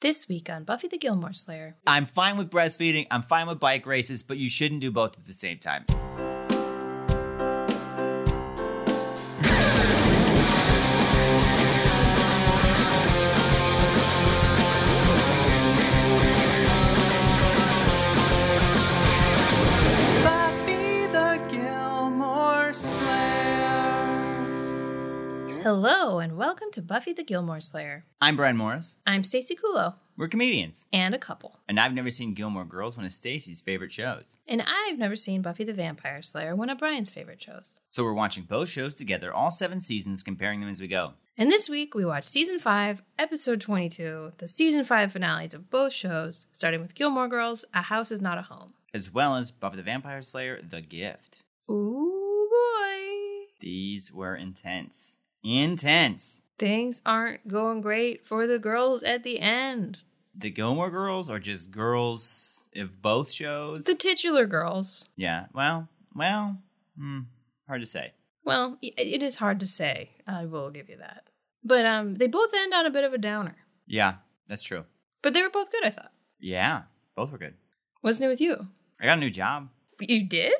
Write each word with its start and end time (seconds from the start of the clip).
This 0.00 0.30
week 0.30 0.48
on 0.48 0.64
Buffy 0.64 0.88
the 0.88 0.96
Gilmore 0.96 1.34
Slayer. 1.34 1.76
I'm 1.86 2.06
fine 2.06 2.38
with 2.38 2.48
breastfeeding, 2.48 3.06
I'm 3.10 3.22
fine 3.22 3.46
with 3.46 3.60
bike 3.60 3.84
races, 3.84 4.22
but 4.22 4.38
you 4.38 4.48
shouldn't 4.48 4.80
do 4.80 4.90
both 4.90 5.18
at 5.18 5.26
the 5.26 5.34
same 5.34 5.58
time. 5.58 5.84
Hello, 25.72 26.18
and 26.18 26.36
welcome 26.36 26.68
to 26.72 26.82
Buffy 26.82 27.12
the 27.12 27.22
Gilmore 27.22 27.60
Slayer. 27.60 28.04
I'm 28.20 28.34
Brian 28.34 28.56
Morris. 28.56 28.96
I'm 29.06 29.22
Stacey 29.22 29.54
Kulo, 29.54 29.94
We're 30.16 30.26
comedians. 30.26 30.84
and 30.92 31.14
a 31.14 31.18
couple. 31.18 31.60
And 31.68 31.78
I've 31.78 31.92
never 31.92 32.10
seen 32.10 32.34
Gilmore 32.34 32.64
Girls, 32.64 32.96
one 32.96 33.06
of 33.06 33.12
Stacy's 33.12 33.60
favorite 33.60 33.92
shows. 33.92 34.36
And 34.48 34.62
I've 34.66 34.98
never 34.98 35.14
seen 35.14 35.42
Buffy 35.42 35.62
the 35.62 35.72
Vampire 35.72 36.22
Slayer, 36.22 36.56
one 36.56 36.70
of 36.70 36.78
Brian's 36.78 37.12
favorite 37.12 37.40
shows. 37.40 37.70
So 37.88 38.02
we're 38.02 38.14
watching 38.14 38.42
both 38.42 38.68
shows 38.68 38.96
together, 38.96 39.32
all 39.32 39.52
seven 39.52 39.80
seasons, 39.80 40.24
comparing 40.24 40.58
them 40.58 40.68
as 40.68 40.80
we 40.80 40.88
go. 40.88 41.12
And 41.38 41.52
this 41.52 41.68
week 41.68 41.94
we 41.94 42.04
watched 42.04 42.28
season 42.30 42.58
5, 42.58 43.04
episode 43.16 43.60
22, 43.60 44.32
the 44.38 44.48
season 44.48 44.82
5 44.82 45.12
finales 45.12 45.54
of 45.54 45.70
both 45.70 45.92
shows, 45.92 46.48
starting 46.52 46.80
with 46.82 46.96
Gilmore 46.96 47.28
Girls, 47.28 47.64
A 47.72 47.82
House 47.82 48.10
is 48.10 48.20
Not 48.20 48.38
a 48.38 48.42
Home. 48.42 48.72
As 48.92 49.14
well 49.14 49.36
as 49.36 49.52
Buffy 49.52 49.76
the 49.76 49.84
Vampire 49.84 50.22
Slayer, 50.22 50.60
The 50.68 50.80
Gift. 50.80 51.44
Ooh 51.70 52.48
boy. 52.50 53.46
These 53.60 54.12
were 54.12 54.34
intense. 54.34 55.18
Intense. 55.42 56.42
Things 56.58 57.00
aren't 57.06 57.48
going 57.48 57.80
great 57.80 58.26
for 58.26 58.46
the 58.46 58.58
girls 58.58 59.02
at 59.02 59.24
the 59.24 59.40
end. 59.40 60.02
The 60.36 60.50
Gilmore 60.50 60.90
Girls 60.90 61.28
are 61.30 61.38
just 61.38 61.70
girls 61.70 62.68
of 62.76 63.02
both 63.02 63.32
shows. 63.32 63.84
The 63.84 63.94
titular 63.94 64.46
girls. 64.46 65.08
yeah, 65.16 65.46
well, 65.54 65.88
well, 66.14 66.58
hmm, 66.98 67.20
hard 67.66 67.80
to 67.80 67.86
say. 67.86 68.12
Well, 68.44 68.78
it 68.82 69.22
is 69.22 69.36
hard 69.36 69.60
to 69.60 69.66
say. 69.66 70.10
I 70.26 70.44
will 70.46 70.70
give 70.70 70.88
you 70.88 70.98
that. 70.98 71.24
But 71.64 71.84
um, 71.84 72.14
they 72.14 72.26
both 72.26 72.52
end 72.54 72.72
on 72.72 72.86
a 72.86 72.90
bit 72.90 73.04
of 73.04 73.12
a 73.12 73.18
downer. 73.18 73.56
Yeah, 73.86 74.14
that's 74.48 74.62
true. 74.62 74.84
But 75.22 75.34
they 75.34 75.42
were 75.42 75.50
both 75.50 75.70
good, 75.70 75.84
I 75.84 75.90
thought. 75.90 76.12
Yeah, 76.38 76.82
both 77.16 77.32
were 77.32 77.38
good. 77.38 77.54
What's 78.00 78.20
new 78.20 78.28
with 78.28 78.40
you? 78.40 78.68
I 79.00 79.06
got 79.06 79.18
a 79.18 79.20
new 79.20 79.30
job. 79.30 79.68
You 80.00 80.26
did? 80.26 80.54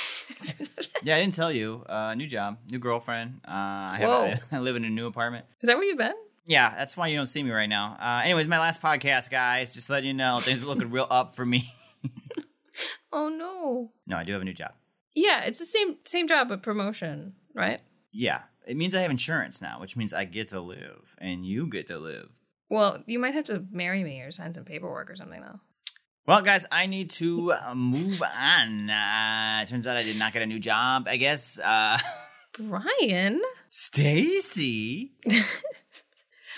Yeah, 1.02 1.16
I 1.16 1.20
didn't 1.20 1.34
tell 1.34 1.52
you. 1.52 1.84
Uh, 1.88 2.14
new 2.14 2.26
job, 2.26 2.58
new 2.70 2.78
girlfriend. 2.78 3.40
Uh, 3.46 3.50
I, 3.52 3.96
have 4.00 4.08
Whoa. 4.08 4.34
I 4.56 4.60
live 4.60 4.76
in 4.76 4.84
a 4.84 4.90
new 4.90 5.06
apartment. 5.06 5.44
Is 5.60 5.68
that 5.68 5.76
where 5.76 5.84
you've 5.84 5.98
been? 5.98 6.14
Yeah, 6.46 6.74
that's 6.76 6.96
why 6.96 7.08
you 7.08 7.16
don't 7.16 7.26
see 7.26 7.42
me 7.42 7.50
right 7.50 7.68
now. 7.68 7.96
Uh, 8.00 8.22
anyways, 8.24 8.48
my 8.48 8.58
last 8.58 8.82
podcast, 8.82 9.30
guys. 9.30 9.74
Just 9.74 9.88
letting 9.90 10.08
you 10.08 10.14
know, 10.14 10.40
things 10.40 10.62
are 10.62 10.66
looking 10.66 10.90
real 10.90 11.06
up 11.10 11.36
for 11.36 11.46
me. 11.46 11.72
Oh 13.12 13.28
no. 13.30 13.92
No, 14.06 14.18
I 14.18 14.24
do 14.24 14.32
have 14.34 14.42
a 14.42 14.44
new 14.44 14.52
job. 14.52 14.72
Yeah, 15.14 15.44
it's 15.44 15.58
the 15.58 15.64
same 15.64 15.96
same 16.04 16.28
job 16.28 16.48
but 16.48 16.62
promotion, 16.62 17.34
right? 17.54 17.80
Yeah, 18.12 18.42
it 18.66 18.76
means 18.76 18.94
I 18.94 19.00
have 19.00 19.10
insurance 19.10 19.62
now, 19.62 19.80
which 19.80 19.96
means 19.96 20.12
I 20.12 20.24
get 20.24 20.48
to 20.48 20.60
live, 20.60 21.16
and 21.18 21.46
you 21.46 21.66
get 21.66 21.86
to 21.86 21.98
live. 21.98 22.28
Well, 22.68 23.02
you 23.06 23.18
might 23.18 23.32
have 23.34 23.46
to 23.46 23.64
marry 23.70 24.04
me 24.04 24.20
or 24.20 24.30
sign 24.32 24.52
some 24.52 24.64
paperwork 24.64 25.10
or 25.10 25.16
something 25.16 25.40
though. 25.40 25.60
Well, 26.26 26.42
guys, 26.42 26.66
I 26.72 26.86
need 26.86 27.10
to 27.10 27.52
uh, 27.52 27.74
move 27.74 28.20
on. 28.22 28.90
Uh, 28.90 29.60
it 29.62 29.68
turns 29.68 29.86
out 29.86 29.96
I 29.96 30.02
did 30.02 30.18
not 30.18 30.32
get 30.32 30.42
a 30.42 30.46
new 30.46 30.58
job. 30.58 31.06
I 31.08 31.16
guess. 31.16 31.58
Uh, 31.58 31.98
Brian? 32.58 33.40
Stacy. 33.70 35.12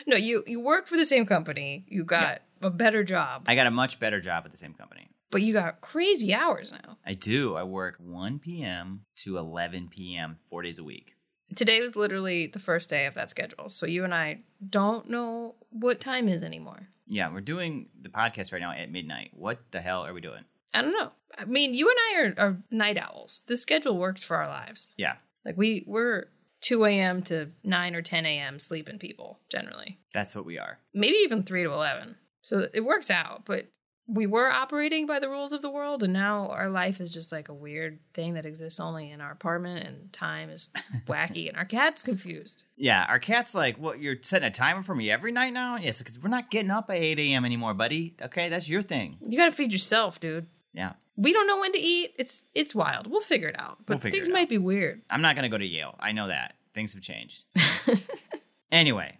No, 0.06 0.16
you 0.16 0.44
you 0.46 0.60
work 0.60 0.86
for 0.86 0.96
the 0.96 1.04
same 1.04 1.26
company. 1.26 1.84
You 1.88 2.04
got 2.04 2.40
a 2.62 2.70
better 2.70 3.02
job. 3.02 3.42
I 3.46 3.54
got 3.56 3.66
a 3.66 3.70
much 3.70 3.98
better 4.00 4.20
job 4.20 4.44
at 4.46 4.52
the 4.52 4.56
same 4.56 4.72
company. 4.72 5.10
but 5.30 5.42
you 5.42 5.52
got 5.52 5.80
crazy 5.82 6.32
hours 6.32 6.72
now. 6.72 6.96
I 7.04 7.12
do. 7.12 7.56
I 7.56 7.64
work 7.64 7.96
1 7.98 8.38
p.m. 8.38 9.04
to 9.16 9.36
11 9.36 9.88
p.m. 9.90 10.38
four 10.48 10.62
days 10.62 10.78
a 10.78 10.84
week. 10.84 11.14
Today 11.56 11.80
was 11.80 11.96
literally 11.96 12.46
the 12.46 12.60
first 12.60 12.88
day 12.88 13.06
of 13.06 13.14
that 13.14 13.28
schedule. 13.28 13.68
So 13.68 13.86
you 13.86 14.04
and 14.04 14.14
I 14.14 14.38
don't 14.66 15.10
know 15.10 15.56
what 15.70 16.00
time 16.00 16.28
is 16.28 16.42
anymore. 16.42 16.88
Yeah, 17.08 17.32
we're 17.32 17.40
doing 17.40 17.88
the 18.00 18.08
podcast 18.08 18.52
right 18.52 18.60
now 18.60 18.72
at 18.72 18.90
midnight. 18.90 19.30
What 19.34 19.58
the 19.70 19.80
hell 19.80 20.04
are 20.06 20.12
we 20.14 20.20
doing? 20.20 20.44
I 20.74 20.82
don't 20.82 20.92
know. 20.92 21.12
I 21.36 21.44
mean, 21.46 21.74
you 21.74 21.88
and 21.88 21.98
I 21.98 22.22
are, 22.42 22.46
are 22.48 22.56
night 22.70 22.98
owls. 22.98 23.42
The 23.46 23.56
schedule 23.56 23.96
works 23.98 24.22
for 24.22 24.36
our 24.36 24.46
lives. 24.48 24.94
Yeah, 24.96 25.16
Like 25.44 25.56
we 25.56 25.84
we're 25.86 26.26
2 26.60 26.84
a.m. 26.84 27.22
to 27.22 27.50
9 27.64 27.94
or 27.94 28.02
10 28.02 28.26
a.m. 28.26 28.58
sleeping 28.58 28.98
people 28.98 29.38
generally. 29.48 29.98
that's 30.12 30.34
what 30.34 30.44
we 30.44 30.58
are. 30.58 30.78
Maybe 30.92 31.16
even 31.18 31.42
3 31.44 31.62
to 31.64 31.72
11. 31.72 32.16
So 32.42 32.62
it 32.74 32.80
works 32.82 33.10
out, 33.10 33.44
but 33.46 33.66
we 34.10 34.26
were 34.26 34.50
operating 34.50 35.04
by 35.06 35.18
the 35.18 35.28
rules 35.28 35.52
of 35.52 35.60
the 35.60 35.68
world 35.70 36.02
and 36.02 36.14
now 36.14 36.48
our 36.48 36.70
life 36.70 36.98
is 36.98 37.10
just 37.10 37.30
like 37.30 37.50
a 37.50 37.54
weird 37.54 37.98
thing 38.14 38.32
that 38.34 38.46
exists 38.46 38.80
only 38.80 39.10
in 39.10 39.20
our 39.20 39.30
apartment 39.30 39.86
and 39.86 40.10
time 40.14 40.48
is 40.48 40.70
wacky 41.06 41.46
and 41.48 41.58
our 41.58 41.66
cat's 41.66 42.02
confused. 42.02 42.64
Yeah, 42.76 43.04
our 43.06 43.18
cat's 43.18 43.54
like, 43.54 43.76
what, 43.76 44.00
you're 44.00 44.16
setting 44.22 44.48
a 44.48 44.50
timer 44.50 44.82
for 44.82 44.94
me 44.94 45.10
every 45.10 45.30
night 45.30 45.52
now? 45.52 45.76
Yes, 45.76 45.98
because 45.98 46.18
we're 46.18 46.30
not 46.30 46.50
getting 46.50 46.70
up 46.70 46.88
at 46.88 46.96
8 46.96 47.18
a.m. 47.18 47.44
anymore, 47.44 47.74
buddy. 47.74 48.14
Okay, 48.22 48.48
that's 48.48 48.66
your 48.68 48.80
thing. 48.80 49.18
You 49.28 49.38
got 49.38 49.46
to 49.46 49.52
feed 49.52 49.72
yourself, 49.72 50.18
dude. 50.20 50.46
Yeah. 50.72 50.94
We 51.16 51.32
don't 51.34 51.46
know 51.46 51.58
when 51.60 51.72
to 51.72 51.78
eat. 51.78 52.14
It's 52.16 52.44
it's 52.54 52.74
wild. 52.74 53.08
We'll 53.10 53.20
figure 53.20 53.48
it 53.48 53.58
out. 53.60 53.78
But 53.84 54.02
We'll 54.02 54.10
things 54.12 54.28
might 54.30 54.42
out. 54.44 54.48
be 54.48 54.58
weird. 54.58 55.02
I'm 55.10 55.20
not 55.20 55.34
going 55.34 55.42
to 55.42 55.48
go 55.48 55.58
to 55.58 55.66
Yale. 55.66 55.96
I 56.00 56.12
know 56.12 56.28
that. 56.28 56.54
Things 56.74 56.94
have 56.94 57.02
changed. 57.02 57.44
anyway, 58.72 59.18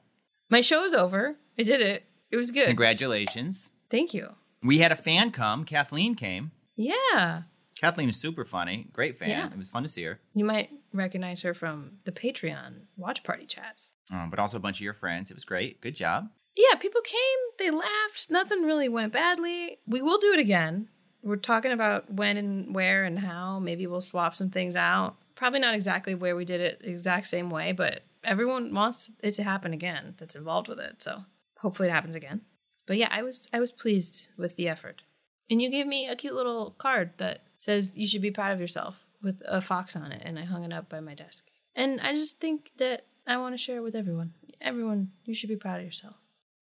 My 0.50 0.60
show's 0.60 0.92
over. 0.94 1.36
I 1.58 1.62
did 1.62 1.80
it. 1.80 2.04
It 2.30 2.36
was 2.36 2.50
good. 2.50 2.66
congratulations. 2.68 3.72
Thank 3.90 4.14
you. 4.14 4.34
We 4.62 4.78
had 4.78 4.92
a 4.92 4.96
fan 4.96 5.30
come. 5.30 5.64
Kathleen 5.64 6.14
came. 6.14 6.52
Yeah. 6.76 7.42
Kathleen 7.76 8.08
is 8.08 8.20
super 8.20 8.44
funny. 8.44 8.88
Great 8.92 9.16
fan. 9.16 9.30
Yeah. 9.30 9.46
It 9.46 9.58
was 9.58 9.70
fun 9.70 9.84
to 9.84 9.88
see 9.88 10.02
her. 10.02 10.18
You 10.34 10.44
might 10.44 10.70
recognize 10.92 11.42
her 11.42 11.54
from 11.54 11.98
the 12.04 12.12
Patreon 12.12 12.86
watch 12.96 13.22
party 13.22 13.46
chats. 13.46 13.90
Um, 14.10 14.30
but 14.30 14.38
also 14.38 14.56
a 14.56 14.60
bunch 14.60 14.78
of 14.78 14.82
your 14.84 14.94
friends. 14.94 15.30
It 15.30 15.34
was 15.34 15.44
great. 15.44 15.80
Good 15.80 15.94
job. 15.94 16.28
Yeah, 16.56 16.74
people 16.74 17.00
came, 17.02 17.18
they 17.58 17.70
laughed, 17.70 18.30
nothing 18.30 18.62
really 18.62 18.88
went 18.88 19.12
badly. 19.12 19.78
We 19.86 20.02
will 20.02 20.18
do 20.18 20.32
it 20.32 20.40
again. 20.40 20.88
We're 21.22 21.36
talking 21.36 21.70
about 21.70 22.12
when 22.12 22.36
and 22.36 22.74
where 22.74 23.04
and 23.04 23.18
how. 23.20 23.60
Maybe 23.60 23.86
we'll 23.86 24.00
swap 24.00 24.34
some 24.34 24.50
things 24.50 24.74
out. 24.74 25.14
Probably 25.36 25.60
not 25.60 25.74
exactly 25.74 26.16
where 26.16 26.34
we 26.34 26.44
did 26.44 26.60
it 26.60 26.80
the 26.80 26.90
exact 26.90 27.28
same 27.28 27.48
way, 27.48 27.70
but 27.70 28.02
everyone 28.24 28.74
wants 28.74 29.12
it 29.22 29.32
to 29.34 29.44
happen 29.44 29.72
again 29.72 30.14
that's 30.18 30.34
involved 30.34 30.66
with 30.66 30.80
it. 30.80 31.00
So 31.00 31.22
hopefully 31.58 31.90
it 31.90 31.92
happens 31.92 32.16
again. 32.16 32.40
But 32.88 32.96
yeah, 32.96 33.08
I 33.12 33.22
was 33.22 33.48
I 33.52 33.60
was 33.60 33.70
pleased 33.70 34.28
with 34.36 34.56
the 34.56 34.66
effort. 34.66 35.02
And 35.50 35.62
you 35.62 35.70
gave 35.70 35.86
me 35.86 36.08
a 36.08 36.16
cute 36.16 36.34
little 36.34 36.74
card 36.78 37.12
that 37.18 37.42
says 37.58 37.96
you 37.96 38.08
should 38.08 38.22
be 38.22 38.30
proud 38.30 38.52
of 38.52 38.60
yourself 38.60 38.96
with 39.22 39.42
a 39.46 39.60
fox 39.60 39.94
on 39.94 40.10
it, 40.10 40.22
and 40.24 40.38
I 40.38 40.44
hung 40.44 40.64
it 40.64 40.72
up 40.72 40.88
by 40.88 41.00
my 41.00 41.14
desk. 41.14 41.46
And 41.76 42.00
I 42.00 42.14
just 42.14 42.40
think 42.40 42.72
that 42.78 43.04
I 43.26 43.36
want 43.36 43.52
to 43.54 43.58
share 43.58 43.76
it 43.76 43.82
with 43.82 43.94
everyone. 43.94 44.32
Everyone, 44.60 45.12
you 45.24 45.34
should 45.34 45.48
be 45.50 45.56
proud 45.56 45.80
of 45.80 45.86
yourself. 45.86 46.16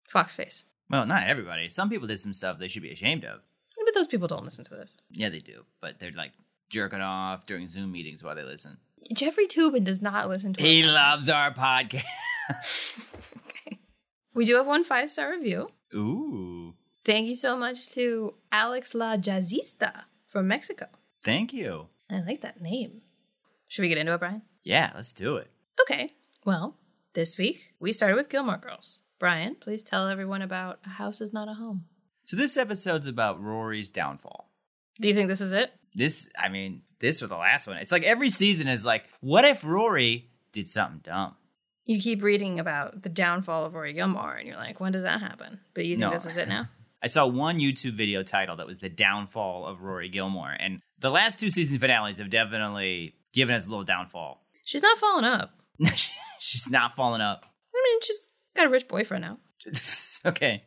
Fox 0.08 0.34
face. 0.34 0.64
Well, 0.90 1.06
not 1.06 1.26
everybody. 1.26 1.68
Some 1.68 1.88
people 1.88 2.08
did 2.08 2.20
some 2.20 2.32
stuff 2.32 2.58
they 2.58 2.68
should 2.68 2.82
be 2.82 2.92
ashamed 2.92 3.24
of. 3.24 3.40
But 3.84 3.94
those 3.94 4.08
people 4.08 4.26
don't 4.26 4.44
listen 4.44 4.64
to 4.64 4.74
this. 4.74 4.96
Yeah, 5.10 5.28
they 5.28 5.38
do. 5.38 5.64
But 5.80 6.00
they're 6.00 6.10
like 6.10 6.32
jerking 6.68 7.00
off 7.00 7.46
during 7.46 7.68
Zoom 7.68 7.92
meetings 7.92 8.22
while 8.22 8.34
they 8.34 8.42
listen. 8.42 8.78
Jeffrey 9.12 9.46
Toobin 9.46 9.84
does 9.84 10.02
not 10.02 10.28
listen 10.28 10.54
to 10.54 10.62
He 10.62 10.82
loves 10.82 11.28
our 11.28 11.52
podcast. 11.54 12.02
We 14.36 14.44
do 14.44 14.56
have 14.56 14.66
one 14.66 14.84
five 14.84 15.10
star 15.10 15.30
review. 15.30 15.70
Ooh. 15.96 16.74
Thank 17.04 17.28
you 17.28 17.34
so 17.34 17.56
much 17.56 17.88
to 17.90 18.34
Alex 18.52 18.94
La 18.94 19.16
Jazzista 19.16 20.04
from 20.26 20.48
Mexico. 20.48 20.86
Thank 21.22 21.52
you. 21.52 21.86
I 22.10 22.20
like 22.20 22.40
that 22.42 22.60
name. 22.60 23.02
Should 23.68 23.82
we 23.82 23.88
get 23.88 23.98
into 23.98 24.12
it, 24.12 24.18
Brian? 24.18 24.42
Yeah, 24.62 24.92
let's 24.94 25.12
do 25.12 25.36
it. 25.36 25.50
Okay. 25.82 26.14
Well, 26.44 26.76
this 27.14 27.38
week 27.38 27.74
we 27.80 27.92
started 27.92 28.16
with 28.16 28.28
Gilmore 28.28 28.58
Girls. 28.58 29.00
Brian, 29.18 29.54
please 29.54 29.82
tell 29.82 30.08
everyone 30.08 30.42
about 30.42 30.80
A 30.84 30.90
House 30.90 31.20
is 31.20 31.32
Not 31.32 31.48
a 31.48 31.54
Home. 31.54 31.86
So 32.24 32.36
this 32.36 32.56
episode's 32.56 33.06
about 33.06 33.42
Rory's 33.42 33.90
downfall. 33.90 34.50
Do 35.00 35.08
you 35.08 35.14
think 35.14 35.28
this 35.28 35.40
is 35.40 35.52
it? 35.52 35.72
This, 35.94 36.28
I 36.38 36.48
mean, 36.48 36.82
this 36.98 37.22
or 37.22 37.28
the 37.28 37.36
last 37.36 37.66
one. 37.66 37.76
It's 37.76 37.92
like 37.92 38.02
every 38.02 38.30
season 38.30 38.68
is 38.68 38.84
like, 38.84 39.04
what 39.20 39.44
if 39.44 39.64
Rory 39.64 40.28
did 40.52 40.68
something 40.68 41.00
dumb? 41.02 41.36
You 41.86 42.00
keep 42.00 42.22
reading 42.22 42.58
about 42.60 43.02
the 43.02 43.08
downfall 43.08 43.64
of 43.64 43.74
Rory 43.74 43.92
Gilmore, 43.92 44.34
and 44.34 44.46
you're 44.46 44.56
like, 44.56 44.80
when 44.80 44.92
does 44.92 45.04
that 45.04 45.20
happen? 45.20 45.60
But 45.74 45.86
you 45.86 45.94
think 45.94 46.00
No. 46.00 46.10
this 46.10 46.26
is 46.26 46.36
it 46.36 46.48
now? 46.48 46.68
I 47.02 47.06
saw 47.06 47.26
one 47.26 47.58
YouTube 47.58 47.92
video 47.96 48.22
title 48.24 48.56
that 48.56 48.66
was 48.66 48.78
the 48.80 48.88
downfall 48.88 49.64
of 49.66 49.80
Rory 49.82 50.08
Gilmore, 50.08 50.50
and 50.58 50.80
the 50.98 51.10
last 51.10 51.38
two 51.38 51.50
season 51.50 51.78
finales 51.78 52.18
have 52.18 52.28
definitely 52.30 53.14
given 53.32 53.54
us 53.54 53.66
a 53.66 53.68
little 53.68 53.84
downfall. 53.84 54.42
She's 54.64 54.82
not 54.82 54.98
falling 54.98 55.24
up. 55.24 55.52
She's 56.40 56.68
not 56.68 56.94
falling 56.96 57.20
up. 57.20 57.44
I 57.74 57.82
mean, 57.84 58.00
she's 58.02 58.28
got 58.56 58.66
a 58.66 58.70
rich 58.70 58.88
boyfriend 58.88 59.22
now. 59.22 59.38
okay. 60.26 60.64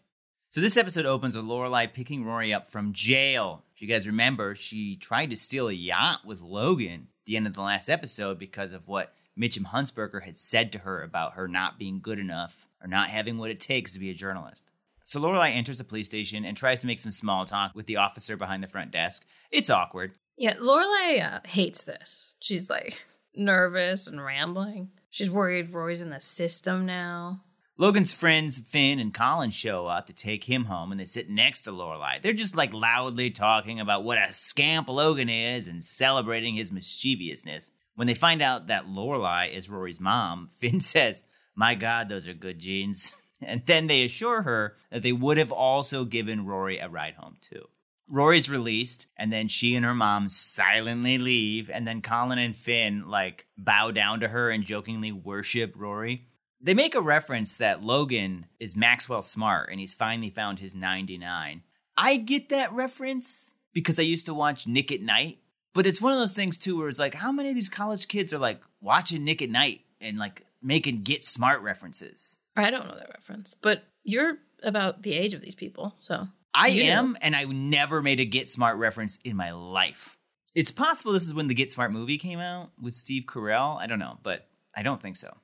So 0.50 0.62
this 0.62 0.78
episode 0.78 1.06
opens 1.06 1.36
with 1.36 1.46
Lorelai 1.46 1.92
picking 1.94 2.24
Rory 2.24 2.54
up 2.54 2.72
from 2.72 2.94
jail. 2.94 3.64
If 3.76 3.82
you 3.82 3.88
guys 3.88 4.08
remember, 4.08 4.56
she 4.56 4.96
tried 4.96 5.30
to 5.32 5.36
steal 5.36 5.68
a 5.68 5.74
yacht 5.74 6.22
with 6.26 6.42
Logan 6.42 7.08
at 7.22 7.26
the 7.26 7.36
end 7.38 7.46
of 7.48 7.54
the 7.54 7.62
last 7.62 7.90
episode 7.90 8.40
because 8.40 8.72
of 8.74 8.88
what 8.88 9.14
Mitchum 9.40 9.68
Huntzberger 9.68 10.24
had 10.24 10.38
said 10.38 10.72
to 10.72 10.80
her 10.80 11.02
about 11.02 11.34
her 11.34 11.48
not 11.48 11.80
being 11.80 12.00
good 12.02 12.20
enough 12.20 12.68
or 12.82 12.88
not 12.88 13.10
having 13.10 13.38
what 13.38 13.52
it 13.52 13.60
takes 13.60 13.94
to 13.94 14.00
be 14.00 14.10
a 14.10 14.14
journalist. 14.14 14.70
So 15.06 15.20
Lorelai 15.20 15.56
enters 15.56 15.78
the 15.80 15.84
police 15.84 16.08
station 16.08 16.46
and 16.46 16.56
tries 16.56 16.82
to 16.82 16.88
make 16.88 17.00
some 17.00 17.12
small 17.12 17.46
talk 17.46 17.74
with 17.74 17.88
the 17.88 17.98
officer 17.98 18.38
behind 18.38 18.62
the 18.62 18.68
front 18.68 18.92
desk. 18.92 19.26
It's 19.50 19.70
awkward. 19.70 20.12
Yeah, 20.38 20.56
Lorelai 20.56 21.24
uh, 21.24 21.40
hates 21.48 21.84
this. 21.84 22.36
She's 22.40 22.70
like 22.70 23.04
nervous 23.36 24.08
and 24.08 24.24
rambling. 24.24 24.92
She's 25.10 25.30
worried 25.30 25.74
Rory's 25.74 26.02
in 26.02 26.12
the 26.12 26.20
system 26.20 26.86
now. 26.86 27.42
Logan's 27.78 28.12
friends 28.12 28.60
Finn 28.60 29.00
and 29.00 29.14
Colin 29.14 29.52
show 29.52 29.88
up 29.88 30.06
to 30.08 30.14
take 30.14 30.44
him 30.44 30.66
home 30.66 30.92
and 30.92 31.00
they 31.00 31.06
sit 31.06 31.30
next 31.30 31.62
to 31.62 31.72
Lorelai. 31.72 32.22
They're 32.22 32.34
just 32.34 32.56
like 32.56 32.74
loudly 32.74 33.32
talking 33.32 33.80
about 33.80 34.04
what 34.04 34.18
a 34.18 34.34
scamp 34.34 34.90
Logan 34.90 35.30
is 35.30 35.68
and 35.68 35.84
celebrating 35.84 36.56
his 36.56 36.74
mischievousness. 36.74 37.72
When 38.00 38.08
they 38.08 38.14
find 38.14 38.42
out 38.42 38.68
that 38.68 38.88
Lorelai 38.88 39.54
is 39.54 39.70
Rory's 39.70 40.00
mom, 40.00 40.48
Finn 40.54 40.80
says, 40.80 41.26
"My 41.54 41.76
god, 41.76 42.08
those 42.08 42.30
are 42.30 42.34
good 42.34 42.58
genes." 42.58 43.14
And 43.42 43.64
then 43.66 43.88
they 43.88 44.04
assure 44.04 44.42
her 44.42 44.76
that 44.92 45.02
they 45.02 45.14
would 45.14 45.38
have 45.38 45.54
also 45.54 46.04
given 46.04 46.46
Rory 46.46 46.78
a 46.78 46.90
ride 46.90 47.14
home 47.14 47.38
too. 47.40 47.70
Rory's 48.06 48.50
released, 48.50 49.06
and 49.16 49.32
then 49.32 49.48
she 49.48 49.76
and 49.76 49.86
her 49.86 49.94
mom 49.94 50.28
silently 50.28 51.18
leave, 51.18 51.70
and 51.70 51.88
then 51.88 52.02
Colin 52.02 52.38
and 52.38 52.58
Finn 52.58 53.08
like 53.08 53.48
bow 53.58 53.92
down 53.92 54.20
to 54.20 54.28
her 54.28 54.50
and 54.50 54.66
jokingly 54.66 55.14
worship 55.14 55.74
Rory. 55.78 56.28
They 56.60 56.74
make 56.74 56.96
a 56.96 57.02
reference 57.02 57.56
that 57.58 57.82
Logan 57.82 58.48
is 58.60 58.76
Maxwell 58.76 59.22
Smart 59.22 59.70
and 59.72 59.80
he's 59.80 59.94
finally 59.94 60.30
found 60.30 60.60
his 60.60 60.76
99. 60.76 61.64
I 61.96 62.18
get 62.18 62.50
that 62.50 62.74
reference 62.74 63.54
because 63.72 64.00
I 64.00 64.04
used 64.04 64.26
to 64.26 64.34
watch 64.34 64.68
Nick 64.68 64.92
at 64.92 65.02
Night, 65.02 65.40
but 65.74 65.86
it's 65.88 66.02
one 66.02 66.14
of 66.14 66.20
those 66.20 66.34
things 66.34 66.58
too 66.58 66.78
where 66.78 66.90
it's 66.90 67.00
like, 67.00 67.16
how 67.16 67.32
many 67.32 67.50
of 67.50 67.56
these 67.56 67.70
college 67.70 68.08
kids 68.08 68.34
are 68.34 68.40
like 68.40 68.62
watching 68.82 69.24
Nick 69.24 69.42
at 69.42 69.50
Night 69.50 69.82
and 70.02 70.18
like 70.18 70.46
making 70.62 71.04
Get 71.04 71.24
Smart 71.24 71.62
references? 71.62 72.38
I 72.56 72.70
don't 72.72 72.88
know 72.88 72.96
that 72.96 73.10
reference, 73.14 73.54
but 73.54 73.84
you're 74.04 74.38
about 74.64 75.04
the 75.04 75.14
age 75.14 75.34
of 75.34 75.42
these 75.42 75.56
people, 75.56 75.96
so. 76.00 76.28
I 76.54 76.68
You. 76.70 76.84
am, 76.84 77.18
and 77.22 77.36
I 77.36 77.44
never 77.46 78.02
made 78.02 78.20
a 78.20 78.26
Get 78.26 78.50
Smart 78.50 78.78
reference 78.78 79.20
in 79.24 79.36
my 79.36 79.52
life. 79.52 80.18
It's 80.56 80.72
possible 80.72 81.12
this 81.14 81.26
is 81.26 81.34
when 81.34 81.48
the 81.48 81.54
Get 81.54 81.72
Smart 81.72 81.92
movie 81.92 82.18
came 82.18 82.40
out 82.40 82.72
with 82.82 82.96
Steve 82.96 83.24
Carell. 83.28 83.78
I 83.80 83.86
don't 83.88 84.00
know, 84.00 84.18
but 84.24 84.48
I 84.76 84.82
don't 84.82 85.02
think 85.02 85.16
so. 85.16 85.38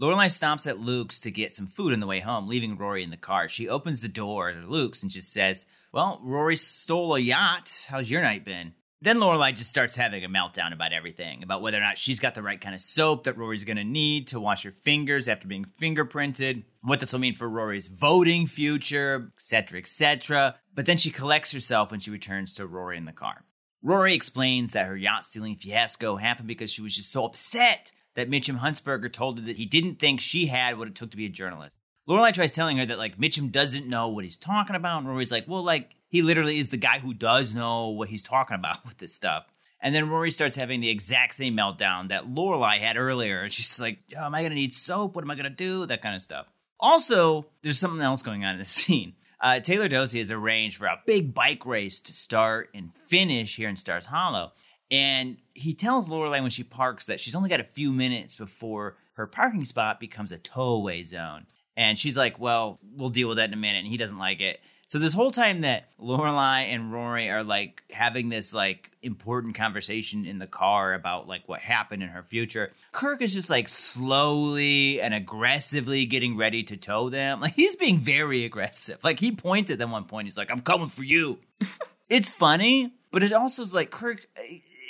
Lorelai 0.00 0.30
stops 0.30 0.66
at 0.66 0.78
Luke's 0.78 1.20
to 1.20 1.30
get 1.30 1.52
some 1.52 1.66
food 1.66 1.92
on 1.92 2.00
the 2.00 2.06
way 2.06 2.20
home, 2.20 2.46
leaving 2.48 2.76
Rory 2.76 3.02
in 3.02 3.10
the 3.10 3.16
car. 3.16 3.48
She 3.48 3.68
opens 3.68 4.00
the 4.02 4.08
door 4.08 4.52
to 4.52 4.60
Luke's 4.66 5.02
and 5.02 5.10
just 5.10 5.32
says, 5.32 5.64
Well, 5.92 6.20
Rory 6.22 6.56
stole 6.56 7.14
a 7.14 7.18
yacht. 7.20 7.86
How's 7.88 8.10
your 8.10 8.22
night 8.22 8.44
been? 8.44 8.74
Then 9.00 9.18
Lorelai 9.18 9.54
just 9.54 9.70
starts 9.70 9.94
having 9.94 10.24
a 10.24 10.28
meltdown 10.28 10.72
about 10.72 10.92
everything, 10.92 11.44
about 11.44 11.62
whether 11.62 11.78
or 11.78 11.82
not 11.82 11.98
she's 11.98 12.18
got 12.18 12.34
the 12.34 12.42
right 12.42 12.60
kind 12.60 12.74
of 12.74 12.80
soap 12.80 13.24
that 13.24 13.36
Rory's 13.36 13.62
gonna 13.62 13.84
need 13.84 14.26
to 14.28 14.40
wash 14.40 14.64
her 14.64 14.72
fingers 14.72 15.28
after 15.28 15.46
being 15.46 15.66
fingerprinted, 15.80 16.64
what 16.82 16.98
this 16.98 17.12
will 17.12 17.20
mean 17.20 17.36
for 17.36 17.48
Rory's 17.48 17.86
voting 17.86 18.48
future, 18.48 19.30
etc., 19.36 19.78
etc. 19.78 20.56
But 20.74 20.86
then 20.86 20.96
she 20.96 21.10
collects 21.10 21.52
herself 21.52 21.92
when 21.92 22.00
she 22.00 22.10
returns 22.10 22.54
to 22.54 22.66
Rory 22.66 22.96
in 22.96 23.04
the 23.04 23.12
car. 23.12 23.44
Rory 23.82 24.14
explains 24.14 24.72
that 24.72 24.86
her 24.86 24.96
yacht 24.96 25.22
stealing 25.22 25.54
fiasco 25.54 26.16
happened 26.16 26.48
because 26.48 26.72
she 26.72 26.82
was 26.82 26.96
just 26.96 27.12
so 27.12 27.24
upset 27.24 27.92
that 28.16 28.28
Mitchum 28.28 28.58
Huntzberger 28.58 29.12
told 29.12 29.38
her 29.38 29.44
that 29.44 29.58
he 29.58 29.66
didn't 29.66 30.00
think 30.00 30.20
she 30.20 30.46
had 30.46 30.76
what 30.76 30.88
it 30.88 30.96
took 30.96 31.12
to 31.12 31.16
be 31.16 31.26
a 31.26 31.30
journalist. 31.30 31.78
Lorelai 32.08 32.32
tries 32.32 32.50
telling 32.50 32.78
her 32.78 32.86
that 32.86 32.98
like 32.98 33.16
Mitchum 33.16 33.52
doesn't 33.52 33.86
know 33.86 34.08
what 34.08 34.24
he's 34.24 34.36
talking 34.36 34.74
about, 34.74 34.98
and 34.98 35.08
Rory's 35.08 35.30
like, 35.30 35.46
well, 35.46 35.62
like 35.62 35.90
he 36.08 36.22
literally 36.22 36.58
is 36.58 36.68
the 36.68 36.76
guy 36.76 36.98
who 36.98 37.14
does 37.14 37.54
know 37.54 37.88
what 37.90 38.08
he's 38.08 38.22
talking 38.22 38.56
about 38.56 38.84
with 38.86 38.98
this 38.98 39.14
stuff. 39.14 39.44
And 39.80 39.94
then 39.94 40.08
Rory 40.08 40.32
starts 40.32 40.56
having 40.56 40.80
the 40.80 40.88
exact 40.88 41.36
same 41.36 41.56
meltdown 41.56 42.08
that 42.08 42.26
Lorelai 42.26 42.80
had 42.80 42.96
earlier. 42.96 43.48
She's 43.48 43.80
like, 43.80 43.98
oh, 44.16 44.24
"Am 44.24 44.34
I 44.34 44.42
gonna 44.42 44.56
need 44.56 44.74
soap? 44.74 45.14
What 45.14 45.22
am 45.22 45.30
I 45.30 45.36
gonna 45.36 45.50
do?" 45.50 45.86
That 45.86 46.02
kind 46.02 46.16
of 46.16 46.22
stuff. 46.22 46.46
Also, 46.80 47.46
there's 47.62 47.78
something 47.78 48.00
else 48.00 48.22
going 48.22 48.44
on 48.44 48.54
in 48.54 48.58
the 48.58 48.64
scene. 48.64 49.14
Uh, 49.40 49.60
Taylor 49.60 49.88
Doose 49.88 50.14
has 50.14 50.32
arranged 50.32 50.78
for 50.78 50.86
a 50.86 51.00
big 51.06 51.32
bike 51.32 51.64
race 51.64 52.00
to 52.00 52.12
start 52.12 52.70
and 52.74 52.90
finish 53.06 53.54
here 53.54 53.68
in 53.68 53.76
Stars 53.76 54.06
Hollow. 54.06 54.50
And 54.90 55.36
he 55.54 55.74
tells 55.74 56.08
Lorelai 56.08 56.40
when 56.40 56.50
she 56.50 56.64
parks 56.64 57.06
that 57.06 57.20
she's 57.20 57.36
only 57.36 57.48
got 57.48 57.60
a 57.60 57.64
few 57.64 57.92
minutes 57.92 58.34
before 58.34 58.96
her 59.12 59.26
parking 59.28 59.64
spot 59.64 60.00
becomes 60.00 60.32
a 60.32 60.38
towaway 60.38 61.04
zone. 61.04 61.46
And 61.76 61.96
she's 61.96 62.16
like, 62.16 62.40
"Well, 62.40 62.80
we'll 62.82 63.10
deal 63.10 63.28
with 63.28 63.36
that 63.36 63.48
in 63.50 63.54
a 63.54 63.58
minute." 63.58 63.78
And 63.78 63.86
he 63.86 63.96
doesn't 63.96 64.18
like 64.18 64.40
it. 64.40 64.58
So 64.88 64.98
this 64.98 65.12
whole 65.12 65.30
time 65.30 65.60
that 65.60 65.90
Lorelai 66.00 66.72
and 66.72 66.90
Rory 66.90 67.28
are 67.28 67.44
like 67.44 67.82
having 67.90 68.30
this 68.30 68.54
like 68.54 68.90
important 69.02 69.54
conversation 69.54 70.24
in 70.24 70.38
the 70.38 70.46
car 70.46 70.94
about 70.94 71.28
like 71.28 71.46
what 71.46 71.60
happened 71.60 72.02
in 72.02 72.08
her 72.08 72.22
future, 72.22 72.72
Kirk 72.90 73.20
is 73.20 73.34
just 73.34 73.50
like 73.50 73.68
slowly 73.68 74.98
and 75.02 75.12
aggressively 75.12 76.06
getting 76.06 76.38
ready 76.38 76.62
to 76.62 76.76
tow 76.78 77.10
them. 77.10 77.40
Like 77.48 77.52
he's 77.54 77.76
being 77.76 78.00
very 78.00 78.46
aggressive. 78.46 78.98
Like 79.04 79.20
he 79.20 79.30
points 79.30 79.70
at 79.70 79.78
them 79.78 79.90
one 79.90 80.04
point. 80.04 80.26
He's 80.26 80.38
like, 80.38 80.50
"I'm 80.50 80.62
coming 80.62 80.88
for 80.88 81.04
you." 81.04 81.38
it's 82.08 82.30
funny, 82.30 82.94
but 83.10 83.22
it 83.22 83.34
also 83.34 83.62
is 83.62 83.74
like 83.74 83.90
Kirk. 83.90 84.26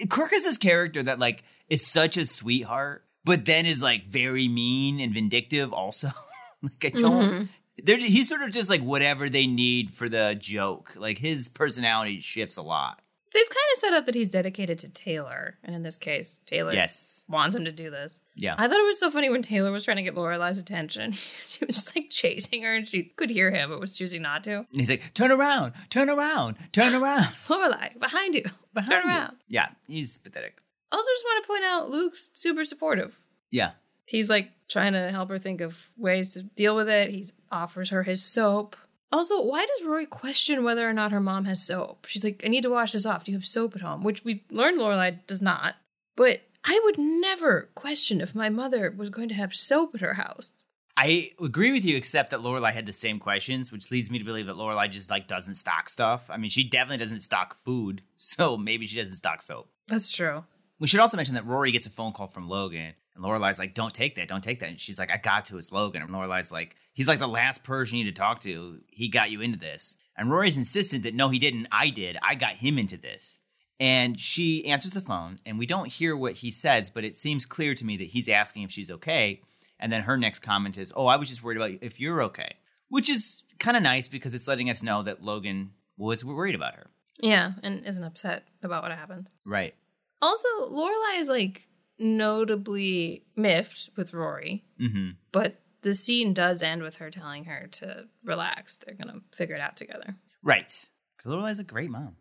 Kirk 0.09 0.33
is 0.33 0.45
this 0.45 0.59
character 0.59 1.03
that 1.03 1.19
like 1.19 1.43
is 1.69 1.85
such 1.85 2.17
a 2.17 2.25
sweetheart, 2.25 3.05
but 3.25 3.45
then 3.45 3.67
is 3.67 3.83
like 3.83 4.07
very 4.07 4.47
mean 4.47 5.01
and 5.01 5.13
vindictive. 5.13 5.73
Also, 5.73 6.13
like 6.63 6.85
I 6.85 6.89
don't. 6.91 7.31
Mm-hmm. 7.31 7.45
They're, 7.83 7.99
he's 7.99 8.29
sort 8.29 8.43
of 8.43 8.51
just 8.51 8.69
like 8.71 8.83
whatever 8.83 9.29
they 9.29 9.47
need 9.47 9.91
for 9.91 10.09
the 10.09 10.37
joke. 10.39 10.93
Like 10.97 11.19
his 11.19 11.49
personality 11.49 12.21
shifts 12.21 12.57
a 12.57 12.63
lot. 12.63 13.01
They've 13.35 13.49
kind 13.49 13.57
of 13.75 13.79
set 13.81 13.93
up 13.93 14.07
that 14.07 14.15
he's 14.15 14.31
dedicated 14.31 14.79
to 14.79 14.89
Taylor, 14.89 15.59
and 15.63 15.77
in 15.77 15.83
this 15.83 15.99
case, 15.99 16.41
Taylor 16.47 16.73
Yes. 16.73 17.23
wants 17.29 17.55
him 17.55 17.67
to 17.67 17.73
do 17.73 17.91
this. 17.91 18.19
Yeah. 18.35 18.55
I 18.57 18.67
thought 18.69 18.79
it 18.81 18.87
was 18.87 18.99
so 18.99 19.11
funny 19.11 19.29
when 19.29 19.43
Taylor 19.43 19.71
was 19.71 19.85
trying 19.85 19.99
to 19.99 20.03
get 20.03 20.15
Lorelai's 20.15 20.57
attention. 20.59 21.13
she 21.47 21.63
was 21.67 21.77
just 21.77 21.95
like 21.95 22.09
chasing 22.09 22.63
her, 22.63 22.75
and 22.75 22.89
she 22.89 23.03
could 23.03 23.29
hear 23.29 23.51
him, 23.51 23.69
but 23.69 23.81
was 23.81 23.97
choosing 23.97 24.23
not 24.23 24.43
to. 24.45 24.57
And 24.61 24.67
he's 24.73 24.89
like, 24.89 25.13
turn 25.13 25.31
around, 25.31 25.75
turn 25.91 26.09
around, 26.09 26.57
turn 26.73 26.95
around. 26.95 27.25
Lorelai, 27.49 27.99
behind 28.01 28.35
you, 28.35 28.45
Behind 28.73 28.89
turn 28.91 29.03
you." 29.05 29.11
around. 29.11 29.37
Yeah, 29.47 29.69
he's 29.87 30.17
pathetic. 30.17 30.63
Also, 30.91 31.07
just 31.13 31.25
want 31.27 31.45
to 31.45 31.49
point 31.49 31.65
out 31.65 31.91
Luke's 31.91 32.31
super 32.33 32.65
supportive. 32.65 33.19
Yeah. 33.51 33.73
He's 34.09 34.31
like 34.31 34.51
trying 34.69 34.95
to 34.95 35.11
help 35.11 35.29
her 35.29 35.39
think 35.39 35.61
of 35.61 35.91
ways 35.97 36.31
to 36.31 36.43
deal 36.43 36.75
with 36.75 36.89
it. 36.89 37.11
He 37.11 37.27
offers 37.53 37.91
her 37.91 38.03
his 38.03 38.23
soap. 38.23 38.77
Also, 39.11 39.43
why 39.43 39.65
does 39.65 39.87
Rory 39.87 40.07
question 40.07 40.65
whether 40.65 40.89
or 40.89 40.93
not 40.93 41.13
her 41.13 41.21
mom 41.21 41.47
has 41.47 41.63
soap? 41.63 42.07
She's 42.07 42.25
like, 42.25 42.43
I 42.45 42.49
need 42.49 42.63
to 42.63 42.71
wash 42.71 42.93
this 42.93 43.07
off. 43.07 43.25
Do 43.25 43.33
you 43.33 43.39
have 43.39 43.47
soap 43.47 43.75
at 43.75 43.83
home? 43.83 44.03
Which 44.03 44.25
we've 44.25 44.43
learned 44.51 44.79
Lorelai 44.79 45.19
does 45.27 45.41
not. 45.41 45.77
But 46.17 46.41
I 46.65 46.81
would 46.85 46.99
never 46.99 47.71
question 47.75 48.21
if 48.21 48.35
my 48.35 48.49
mother 48.49 48.93
was 48.97 49.09
going 49.09 49.29
to 49.31 49.35
have 49.35 49.55
soap 49.55 49.95
at 49.95 50.01
her 50.01 50.15
house. 50.15 50.53
I 50.97 51.31
agree 51.41 51.71
with 51.71 51.85
you, 51.85 51.97
except 51.97 52.31
that 52.31 52.41
Lorelai 52.41 52.75
had 52.75 52.85
the 52.85 52.93
same 52.93 53.21
questions, 53.21 53.71
which 53.71 53.91
leads 53.91 54.11
me 54.11 54.19
to 54.19 54.25
believe 54.25 54.47
that 54.47 54.57
Lorelai 54.57 54.91
just 54.91 55.11
like 55.11 55.29
doesn't 55.29 55.55
stock 55.55 55.89
stuff. 55.89 56.29
I 56.29 56.37
mean, 56.39 56.51
she 56.51 56.65
definitely 56.65 57.03
doesn't 57.03 57.21
stock 57.21 57.55
food, 57.55 58.03
so 58.17 58.57
maybe 58.57 58.87
she 58.87 58.99
doesn't 58.99 59.17
stock 59.17 59.41
soap. 59.41 59.71
That's 59.87 60.11
true. 60.11 60.45
We 60.81 60.87
should 60.87 61.01
also 61.01 61.17
mention 61.17 61.35
that 61.35 61.47
Rory 61.47 61.73
gets 61.73 61.87
a 61.87 61.91
phone 61.91 62.13
call 62.13 62.27
from 62.27 62.49
Logan, 62.49 62.95
and 63.15 63.25
Lorelai's 63.25 63.59
like, 63.59 63.75
"Don't 63.75 63.93
take 63.93 64.15
that, 64.17 64.29
don't 64.29 64.45
take 64.45 64.61
that." 64.61 64.69
And 64.69 64.81
she's 64.81 64.99
like, 64.99 65.11
"I 65.11 65.17
got 65.17 65.47
to. 65.47 65.59
It's 65.59 65.73
Logan." 65.73 66.03
And 66.03 66.11
Lorelai's 66.11 66.53
like, 66.53 66.77
"He's 66.93 67.09
like 67.09 67.19
the 67.19 67.29
last 67.29 67.65
person 67.65 67.99
you 67.99 68.05
need 68.05 68.15
to 68.15 68.21
talk 68.21 68.41
to. 68.41 68.81
He 68.89 69.09
got 69.09 69.31
you 69.31 69.41
into 69.41 69.59
this." 69.59 69.97
And 70.17 70.31
Rory's 70.31 70.57
insistent 70.57 71.03
that 71.05 71.15
no, 71.15 71.29
he 71.29 71.39
didn't. 71.39 71.69
I 71.71 71.91
did. 71.91 72.17
I 72.23 72.35
got 72.35 72.57
him 72.57 72.79
into 72.79 72.97
this. 72.97 73.41
And 73.81 74.19
she 74.19 74.67
answers 74.67 74.93
the 74.93 75.01
phone, 75.01 75.39
and 75.47 75.59
we 75.59 75.67
don't 75.67 75.87
hear 75.87 76.17
what 76.17 76.35
he 76.35 76.51
says, 76.51 76.91
but 76.91 77.05
it 77.05 77.15
seems 77.15 77.47
clear 77.47 77.75
to 77.75 77.85
me 77.85 77.97
that 77.97 78.09
he's 78.09 78.29
asking 78.29 78.63
if 78.63 78.73
she's 78.73 78.91
okay. 78.91 79.41
And 79.79 79.93
then 79.93 80.03
her 80.03 80.17
next 80.17 80.41
comment 80.41 80.77
is, 80.77 80.93
"Oh, 80.97 81.07
I 81.07 81.17
was 81.17 81.29
just 81.29 81.43
worried 81.43 81.57
about 81.57 81.73
if 81.81 82.01
you're 82.01 82.23
okay," 82.25 82.57
which 82.89 83.09
is 83.09 83.43
kind 83.59 83.77
of 83.77 83.83
nice 83.83 84.09
because 84.09 84.35
it's 84.35 84.49
letting 84.49 84.71
us 84.71 84.83
know 84.83 85.03
that 85.05 85.23
Logan 85.23 85.73
was 85.97 86.25
worried 86.25 86.55
about 86.55 86.75
her. 86.75 86.91
Yeah, 87.21 87.53
and 87.63 87.85
isn't 87.85 88.05
upset 88.05 88.45
about 88.63 88.83
what 88.83 88.93
happened. 88.93 89.29
Right. 89.45 89.75
Also, 90.21 90.49
Lorelai 90.71 91.21
is 91.21 91.29
like 91.29 91.69
notably 91.99 93.25
miffed 93.37 93.91
with 93.97 94.13
Rory, 94.15 94.65
Mm-hmm. 94.81 95.11
but 95.33 95.61
the 95.83 95.95
scene 95.95 96.35
does 96.35 96.63
end 96.63 96.83
with 96.83 96.97
her 96.97 97.11
telling 97.11 97.45
her 97.45 97.69
to 97.73 98.07
relax. 98.25 98.77
They're 98.77 98.95
gonna 98.97 99.21
figure 99.35 99.55
it 99.55 99.61
out 99.61 99.77
together. 99.77 100.17
Right. 100.43 100.89
Because 101.17 101.33
Lorelai's 101.33 101.61
a 101.61 101.65
great 101.65 101.91
mom. 101.91 102.17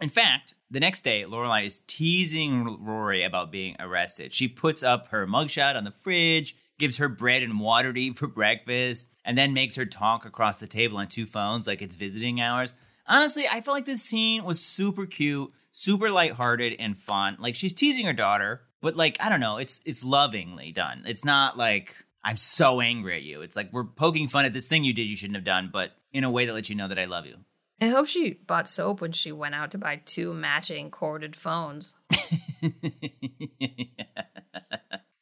In 0.00 0.08
fact, 0.08 0.54
the 0.70 0.80
next 0.80 1.02
day, 1.02 1.24
Lorelai 1.24 1.64
is 1.66 1.82
teasing 1.86 2.78
Rory 2.84 3.22
about 3.22 3.52
being 3.52 3.76
arrested. 3.78 4.32
She 4.32 4.48
puts 4.48 4.82
up 4.82 5.08
her 5.08 5.26
mugshot 5.26 5.76
on 5.76 5.84
the 5.84 5.90
fridge, 5.90 6.56
gives 6.78 6.96
her 6.96 7.08
bread 7.08 7.42
and 7.42 7.60
water 7.60 7.92
to 7.92 8.00
eat 8.00 8.16
for 8.16 8.26
breakfast, 8.26 9.08
and 9.24 9.36
then 9.38 9.52
makes 9.52 9.76
her 9.76 9.86
talk 9.86 10.24
across 10.24 10.58
the 10.58 10.66
table 10.66 10.96
on 10.98 11.06
two 11.06 11.26
phones 11.26 11.66
like 11.66 11.82
it's 11.82 11.94
visiting 11.96 12.40
hours. 12.40 12.74
Honestly, 13.06 13.44
I 13.48 13.60
felt 13.60 13.76
like 13.76 13.84
this 13.84 14.02
scene 14.02 14.42
was 14.44 14.60
super 14.60 15.06
cute, 15.06 15.52
super 15.72 16.10
lighthearted, 16.10 16.76
and 16.78 16.98
fun. 16.98 17.36
Like 17.40 17.54
she's 17.54 17.74
teasing 17.74 18.06
her 18.06 18.12
daughter, 18.12 18.62
but 18.80 18.96
like 18.96 19.16
I 19.20 19.28
don't 19.28 19.40
know, 19.40 19.56
it's 19.56 19.80
it's 19.84 20.04
lovingly 20.04 20.72
done. 20.72 21.04
It's 21.06 21.24
not 21.24 21.58
like 21.58 21.96
I'm 22.24 22.36
so 22.36 22.80
angry 22.80 23.16
at 23.16 23.22
you. 23.22 23.42
It's 23.42 23.56
like 23.56 23.72
we're 23.72 23.84
poking 23.84 24.28
fun 24.28 24.44
at 24.44 24.52
this 24.52 24.68
thing 24.68 24.84
you 24.84 24.92
did 24.92 25.08
you 25.08 25.16
shouldn't 25.16 25.36
have 25.36 25.44
done, 25.44 25.70
but 25.72 25.92
in 26.12 26.24
a 26.24 26.30
way 26.30 26.46
that 26.46 26.52
lets 26.52 26.70
you 26.70 26.76
know 26.76 26.88
that 26.88 26.98
I 26.98 27.06
love 27.06 27.26
you. 27.26 27.36
I 27.80 27.88
hope 27.88 28.06
she 28.06 28.34
bought 28.34 28.68
soap 28.68 29.00
when 29.00 29.10
she 29.10 29.32
went 29.32 29.56
out 29.56 29.72
to 29.72 29.78
buy 29.78 30.00
two 30.04 30.32
matching 30.32 30.90
corded 30.90 31.34
phones. 31.34 31.96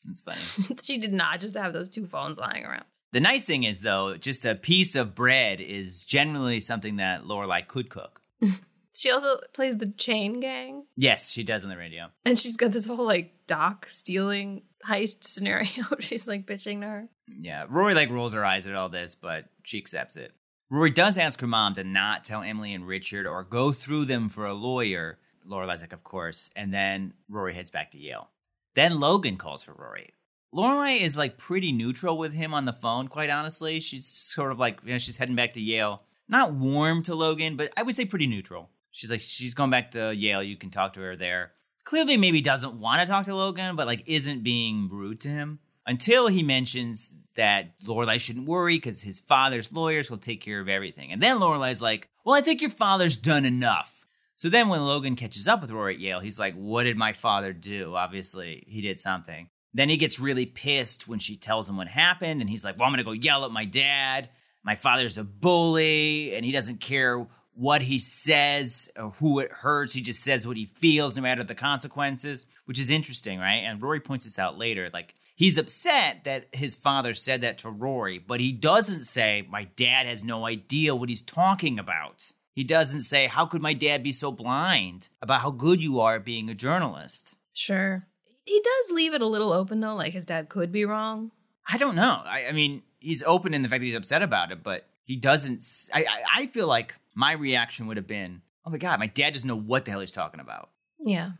That's 0.04 0.23
funny. 0.23 0.76
she 0.83 0.99
did 0.99 1.14
not 1.14 1.40
just 1.40 1.57
have 1.57 1.73
those 1.73 1.88
two 1.88 2.07
phones 2.07 2.38
lying 2.38 2.66
around. 2.66 2.85
The 3.12 3.21
nice 3.21 3.45
thing 3.45 3.64
is, 3.64 3.80
though, 3.80 4.16
just 4.16 4.45
a 4.45 4.54
piece 4.54 4.95
of 4.95 5.14
bread 5.14 5.61
is 5.61 6.04
generally 6.04 6.61
something 6.61 6.97
that 6.97 7.25
Lorelai 7.25 7.66
could 7.66 7.88
cook. 7.88 8.21
She 8.95 9.11
also 9.11 9.39
plays 9.55 9.77
the 9.77 9.91
chain 9.93 10.41
gang, 10.41 10.85
Yes, 10.97 11.31
she 11.31 11.45
does 11.45 11.63
on 11.65 11.71
the 11.71 11.77
radio. 11.77 12.09
and 12.25 12.39
she's 12.39 12.57
got 12.57 12.73
this 12.73 12.87
whole 12.87 13.07
like 13.07 13.33
dock 13.47 13.89
stealing 13.89 14.63
heist 14.87 15.25
scenario. 15.25 15.69
she's 16.01 16.27
like 16.27 16.47
bitching 16.47 16.81
to 16.81 16.87
her. 16.87 17.09
Yeah, 17.29 17.67
Rory 17.69 17.95
like 17.95 18.11
rolls 18.11 18.35
her 18.35 18.45
eyes 18.45 18.67
at 18.67 18.75
all 18.75 18.89
this, 18.89 19.15
but 19.15 19.47
she 19.63 19.79
accepts 19.79 20.17
it. 20.17 20.33
Rory 20.71 20.91
does 20.91 21.19
ask 21.19 21.41
her 21.41 21.47
mom 21.47 21.75
to 21.75 21.85
not 21.85 22.25
tell 22.25 22.43
Emily 22.43 22.75
and 22.75 22.87
Richard 22.87 23.27
or 23.27 23.43
go 23.45 23.73
through 23.73 24.05
them 24.07 24.29
for 24.29 24.47
a 24.47 24.55
lawyer. 24.55 25.19
Lorelai's 25.49 25.81
like, 25.81 25.93
of 25.93 26.05
course, 26.05 26.51
and 26.55 26.73
then 26.73 27.13
Rory 27.29 27.55
heads 27.55 27.71
back 27.71 27.91
to 27.93 27.99
Yale. 27.99 28.29
Then 28.75 29.01
Logan 29.01 29.37
calls 29.37 29.65
for 29.65 29.73
Rory. 29.73 30.15
Lorelai 30.55 31.01
is 31.01 31.17
like 31.17 31.39
pretty 31.39 31.71
neutral 31.73 32.19
with 32.19 32.33
him 32.33 32.53
on 32.55 32.65
the 32.65 32.73
phone, 32.73 33.09
quite 33.09 33.31
honestly. 33.31 33.81
She's 33.81 34.07
sort 34.07 34.53
of 34.53 34.59
like, 34.59 34.81
you 34.85 34.93
know, 34.93 34.99
she's 34.99 35.17
heading 35.17 35.37
back 35.37 35.55
to 35.55 35.61
Yale. 35.61 36.03
Not 36.29 36.53
warm 36.55 37.03
to 37.05 37.15
Logan, 37.15 37.57
but 37.57 37.73
I 37.77 37.83
would 37.83 37.95
say 37.97 38.05
pretty 38.05 38.27
neutral. 38.27 38.69
She's 38.91 39.11
like, 39.11 39.21
she's 39.21 39.55
going 39.55 39.71
back 39.71 39.93
to 39.93 40.15
Yale. 40.15 40.43
You 40.43 40.57
can 40.57 40.71
talk 40.71 40.95
to 40.95 41.01
her 41.01 41.17
there. 41.17 41.53
Clearly, 41.85 42.17
maybe 42.17 42.41
doesn't 42.41 42.75
want 42.75 43.01
to 43.01 43.07
talk 43.07 43.25
to 43.27 43.35
Logan, 43.35 43.77
but 43.77 43.87
like 43.87 44.03
isn't 44.07 44.43
being 44.43 44.89
rude 44.91 45.21
to 45.21 45.29
him 45.29 45.61
until 45.87 46.29
he 46.29 46.43
mentions 46.43 47.15
that 47.37 47.81
Lorelai 47.83 48.21
shouldn't 48.21 48.47
worry 48.47 48.77
because 48.77 49.03
his 49.03 49.21
father's 49.21 49.73
lawyers 49.73 50.11
will 50.11 50.19
take 50.19 50.43
care 50.43 50.61
of 50.61 50.69
everything. 50.69 51.11
And 51.13 51.23
then 51.23 51.39
Lorelai's 51.39 51.81
like, 51.81 52.09
well, 52.25 52.35
I 52.35 52.43
think 52.43 52.61
your 52.61 52.71
father's 52.71 53.17
done 53.17 53.45
enough. 53.45 54.07
So 54.37 54.49
then 54.49 54.69
when 54.69 54.85
Logan 54.85 55.17
catches 55.17 55.49
up 55.49 55.63
with 55.63 55.71
Rory 55.71 55.95
at 55.95 56.01
Yale, 56.01 56.21
he's 56.21 56.39
like, 56.39 56.55
what 56.55 56.85
did 56.85 56.97
my 56.97 57.13
father 57.13 57.53
do? 57.53 57.95
Obviously, 57.95 58.65
he 58.67 58.81
did 58.81 58.99
something. 58.99 59.49
Then 59.73 59.89
he 59.89 59.97
gets 59.97 60.19
really 60.19 60.47
pissed 60.47 61.07
when 61.07 61.19
she 61.19 61.37
tells 61.37 61.69
him 61.69 61.77
what 61.77 61.89
happened, 61.89 62.41
and 62.41 62.51
he's 62.51 62.65
like, 62.65 62.79
Well, 62.79 62.87
I'm 62.87 62.93
gonna 62.93 63.05
go 63.05 63.13
yell 63.13 63.45
at 63.45 63.53
my 63.53 63.65
dad. 63.65 64.31
My 64.63 64.75
father's 64.75 65.17
a 65.17 65.25
bully, 65.25 66.35
and 66.35 66.45
he 66.45 66.53
doesn't 66.53 66.81
care 66.81 67.27
what 67.61 67.83
he 67.83 67.99
says 67.99 68.88
or 68.97 69.11
who 69.11 69.38
it 69.38 69.52
hurts. 69.52 69.93
He 69.93 70.00
just 70.00 70.25
says 70.25 70.47
what 70.47 70.57
he 70.57 70.64
feels, 70.64 71.14
no 71.14 71.21
matter 71.21 71.45
the 71.45 71.55
consequences, 71.55 72.47
which 72.64 72.79
is 72.79 72.88
interesting, 72.88 73.38
right? 73.38 73.59
And 73.59 73.83
Rory 73.83 74.00
points 74.00 74.25
this 74.25 74.38
out 74.38 74.57
later. 74.57 74.88
Like, 74.90 75.14
he's 75.37 75.59
upset 75.59 76.25
that 76.25 76.49
his 76.52 76.75
father 76.75 77.12
said 77.12 77.43
that 77.43 77.59
to 77.59 77.69
Rory, 77.69 78.19
but 78.19 78.40
he 78.40 78.50
doesn't 78.50 79.02
say, 79.02 79.47
My 79.47 79.64
dad 79.76 80.07
has 80.07 80.25
no 80.25 80.47
idea 80.47 80.95
what 80.95 81.11
he's 81.11 81.21
talking 81.21 81.79
about. 81.79 82.33
He 82.55 82.64
doesn't 82.64 83.02
say, 83.02 83.26
How 83.26 83.45
could 83.45 83.61
my 83.61 83.75
dad 83.75 84.02
be 84.02 84.12
so 84.12 84.33
blind 84.33 85.11
about 85.21 85.43
how 85.43 85.50
good 85.50 85.83
you 85.83 86.00
are 86.00 86.17
at 86.17 86.25
being 86.25 86.49
a 86.49 86.55
journalist? 86.55 87.35
Sure. 87.52 88.07
He 88.47 88.62
does 88.62 88.97
leave 88.97 89.12
it 89.12 89.21
a 89.21 89.26
little 89.26 89.52
open 89.52 89.81
though, 89.81 89.97
like 89.97 90.14
his 90.14 90.25
dad 90.25 90.49
could 90.49 90.73
be 90.73 90.87
wrong. 90.87 91.31
I 91.71 91.76
don't 91.76 91.95
know. 91.95 92.23
I, 92.25 92.47
I 92.47 92.52
mean, 92.52 92.85
he's 93.00 93.23
open 93.23 93.52
in 93.52 93.61
the 93.61 93.69
fact 93.69 93.81
that 93.81 93.87
he's 93.87 93.95
upset 93.95 94.23
about 94.23 94.50
it, 94.50 94.62
but 94.62 94.87
he 95.05 95.17
doesn't. 95.17 95.62
I 95.93 96.07
I 96.35 96.47
feel 96.47 96.67
like 96.67 96.95
my 97.21 97.33
reaction 97.33 97.87
would 97.87 97.99
have 97.99 98.07
been, 98.07 98.41
oh 98.65 98.71
my 98.71 98.79
God, 98.79 98.99
my 98.99 99.07
dad 99.07 99.35
doesn't 99.35 99.47
know 99.47 99.55
what 99.55 99.85
the 99.85 99.91
hell 99.91 100.00
he's 100.00 100.11
talking 100.11 100.41
about. 100.41 100.71
Yeah. 101.05 101.33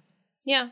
Yeah. 0.45 0.69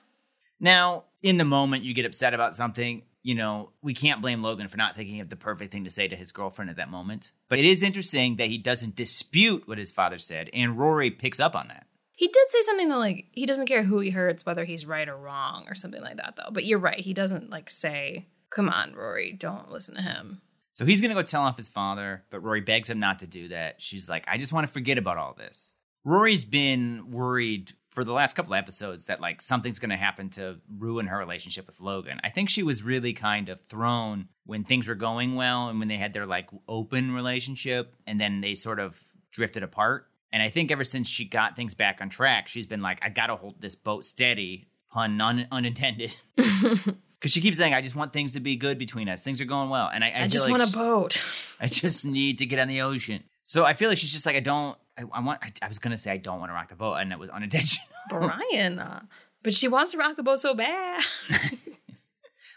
Now, 0.60 1.04
in 1.22 1.38
the 1.38 1.46
moment 1.46 1.82
you 1.84 1.94
get 1.94 2.04
upset 2.04 2.34
about 2.34 2.54
something, 2.54 3.02
you 3.22 3.34
know, 3.34 3.70
we 3.80 3.94
can't 3.94 4.20
blame 4.20 4.42
Logan 4.42 4.68
for 4.68 4.76
not 4.76 4.96
thinking 4.96 5.20
of 5.22 5.30
the 5.30 5.36
perfect 5.36 5.72
thing 5.72 5.84
to 5.84 5.90
say 5.90 6.08
to 6.08 6.14
his 6.14 6.30
girlfriend 6.30 6.70
at 6.70 6.76
that 6.76 6.90
moment. 6.90 7.32
But 7.48 7.58
it 7.58 7.64
is 7.64 7.82
interesting 7.82 8.36
that 8.36 8.50
he 8.50 8.58
doesn't 8.58 8.96
dispute 8.96 9.66
what 9.66 9.78
his 9.78 9.90
father 9.90 10.18
said, 10.18 10.50
and 10.52 10.78
Rory 10.78 11.10
picks 11.10 11.40
up 11.40 11.56
on 11.56 11.68
that. 11.68 11.86
He 12.14 12.26
did 12.26 12.50
say 12.50 12.62
something 12.62 12.88
though, 12.88 12.98
like 12.98 13.26
he 13.32 13.46
doesn't 13.46 13.66
care 13.66 13.84
who 13.84 14.00
he 14.00 14.10
hurts, 14.10 14.44
whether 14.44 14.66
he's 14.66 14.84
right 14.84 15.08
or 15.08 15.16
wrong, 15.16 15.64
or 15.68 15.74
something 15.74 16.02
like 16.02 16.16
that 16.16 16.34
though. 16.36 16.50
But 16.52 16.66
you're 16.66 16.78
right. 16.78 17.00
He 17.00 17.14
doesn't 17.14 17.48
like 17.48 17.70
say, 17.70 18.26
Come 18.50 18.68
on, 18.68 18.94
Rory, 18.94 19.32
don't 19.32 19.70
listen 19.70 19.94
to 19.94 20.02
him. 20.02 20.42
So 20.78 20.84
he's 20.84 21.00
going 21.00 21.08
to 21.08 21.16
go 21.16 21.22
tell 21.22 21.42
off 21.42 21.56
his 21.56 21.68
father, 21.68 22.22
but 22.30 22.38
Rory 22.38 22.60
begs 22.60 22.88
him 22.88 23.00
not 23.00 23.18
to 23.18 23.26
do 23.26 23.48
that. 23.48 23.82
She's 23.82 24.08
like, 24.08 24.24
I 24.28 24.38
just 24.38 24.52
want 24.52 24.64
to 24.64 24.72
forget 24.72 24.96
about 24.96 25.16
all 25.16 25.34
this. 25.34 25.74
Rory's 26.04 26.44
been 26.44 27.10
worried 27.10 27.72
for 27.90 28.04
the 28.04 28.12
last 28.12 28.36
couple 28.36 28.54
episodes 28.54 29.06
that 29.06 29.20
like 29.20 29.42
something's 29.42 29.80
going 29.80 29.90
to 29.90 29.96
happen 29.96 30.30
to 30.30 30.60
ruin 30.78 31.08
her 31.08 31.18
relationship 31.18 31.66
with 31.66 31.80
Logan. 31.80 32.20
I 32.22 32.30
think 32.30 32.48
she 32.48 32.62
was 32.62 32.84
really 32.84 33.12
kind 33.12 33.48
of 33.48 33.60
thrown 33.62 34.28
when 34.46 34.62
things 34.62 34.86
were 34.86 34.94
going 34.94 35.34
well 35.34 35.66
and 35.66 35.80
when 35.80 35.88
they 35.88 35.96
had 35.96 36.12
their 36.12 36.26
like 36.26 36.48
open 36.68 37.10
relationship 37.10 37.96
and 38.06 38.20
then 38.20 38.40
they 38.40 38.54
sort 38.54 38.78
of 38.78 39.02
drifted 39.32 39.64
apart. 39.64 40.06
And 40.30 40.44
I 40.44 40.48
think 40.48 40.70
ever 40.70 40.84
since 40.84 41.08
she 41.08 41.24
got 41.24 41.56
things 41.56 41.74
back 41.74 42.00
on 42.00 42.08
track, 42.08 42.46
she's 42.46 42.66
been 42.66 42.82
like, 42.82 43.00
I 43.02 43.08
got 43.08 43.26
to 43.26 43.34
hold 43.34 43.60
this 43.60 43.74
boat 43.74 44.06
steady, 44.06 44.68
pun 44.92 45.20
un- 45.20 45.48
unintended. 45.50 46.14
Because 47.18 47.32
she 47.32 47.40
keeps 47.40 47.56
saying, 47.58 47.74
I 47.74 47.80
just 47.82 47.96
want 47.96 48.12
things 48.12 48.32
to 48.34 48.40
be 48.40 48.54
good 48.56 48.78
between 48.78 49.08
us. 49.08 49.22
Things 49.24 49.40
are 49.40 49.44
going 49.44 49.70
well. 49.70 49.90
And 49.92 50.04
I, 50.04 50.10
I, 50.10 50.22
I, 50.24 50.28
just 50.28 50.44
like 50.44 50.52
want 50.52 50.62
a 50.62 50.66
she- 50.66 50.76
boat. 50.76 51.46
I 51.60 51.66
just 51.66 52.04
need 52.06 52.38
to 52.38 52.46
get 52.46 52.58
on 52.60 52.68
the 52.68 52.82
ocean. 52.82 53.24
So 53.42 53.64
I 53.64 53.74
feel 53.74 53.88
like 53.88 53.98
she's 53.98 54.12
just 54.12 54.24
like, 54.26 54.36
I 54.36 54.40
don't, 54.40 54.76
I, 54.96 55.02
I 55.12 55.20
want, 55.20 55.40
I, 55.42 55.50
I 55.62 55.68
was 55.68 55.78
going 55.78 55.90
to 55.92 55.98
say, 55.98 56.10
I 56.12 56.16
don't 56.18 56.38
want 56.38 56.50
to 56.50 56.54
rock 56.54 56.68
the 56.68 56.76
boat. 56.76 56.94
And 56.94 57.12
it 57.12 57.18
was 57.18 57.28
unintentional. 57.30 57.86
Brian. 58.10 58.78
Uh, 58.78 59.02
but 59.42 59.54
she 59.54 59.66
wants 59.68 59.92
to 59.92 59.98
rock 59.98 60.16
the 60.16 60.22
boat 60.22 60.38
so 60.40 60.54
bad. 60.54 61.02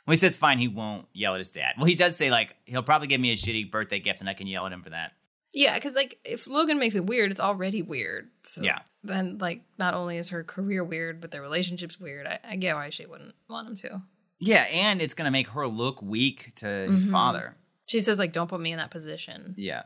when 0.05 0.13
he 0.13 0.15
says 0.15 0.35
fine, 0.35 0.57
he 0.59 0.67
won't 0.67 1.07
yell 1.13 1.33
at 1.33 1.39
his 1.39 1.51
dad. 1.51 1.73
Well, 1.77 1.85
he 1.85 1.95
does 1.95 2.15
say, 2.15 2.29
like, 2.29 2.55
he'll 2.65 2.83
probably 2.83 3.07
give 3.07 3.21
me 3.21 3.31
a 3.31 3.35
shitty 3.35 3.71
birthday 3.71 3.99
gift 3.99 4.19
and 4.19 4.29
I 4.29 4.33
can 4.33 4.47
yell 4.47 4.65
at 4.65 4.71
him 4.73 4.81
for 4.83 4.89
that. 4.91 5.11
yeah, 5.53 5.75
because 5.75 5.93
like 5.95 6.19
if 6.23 6.47
Logan 6.47 6.79
makes 6.79 6.95
it 6.95 7.05
weird, 7.05 7.31
it's 7.31 7.41
already 7.41 7.81
weird. 7.81 8.29
So 8.43 8.61
Yeah. 8.61 8.79
then 9.03 9.37
like 9.39 9.61
not 9.77 9.93
only 9.93 10.17
is 10.17 10.29
her 10.29 10.43
career 10.43 10.83
weird, 10.83 11.19
but 11.21 11.31
their 11.31 11.41
relationship's 11.41 11.99
weird. 11.99 12.25
I, 12.27 12.39
I 12.43 12.55
get 12.57 12.75
why 12.75 12.89
she 12.89 13.05
wouldn't 13.05 13.35
want 13.49 13.67
him 13.69 13.77
to. 13.77 14.01
Yeah. 14.41 14.63
And 14.63 15.01
it's 15.01 15.13
going 15.13 15.25
to 15.25 15.31
make 15.31 15.47
her 15.49 15.67
look 15.67 16.01
weak 16.01 16.51
to 16.55 16.65
his 16.89 17.07
Mhm. 17.07 17.11
father. 17.11 17.55
She 17.85 17.99
says 18.01 18.19
like, 18.19 18.33
"Don't 18.33 18.47
put 18.49 18.59
me 18.59 18.71
in 18.73 18.77
that 18.79 18.91
position." 18.91 19.53
Yeah. 19.57 19.83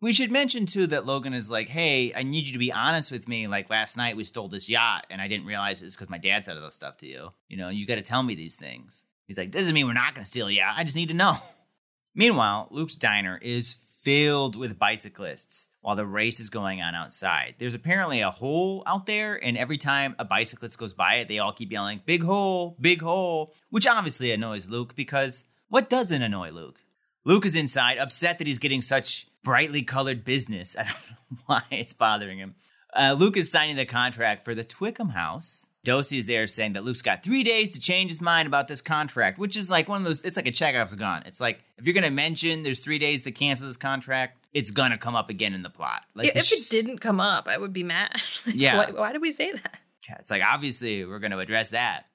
We 0.00 0.12
should 0.12 0.30
mention 0.30 0.66
too 0.66 0.86
that 0.88 1.06
Logan 1.06 1.32
is 1.34 1.50
like, 1.50 1.68
"Hey, 1.68 2.14
I 2.14 2.22
need 2.22 2.46
you 2.46 2.52
to 2.52 2.58
be 2.58 2.70
honest 2.72 3.10
with 3.10 3.26
me. 3.28 3.46
Like 3.48 3.68
last 3.70 3.96
night 3.96 4.16
we 4.16 4.24
stole 4.24 4.48
this 4.48 4.68
yacht, 4.68 5.06
and 5.10 5.20
I 5.22 5.28
didn't 5.28 5.46
realize 5.46 5.80
it 5.80 5.86
was 5.86 5.96
because 5.96 6.10
my 6.10 6.18
dad 6.18 6.44
said 6.44 6.56
all 6.56 6.62
this 6.64 6.74
stuff 6.74 6.98
to 6.98 7.06
you. 7.06 7.32
You 7.48 7.56
know, 7.56 7.68
you 7.70 7.86
got 7.86 7.94
to 7.96 8.02
tell 8.02 8.22
me 8.22 8.34
these 8.34 8.56
things." 8.56 9.06
He's 9.26 9.38
like, 9.38 9.50
"Doesn't 9.50 9.74
mean 9.74 9.86
we're 9.86 9.92
not 9.94 10.14
going 10.14 10.24
to 10.24 10.30
steal 10.30 10.48
a 10.48 10.52
yacht. 10.52 10.74
I 10.76 10.84
just 10.84 10.96
need 10.96 11.08
to 11.08 11.14
know." 11.14 11.38
Meanwhile, 12.14 12.68
Luke's 12.70 12.94
diner 12.94 13.38
is 13.42 13.74
filled 14.06 14.54
with 14.54 14.78
bicyclists 14.78 15.66
while 15.80 15.96
the 15.96 16.06
race 16.06 16.38
is 16.38 16.48
going 16.48 16.80
on 16.80 16.94
outside. 16.94 17.56
There's 17.58 17.74
apparently 17.74 18.20
a 18.20 18.30
hole 18.30 18.84
out 18.86 19.04
there, 19.06 19.34
and 19.34 19.58
every 19.58 19.78
time 19.78 20.14
a 20.20 20.24
bicyclist 20.24 20.78
goes 20.78 20.94
by 20.94 21.16
it, 21.16 21.26
they 21.26 21.40
all 21.40 21.52
keep 21.52 21.72
yelling, 21.72 22.00
Big 22.06 22.22
hole, 22.22 22.76
big 22.80 23.02
hole, 23.02 23.52
which 23.70 23.84
obviously 23.84 24.30
annoys 24.30 24.68
Luke 24.68 24.94
because 24.94 25.44
what 25.70 25.88
doesn't 25.88 26.22
annoy 26.22 26.52
Luke? 26.52 26.78
Luke 27.24 27.44
is 27.44 27.56
inside, 27.56 27.98
upset 27.98 28.38
that 28.38 28.46
he's 28.46 28.60
getting 28.60 28.80
such 28.80 29.26
brightly 29.42 29.82
colored 29.82 30.24
business. 30.24 30.76
I 30.78 30.84
don't 30.84 30.92
know 31.32 31.38
why 31.46 31.62
it's 31.72 31.92
bothering 31.92 32.38
him. 32.38 32.54
Uh, 32.94 33.16
Luke 33.18 33.36
is 33.36 33.50
signing 33.50 33.74
the 33.74 33.86
contract 33.86 34.44
for 34.44 34.54
the 34.54 34.62
Twickham 34.62 35.14
house. 35.14 35.66
Doose 35.86 36.12
is 36.12 36.26
there 36.26 36.48
saying 36.48 36.72
that 36.72 36.84
Luke's 36.84 37.00
got 37.00 37.22
three 37.22 37.44
days 37.44 37.72
to 37.74 37.80
change 37.80 38.10
his 38.10 38.20
mind 38.20 38.48
about 38.48 38.66
this 38.66 38.80
contract, 38.80 39.38
which 39.38 39.56
is 39.56 39.70
like 39.70 39.88
one 39.88 40.00
of 40.00 40.04
those, 40.04 40.22
it's 40.24 40.36
like 40.36 40.48
a 40.48 40.52
Chekhov's 40.52 40.96
gun. 40.96 41.22
It's 41.26 41.40
like, 41.40 41.60
if 41.78 41.86
you're 41.86 41.94
going 41.94 42.02
to 42.02 42.10
mention 42.10 42.64
there's 42.64 42.80
three 42.80 42.98
days 42.98 43.22
to 43.22 43.30
cancel 43.30 43.68
this 43.68 43.76
contract, 43.76 44.36
it's 44.52 44.72
going 44.72 44.90
to 44.90 44.98
come 44.98 45.14
up 45.14 45.30
again 45.30 45.54
in 45.54 45.62
the 45.62 45.70
plot. 45.70 46.02
Like, 46.14 46.26
if 46.26 46.36
it's 46.36 46.52
it 46.52 46.70
didn't 46.70 46.98
come 46.98 47.20
up, 47.20 47.46
I 47.46 47.56
would 47.56 47.72
be 47.72 47.84
mad. 47.84 48.10
Like, 48.46 48.56
Yeah. 48.56 48.76
Why, 48.76 48.90
why 48.90 49.12
did 49.12 49.22
we 49.22 49.30
say 49.30 49.52
that? 49.52 49.78
Yeah, 50.08 50.16
it's 50.18 50.30
like 50.30 50.42
obviously 50.42 51.04
we're 51.04 51.20
going 51.20 51.30
to 51.30 51.38
address 51.38 51.70
that. 51.70 52.06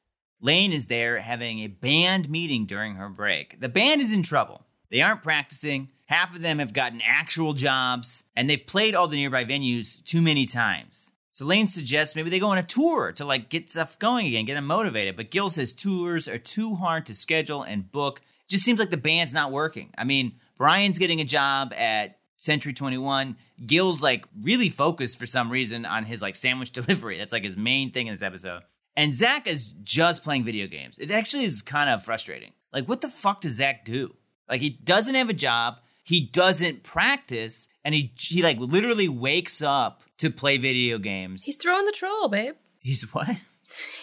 Lane 0.41 0.73
is 0.73 0.87
there 0.87 1.19
having 1.19 1.59
a 1.59 1.67
band 1.67 2.29
meeting 2.29 2.65
during 2.65 2.95
her 2.95 3.07
break. 3.09 3.61
The 3.61 3.69
band 3.69 4.01
is 4.01 4.11
in 4.11 4.23
trouble. 4.23 4.65
They 4.89 5.01
aren't 5.01 5.23
practicing. 5.23 5.89
Half 6.07 6.35
of 6.35 6.41
them 6.41 6.59
have 6.59 6.73
gotten 6.73 7.01
actual 7.05 7.53
jobs, 7.53 8.25
and 8.35 8.49
they've 8.49 8.65
played 8.65 8.95
all 8.95 9.07
the 9.07 9.15
nearby 9.15 9.45
venues 9.45 10.03
too 10.03 10.21
many 10.21 10.45
times. 10.45 11.10
So 11.31 11.45
Lane 11.45 11.67
suggests 11.67 12.15
maybe 12.15 12.29
they 12.29 12.39
go 12.39 12.49
on 12.49 12.57
a 12.57 12.63
tour 12.63 13.13
to 13.13 13.23
like 13.23 13.49
get 13.49 13.71
stuff 13.71 13.97
going 13.99 14.27
again, 14.27 14.45
get 14.45 14.55
them 14.55 14.67
motivated. 14.67 15.15
But 15.15 15.31
Gil 15.31 15.49
says 15.49 15.71
tours 15.71 16.27
are 16.27 16.37
too 16.37 16.75
hard 16.75 17.05
to 17.05 17.13
schedule 17.13 17.63
and 17.63 17.89
book. 17.89 18.19
It 18.19 18.49
Just 18.49 18.65
seems 18.65 18.79
like 18.79 18.89
the 18.89 18.97
band's 18.97 19.33
not 19.33 19.51
working. 19.51 19.91
I 19.97 20.03
mean, 20.03 20.33
Brian's 20.57 20.97
getting 20.97 21.21
a 21.21 21.25
job 21.25 21.73
at 21.73 22.19
Century 22.35 22.73
21. 22.73 23.37
Gil's 23.65 24.03
like 24.03 24.25
really 24.41 24.67
focused 24.67 25.17
for 25.17 25.25
some 25.25 25.49
reason 25.49 25.85
on 25.85 26.03
his 26.03 26.21
like 26.21 26.35
sandwich 26.35 26.71
delivery. 26.73 27.17
That's 27.17 27.31
like 27.31 27.43
his 27.43 27.55
main 27.55 27.91
thing 27.91 28.07
in 28.07 28.13
this 28.13 28.21
episode. 28.21 28.63
And 28.97 29.15
Zach 29.15 29.47
is 29.47 29.73
just 29.83 30.23
playing 30.23 30.43
video 30.43 30.67
games. 30.67 30.99
It 30.99 31.11
actually 31.11 31.45
is 31.45 31.61
kind 31.61 31.89
of 31.89 32.03
frustrating. 32.03 32.51
Like, 32.73 32.89
what 32.89 32.99
the 32.99 33.07
fuck 33.07 33.39
does 33.39 33.53
Zach 33.53 33.85
do? 33.85 34.15
Like, 34.49 34.59
he 34.59 34.69
doesn't 34.69 35.15
have 35.15 35.29
a 35.29 35.33
job. 35.33 35.75
He 36.03 36.19
doesn't 36.19 36.83
practice, 36.83 37.69
and 37.85 37.95
he 37.95 38.11
he 38.17 38.41
like 38.41 38.57
literally 38.59 39.07
wakes 39.07 39.61
up 39.61 40.01
to 40.21 40.29
play 40.31 40.57
video 40.57 40.97
games. 40.97 41.43
He's 41.43 41.55
throwing 41.55 41.85
the 41.85 41.91
troll, 41.91 42.29
babe. 42.29 42.55
He's 42.79 43.03
what? 43.13 43.27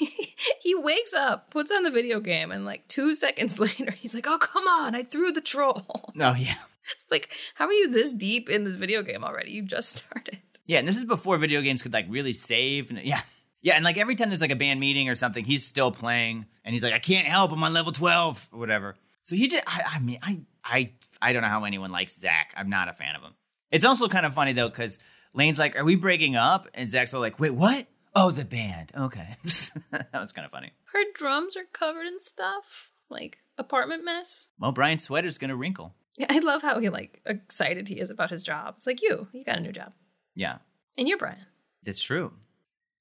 he 0.60 0.74
wakes 0.74 1.12
up, 1.14 1.50
puts 1.50 1.70
on 1.70 1.82
the 1.82 1.90
video 1.90 2.20
game, 2.20 2.50
and 2.50 2.64
like 2.64 2.86
two 2.88 3.14
seconds 3.14 3.58
later, 3.60 3.90
he's 3.90 4.14
like, 4.14 4.26
"Oh, 4.26 4.38
come 4.38 4.66
on! 4.66 4.94
I 4.94 5.02
threw 5.02 5.30
the 5.32 5.40
troll." 5.40 6.12
No, 6.14 6.30
oh, 6.30 6.34
yeah, 6.34 6.54
It's 6.92 7.10
like, 7.10 7.30
how 7.54 7.66
are 7.66 7.72
you 7.72 7.90
this 7.90 8.12
deep 8.12 8.48
in 8.48 8.64
this 8.64 8.76
video 8.76 9.02
game 9.02 9.24
already? 9.24 9.50
You 9.52 9.62
just 9.62 9.90
started. 9.90 10.38
yeah. 10.66 10.78
And 10.78 10.88
this 10.88 10.96
is 10.96 11.04
before 11.04 11.36
video 11.38 11.60
games 11.60 11.82
could 11.82 11.92
like 11.92 12.06
really 12.08 12.32
save. 12.32 12.88
And 12.90 12.98
yeah, 13.00 13.20
yeah. 13.60 13.74
And 13.74 13.84
like 13.84 13.98
every 13.98 14.14
time 14.14 14.30
there's 14.30 14.40
like 14.40 14.50
a 14.50 14.56
band 14.56 14.80
meeting 14.80 15.08
or 15.08 15.14
something, 15.14 15.44
he's 15.44 15.64
still 15.66 15.90
playing, 15.92 16.46
and 16.64 16.72
he's 16.72 16.82
like, 16.82 16.94
"I 16.94 16.98
can't 16.98 17.26
help. 17.26 17.52
I'm 17.52 17.62
on 17.62 17.74
level 17.74 17.92
twelve 17.92 18.48
or 18.52 18.58
whatever." 18.58 18.96
So 19.22 19.36
he 19.36 19.48
just, 19.48 19.64
I, 19.66 19.96
I 19.96 19.98
mean, 19.98 20.18
I 20.22 20.40
I 20.64 20.92
I 21.20 21.32
don't 21.34 21.42
know 21.42 21.48
how 21.48 21.64
anyone 21.64 21.90
likes 21.90 22.18
Zach. 22.18 22.54
I'm 22.56 22.70
not 22.70 22.88
a 22.88 22.94
fan 22.94 23.14
of 23.14 23.22
him. 23.22 23.34
It's 23.70 23.84
also 23.84 24.08
kind 24.08 24.24
of 24.24 24.32
funny 24.32 24.54
though 24.54 24.70
because 24.70 24.98
Lane's 25.34 25.58
like, 25.58 25.76
"Are 25.76 25.84
we 25.84 25.96
breaking 25.96 26.36
up?" 26.36 26.68
And 26.74 26.88
Zach's 26.90 27.14
all 27.14 27.20
like, 27.20 27.38
"Wait, 27.38 27.54
what? 27.54 27.86
Oh, 28.14 28.30
the 28.30 28.44
band. 28.44 28.90
Okay." 28.96 29.36
that 29.90 30.08
was 30.14 30.32
kind 30.32 30.44
of 30.44 30.50
funny. 30.50 30.72
Her 30.92 31.00
drums 31.14 31.56
are 31.56 31.64
covered 31.72 32.06
in 32.06 32.18
stuff, 32.20 32.90
like 33.10 33.38
apartment 33.56 34.04
mess. 34.04 34.48
Well, 34.58 34.72
Brian's 34.72 35.04
sweater's 35.04 35.38
gonna 35.38 35.56
wrinkle. 35.56 35.94
Yeah, 36.16 36.26
I 36.30 36.38
love 36.40 36.62
how 36.62 36.80
he 36.80 36.88
like 36.88 37.20
excited 37.26 37.86
he 37.88 38.00
is 38.00 38.10
about 38.10 38.30
his 38.30 38.42
job. 38.42 38.74
It's 38.78 38.86
like 38.86 39.02
you, 39.02 39.28
you 39.32 39.44
got 39.44 39.58
a 39.58 39.60
new 39.62 39.72
job, 39.72 39.92
Yeah, 40.34 40.58
and 40.96 41.06
you're 41.08 41.18
Brian. 41.18 41.46
that's 41.84 42.02
true. 42.02 42.32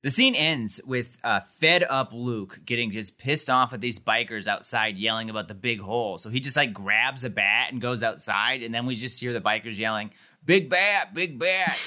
The 0.03 0.11
scene 0.11 0.35
ends 0.35 0.79
with 0.85 1.17
uh, 1.23 1.39
fed 1.59 1.83
up 1.89 2.13
Luke 2.13 2.61
getting 2.63 2.91
just 2.91 3.17
pissed 3.17 3.49
off 3.49 3.73
at 3.73 3.81
these 3.81 3.97
bikers 3.99 4.47
outside 4.47 4.95
yelling 4.95 5.29
about 5.31 5.47
the 5.47 5.55
big 5.55 5.81
hole. 5.81 6.19
So 6.19 6.29
he 6.29 6.39
just 6.39 6.55
like 6.55 6.71
grabs 6.71 7.23
a 7.23 7.29
bat 7.31 7.71
and 7.71 7.81
goes 7.81 8.03
outside, 8.03 8.61
and 8.61 8.73
then 8.73 8.85
we 8.85 8.93
just 8.93 9.19
hear 9.19 9.33
the 9.33 9.41
bikers 9.41 9.79
yelling, 9.79 10.11
"Big 10.47 10.69
bat, 10.69 11.13
big 11.13 11.37
bat." 11.37 11.77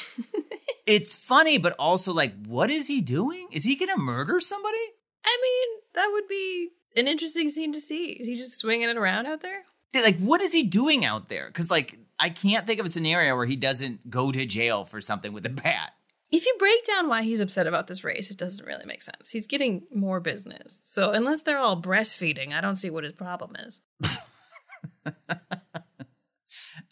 it's 0.87 1.17
funny, 1.17 1.59
but 1.59 1.75
also 1.79 2.13
like, 2.13 2.35
what 2.47 2.71
is 2.71 2.87
he 2.87 3.01
doing? 3.01 3.49
Is 3.51 3.65
he 3.65 3.75
gonna 3.75 3.97
murder 3.97 4.39
somebody? 4.39 4.79
I 5.25 5.37
mean, 5.43 5.81
that 5.95 6.11
would 6.13 6.29
be 6.29 6.71
an 6.97 7.09
interesting 7.09 7.49
scene 7.49 7.73
to 7.73 7.81
see. 7.81 8.13
Is 8.13 8.29
he 8.29 8.37
just 8.37 8.59
swinging 8.59 8.89
it 8.89 8.97
around 8.97 9.27
out 9.27 9.43
there? 9.43 9.63
Like, 9.95 10.19
what 10.19 10.41
is 10.41 10.53
he 10.53 10.63
doing 10.63 11.05
out 11.05 11.29
there? 11.29 11.47
Because 11.49 11.71
like, 11.71 11.99
I 12.19 12.31
can't 12.31 12.67
think 12.67 12.79
of 12.79 12.87
a 12.87 12.91
scenario 12.91 13.35
where 13.35 13.47
he 13.47 13.57
doesn't 13.57 14.09
go 14.11 14.31
to 14.31 14.47
jail 14.47 14.85
for 14.85 15.01
something 15.01 15.33
with 15.33 15.47
a 15.47 15.51
bat. 15.51 15.93
If 16.31 16.47
you 16.47 16.55
break 16.61 16.87
down 16.87 17.09
why 17.09 17.23
he's 17.23 17.41
upset 17.41 17.67
about 17.67 17.89
this 17.89 18.05
race, 18.05 18.31
it 18.31 18.39
doesn't 18.39 18.65
really 18.65 18.87
make 18.87 19.03
sense. 19.03 19.31
He's 19.31 19.49
getting 19.49 19.83
more 19.93 20.21
business. 20.21 20.81
So 20.85 21.11
unless 21.11 21.43
they're 21.43 21.59
all 21.59 21.81
breastfeeding, 21.81 22.53
I 22.53 22.61
don't 22.61 22.77
see 22.77 22.91
what 22.91 23.03
his 23.03 23.13
problem 23.15 23.57
is. 23.57 23.81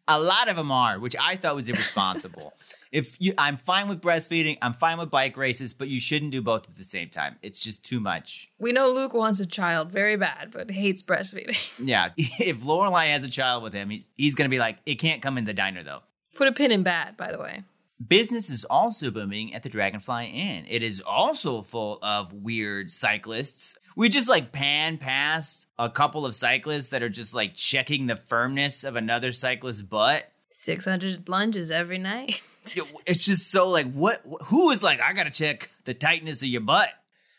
A 0.08 0.18
lot 0.18 0.48
of 0.48 0.56
them 0.56 0.72
are, 0.72 0.98
which 0.98 1.14
I 1.20 1.36
thought 1.36 1.54
was 1.54 1.68
irresponsible. 1.68 2.54
if 2.92 3.16
you, 3.20 3.34
I'm 3.36 3.56
fine 3.58 3.88
with 3.88 4.00
breastfeeding, 4.00 4.56
I'm 4.62 4.72
fine 4.72 4.98
with 4.98 5.10
bike 5.10 5.36
races, 5.36 5.74
but 5.74 5.88
you 5.88 6.00
shouldn't 6.00 6.32
do 6.32 6.40
both 6.40 6.68
at 6.68 6.76
the 6.76 6.84
same 6.84 7.10
time. 7.10 7.36
It's 7.42 7.62
just 7.62 7.84
too 7.84 8.00
much. 8.00 8.50
We 8.58 8.72
know 8.72 8.88
Luke 8.90 9.12
wants 9.14 9.38
a 9.40 9.46
child 9.46 9.92
very 9.92 10.16
bad, 10.16 10.50
but 10.52 10.70
hates 10.70 11.02
breastfeeding. 11.02 11.58
Yeah, 11.78 12.10
if 12.16 12.62
Lorelai 12.62 13.12
has 13.12 13.22
a 13.22 13.28
child 13.28 13.62
with 13.62 13.72
him, 13.72 13.90
he, 13.90 14.06
he's 14.16 14.34
gonna 14.34 14.48
be 14.48 14.58
like, 14.58 14.78
it 14.84 14.96
can't 14.96 15.22
come 15.22 15.38
in 15.38 15.44
the 15.44 15.54
diner 15.54 15.82
though. 15.84 16.00
Put 16.34 16.48
a 16.48 16.52
pin 16.52 16.72
in 16.72 16.82
bad, 16.82 17.16
by 17.16 17.30
the 17.30 17.38
way. 17.38 17.62
Business 18.06 18.48
is 18.48 18.64
also 18.64 19.10
booming 19.10 19.52
at 19.54 19.64
the 19.64 19.68
Dragonfly 19.68 20.26
Inn. 20.26 20.66
It 20.68 20.84
is 20.84 21.00
also 21.00 21.62
full 21.62 21.98
of 22.00 22.32
weird 22.32 22.92
cyclists. 22.92 23.74
We 23.96 24.08
just 24.08 24.28
like 24.28 24.52
pan 24.52 24.98
past 24.98 25.66
a 25.78 25.90
couple 25.90 26.24
of 26.24 26.34
cyclists 26.36 26.90
that 26.90 27.02
are 27.02 27.08
just 27.08 27.34
like 27.34 27.56
checking 27.56 28.06
the 28.06 28.14
firmness 28.14 28.84
of 28.84 28.94
another 28.94 29.32
cyclist's 29.32 29.82
butt. 29.82 30.30
600 30.50 31.28
lunges 31.28 31.70
every 31.70 31.98
night. 31.98 32.40
It's 33.06 33.24
just 33.24 33.50
so 33.50 33.70
like, 33.70 33.90
what? 33.94 34.22
Who 34.48 34.70
is 34.72 34.82
like, 34.82 35.00
I 35.00 35.14
gotta 35.14 35.30
check 35.30 35.70
the 35.84 35.94
tightness 35.94 36.42
of 36.42 36.48
your 36.48 36.60
butt? 36.60 36.90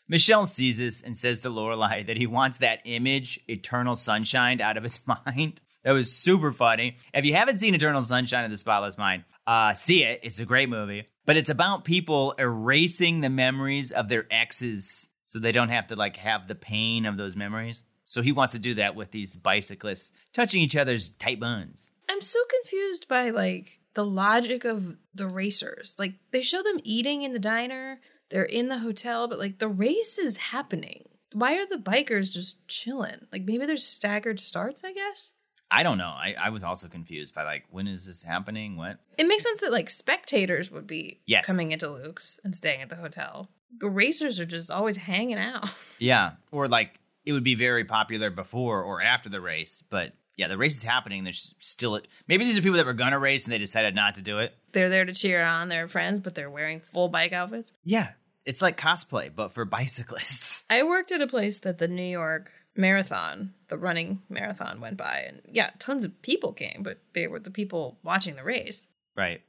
Michel 0.08 0.44
sees 0.44 0.76
this 0.76 1.00
and 1.00 1.16
says 1.16 1.38
to 1.40 1.50
Lorelai 1.50 2.04
that 2.08 2.16
he 2.16 2.26
wants 2.26 2.58
that 2.58 2.80
image, 2.84 3.38
Eternal 3.46 3.94
Sunshine, 3.94 4.60
out 4.60 4.76
of 4.76 4.82
his 4.82 4.98
mind. 5.26 5.60
That 5.84 5.92
was 5.92 6.10
super 6.12 6.50
funny. 6.50 6.96
If 7.14 7.24
you 7.24 7.34
haven't 7.36 7.58
seen 7.58 7.76
Eternal 7.76 8.02
Sunshine 8.02 8.44
of 8.44 8.50
the 8.50 8.56
Spotless 8.56 8.98
Mind, 8.98 9.22
uh, 9.50 9.74
see 9.74 10.04
it. 10.04 10.20
It's 10.22 10.38
a 10.38 10.44
great 10.44 10.68
movie. 10.68 11.06
But 11.26 11.36
it's 11.36 11.50
about 11.50 11.84
people 11.84 12.34
erasing 12.38 13.20
the 13.20 13.28
memories 13.28 13.90
of 13.90 14.08
their 14.08 14.28
exes 14.30 15.08
so 15.24 15.40
they 15.40 15.50
don't 15.50 15.70
have 15.70 15.88
to 15.88 15.96
like 15.96 16.16
have 16.18 16.46
the 16.46 16.54
pain 16.54 17.04
of 17.04 17.16
those 17.16 17.34
memories. 17.34 17.82
So 18.04 18.22
he 18.22 18.30
wants 18.30 18.52
to 18.52 18.60
do 18.60 18.74
that 18.74 18.94
with 18.94 19.10
these 19.10 19.34
bicyclists 19.34 20.12
touching 20.32 20.62
each 20.62 20.76
other's 20.76 21.08
tight 21.08 21.40
buns. 21.40 21.90
I'm 22.08 22.22
so 22.22 22.38
confused 22.48 23.08
by 23.08 23.30
like 23.30 23.80
the 23.94 24.04
logic 24.04 24.64
of 24.64 24.96
the 25.16 25.26
racers. 25.26 25.96
Like 25.98 26.14
they 26.30 26.42
show 26.42 26.62
them 26.62 26.78
eating 26.84 27.22
in 27.22 27.32
the 27.32 27.40
diner, 27.40 27.98
they're 28.28 28.44
in 28.44 28.68
the 28.68 28.78
hotel, 28.78 29.26
but 29.26 29.40
like 29.40 29.58
the 29.58 29.68
race 29.68 30.16
is 30.16 30.36
happening. 30.36 31.08
Why 31.32 31.54
are 31.54 31.66
the 31.66 31.76
bikers 31.76 32.32
just 32.32 32.68
chilling? 32.68 33.26
Like 33.32 33.42
maybe 33.42 33.66
there's 33.66 33.84
staggered 33.84 34.38
starts, 34.38 34.82
I 34.84 34.92
guess. 34.92 35.32
I 35.70 35.82
don't 35.82 35.98
know. 35.98 36.08
I, 36.08 36.34
I 36.40 36.50
was 36.50 36.64
also 36.64 36.88
confused 36.88 37.34
by 37.34 37.44
like, 37.44 37.64
when 37.70 37.86
is 37.86 38.06
this 38.06 38.22
happening? 38.22 38.76
What? 38.76 38.98
It 39.16 39.26
makes 39.28 39.44
sense 39.44 39.60
that 39.60 39.70
like 39.72 39.88
spectators 39.88 40.70
would 40.70 40.86
be 40.86 41.20
Yes. 41.26 41.46
coming 41.46 41.70
into 41.72 41.88
Luke's 41.88 42.40
and 42.44 42.54
staying 42.56 42.82
at 42.82 42.88
the 42.88 42.96
hotel. 42.96 43.50
The 43.78 43.88
racers 43.88 44.40
are 44.40 44.44
just 44.46 44.70
always 44.70 44.96
hanging 44.96 45.38
out. 45.38 45.66
Yeah, 45.98 46.32
or 46.50 46.66
like 46.66 46.98
it 47.26 47.32
would 47.32 47.44
be 47.44 47.54
very 47.54 47.84
popular 47.84 48.30
before 48.30 48.82
or 48.82 49.02
after 49.02 49.28
the 49.28 49.40
race, 49.40 49.84
but 49.90 50.12
yeah, 50.36 50.48
the 50.48 50.56
race 50.56 50.76
is 50.78 50.82
happening. 50.82 51.22
There's 51.24 51.54
still 51.58 52.00
maybe 52.26 52.44
these 52.46 52.58
are 52.58 52.62
people 52.62 52.78
that 52.78 52.86
were 52.86 52.94
gonna 52.94 53.18
race 53.18 53.44
and 53.44 53.52
they 53.52 53.58
decided 53.58 53.94
not 53.94 54.14
to 54.14 54.22
do 54.22 54.38
it. 54.38 54.54
They're 54.72 54.88
there 54.88 55.04
to 55.04 55.12
cheer 55.12 55.42
on 55.44 55.68
their 55.68 55.86
friends, 55.88 56.20
but 56.20 56.34
they're 56.34 56.48
wearing 56.50 56.80
full 56.80 57.08
bike 57.08 57.32
outfits. 57.34 57.70
Yeah, 57.84 58.12
it's 58.46 58.62
like 58.62 58.76
cosplay 58.80 59.30
but 59.34 59.52
for 59.52 59.64
bicyclists. 60.04 60.64
I 60.70 60.82
worked 60.84 61.12
at 61.12 61.20
a 61.20 61.26
place 61.26 61.60
that 61.60 61.76
the 61.78 61.88
New 61.88 62.02
York 62.02 62.50
marathon, 62.76 63.54
the 63.68 63.78
running 63.78 64.22
marathon 64.28 64.80
went 64.80 64.96
by 64.96 65.24
and 65.26 65.42
yeah, 65.50 65.70
tons 65.78 66.04
of 66.04 66.22
people 66.22 66.52
came, 66.52 66.82
but 66.82 66.98
they 67.12 67.26
were 67.26 67.40
the 67.40 67.50
people 67.50 67.98
watching 68.02 68.36
the 68.36 68.44
race. 68.44 68.88
Right. 69.16 69.42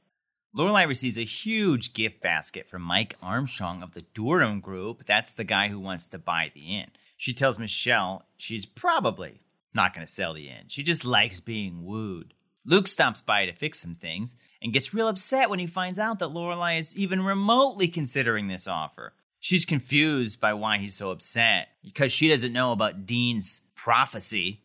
Lorelai 0.56 0.86
receives 0.86 1.16
a 1.16 1.24
huge 1.24 1.94
gift 1.94 2.20
basket 2.20 2.68
from 2.68 2.82
Mike 2.82 3.16
Armstrong 3.22 3.82
of 3.82 3.92
the 3.92 4.04
Durham 4.14 4.60
Group. 4.60 5.06
That's 5.06 5.32
the 5.32 5.44
guy 5.44 5.68
who 5.68 5.80
wants 5.80 6.08
to 6.08 6.18
buy 6.18 6.52
the 6.52 6.76
inn. 6.76 6.90
She 7.16 7.32
tells 7.32 7.58
Michel 7.58 8.26
she's 8.36 8.66
probably 8.66 9.40
not 9.74 9.94
going 9.94 10.06
to 10.06 10.12
sell 10.12 10.34
the 10.34 10.48
inn. 10.48 10.64
She 10.68 10.82
just 10.82 11.04
likes 11.04 11.40
being 11.40 11.84
wooed. 11.84 12.34
Luke 12.64 12.86
stops 12.86 13.20
by 13.20 13.46
to 13.46 13.52
fix 13.52 13.80
some 13.80 13.94
things 13.94 14.36
and 14.60 14.72
gets 14.72 14.94
real 14.94 15.08
upset 15.08 15.50
when 15.50 15.58
he 15.58 15.66
finds 15.66 15.98
out 15.98 16.18
that 16.18 16.30
Lorelai 16.30 16.78
is 16.78 16.96
even 16.96 17.24
remotely 17.24 17.88
considering 17.88 18.48
this 18.48 18.68
offer. 18.68 19.14
She's 19.44 19.64
confused 19.64 20.40
by 20.40 20.54
why 20.54 20.78
he's 20.78 20.94
so 20.94 21.10
upset 21.10 21.66
because 21.82 22.12
she 22.12 22.28
doesn't 22.28 22.52
know 22.52 22.70
about 22.70 23.06
Dean's 23.06 23.62
prophecy. 23.74 24.60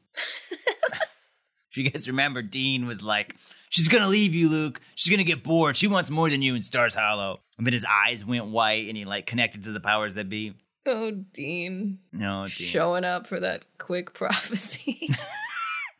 If 1.72 1.76
you 1.78 1.90
guys 1.90 2.08
remember, 2.08 2.44
Dean 2.44 2.86
was 2.86 3.02
like, 3.02 3.34
She's 3.70 3.88
gonna 3.88 4.08
leave 4.08 4.36
you, 4.36 4.48
Luke. 4.50 4.80
She's 4.94 5.12
gonna 5.12 5.24
get 5.24 5.44
bored. 5.44 5.76
She 5.76 5.88
wants 5.88 6.12
more 6.12 6.30
than 6.30 6.44
you 6.44 6.54
in 6.54 6.62
Stars 6.62 6.94
Hollow. 6.94 7.40
And 7.58 7.66
then 7.66 7.74
his 7.74 7.86
eyes 7.90 8.24
went 8.24 8.46
white 8.46 8.88
and 8.88 8.96
he 8.96 9.04
like 9.04 9.26
connected 9.26 9.64
to 9.64 9.72
the 9.72 9.80
powers 9.80 10.14
that 10.14 10.30
be. 10.30 10.54
Oh, 10.86 11.10
Dean. 11.10 11.98
No, 12.14 12.44
Dean. 12.44 12.50
Showing 12.68 13.04
up 13.04 13.26
for 13.26 13.40
that 13.40 13.66
quick 13.80 14.14
prophecy. 14.14 15.10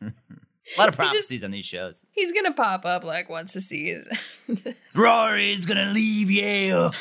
A 0.00 0.04
lot 0.06 0.12
of 0.12 0.14
He 0.76 0.84
just- 0.84 0.96
prophecies 0.96 1.42
on 1.44 1.50
these 1.50 1.64
shows. 1.66 2.04
He's 2.12 2.30
gonna 2.30 2.54
pop 2.54 2.84
up 2.84 3.02
like 3.02 3.28
once 3.28 3.56
a 3.56 3.60
season. 3.60 4.16
Rory's 4.94 5.66
gonna 5.66 5.90
leave 5.92 6.30
Yale. 6.30 6.92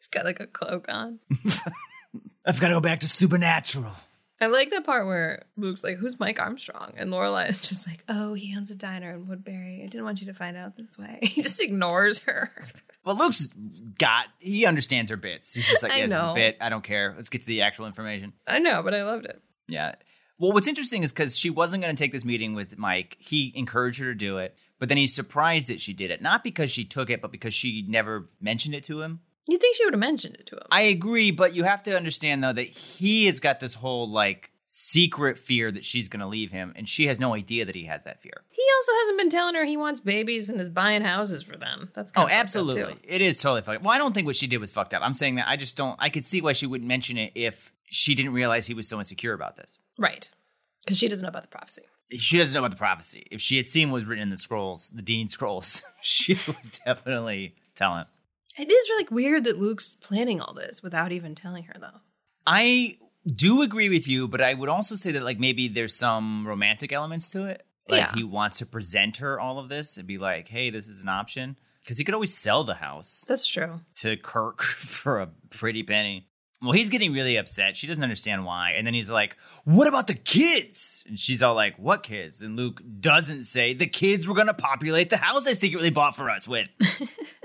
He's 0.00 0.08
got 0.08 0.24
like 0.24 0.40
a 0.40 0.46
cloak 0.46 0.86
on. 0.88 1.18
I've 2.46 2.58
gotta 2.58 2.74
go 2.74 2.80
back 2.80 3.00
to 3.00 3.08
Supernatural. 3.08 3.92
I 4.40 4.46
like 4.46 4.70
the 4.70 4.80
part 4.80 5.04
where 5.04 5.44
Luke's 5.58 5.84
like, 5.84 5.98
"Who's 5.98 6.18
Mike 6.18 6.40
Armstrong?" 6.40 6.94
and 6.96 7.10
Lorelai 7.10 7.50
is 7.50 7.60
just 7.60 7.86
like, 7.86 8.02
"Oh, 8.08 8.32
he 8.32 8.56
owns 8.56 8.70
a 8.70 8.74
diner 8.74 9.12
in 9.12 9.28
Woodbury. 9.28 9.82
I 9.84 9.86
didn't 9.88 10.06
want 10.06 10.22
you 10.22 10.28
to 10.28 10.32
find 10.32 10.56
out 10.56 10.74
this 10.74 10.98
way." 10.98 11.18
He 11.30 11.42
just 11.42 11.60
ignores 11.60 12.20
her. 12.20 12.50
Well, 13.02 13.16
Luke's 13.16 13.46
got, 13.98 14.26
he 14.40 14.66
understands 14.66 15.10
her 15.10 15.16
bits. 15.16 15.54
He's 15.54 15.66
just 15.66 15.82
like, 15.82 15.92
yeah, 15.96 16.06
this 16.06 16.14
is 16.14 16.22
a 16.22 16.34
bit. 16.34 16.58
I 16.60 16.68
don't 16.68 16.84
care. 16.84 17.14
Let's 17.16 17.30
get 17.30 17.40
to 17.40 17.46
the 17.46 17.62
actual 17.62 17.86
information. 17.86 18.34
I 18.46 18.58
know, 18.58 18.82
but 18.82 18.92
I 18.92 19.04
loved 19.04 19.24
it. 19.24 19.40
Yeah. 19.68 19.94
Well, 20.38 20.52
what's 20.52 20.68
interesting 20.68 21.02
is 21.02 21.10
because 21.10 21.34
she 21.34 21.48
wasn't 21.48 21.82
going 21.82 21.96
to 21.96 21.98
take 22.00 22.12
this 22.12 22.26
meeting 22.26 22.54
with 22.54 22.76
Mike, 22.76 23.16
he 23.18 23.54
encouraged 23.56 24.00
her 24.00 24.12
to 24.12 24.14
do 24.14 24.36
it, 24.36 24.54
but 24.78 24.90
then 24.90 24.98
he's 24.98 25.14
surprised 25.14 25.68
that 25.68 25.80
she 25.80 25.94
did 25.94 26.10
it. 26.10 26.20
Not 26.20 26.44
because 26.44 26.70
she 26.70 26.84
took 26.84 27.08
it, 27.08 27.22
but 27.22 27.32
because 27.32 27.54
she 27.54 27.86
never 27.88 28.28
mentioned 28.38 28.74
it 28.74 28.84
to 28.84 29.00
him. 29.00 29.20
You 29.50 29.58
think 29.58 29.76
she 29.76 29.84
would 29.84 29.94
have 29.94 30.00
mentioned 30.00 30.36
it 30.36 30.46
to 30.46 30.56
him? 30.56 30.62
I 30.70 30.82
agree, 30.82 31.30
but 31.30 31.54
you 31.54 31.64
have 31.64 31.82
to 31.84 31.96
understand, 31.96 32.42
though, 32.44 32.52
that 32.52 32.68
he 32.68 33.26
has 33.26 33.40
got 33.40 33.60
this 33.60 33.74
whole, 33.74 34.08
like, 34.08 34.52
secret 34.66 35.36
fear 35.38 35.72
that 35.72 35.84
she's 35.84 36.08
going 36.08 36.20
to 36.20 36.26
leave 36.26 36.52
him, 36.52 36.72
and 36.76 36.88
she 36.88 37.08
has 37.08 37.18
no 37.18 37.34
idea 37.34 37.64
that 37.64 37.74
he 37.74 37.86
has 37.86 38.04
that 38.04 38.22
fear. 38.22 38.44
he 38.50 38.62
also 38.76 38.92
hasn't 39.02 39.18
been 39.18 39.28
telling 39.30 39.56
her 39.56 39.64
he 39.64 39.76
wants 39.76 40.00
babies 40.00 40.48
and 40.48 40.60
is 40.60 40.70
buying 40.70 41.02
houses 41.02 41.42
for 41.42 41.56
them. 41.56 41.90
That's 41.94 42.12
kind 42.12 42.22
Oh, 42.22 42.26
of 42.26 42.30
fucked 42.30 42.38
up, 42.38 42.44
absolutely. 42.44 42.96
It 43.02 43.20
is 43.20 43.40
totally 43.40 43.62
fucked 43.62 43.78
up. 43.78 43.82
Well, 43.82 43.92
I 43.94 43.98
don't 43.98 44.12
think 44.14 44.26
what 44.26 44.36
she 44.36 44.46
did 44.46 44.58
was 44.58 44.70
fucked 44.70 44.94
up. 44.94 45.02
I'm 45.02 45.14
saying 45.14 45.34
that 45.34 45.48
I 45.48 45.56
just 45.56 45.76
don't, 45.76 45.96
I 45.98 46.08
could 46.08 46.24
see 46.24 46.40
why 46.40 46.52
she 46.52 46.66
wouldn't 46.66 46.86
mention 46.86 47.16
it 47.18 47.32
if 47.34 47.72
she 47.86 48.14
didn't 48.14 48.32
realize 48.32 48.68
he 48.68 48.74
was 48.74 48.86
so 48.86 49.00
insecure 49.00 49.32
about 49.32 49.56
this. 49.56 49.80
Right, 49.98 50.30
because 50.84 50.98
she 50.98 51.08
doesn't 51.08 51.24
know 51.24 51.30
about 51.30 51.42
the 51.42 51.48
prophecy. 51.48 51.82
she 52.16 52.38
doesn't 52.38 52.54
know 52.54 52.60
about 52.60 52.70
the 52.70 52.76
prophecy. 52.76 53.26
If 53.32 53.40
she 53.40 53.56
had 53.56 53.66
seen 53.66 53.90
what 53.90 53.96
was 53.96 54.04
written 54.04 54.22
in 54.22 54.30
the 54.30 54.36
scrolls, 54.36 54.90
the 54.94 55.02
Dean 55.02 55.26
scrolls, 55.26 55.82
she 56.00 56.38
would 56.46 56.78
definitely 56.86 57.56
tell 57.74 57.96
him. 57.96 58.06
It 58.60 58.70
is 58.70 58.88
really 58.90 59.06
weird 59.10 59.44
that 59.44 59.58
Luke's 59.58 59.94
planning 59.94 60.40
all 60.40 60.52
this 60.54 60.82
without 60.82 61.12
even 61.12 61.34
telling 61.34 61.64
her, 61.64 61.74
though. 61.80 62.00
I 62.46 62.98
do 63.26 63.62
agree 63.62 63.88
with 63.88 64.06
you, 64.08 64.28
but 64.28 64.40
I 64.40 64.54
would 64.54 64.68
also 64.68 64.96
say 64.96 65.12
that 65.12 65.22
like 65.22 65.38
maybe 65.38 65.68
there's 65.68 65.94
some 65.94 66.46
romantic 66.46 66.92
elements 66.92 67.28
to 67.28 67.46
it. 67.46 67.64
Like 67.88 68.00
Yeah. 68.00 68.14
he 68.14 68.24
wants 68.24 68.58
to 68.58 68.66
present 68.66 69.18
her 69.18 69.40
all 69.40 69.58
of 69.58 69.68
this 69.68 69.96
and 69.96 70.06
be 70.06 70.18
like, 70.18 70.48
"Hey, 70.48 70.70
this 70.70 70.88
is 70.88 71.02
an 71.02 71.08
option." 71.08 71.58
Because 71.82 71.96
he 71.98 72.04
could 72.04 72.14
always 72.14 72.36
sell 72.36 72.62
the 72.64 72.74
house 72.74 73.24
That's 73.26 73.46
true. 73.46 73.80
to 73.96 74.16
Kirk 74.18 74.62
for 74.62 75.20
a 75.20 75.28
pretty 75.48 75.82
penny. 75.82 76.26
Well, 76.62 76.72
he's 76.72 76.90
getting 76.90 77.14
really 77.14 77.36
upset. 77.36 77.74
She 77.78 77.86
doesn't 77.86 78.02
understand 78.02 78.44
why. 78.44 78.72
And 78.72 78.86
then 78.86 78.92
he's 78.92 79.08
like, 79.10 79.36
What 79.64 79.88
about 79.88 80.06
the 80.06 80.14
kids? 80.14 81.02
And 81.08 81.18
she's 81.18 81.42
all 81.42 81.54
like, 81.54 81.76
What 81.78 82.02
kids? 82.02 82.42
And 82.42 82.54
Luke 82.56 82.82
doesn't 83.00 83.44
say, 83.44 83.72
The 83.72 83.86
kids 83.86 84.28
were 84.28 84.34
going 84.34 84.46
to 84.48 84.54
populate 84.54 85.08
the 85.08 85.16
house 85.16 85.46
I 85.46 85.54
secretly 85.54 85.88
bought 85.88 86.14
for 86.16 86.28
us 86.28 86.46
with. 86.46 86.68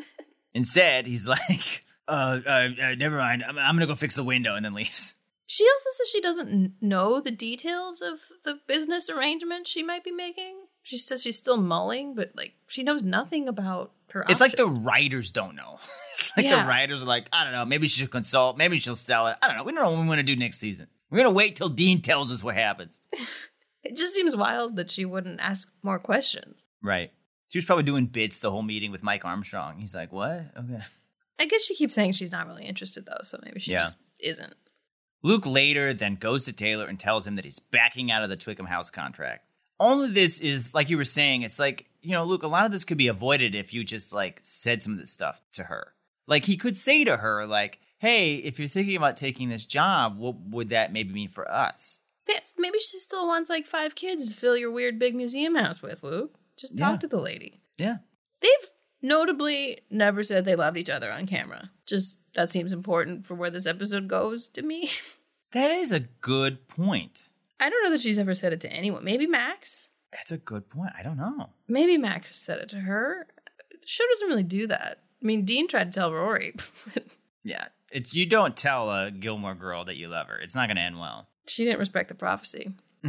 Instead, 0.55 1.05
he's 1.05 1.27
like, 1.27 1.83
uh, 2.07 2.39
uh, 2.45 2.69
uh, 2.81 2.95
never 2.97 3.17
mind. 3.17 3.43
I'm, 3.47 3.59
I'm 3.59 3.75
going 3.75 3.81
to 3.81 3.85
go 3.87 3.93
fix 3.95 4.15
the 4.15 4.23
window 4.23 4.55
and 4.55 4.65
then 4.65 4.73
leaves. 4.73 5.15
She 5.47 5.63
also 5.63 5.89
says 5.97 6.09
she 6.09 6.21
doesn't 6.21 6.73
know 6.81 7.21
the 7.21 7.29
details 7.29 8.01
of 8.01 8.17
the 8.43 8.55
business 8.67 9.11
arrangement 9.11 9.67
she 9.67 9.83
might 9.83 10.03
be 10.03 10.11
making. 10.11 10.55
She 10.81 10.97
says 10.97 11.21
she's 11.21 11.37
still 11.37 11.57
mulling, 11.57 12.15
but 12.15 12.31
like 12.35 12.53
she 12.67 12.81
knows 12.81 13.03
nothing 13.03 13.47
about 13.47 13.91
her. 14.11 14.25
It's 14.27 14.41
like 14.41 14.55
the 14.55 14.65
writers 14.67 15.29
don't 15.29 15.55
know. 15.55 15.77
it's 16.13 16.31
like 16.35 16.47
Yeah. 16.47 16.63
the 16.63 16.67
writers 16.69 17.03
are 17.03 17.07
like, 17.07 17.27
I 17.31 17.43
don't 17.43 17.53
know, 17.53 17.63
maybe 17.65 17.87
she 17.87 18.01
should 18.01 18.09
consult, 18.11 18.57
maybe 18.57 18.79
she'll 18.79 18.95
sell 18.95 19.27
it. 19.27 19.37
I 19.41 19.47
don't 19.47 19.57
know. 19.57 19.63
We 19.63 19.71
don't 19.73 19.83
know 19.83 19.91
what 19.91 20.01
we 20.01 20.07
want 20.07 20.17
to 20.19 20.23
do 20.23 20.35
next 20.35 20.57
season. 20.57 20.87
We're 21.11 21.19
going 21.19 21.31
to 21.31 21.37
wait 21.37 21.55
till 21.55 21.69
Dean 21.69 22.01
tells 22.01 22.31
us 22.31 22.41
what 22.43 22.55
happens. 22.55 23.01
It 23.87 23.95
just 23.95 24.15
seems 24.15 24.35
wild 24.35 24.77
that 24.77 24.89
she 24.89 25.05
wouldn't 25.05 25.39
ask 25.39 25.71
more 25.83 25.99
questions. 25.99 26.65
Right. 26.81 27.11
She 27.49 27.57
was 27.57 27.65
probably 27.65 27.83
doing 27.83 28.07
bits 28.07 28.39
the 28.39 28.51
whole 28.51 28.61
meeting 28.63 28.91
with 28.91 29.03
Mike 29.03 29.23
Armstrong. 29.25 29.79
He's 29.79 29.95
like, 29.95 30.11
What? 30.11 30.45
Okay. 30.57 30.81
I 31.39 31.45
guess 31.47 31.63
she 31.63 31.75
keeps 31.75 31.93
saying 31.93 32.13
she's 32.13 32.31
not 32.31 32.47
really 32.47 32.65
interested 32.65 33.05
though, 33.05 33.21
so 33.23 33.39
maybe 33.43 33.59
she 33.59 33.71
Yeah. 33.71 33.79
just 33.79 33.97
isn't. 34.19 34.55
Luke 35.23 35.45
later 35.45 35.93
then 35.93 36.15
goes 36.15 36.45
to 36.45 36.53
Taylor 36.53 36.85
and 36.85 36.99
tells 36.99 37.25
him 37.25 37.35
that 37.35 37.45
he's 37.45 37.59
backing 37.59 38.11
out 38.11 38.23
of 38.23 38.29
the 38.29 38.37
Twickham 38.37 38.67
House 38.67 38.89
contract. 38.91 39.45
All 39.79 40.03
of 40.03 40.13
this 40.13 40.39
is, 40.39 40.73
like 40.73 40.89
you 40.89 40.97
were 40.97 41.03
saying, 41.03 41.41
it's 41.41 41.59
like, 41.59 41.87
you 42.01 42.11
know, 42.11 42.23
Luke, 42.23 42.43
a 42.43 42.47
lot 42.47 42.65
of 42.65 42.71
this 42.71 42.83
could 42.85 42.97
be 42.97 43.07
avoided 43.07 43.55
if 43.55 43.73
you 43.73 43.83
just 43.83 44.13
like 44.13 44.39
said 44.43 44.81
some 44.83 44.93
of 44.93 44.99
this 44.99 45.11
stuff 45.11 45.41
to 45.53 45.63
her. 45.63 45.93
Like 46.27 46.45
he 46.45 46.55
could 46.57 46.77
say 46.77 47.03
to 47.03 47.17
her, 47.17 47.45
like, 47.45 47.79
hey, 47.97 48.35
if 48.35 48.59
you're 48.59 48.67
thinking 48.69 48.95
about 48.95 49.17
taking 49.17 49.49
this 49.49 49.65
job, 49.65 50.17
what 50.17 50.35
would 50.49 50.69
that 50.69 50.93
maybe 50.93 51.13
mean 51.13 51.29
for 51.29 51.49
us? 51.51 51.99
Maybe 52.57 52.79
she 52.79 52.99
still 52.99 53.27
wants 53.27 53.49
like 53.49 53.67
five 53.67 53.95
kids 53.95 54.29
to 54.29 54.35
fill 54.35 54.55
your 54.57 54.71
weird 54.71 54.97
big 54.97 55.13
museum 55.15 55.55
house 55.55 55.81
with, 55.81 56.03
Luke. 56.03 56.39
Just 56.57 56.77
talk 56.77 56.93
Yeah. 56.93 56.97
to 56.99 57.07
the 57.07 57.19
lady. 57.19 57.61
Yeah. 57.77 57.97
They've 58.41 58.69
notably 59.01 59.81
never 59.89 60.23
said 60.23 60.45
they 60.45 60.55
loved 60.55 60.77
each 60.77 60.89
other 60.89 61.11
on 61.11 61.27
camera. 61.27 61.71
Just 61.85 62.19
that 62.33 62.49
seems 62.49 62.73
important 62.73 63.25
for 63.25 63.35
where 63.35 63.49
this 63.51 63.65
episode 63.67 64.07
goes 64.07 64.47
to 64.49 64.61
me. 64.61 64.89
That 65.51 65.71
is 65.71 65.93
a 65.93 66.01
good 66.01 66.67
point. 66.67 67.29
I 67.61 67.69
don't 67.69 67.81
know 67.81 67.91
that 67.91 68.01
she's 68.01 68.19
ever 68.19 68.35
said 68.35 68.51
it 68.51 68.59
to 68.61 68.69
anyone. 68.73 69.05
Maybe 69.05 69.25
Max. 69.25 69.87
That's 70.11 70.33
a 70.33 70.37
good 70.37 70.69
point. 70.69 70.91
I 70.99 71.01
don't 71.01 71.15
know. 71.15 71.51
Maybe 71.69 71.97
Max 71.97 72.35
said 72.35 72.59
it 72.59 72.67
to 72.69 72.77
her. 72.81 73.25
The 73.71 73.77
show 73.87 74.03
doesn't 74.11 74.27
really 74.27 74.43
do 74.43 74.67
that. 74.67 74.99
I 75.21 75.25
mean, 75.25 75.45
Dean 75.45 75.69
tried 75.69 75.93
to 75.93 75.97
tell 75.97 76.11
Rory, 76.11 76.55
Yeah. 77.43 77.67
It's 77.89 78.13
you 78.13 78.25
don't 78.25 78.57
tell 78.57 78.89
a 78.91 79.11
Gilmore 79.11 79.55
girl 79.55 79.85
that 79.85 79.95
you 79.95 80.09
love 80.09 80.27
her. 80.27 80.37
It's 80.39 80.55
not 80.55 80.67
going 80.67 80.75
to 80.75 80.81
end 80.83 80.99
well. 80.99 81.29
she 81.47 81.63
didn't 81.63 81.79
respect 81.79 82.09
the 82.09 82.15
prophecy. 82.15 82.71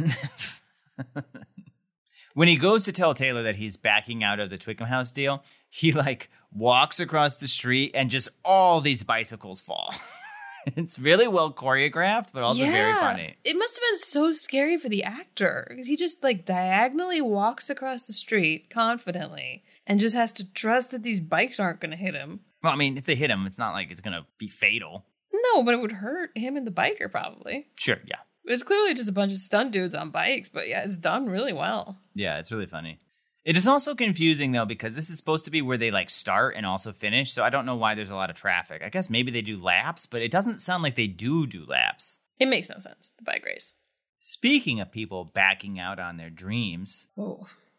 when 2.37 2.47
he 2.47 2.55
goes 2.55 2.85
to 2.85 2.91
tell 2.91 3.15
Taylor 3.15 3.41
that 3.41 3.55
he's 3.55 3.77
backing 3.77 4.23
out 4.23 4.39
of 4.39 4.51
the 4.51 4.59
Twickham 4.59 4.85
House 4.85 5.11
deal, 5.11 5.43
he 5.71 5.91
like 5.91 6.29
walks 6.53 6.99
across 6.99 7.37
the 7.37 7.47
street 7.47 7.93
and 7.95 8.11
just 8.11 8.29
all 8.45 8.79
these 8.79 9.01
bicycles 9.01 9.59
fall. 9.59 9.91
it's 10.67 10.99
really 10.99 11.27
well 11.27 11.51
choreographed, 11.51 12.33
but 12.33 12.43
also 12.43 12.63
very 12.63 12.93
funny. 12.93 13.35
It 13.43 13.57
must 13.57 13.75
have 13.75 13.89
been 13.89 13.97
so 13.97 14.31
scary 14.33 14.77
for 14.77 14.87
the 14.87 15.03
actor. 15.03 15.79
He 15.83 15.95
just 15.95 16.23
like 16.23 16.45
diagonally 16.45 17.21
walks 17.21 17.71
across 17.71 18.05
the 18.05 18.13
street 18.13 18.69
confidently 18.69 19.63
and 19.87 19.99
just 19.99 20.15
has 20.15 20.31
to 20.33 20.53
trust 20.53 20.91
that 20.91 21.01
these 21.01 21.19
bikes 21.19 21.59
aren't 21.59 21.79
going 21.79 21.89
to 21.89 21.97
hit 21.97 22.13
him. 22.13 22.41
Well, 22.61 22.71
I 22.71 22.75
mean, 22.75 22.99
if 22.99 23.05
they 23.05 23.15
hit 23.15 23.31
him, 23.31 23.47
it's 23.47 23.57
not 23.57 23.73
like 23.73 23.89
it's 23.89 24.01
going 24.01 24.15
to 24.15 24.27
be 24.37 24.47
fatal. 24.47 25.05
No, 25.33 25.63
but 25.63 25.73
it 25.73 25.81
would 25.81 25.91
hurt 25.91 26.37
him 26.37 26.55
and 26.55 26.67
the 26.67 26.71
biker 26.71 27.09
probably. 27.09 27.65
Sure, 27.77 27.97
yeah. 28.05 28.19
It's 28.47 28.63
clearly 28.63 28.93
just 28.93 29.09
a 29.09 29.13
bunch 29.13 29.31
of 29.33 29.39
stunt 29.39 29.71
dudes 29.71 29.93
on 29.93 30.09
bikes, 30.09 30.49
but 30.49 30.67
yeah, 30.67 30.83
it's 30.83 30.97
done 30.97 31.29
really 31.29 31.53
well. 31.53 31.97
Yeah, 32.15 32.39
it's 32.39 32.51
really 32.51 32.65
funny. 32.65 32.99
It 33.43 33.55
is 33.55 33.67
also 33.67 33.95
confusing 33.95 34.51
though 34.51 34.65
because 34.65 34.93
this 34.93 35.09
is 35.09 35.17
supposed 35.17 35.45
to 35.45 35.51
be 35.51 35.61
where 35.61 35.77
they 35.77 35.91
like 35.91 36.09
start 36.09 36.55
and 36.57 36.65
also 36.65 36.91
finish, 36.91 37.31
so 37.31 37.43
I 37.43 37.49
don't 37.49 37.65
know 37.65 37.75
why 37.75 37.95
there's 37.95 38.09
a 38.09 38.15
lot 38.15 38.29
of 38.29 38.35
traffic. 38.35 38.81
I 38.83 38.89
guess 38.89 39.09
maybe 39.09 39.31
they 39.31 39.41
do 39.41 39.57
laps, 39.57 40.05
but 40.05 40.21
it 40.21 40.31
doesn't 40.31 40.59
sound 40.59 40.83
like 40.83 40.95
they 40.95 41.07
do 41.07 41.47
do 41.47 41.65
laps. 41.65 42.19
It 42.39 42.47
makes 42.47 42.69
no 42.69 42.77
sense, 42.79 43.13
the 43.17 43.23
bike 43.23 43.45
race. 43.45 43.73
Speaking 44.19 44.79
of 44.79 44.91
people 44.91 45.25
backing 45.25 45.79
out 45.79 45.99
on 45.99 46.17
their 46.17 46.29
dreams. 46.29 47.07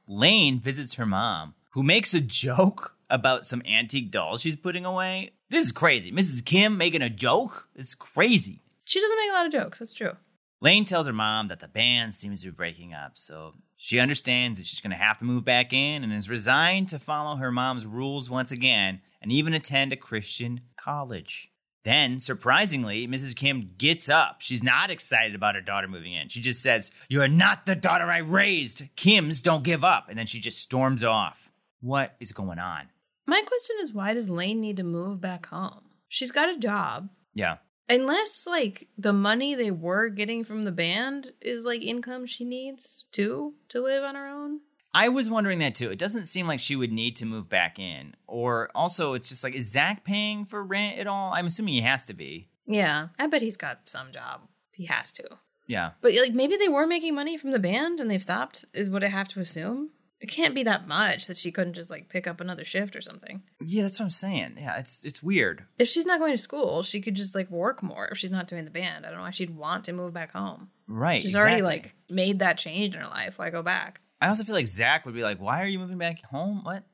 Lane 0.06 0.58
visits 0.58 0.94
her 0.94 1.04
mom, 1.04 1.54
who 1.70 1.82
makes 1.82 2.14
a 2.14 2.20
joke 2.20 2.94
about 3.10 3.44
some 3.44 3.62
antique 3.66 4.10
dolls 4.10 4.40
she's 4.40 4.56
putting 4.56 4.86
away. 4.86 5.32
This 5.50 5.66
is 5.66 5.72
crazy. 5.72 6.10
Mrs. 6.10 6.44
Kim 6.44 6.78
making 6.78 7.02
a 7.02 7.10
joke? 7.10 7.68
This 7.74 7.88
is 7.88 7.94
crazy. 7.94 8.62
She 8.84 9.00
doesn't 9.00 9.18
make 9.18 9.30
a 9.30 9.34
lot 9.34 9.46
of 9.46 9.52
jokes, 9.52 9.80
that's 9.80 9.92
true. 9.92 10.12
Lane 10.60 10.84
tells 10.84 11.06
her 11.06 11.12
mom 11.12 11.48
that 11.48 11.60
the 11.60 11.68
band 11.68 12.14
seems 12.14 12.40
to 12.40 12.48
be 12.48 12.52
breaking 12.52 12.92
up, 12.92 13.16
so 13.16 13.54
she 13.76 14.00
understands 14.00 14.58
that 14.58 14.66
she's 14.66 14.80
going 14.80 14.90
to 14.90 14.96
have 14.96 15.18
to 15.18 15.24
move 15.24 15.44
back 15.44 15.72
in 15.72 16.02
and 16.02 16.12
is 16.12 16.28
resigned 16.28 16.88
to 16.88 16.98
follow 16.98 17.36
her 17.36 17.52
mom's 17.52 17.86
rules 17.86 18.28
once 18.28 18.50
again 18.50 19.00
and 19.22 19.30
even 19.30 19.54
attend 19.54 19.92
a 19.92 19.96
Christian 19.96 20.62
college. 20.76 21.52
Then, 21.84 22.18
surprisingly, 22.18 23.06
Mrs. 23.06 23.36
Kim 23.36 23.70
gets 23.78 24.08
up. 24.08 24.40
She's 24.40 24.62
not 24.62 24.90
excited 24.90 25.34
about 25.34 25.54
her 25.54 25.60
daughter 25.60 25.86
moving 25.86 26.12
in. 26.12 26.28
She 26.28 26.40
just 26.40 26.60
says, 26.60 26.90
You 27.08 27.22
are 27.22 27.28
not 27.28 27.66
the 27.66 27.76
daughter 27.76 28.10
I 28.10 28.18
raised. 28.18 28.82
Kims 28.96 29.42
don't 29.42 29.62
give 29.62 29.84
up. 29.84 30.08
And 30.08 30.18
then 30.18 30.26
she 30.26 30.40
just 30.40 30.58
storms 30.58 31.04
off. 31.04 31.50
What 31.80 32.16
is 32.18 32.32
going 32.32 32.58
on? 32.58 32.88
My 33.26 33.42
question 33.42 33.76
is 33.80 33.92
why 33.92 34.12
does 34.12 34.28
Lane 34.28 34.60
need 34.60 34.76
to 34.78 34.82
move 34.82 35.20
back 35.20 35.46
home? 35.46 35.82
She's 36.08 36.32
got 36.32 36.48
a 36.48 36.58
job. 36.58 37.10
Yeah. 37.32 37.58
Unless 37.88 38.46
like 38.46 38.88
the 38.98 39.12
money 39.12 39.54
they 39.54 39.70
were 39.70 40.08
getting 40.08 40.44
from 40.44 40.64
the 40.64 40.72
band 40.72 41.32
is 41.40 41.64
like 41.64 41.82
income 41.82 42.26
she 42.26 42.44
needs 42.44 43.04
too 43.12 43.54
to 43.68 43.80
live 43.80 44.04
on 44.04 44.14
her 44.14 44.28
own. 44.28 44.60
I 44.94 45.08
was 45.08 45.30
wondering 45.30 45.58
that 45.60 45.74
too. 45.74 45.90
It 45.90 45.98
doesn't 45.98 46.26
seem 46.26 46.46
like 46.46 46.60
she 46.60 46.76
would 46.76 46.92
need 46.92 47.16
to 47.16 47.26
move 47.26 47.48
back 47.48 47.78
in. 47.78 48.14
Or 48.26 48.70
also, 48.74 49.14
it's 49.14 49.28
just 49.28 49.44
like, 49.44 49.54
is 49.54 49.70
Zach 49.70 50.02
paying 50.04 50.44
for 50.44 50.62
rent 50.62 50.98
at 50.98 51.06
all? 51.06 51.32
I'm 51.32 51.46
assuming 51.46 51.74
he 51.74 51.82
has 51.82 52.04
to 52.06 52.14
be. 52.14 52.48
Yeah, 52.66 53.08
I 53.18 53.26
bet 53.26 53.42
he's 53.42 53.56
got 53.56 53.80
some 53.88 54.12
job. 54.12 54.42
He 54.74 54.86
has 54.86 55.12
to. 55.12 55.24
Yeah. 55.66 55.90
But 56.00 56.14
like 56.14 56.32
maybe 56.32 56.56
they 56.56 56.68
were 56.68 56.86
making 56.86 57.14
money 57.14 57.36
from 57.36 57.50
the 57.50 57.58
band 57.58 58.00
and 58.00 58.10
they've 58.10 58.22
stopped. 58.22 58.64
Is 58.72 58.90
what 58.90 59.04
I 59.04 59.08
have 59.08 59.28
to 59.28 59.40
assume. 59.40 59.90
It 60.20 60.26
can't 60.26 60.54
be 60.54 60.64
that 60.64 60.88
much 60.88 61.26
that 61.26 61.36
she 61.36 61.52
couldn't 61.52 61.74
just 61.74 61.90
like 61.90 62.08
pick 62.08 62.26
up 62.26 62.40
another 62.40 62.64
shift 62.64 62.96
or 62.96 63.00
something. 63.00 63.42
Yeah, 63.64 63.82
that's 63.82 64.00
what 64.00 64.06
I'm 64.06 64.10
saying. 64.10 64.56
Yeah, 64.58 64.76
it's 64.78 65.04
it's 65.04 65.22
weird. 65.22 65.64
If 65.78 65.88
she's 65.88 66.06
not 66.06 66.18
going 66.18 66.32
to 66.32 66.38
school, 66.38 66.82
she 66.82 67.00
could 67.00 67.14
just 67.14 67.34
like 67.34 67.50
work 67.50 67.82
more. 67.82 68.08
If 68.08 68.18
she's 68.18 68.30
not 68.30 68.48
doing 68.48 68.64
the 68.64 68.70
band, 68.70 69.06
I 69.06 69.10
don't 69.10 69.18
know 69.18 69.24
why 69.24 69.30
she'd 69.30 69.56
want 69.56 69.84
to 69.84 69.92
move 69.92 70.12
back 70.12 70.32
home. 70.32 70.70
Right. 70.88 71.22
She's 71.22 71.36
already 71.36 71.62
like 71.62 71.94
made 72.10 72.40
that 72.40 72.58
change 72.58 72.94
in 72.94 73.00
her 73.00 73.06
life. 73.06 73.38
Why 73.38 73.50
go 73.50 73.62
back? 73.62 74.00
I 74.20 74.26
also 74.28 74.42
feel 74.42 74.56
like 74.56 74.66
Zach 74.66 75.06
would 75.06 75.14
be 75.14 75.22
like, 75.22 75.40
"Why 75.40 75.62
are 75.62 75.66
you 75.68 75.78
moving 75.78 75.98
back 75.98 76.22
home? 76.24 76.64
What?" 76.64 76.84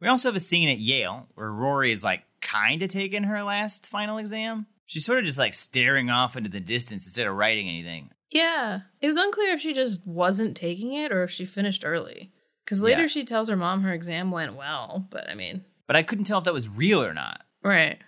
We 0.00 0.08
also 0.08 0.28
have 0.28 0.36
a 0.36 0.40
scene 0.40 0.68
at 0.68 0.78
Yale 0.78 1.28
where 1.34 1.50
Rory 1.50 1.90
is 1.90 2.04
like 2.04 2.24
kind 2.42 2.82
of 2.82 2.90
taking 2.90 3.24
her 3.24 3.42
last 3.42 3.86
final 3.86 4.18
exam. 4.18 4.66
She's 4.84 5.06
sort 5.06 5.18
of 5.18 5.24
just 5.24 5.38
like 5.38 5.54
staring 5.54 6.10
off 6.10 6.36
into 6.36 6.50
the 6.50 6.60
distance 6.60 7.06
instead 7.06 7.26
of 7.26 7.34
writing 7.34 7.68
anything. 7.68 8.10
Yeah. 8.30 8.80
It 9.00 9.06
was 9.06 9.16
unclear 9.16 9.54
if 9.54 9.62
she 9.62 9.72
just 9.72 10.06
wasn't 10.06 10.56
taking 10.56 10.92
it 10.92 11.10
or 11.10 11.22
if 11.22 11.30
she 11.30 11.46
finished 11.46 11.84
early. 11.86 12.32
Because 12.64 12.82
later 12.82 13.02
Yeah. 13.02 13.08
she 13.08 13.24
tells 13.24 13.48
her 13.48 13.56
mom 13.56 13.82
her 13.82 13.92
exam 13.92 14.30
went 14.30 14.54
well, 14.54 15.06
but 15.10 15.28
I 15.28 15.34
mean, 15.34 15.64
But 15.86 15.96
I 15.96 16.02
couldn't 16.02 16.24
tell 16.24 16.38
if 16.38 16.44
that 16.44 16.54
was 16.54 16.68
real 16.68 17.02
or 17.02 17.12
not. 17.14 17.44
right. 17.62 17.98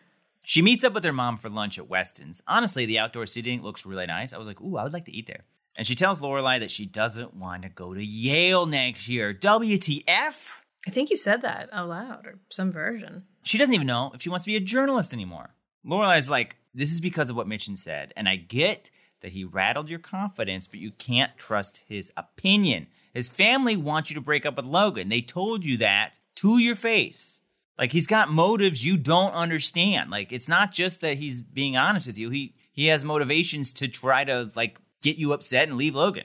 She 0.48 0.62
meets 0.62 0.84
up 0.84 0.92
with 0.92 1.02
her 1.02 1.12
mom 1.12 1.38
for 1.38 1.48
lunch 1.50 1.76
at 1.76 1.88
Weston's. 1.88 2.40
Honestly, 2.46 2.86
the 2.86 3.00
outdoor 3.00 3.26
seating 3.26 3.62
looks 3.62 3.84
really 3.84 4.06
nice. 4.06 4.32
I 4.32 4.38
was 4.38 4.46
like, 4.46 4.60
"Ooh, 4.60 4.76
I 4.76 4.84
would 4.84 4.92
like 4.92 5.06
to 5.06 5.12
eat 5.12 5.26
there." 5.26 5.42
And 5.74 5.84
she 5.86 5.96
tells 5.96 6.20
Lorelai 6.20 6.60
that 6.60 6.70
she 6.70 6.86
doesn't 6.86 7.34
want 7.34 7.64
to 7.64 7.68
go 7.68 7.92
to 7.92 8.02
Yale 8.04 8.64
next 8.64 9.08
year. 9.08 9.32
WTF? 9.34 10.62
I 10.86 10.90
think 10.90 11.10
you 11.10 11.16
said 11.16 11.42
that 11.42 11.68
out 11.72 11.88
loud 11.88 12.26
or 12.26 12.38
some 12.48 12.70
version. 12.70 13.24
She 13.42 13.58
doesn't 13.58 13.74
even 13.74 13.86
know 13.88 14.12
if 14.14 14.22
she 14.22 14.28
wants 14.30 14.44
to 14.44 14.50
be 14.50 14.56
a 14.56 14.60
journalist 14.60 15.12
anymore. 15.12 15.50
Lorelai's 15.84 16.30
like, 16.30 16.56
"This 16.74 16.92
is 16.92 17.00
because 17.00 17.28
of 17.28 17.34
what 17.36 17.48
Mitchum 17.48 17.76
said, 17.76 18.12
and 18.16 18.28
I 18.28 18.36
get 18.36 18.90
that 19.22 19.32
he 19.32 19.42
rattled 19.44 19.88
your 19.88 19.98
confidence, 19.98 20.66
but 20.68 20.78
you 20.78 20.92
can't 20.92 21.36
trust 21.36 21.82
his 21.88 22.12
opinion. 22.16 22.86
His 23.16 23.28
family 23.28 23.76
wants 23.76 24.10
you 24.10 24.14
to 24.14 24.20
break 24.20 24.44
up 24.44 24.56
with 24.56 24.66
Logan. 24.66 25.08
They 25.08 25.22
told 25.22 25.64
you 25.64 25.78
that 25.78 26.18
to 26.36 26.58
your 26.58 26.74
face." 26.74 27.40
Like 27.78 27.92
he's 27.92 28.06
got 28.06 28.30
motives 28.30 28.84
you 28.84 28.96
don't 28.96 29.32
understand. 29.32 30.10
Like 30.10 30.32
it's 30.32 30.48
not 30.48 30.72
just 30.72 31.00
that 31.02 31.18
he's 31.18 31.42
being 31.42 31.76
honest 31.76 32.06
with 32.06 32.18
you. 32.18 32.30
He 32.30 32.54
he 32.72 32.86
has 32.86 33.04
motivations 33.04 33.72
to 33.74 33.88
try 33.88 34.24
to 34.24 34.50
like 34.54 34.78
get 35.02 35.16
you 35.16 35.32
upset 35.32 35.68
and 35.68 35.76
leave 35.76 35.94
Logan. 35.94 36.24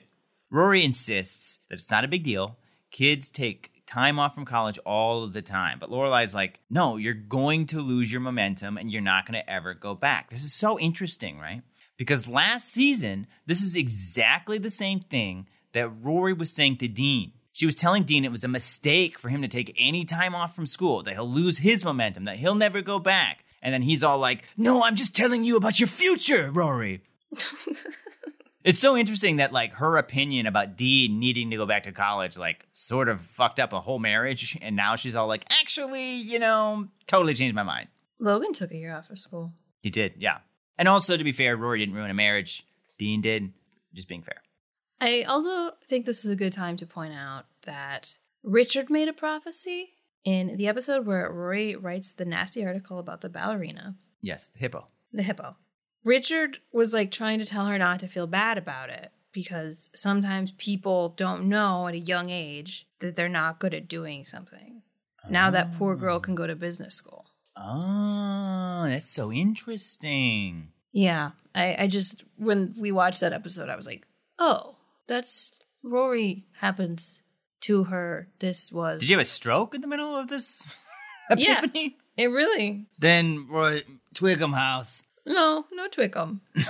Rory 0.50 0.84
insists 0.84 1.60
that 1.68 1.78
it's 1.78 1.90
not 1.90 2.04
a 2.04 2.08
big 2.08 2.24
deal. 2.24 2.58
Kids 2.90 3.30
take 3.30 3.72
time 3.86 4.18
off 4.18 4.34
from 4.34 4.44
college 4.44 4.78
all 4.86 5.26
the 5.26 5.42
time. 5.42 5.78
But 5.78 5.90
Lorelai's 5.90 6.34
like, 6.34 6.60
no, 6.70 6.96
you're 6.96 7.14
going 7.14 7.66
to 7.66 7.80
lose 7.80 8.10
your 8.10 8.20
momentum 8.20 8.76
and 8.76 8.90
you're 8.90 9.02
not 9.02 9.26
going 9.26 9.40
to 9.40 9.50
ever 9.50 9.74
go 9.74 9.94
back. 9.94 10.30
This 10.30 10.44
is 10.44 10.52
so 10.52 10.78
interesting, 10.78 11.38
right? 11.38 11.62
Because 11.96 12.28
last 12.28 12.70
season, 12.70 13.26
this 13.46 13.62
is 13.62 13.76
exactly 13.76 14.58
the 14.58 14.70
same 14.70 15.00
thing 15.00 15.46
that 15.72 15.88
Rory 15.88 16.32
was 16.32 16.50
saying 16.50 16.78
to 16.78 16.88
Dean. 16.88 17.32
She 17.52 17.66
was 17.66 17.74
telling 17.74 18.04
Dean 18.04 18.24
it 18.24 18.32
was 18.32 18.44
a 18.44 18.48
mistake 18.48 19.18
for 19.18 19.28
him 19.28 19.42
to 19.42 19.48
take 19.48 19.74
any 19.78 20.04
time 20.04 20.34
off 20.34 20.56
from 20.56 20.66
school, 20.66 21.02
that 21.02 21.14
he'll 21.14 21.28
lose 21.28 21.58
his 21.58 21.84
momentum, 21.84 22.24
that 22.24 22.38
he'll 22.38 22.54
never 22.54 22.80
go 22.80 22.98
back. 22.98 23.44
And 23.62 23.72
then 23.74 23.82
he's 23.82 24.02
all 24.02 24.18
like, 24.18 24.44
No, 24.56 24.82
I'm 24.82 24.96
just 24.96 25.14
telling 25.14 25.44
you 25.44 25.56
about 25.56 25.78
your 25.78 25.86
future, 25.86 26.50
Rory. 26.50 27.02
it's 28.64 28.78
so 28.78 28.96
interesting 28.96 29.36
that 29.36 29.52
like 29.52 29.74
her 29.74 29.96
opinion 29.96 30.46
about 30.46 30.76
Dean 30.76 31.20
needing 31.20 31.50
to 31.50 31.56
go 31.56 31.66
back 31.66 31.84
to 31.84 31.92
college, 31.92 32.38
like 32.38 32.66
sort 32.72 33.08
of 33.08 33.20
fucked 33.20 33.60
up 33.60 33.72
a 33.72 33.80
whole 33.80 33.98
marriage. 33.98 34.58
And 34.60 34.74
now 34.74 34.96
she's 34.96 35.14
all 35.14 35.26
like, 35.26 35.44
actually, 35.48 36.14
you 36.14 36.38
know, 36.38 36.88
totally 37.06 37.34
changed 37.34 37.54
my 37.54 37.62
mind. 37.62 37.88
Logan 38.18 38.52
took 38.52 38.72
a 38.72 38.76
year 38.76 38.94
off 38.94 39.10
of 39.10 39.18
school. 39.18 39.52
He 39.82 39.90
did, 39.90 40.14
yeah. 40.18 40.38
And 40.78 40.88
also, 40.88 41.16
to 41.16 41.24
be 41.24 41.32
fair, 41.32 41.56
Rory 41.56 41.80
didn't 41.80 41.94
ruin 41.94 42.10
a 42.10 42.14
marriage. 42.14 42.64
Dean 42.98 43.20
did. 43.20 43.52
Just 43.94 44.08
being 44.08 44.22
fair. 44.22 44.40
I 45.02 45.22
also 45.22 45.72
think 45.84 46.06
this 46.06 46.24
is 46.24 46.30
a 46.30 46.36
good 46.36 46.52
time 46.52 46.76
to 46.76 46.86
point 46.86 47.12
out 47.12 47.46
that 47.64 48.18
Richard 48.44 48.88
made 48.88 49.08
a 49.08 49.12
prophecy 49.12 49.94
in 50.24 50.56
the 50.56 50.68
episode 50.68 51.04
where 51.06 51.28
Rory 51.28 51.74
writes 51.74 52.12
the 52.12 52.24
nasty 52.24 52.64
article 52.64 53.00
about 53.00 53.20
the 53.20 53.28
ballerina, 53.28 53.96
Yes, 54.20 54.46
the 54.46 54.60
hippo. 54.60 54.86
the 55.12 55.24
hippo. 55.24 55.56
Richard 56.04 56.58
was 56.72 56.94
like 56.94 57.10
trying 57.10 57.40
to 57.40 57.44
tell 57.44 57.66
her 57.66 57.78
not 57.78 57.98
to 58.00 58.06
feel 58.06 58.28
bad 58.28 58.58
about 58.58 58.90
it 58.90 59.10
because 59.32 59.90
sometimes 59.92 60.52
people 60.52 61.08
don't 61.16 61.48
know 61.48 61.88
at 61.88 61.94
a 61.94 61.98
young 61.98 62.30
age 62.30 62.86
that 63.00 63.16
they're 63.16 63.28
not 63.28 63.58
good 63.58 63.74
at 63.74 63.88
doing 63.88 64.24
something. 64.24 64.82
Now 65.28 65.50
that 65.50 65.76
poor 65.76 65.96
girl 65.96 66.20
can 66.20 66.36
go 66.36 66.46
to 66.46 66.54
business 66.54 66.94
school. 66.94 67.26
Oh, 67.56 68.84
that's 68.88 69.10
so 69.10 69.32
interesting. 69.32 70.68
Yeah, 70.92 71.30
I, 71.56 71.76
I 71.80 71.86
just 71.88 72.22
when 72.36 72.74
we 72.78 72.92
watched 72.92 73.20
that 73.20 73.32
episode, 73.32 73.68
I 73.68 73.76
was 73.76 73.86
like, 73.86 74.06
oh, 74.38 74.76
that's 75.12 75.52
Rory 75.82 76.46
happens 76.60 77.22
to 77.62 77.84
her. 77.84 78.28
This 78.38 78.72
was. 78.72 79.00
Did 79.00 79.08
you 79.10 79.16
have 79.16 79.22
a 79.22 79.26
stroke 79.26 79.74
in 79.74 79.80
the 79.82 79.86
middle 79.86 80.16
of 80.16 80.28
this 80.28 80.62
Yeah. 81.36 81.58
epiphany? 81.58 81.96
It 82.16 82.26
really 82.28 82.86
Then 82.98 83.46
Roy 83.48 83.82
Twickham 84.14 84.54
House. 84.54 85.02
no, 85.26 85.66
no 85.72 85.88
Twickham. 85.88 86.40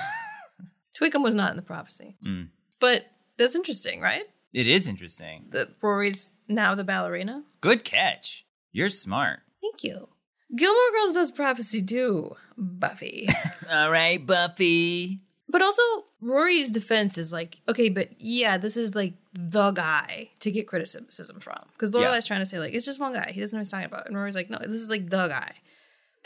Twickham 0.98 1.22
was 1.22 1.34
not 1.34 1.50
in 1.50 1.56
the 1.56 1.62
prophecy, 1.62 2.16
Mm. 2.24 2.48
but 2.80 3.04
that's 3.38 3.54
interesting, 3.56 4.00
right? 4.00 4.24
It 4.52 4.66
is 4.66 4.86
interesting. 4.88 5.46
That 5.50 5.68
Rory's 5.82 6.30
now 6.48 6.74
the 6.74 6.84
ballerina. 6.84 7.44
Good 7.60 7.84
catch. 7.84 8.44
You're 8.72 8.88
smart. 8.90 9.40
Thank 9.62 9.84
you. 9.84 10.08
Gilmore 10.54 10.90
Girls 10.92 11.14
does 11.14 11.30
prophecy 11.32 11.82
too, 11.82 12.36
Buffy. 12.58 13.28
All 13.70 13.90
right, 13.90 14.24
Buffy. 14.24 15.20
But 15.48 15.62
also, 15.62 15.82
Rory's 16.22 16.70
defense 16.70 17.18
is 17.18 17.32
like, 17.32 17.58
okay, 17.68 17.88
but 17.88 18.10
yeah, 18.18 18.56
this 18.56 18.76
is 18.76 18.94
like 18.94 19.14
the 19.34 19.72
guy 19.72 20.30
to 20.40 20.50
get 20.50 20.66
criticism 20.68 21.40
from. 21.40 21.58
Because 21.72 21.90
Lorelai's 21.90 22.26
trying 22.26 22.40
to 22.40 22.46
say, 22.46 22.58
like, 22.58 22.72
it's 22.74 22.86
just 22.86 23.00
one 23.00 23.12
guy. 23.12 23.32
He 23.32 23.40
doesn't 23.40 23.56
know 23.56 23.58
what 23.60 23.66
he's 23.66 23.70
talking 23.70 23.86
about. 23.86 24.06
And 24.06 24.16
Rory's 24.16 24.34
like, 24.36 24.48
no, 24.48 24.58
this 24.58 24.80
is 24.80 24.88
like 24.88 25.10
the 25.10 25.26
guy. 25.28 25.52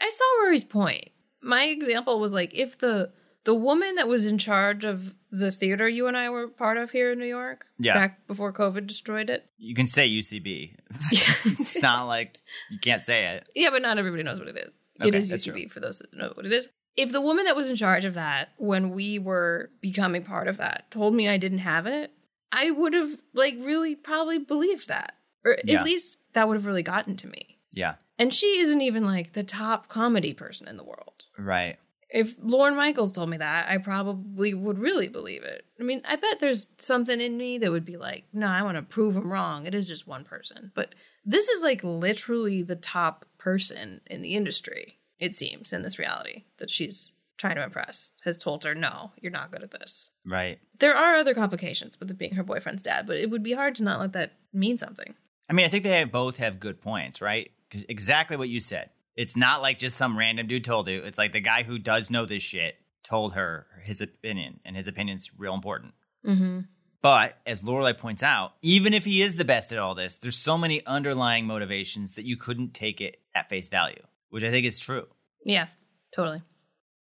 I 0.00 0.10
saw 0.12 0.44
Rory's 0.44 0.64
point. 0.64 1.08
My 1.42 1.64
example 1.64 2.20
was 2.20 2.32
like, 2.32 2.52
if 2.54 2.78
the 2.78 3.10
the 3.44 3.54
woman 3.54 3.94
that 3.94 4.08
was 4.08 4.26
in 4.26 4.38
charge 4.38 4.84
of 4.84 5.14
the 5.30 5.52
theater 5.52 5.88
you 5.88 6.08
and 6.08 6.16
I 6.16 6.28
were 6.30 6.48
part 6.48 6.76
of 6.78 6.90
here 6.90 7.12
in 7.12 7.18
New 7.20 7.26
York, 7.26 7.66
Yeah. 7.78 7.94
back 7.94 8.26
before 8.26 8.52
COVID 8.52 8.86
destroyed 8.88 9.30
it. 9.30 9.46
You 9.56 9.74
can 9.74 9.86
say 9.86 10.08
UCB. 10.10 10.74
it's 11.12 11.80
not 11.80 12.06
like 12.06 12.38
you 12.70 12.78
can't 12.80 13.02
say 13.02 13.26
it. 13.26 13.46
Yeah, 13.54 13.70
but 13.70 13.82
not 13.82 13.98
everybody 13.98 14.24
knows 14.24 14.40
what 14.40 14.48
it 14.48 14.56
is. 14.56 14.74
it 15.00 15.06
Okay, 15.06 15.18
is 15.18 15.28
that's 15.28 15.46
UCB 15.46 15.70
for 15.70 15.78
those 15.80 16.00
that 16.00 16.12
know 16.12 16.32
what 16.34 16.44
it 16.44 16.52
is. 16.52 16.68
If 16.96 17.12
the 17.12 17.20
woman 17.20 17.44
that 17.44 17.56
was 17.56 17.68
in 17.70 17.76
charge 17.76 18.04
of 18.04 18.14
that 18.14 18.50
when 18.56 18.90
we 18.90 19.18
were 19.18 19.70
becoming 19.80 20.22
part 20.22 20.48
of 20.48 20.56
that 20.56 20.90
told 20.90 21.14
me 21.14 21.28
I 21.28 21.36
didn't 21.36 21.58
have 21.58 21.86
it, 21.86 22.12
I 22.52 22.70
would 22.70 22.94
have 22.94 23.20
like 23.34 23.54
really 23.60 23.94
probably 23.94 24.38
believed 24.38 24.88
that. 24.88 25.14
Or 25.44 25.58
Yeah. 25.64 25.80
at 25.80 25.84
least 25.84 26.18
that 26.32 26.48
would 26.48 26.56
have 26.56 26.66
really 26.66 26.82
gotten 26.82 27.16
to 27.16 27.28
me. 27.28 27.58
Yeah. 27.72 27.96
And 28.18 28.32
she 28.32 28.58
isn't 28.60 28.80
even 28.80 29.04
like 29.04 29.34
the 29.34 29.42
top 29.44 29.88
comedy 29.88 30.32
person 30.32 30.66
in 30.68 30.76
the 30.78 30.84
world. 30.84 31.24
Right. 31.38 31.76
If 32.08 32.36
Lorne 32.40 32.76
Michaels 32.76 33.12
told 33.12 33.28
me 33.28 33.36
that, 33.36 33.68
I 33.68 33.78
probably 33.78 34.54
would 34.54 34.78
really 34.78 35.08
believe 35.08 35.42
it. 35.42 35.66
I 35.78 35.82
mean, 35.82 36.00
I 36.08 36.16
bet 36.16 36.38
there's 36.40 36.68
something 36.78 37.20
in 37.20 37.36
me 37.36 37.58
that 37.58 37.70
would 37.72 37.84
be 37.84 37.96
like, 37.96 38.24
no, 38.32 38.46
I 38.46 38.62
want 38.62 38.76
to 38.76 38.82
prove 38.82 39.16
him 39.16 39.30
wrong. 39.32 39.66
It 39.66 39.74
is 39.74 39.88
just 39.88 40.06
one 40.06 40.24
person. 40.24 40.70
But 40.74 40.94
this 41.24 41.48
is 41.48 41.62
like 41.62 41.82
literally 41.84 42.62
the 42.62 42.76
top 42.76 43.26
person 43.38 44.00
in 44.06 44.22
the 44.22 44.34
industry, 44.34 44.98
it 45.18 45.34
seems, 45.34 45.72
in 45.72 45.82
this 45.82 45.98
reality 45.98 46.44
that 46.58 46.70
she's 46.70 47.12
trying 47.36 47.56
to 47.56 47.64
impress, 47.64 48.12
has 48.24 48.38
told 48.38 48.64
her, 48.64 48.74
no, 48.74 49.12
you're 49.20 49.32
not 49.32 49.50
good 49.50 49.62
at 49.62 49.70
this. 49.70 50.10
Right. 50.24 50.58
There 50.78 50.96
are 50.96 51.16
other 51.16 51.34
complications 51.34 51.98
with 52.00 52.10
it 52.10 52.18
being 52.18 52.34
her 52.34 52.42
boyfriend's 52.42 52.82
dad, 52.82 53.06
but 53.06 53.16
it 53.16 53.30
would 53.30 53.42
be 53.42 53.52
hard 53.52 53.76
to 53.76 53.82
not 53.82 54.00
let 54.00 54.12
that 54.14 54.32
mean 54.52 54.78
something. 54.78 55.14
I 55.48 55.52
mean, 55.52 55.66
I 55.66 55.68
think 55.68 55.84
they 55.84 55.98
have, 55.98 56.10
both 56.10 56.38
have 56.38 56.58
good 56.58 56.80
points, 56.80 57.20
right? 57.20 57.50
exactly 57.88 58.36
what 58.36 58.48
you 58.48 58.60
said. 58.60 58.90
It's 59.16 59.36
not 59.36 59.62
like 59.62 59.78
just 59.78 59.96
some 59.96 60.18
random 60.18 60.46
dude 60.46 60.64
told 60.64 60.88
you. 60.88 61.02
It's 61.02 61.18
like 61.18 61.32
the 61.32 61.40
guy 61.40 61.62
who 61.62 61.78
does 61.78 62.10
know 62.10 62.26
this 62.26 62.42
shit 62.42 62.76
told 63.02 63.34
her 63.34 63.66
his 63.82 64.00
opinion, 64.00 64.60
and 64.64 64.76
his 64.76 64.88
opinion's 64.88 65.30
real 65.38 65.54
important. 65.54 65.94
Mm-hmm. 66.26 66.60
But 67.02 67.38
as 67.46 67.62
Lorelai 67.62 67.96
points 67.96 68.22
out, 68.22 68.54
even 68.62 68.92
if 68.92 69.04
he 69.04 69.22
is 69.22 69.36
the 69.36 69.44
best 69.44 69.70
at 69.70 69.78
all 69.78 69.94
this, 69.94 70.18
there's 70.18 70.36
so 70.36 70.58
many 70.58 70.84
underlying 70.86 71.46
motivations 71.46 72.16
that 72.16 72.24
you 72.24 72.36
couldn't 72.36 72.74
take 72.74 73.00
it 73.00 73.18
at 73.34 73.48
face 73.48 73.68
value, 73.68 74.02
which 74.30 74.44
I 74.44 74.50
think 74.50 74.66
is 74.66 74.78
true. 74.78 75.06
Yeah, 75.44 75.68
totally. 76.14 76.42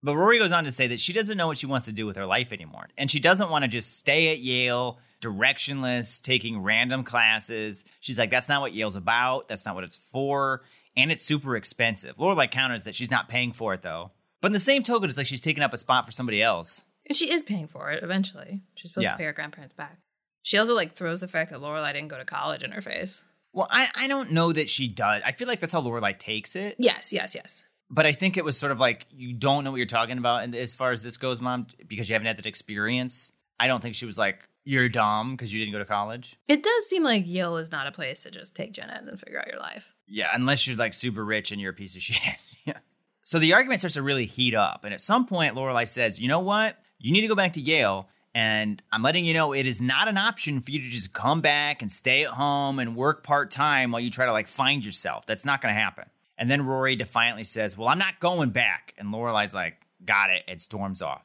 But 0.03 0.15
Rory 0.15 0.37
goes 0.37 0.51
on 0.51 0.65
to 0.65 0.71
say 0.71 0.87
that 0.87 0.99
she 0.99 1.13
doesn't 1.13 1.35
know 1.37 1.47
what 1.47 1.57
she 1.57 1.65
wants 1.65 1.87
to 1.87 1.91
do 1.91 2.05
with 2.05 2.15
her 2.15 2.25
life 2.27 2.51
anymore. 2.51 2.89
And 2.97 3.09
she 3.09 3.19
doesn't 3.19 3.49
want 3.49 3.63
to 3.63 3.67
just 3.67 3.97
stay 3.97 4.31
at 4.31 4.39
Yale, 4.39 4.99
directionless, 5.19 6.21
taking 6.21 6.59
random 6.61 7.03
classes. 7.03 7.85
She's 7.99 8.19
like, 8.19 8.29
that's 8.29 8.49
not 8.49 8.61
what 8.61 8.73
Yale's 8.73 8.95
about. 8.95 9.47
That's 9.47 9.65
not 9.65 9.75
what 9.75 9.83
it's 9.83 9.95
for. 9.95 10.61
And 10.95 11.11
it's 11.11 11.23
super 11.25 11.55
expensive. 11.55 12.17
Lorelai 12.17 12.49
counters 12.51 12.83
that 12.83 12.95
she's 12.95 13.11
not 13.11 13.27
paying 13.29 13.51
for 13.51 13.73
it, 13.73 13.81
though. 13.81 14.11
But 14.41 14.47
in 14.47 14.53
the 14.53 14.59
same 14.59 14.83
token, 14.83 15.09
it's 15.09 15.17
like 15.17 15.27
she's 15.27 15.41
taking 15.41 15.63
up 15.63 15.73
a 15.73 15.77
spot 15.77 16.05
for 16.05 16.11
somebody 16.11 16.41
else. 16.41 16.83
And 17.07 17.15
she 17.15 17.31
is 17.31 17.43
paying 17.43 17.67
for 17.67 17.91
it 17.91 18.03
eventually. 18.03 18.63
She's 18.75 18.91
supposed 18.91 19.05
Yeah. 19.05 19.11
to 19.11 19.17
pay 19.17 19.23
her 19.25 19.33
grandparents 19.33 19.73
back. 19.73 19.97
She 20.43 20.57
also 20.57 20.75
like 20.75 20.93
throws 20.93 21.21
the 21.21 21.27
fact 21.27 21.49
that 21.51 21.59
Lorelai 21.59 21.93
didn't 21.93 22.09
go 22.09 22.17
to 22.17 22.25
college 22.25 22.63
in 22.63 22.71
her 22.71 22.81
face. 22.81 23.23
Well, 23.55 23.67
I, 23.71 23.87
I 23.95 24.07
don't 24.09 24.31
know 24.31 24.51
that 24.51 24.69
she 24.69 24.89
does. 24.89 25.21
I 25.25 25.31
feel 25.31 25.47
like 25.47 25.61
that's 25.61 25.71
how 25.71 25.81
Lorelai 25.81 26.19
takes 26.19 26.57
it. 26.57 26.75
Yes, 26.77 27.13
yes, 27.13 27.33
yes. 27.33 27.63
But 27.89 28.05
I 28.05 28.11
think 28.11 28.35
it 28.35 28.43
was 28.43 28.57
sort 28.57 28.73
of 28.73 28.81
like 28.81 29.07
you 29.11 29.31
don't 29.31 29.63
know 29.63 29.71
what 29.71 29.77
you're 29.77 29.85
talking 29.85 30.17
about, 30.17 30.43
and 30.43 30.53
as 30.53 30.75
far 30.75 30.91
as 30.91 31.03
this 31.03 31.15
goes, 31.15 31.39
mom, 31.39 31.67
because 31.87 32.09
you 32.09 32.13
haven't 32.13 32.27
had 32.27 32.37
that 32.37 32.45
experience. 32.45 33.31
I 33.57 33.67
don't 33.67 33.81
think 33.81 33.95
she 33.95 34.05
was 34.05 34.17
like 34.17 34.45
you're 34.65 34.89
dumb 34.89 35.35
because 35.37 35.53
you 35.53 35.59
didn't 35.59 35.71
go 35.71 35.79
to 35.79 35.85
college. 35.85 36.35
It 36.49 36.63
does 36.63 36.89
seem 36.89 37.03
like 37.03 37.25
Yale 37.25 37.55
is 37.55 37.71
not 37.71 37.87
a 37.87 37.91
place 37.93 38.23
to 38.23 38.31
just 38.31 38.55
take 38.55 38.73
gen 38.73 38.89
eds 38.89 39.07
and 39.07 39.17
figure 39.17 39.39
out 39.39 39.47
your 39.47 39.59
life. 39.59 39.93
Yeah, 40.05 40.27
unless 40.33 40.67
you're 40.67 40.75
like 40.75 40.93
super 40.93 41.23
rich 41.23 41.53
and 41.53 41.61
you're 41.61 41.71
a 41.71 41.75
piece 41.75 41.95
of 41.95 42.01
shit. 42.01 42.35
yeah. 42.65 42.79
So 43.21 43.39
the 43.39 43.53
argument 43.53 43.79
starts 43.79 43.93
to 43.93 44.01
really 44.03 44.25
heat 44.25 44.53
up, 44.53 44.83
and 44.83 44.93
at 44.93 44.99
some 44.99 45.25
point, 45.25 45.55
Lorelai 45.55 45.87
says, 45.87 46.19
"You 46.19 46.27
know 46.27 46.41
what? 46.41 46.77
You 46.99 47.13
need 47.13 47.21
to 47.21 47.27
go 47.29 47.35
back 47.35 47.53
to 47.53 47.61
Yale." 47.61 48.09
And 48.35 48.83
I'm 48.91 49.01
letting 49.01 49.23
you 49.23 49.33
know 49.33 49.53
it 49.53 49.65
is 49.65 49.81
not 49.81 50.09
an 50.09 50.17
option 50.17 50.59
for 50.59 50.69
you 50.69 50.79
to 50.79 50.89
just 50.89 51.13
come 51.13 51.39
back 51.39 51.81
and 51.81 51.89
stay 51.89 52.25
at 52.25 52.31
home 52.31 52.79
and 52.79 52.93
work 52.93 53.23
part 53.23 53.49
time 53.49 53.91
while 53.93 54.01
you 54.01 54.11
try 54.11 54.25
to 54.25 54.33
like 54.33 54.49
find 54.49 54.83
yourself. 54.83 55.25
That's 55.25 55.45
not 55.45 55.61
going 55.61 55.73
to 55.73 55.79
happen. 55.79 56.03
And 56.37 56.51
then 56.51 56.65
Rory 56.65 56.97
defiantly 56.97 57.45
says, 57.45 57.77
Well, 57.77 57.87
I'm 57.87 57.97
not 57.97 58.19
going 58.19 58.49
back. 58.49 58.93
And 58.97 59.13
Lorelai's 59.13 59.53
like, 59.53 59.77
Got 60.03 60.31
it, 60.31 60.43
and 60.49 60.61
storms 60.61 61.01
off. 61.01 61.23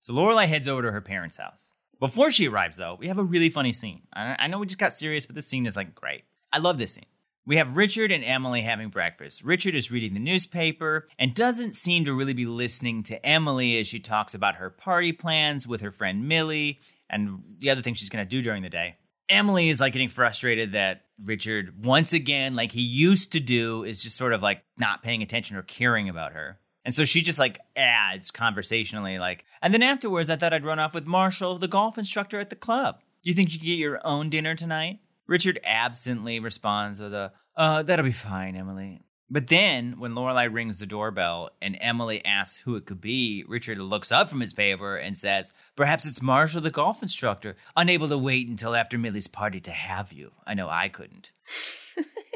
So 0.00 0.12
Lorelai 0.12 0.46
heads 0.46 0.68
over 0.68 0.82
to 0.82 0.92
her 0.92 1.00
parents' 1.00 1.36
house. 1.36 1.72
Before 1.98 2.30
she 2.30 2.46
arrives, 2.46 2.76
though, 2.76 2.96
we 2.98 3.08
have 3.08 3.18
a 3.18 3.24
really 3.24 3.50
funny 3.50 3.72
scene. 3.72 4.02
I, 4.12 4.46
know 4.46 4.58
we 4.58 4.66
just 4.66 4.78
got 4.78 4.92
serious, 4.92 5.26
but 5.26 5.34
this 5.34 5.46
scene 5.46 5.66
is 5.66 5.76
like 5.76 5.96
great. 5.96 6.22
I 6.52 6.58
love 6.58 6.78
this 6.78 6.94
scene. 6.94 7.06
We 7.44 7.56
have 7.56 7.76
Richard 7.76 8.12
and 8.12 8.22
Emily 8.22 8.60
having 8.60 8.88
breakfast. 8.88 9.42
Richard 9.42 9.74
is 9.74 9.90
reading 9.90 10.14
the 10.14 10.20
newspaper 10.20 11.08
and 11.18 11.34
doesn't 11.34 11.74
seem 11.74 12.04
to 12.04 12.14
really 12.14 12.34
be 12.34 12.46
listening 12.46 13.02
to 13.04 13.26
Emily 13.26 13.78
as 13.78 13.88
she 13.88 13.98
talks 13.98 14.32
about 14.32 14.56
her 14.56 14.70
party 14.70 15.10
plans 15.12 15.66
with 15.66 15.80
her 15.80 15.90
friend 15.90 16.28
Millie 16.28 16.78
and 17.10 17.42
the 17.58 17.70
other 17.70 17.82
things 17.82 17.98
she's 17.98 18.10
going 18.10 18.24
to 18.24 18.30
do 18.30 18.42
during 18.42 18.62
the 18.62 18.70
day. 18.70 18.94
Emily 19.28 19.68
is 19.68 19.80
like 19.80 19.92
getting 19.92 20.08
frustrated 20.08 20.72
that 20.72 21.06
Richard, 21.24 21.84
once 21.84 22.12
again, 22.12 22.54
like 22.54 22.70
he 22.70 22.80
used 22.82 23.32
to 23.32 23.40
do, 23.40 23.82
is 23.82 24.02
just 24.02 24.16
sort 24.16 24.32
of 24.32 24.42
like 24.42 24.62
not 24.78 25.02
paying 25.02 25.22
attention 25.22 25.56
or 25.56 25.62
caring 25.62 26.08
about 26.08 26.34
her. 26.34 26.60
And 26.84 26.94
so 26.94 27.04
she 27.04 27.22
just 27.22 27.40
like 27.40 27.58
adds 27.74 28.30
conversationally, 28.30 29.18
like, 29.18 29.44
and 29.60 29.74
then 29.74 29.82
afterwards, 29.82 30.30
I 30.30 30.36
thought 30.36 30.52
I'd 30.52 30.64
run 30.64 30.78
off 30.78 30.94
with 30.94 31.06
Marshall, 31.06 31.58
the 31.58 31.68
golf 31.68 31.98
instructor 31.98 32.38
at 32.38 32.50
the 32.50 32.56
club. 32.56 33.00
Do 33.24 33.30
you 33.30 33.34
think 33.34 33.52
you 33.52 33.58
could 33.58 33.66
get 33.66 33.78
your 33.78 34.04
own 34.04 34.30
dinner 34.30 34.54
tonight? 34.54 35.00
Richard 35.32 35.60
absently 35.64 36.40
responds 36.40 37.00
with 37.00 37.14
a, 37.14 37.32
uh, 37.56 37.82
that'll 37.82 38.04
be 38.04 38.12
fine, 38.12 38.54
Emily. 38.54 39.00
But 39.30 39.46
then, 39.46 39.98
when 39.98 40.12
Lorelai 40.12 40.52
rings 40.52 40.78
the 40.78 40.84
doorbell 40.84 41.48
and 41.62 41.74
Emily 41.80 42.22
asks 42.22 42.58
who 42.58 42.76
it 42.76 42.84
could 42.84 43.00
be, 43.00 43.42
Richard 43.48 43.78
looks 43.78 44.12
up 44.12 44.28
from 44.28 44.40
his 44.40 44.52
paper 44.52 44.94
and 44.94 45.16
says, 45.16 45.54
Perhaps 45.74 46.04
it's 46.04 46.20
Marshall, 46.20 46.60
the 46.60 46.70
golf 46.70 47.02
instructor, 47.02 47.56
unable 47.74 48.10
to 48.10 48.18
wait 48.18 48.46
until 48.46 48.76
after 48.76 48.98
Millie's 48.98 49.26
party 49.26 49.58
to 49.62 49.70
have 49.70 50.12
you. 50.12 50.32
I 50.46 50.52
know 50.52 50.68
I 50.68 50.90
couldn't. 50.90 51.32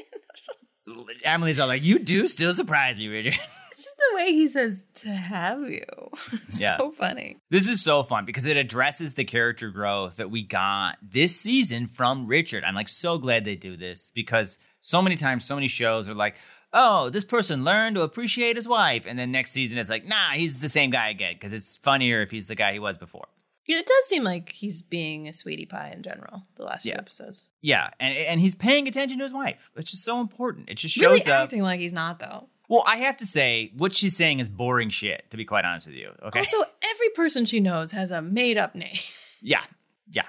Emily's 1.23 1.61
all 1.61 1.69
like, 1.69 1.83
You 1.83 1.99
do 1.99 2.27
still 2.27 2.55
surprise 2.55 2.97
me, 2.97 3.09
Richard. 3.09 3.39
Just 3.77 3.95
the 3.99 4.17
way 4.17 4.33
he 4.33 4.49
says 4.49 4.87
to 4.95 5.09
have 5.11 5.61
you. 5.69 5.83
Yeah. 6.59 6.79
so 6.79 6.91
funny. 6.93 7.37
This 7.51 7.69
is 7.69 7.83
so 7.83 8.03
fun 8.03 8.25
because 8.25 8.47
it 8.47 8.57
addresses 8.57 9.15
the 9.15 9.25
character 9.25 9.71
growth 9.71 10.17
that 10.17 10.31
we 10.31 10.43
got 10.43 10.97
this 11.03 11.39
season 11.39 11.87
from 11.87 12.27
Richard. 12.27 12.65
I'm 12.65 12.75
like 12.75 12.89
so 12.89 13.19
glad 13.19 13.45
they 13.45 13.57
do 13.57 13.77
this 13.77 14.11
because 14.15 14.59
so 14.81 15.03
many 15.03 15.17
times, 15.17 15.45
so 15.45 15.55
many 15.55 15.69
shows 15.69 16.09
are 16.09 16.15
like, 16.15 16.37
oh, 16.73 17.11
this 17.11 17.25
person 17.25 17.65
learned 17.65 17.97
to 17.97 18.03
appreciate 18.03 18.57
his 18.57 18.67
wife. 18.67 19.05
And 19.07 19.19
then 19.19 19.31
next 19.33 19.51
season 19.53 19.77
it's 19.79 19.91
like, 19.91 20.07
nah, 20.07 20.31
he's 20.35 20.61
the 20.61 20.69
same 20.71 20.91
guy 20.91 21.11
again 21.11 21.35
because 21.35 21.53
it's 21.53 21.77
funnier 21.79 22.23
if 22.23 22.31
he's 22.31 22.47
the 22.47 22.55
guy 22.55 22.73
he 22.73 22.79
was 22.79 22.97
before. 22.97 23.29
Yeah, 23.67 23.79
it 23.79 23.87
does 23.87 24.05
seem 24.07 24.23
like 24.23 24.53
he's 24.53 24.81
being 24.81 25.27
a 25.29 25.33
sweetie 25.33 25.67
pie 25.67 25.91
in 25.95 26.03
general. 26.03 26.45
The 26.55 26.63
last 26.63 26.83
few 26.85 26.93
episodes, 26.93 27.45
Yeah, 27.63 27.91
and 27.99 28.17
and 28.17 28.41
he's 28.41 28.55
paying 28.55 28.87
attention 28.87 29.19
to 29.19 29.25
his 29.25 29.33
wife. 29.33 29.71
It's 29.77 29.91
just 29.91 30.05
so 30.05 30.21
important. 30.21 30.69
It 30.71 30.77
just 30.77 30.95
shows 30.95 31.19
really 31.19 31.33
up. 31.33 31.43
acting 31.45 31.63
like 31.63 31.81
he's 31.81 31.93
not 31.93 32.21
though. 32.21 32.49
Well, 32.69 32.83
I 32.87 32.97
have 32.99 33.17
to 33.19 33.27
say, 33.27 33.73
what 33.77 33.93
she's 33.93 34.17
saying 34.17 34.41
is 34.41 34.49
boring 34.49 34.91
shit. 34.91 35.31
To 35.31 35.37
be 35.37 35.45
quite 35.45 35.65
honest 35.65 35.87
with 35.87 35.97
you, 35.97 36.11
okay? 36.23 36.41
Also, 36.41 36.59
every 36.83 37.11
person 37.11 37.45
she 37.45 37.61
knows 37.61 37.93
has 37.93 38.11
a 38.11 38.21
made 38.23 38.59
up 38.59 38.75
name. 38.75 38.97
yeah, 39.41 39.63
yeah. 40.11 40.23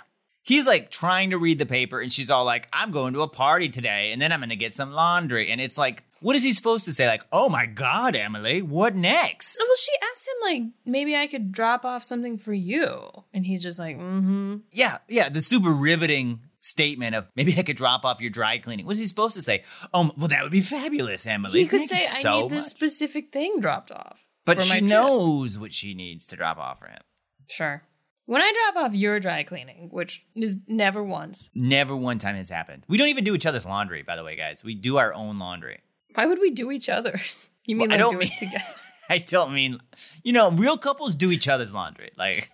He's 0.43 0.65
like 0.65 0.91
trying 0.91 1.32
to 1.32 1.38
read 1.38 1.60
the 1.60 1.65
paper, 1.65 2.00
and 2.00 2.12
she's 2.12 2.30
all 2.30 2.45
like, 2.45 2.67
"I'm 2.71 2.91
going 2.91 3.13
to 3.13 3.21
a 3.21 3.28
party 3.28 3.69
today, 3.69 4.12
and 4.12 4.21
then 4.21 4.32
I'm 4.32 4.39
going 4.39 4.50
to 4.50 4.56
get 4.56 4.73
some 4.73 4.91
laundry." 4.91 5.52
And 5.52 5.60
it's 5.60 5.78
like, 5.78 6.04
what 6.21 6.36
is 6.36 6.43
he 6.43 6.54
supposed 6.54 6.86
to 6.86 6.93
say? 6.93 7.08
Like, 7.08 7.26
"Oh 7.32 7.50
my 7.50 7.65
God, 7.65 8.15
Emily, 8.15 8.62
what 8.62 8.95
next?" 8.95 9.58
well, 9.60 9.76
she 9.76 9.91
asked 10.12 10.28
him 10.28 10.36
like, 10.41 10.73
maybe 10.86 11.15
I 11.15 11.28
could 11.28 11.52
drop 11.52 11.86
off 11.86 12.04
something 12.04 12.38
for 12.38 12.54
you, 12.54 13.10
and 13.34 13.45
he's 13.45 13.62
just 13.62 13.80
like, 13.80 13.97
mm-hmm. 13.97 14.58
Yeah, 14.71 15.00
yeah. 15.10 15.30
The 15.30 15.41
super 15.41 15.71
riveting 15.71 16.39
statement 16.62 17.15
of 17.15 17.26
maybe 17.36 17.58
I 17.58 17.63
could 17.63 17.78
drop 17.78 18.04
off 18.06 18.20
your 18.22 18.30
dry 18.32 18.58
cleaning. 18.58 18.86
What 18.86 18.93
is 18.93 19.00
he 19.00 19.08
supposed 19.08 19.36
to 19.36 19.41
say? 19.41 19.63
Oh, 19.93 20.12
well, 20.17 20.28
that 20.28 20.43
would 20.43 20.52
be 20.52 20.62
fabulous, 20.62 21.26
Emily. 21.28 21.62
He 21.62 21.67
could 21.67 21.88
Thank 21.88 21.89
say, 21.89 22.06
I 22.20 22.22
so 22.22 22.41
need 22.41 22.52
this 22.52 22.65
much." 22.65 22.70
specific 22.72 23.32
thing 23.32 23.60
dropped 23.60 23.91
off. 23.91 24.26
But 24.46 24.63
she 24.63 24.82
knows 24.82 25.58
what 25.60 25.74
she 25.74 25.93
needs 25.93 26.28
to 26.28 26.36
drop 26.38 26.58
off 26.58 26.80
for 26.80 26.88
him. 26.88 27.02
Sure. 27.50 27.84
When 28.26 28.41
I 28.41 28.52
drop 28.74 28.86
off 28.88 28.93
your 28.96 29.20
dry 29.20 29.43
cleaning, 29.43 29.89
which 29.91 30.26
is 30.36 30.58
never 30.67 31.04
once, 31.04 31.50
Never 31.56 31.96
one 31.96 32.17
time 32.20 32.36
has 32.36 32.50
happened. 32.50 32.84
We 32.88 32.98
don't 32.98 33.08
even 33.10 33.24
do 33.24 33.36
each 33.36 33.46
other's 33.46 33.65
laundry, 33.65 34.04
by 34.04 34.15
the 34.17 34.24
way, 34.24 34.36
guys. 34.36 34.63
We 34.63 34.76
do 34.76 34.98
our 34.98 35.13
own 35.13 35.39
laundry. 35.39 35.80
why 36.15 36.26
would 36.26 36.39
we 36.39 36.50
do 36.52 36.72
each 36.72 36.89
other's? 36.89 37.52
You 37.65 37.76
mean 37.76 37.89
Well, 37.89 37.96
I 37.96 37.98
don't 37.98 38.13
do 38.13 38.20
mean- 38.20 38.30
it 38.32 38.38
together? 38.39 38.63
I 39.10 39.17
don't 39.20 39.54
mean, 39.54 39.80
you 40.24 40.32
know, 40.32 40.52
real 40.52 40.78
couples 40.78 41.17
do 41.17 41.32
each 41.32 41.50
other's 41.50 41.74
laundry. 41.74 42.12
Like, 42.17 42.50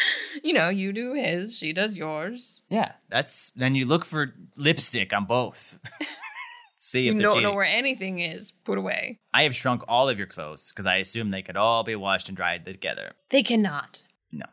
you 0.42 0.52
know, 0.52 0.68
you 0.68 0.92
do 0.92 1.14
his, 1.14 1.56
she 1.56 1.72
does 1.72 1.96
yours. 1.96 2.62
yeah, 2.68 2.92
that's 3.08 3.50
then 3.56 3.74
you 3.74 3.86
look 3.86 4.04
for 4.04 4.34
lipstick 4.56 5.12
on 5.12 5.24
both. 5.24 5.78
See 6.80 7.06
You 7.06 7.12
if 7.12 7.18
they're 7.18 7.22
don't 7.26 7.42
know 7.42 7.54
where 7.54 7.64
anything 7.64 8.20
is 8.20 8.52
put 8.52 8.78
away. 8.78 9.18
I 9.34 9.42
have 9.42 9.54
shrunk 9.56 9.82
all 9.88 10.08
of 10.08 10.16
your 10.16 10.28
clothes 10.28 10.70
because 10.70 10.86
I 10.86 10.96
assume 10.96 11.30
they 11.30 11.42
could 11.42 11.56
all 11.56 11.82
be 11.82 11.96
washed 11.96 12.28
and 12.28 12.36
dried 12.36 12.64
together. 12.64 13.12
They 13.30 13.42
cannot. 13.42 14.04
No. 14.30 14.46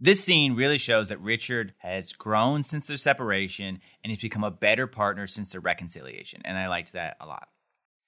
This 0.00 0.24
scene 0.24 0.56
really 0.56 0.78
shows 0.78 1.10
that 1.10 1.20
Richard 1.20 1.72
has 1.78 2.12
grown 2.12 2.64
since 2.64 2.88
their 2.88 2.96
separation 2.96 3.80
and 4.02 4.10
he's 4.10 4.20
become 4.20 4.42
a 4.42 4.50
better 4.50 4.88
partner 4.88 5.28
since 5.28 5.52
their 5.52 5.60
reconciliation, 5.60 6.42
and 6.44 6.58
I 6.58 6.66
liked 6.66 6.92
that 6.94 7.16
a 7.20 7.26
lot. 7.26 7.48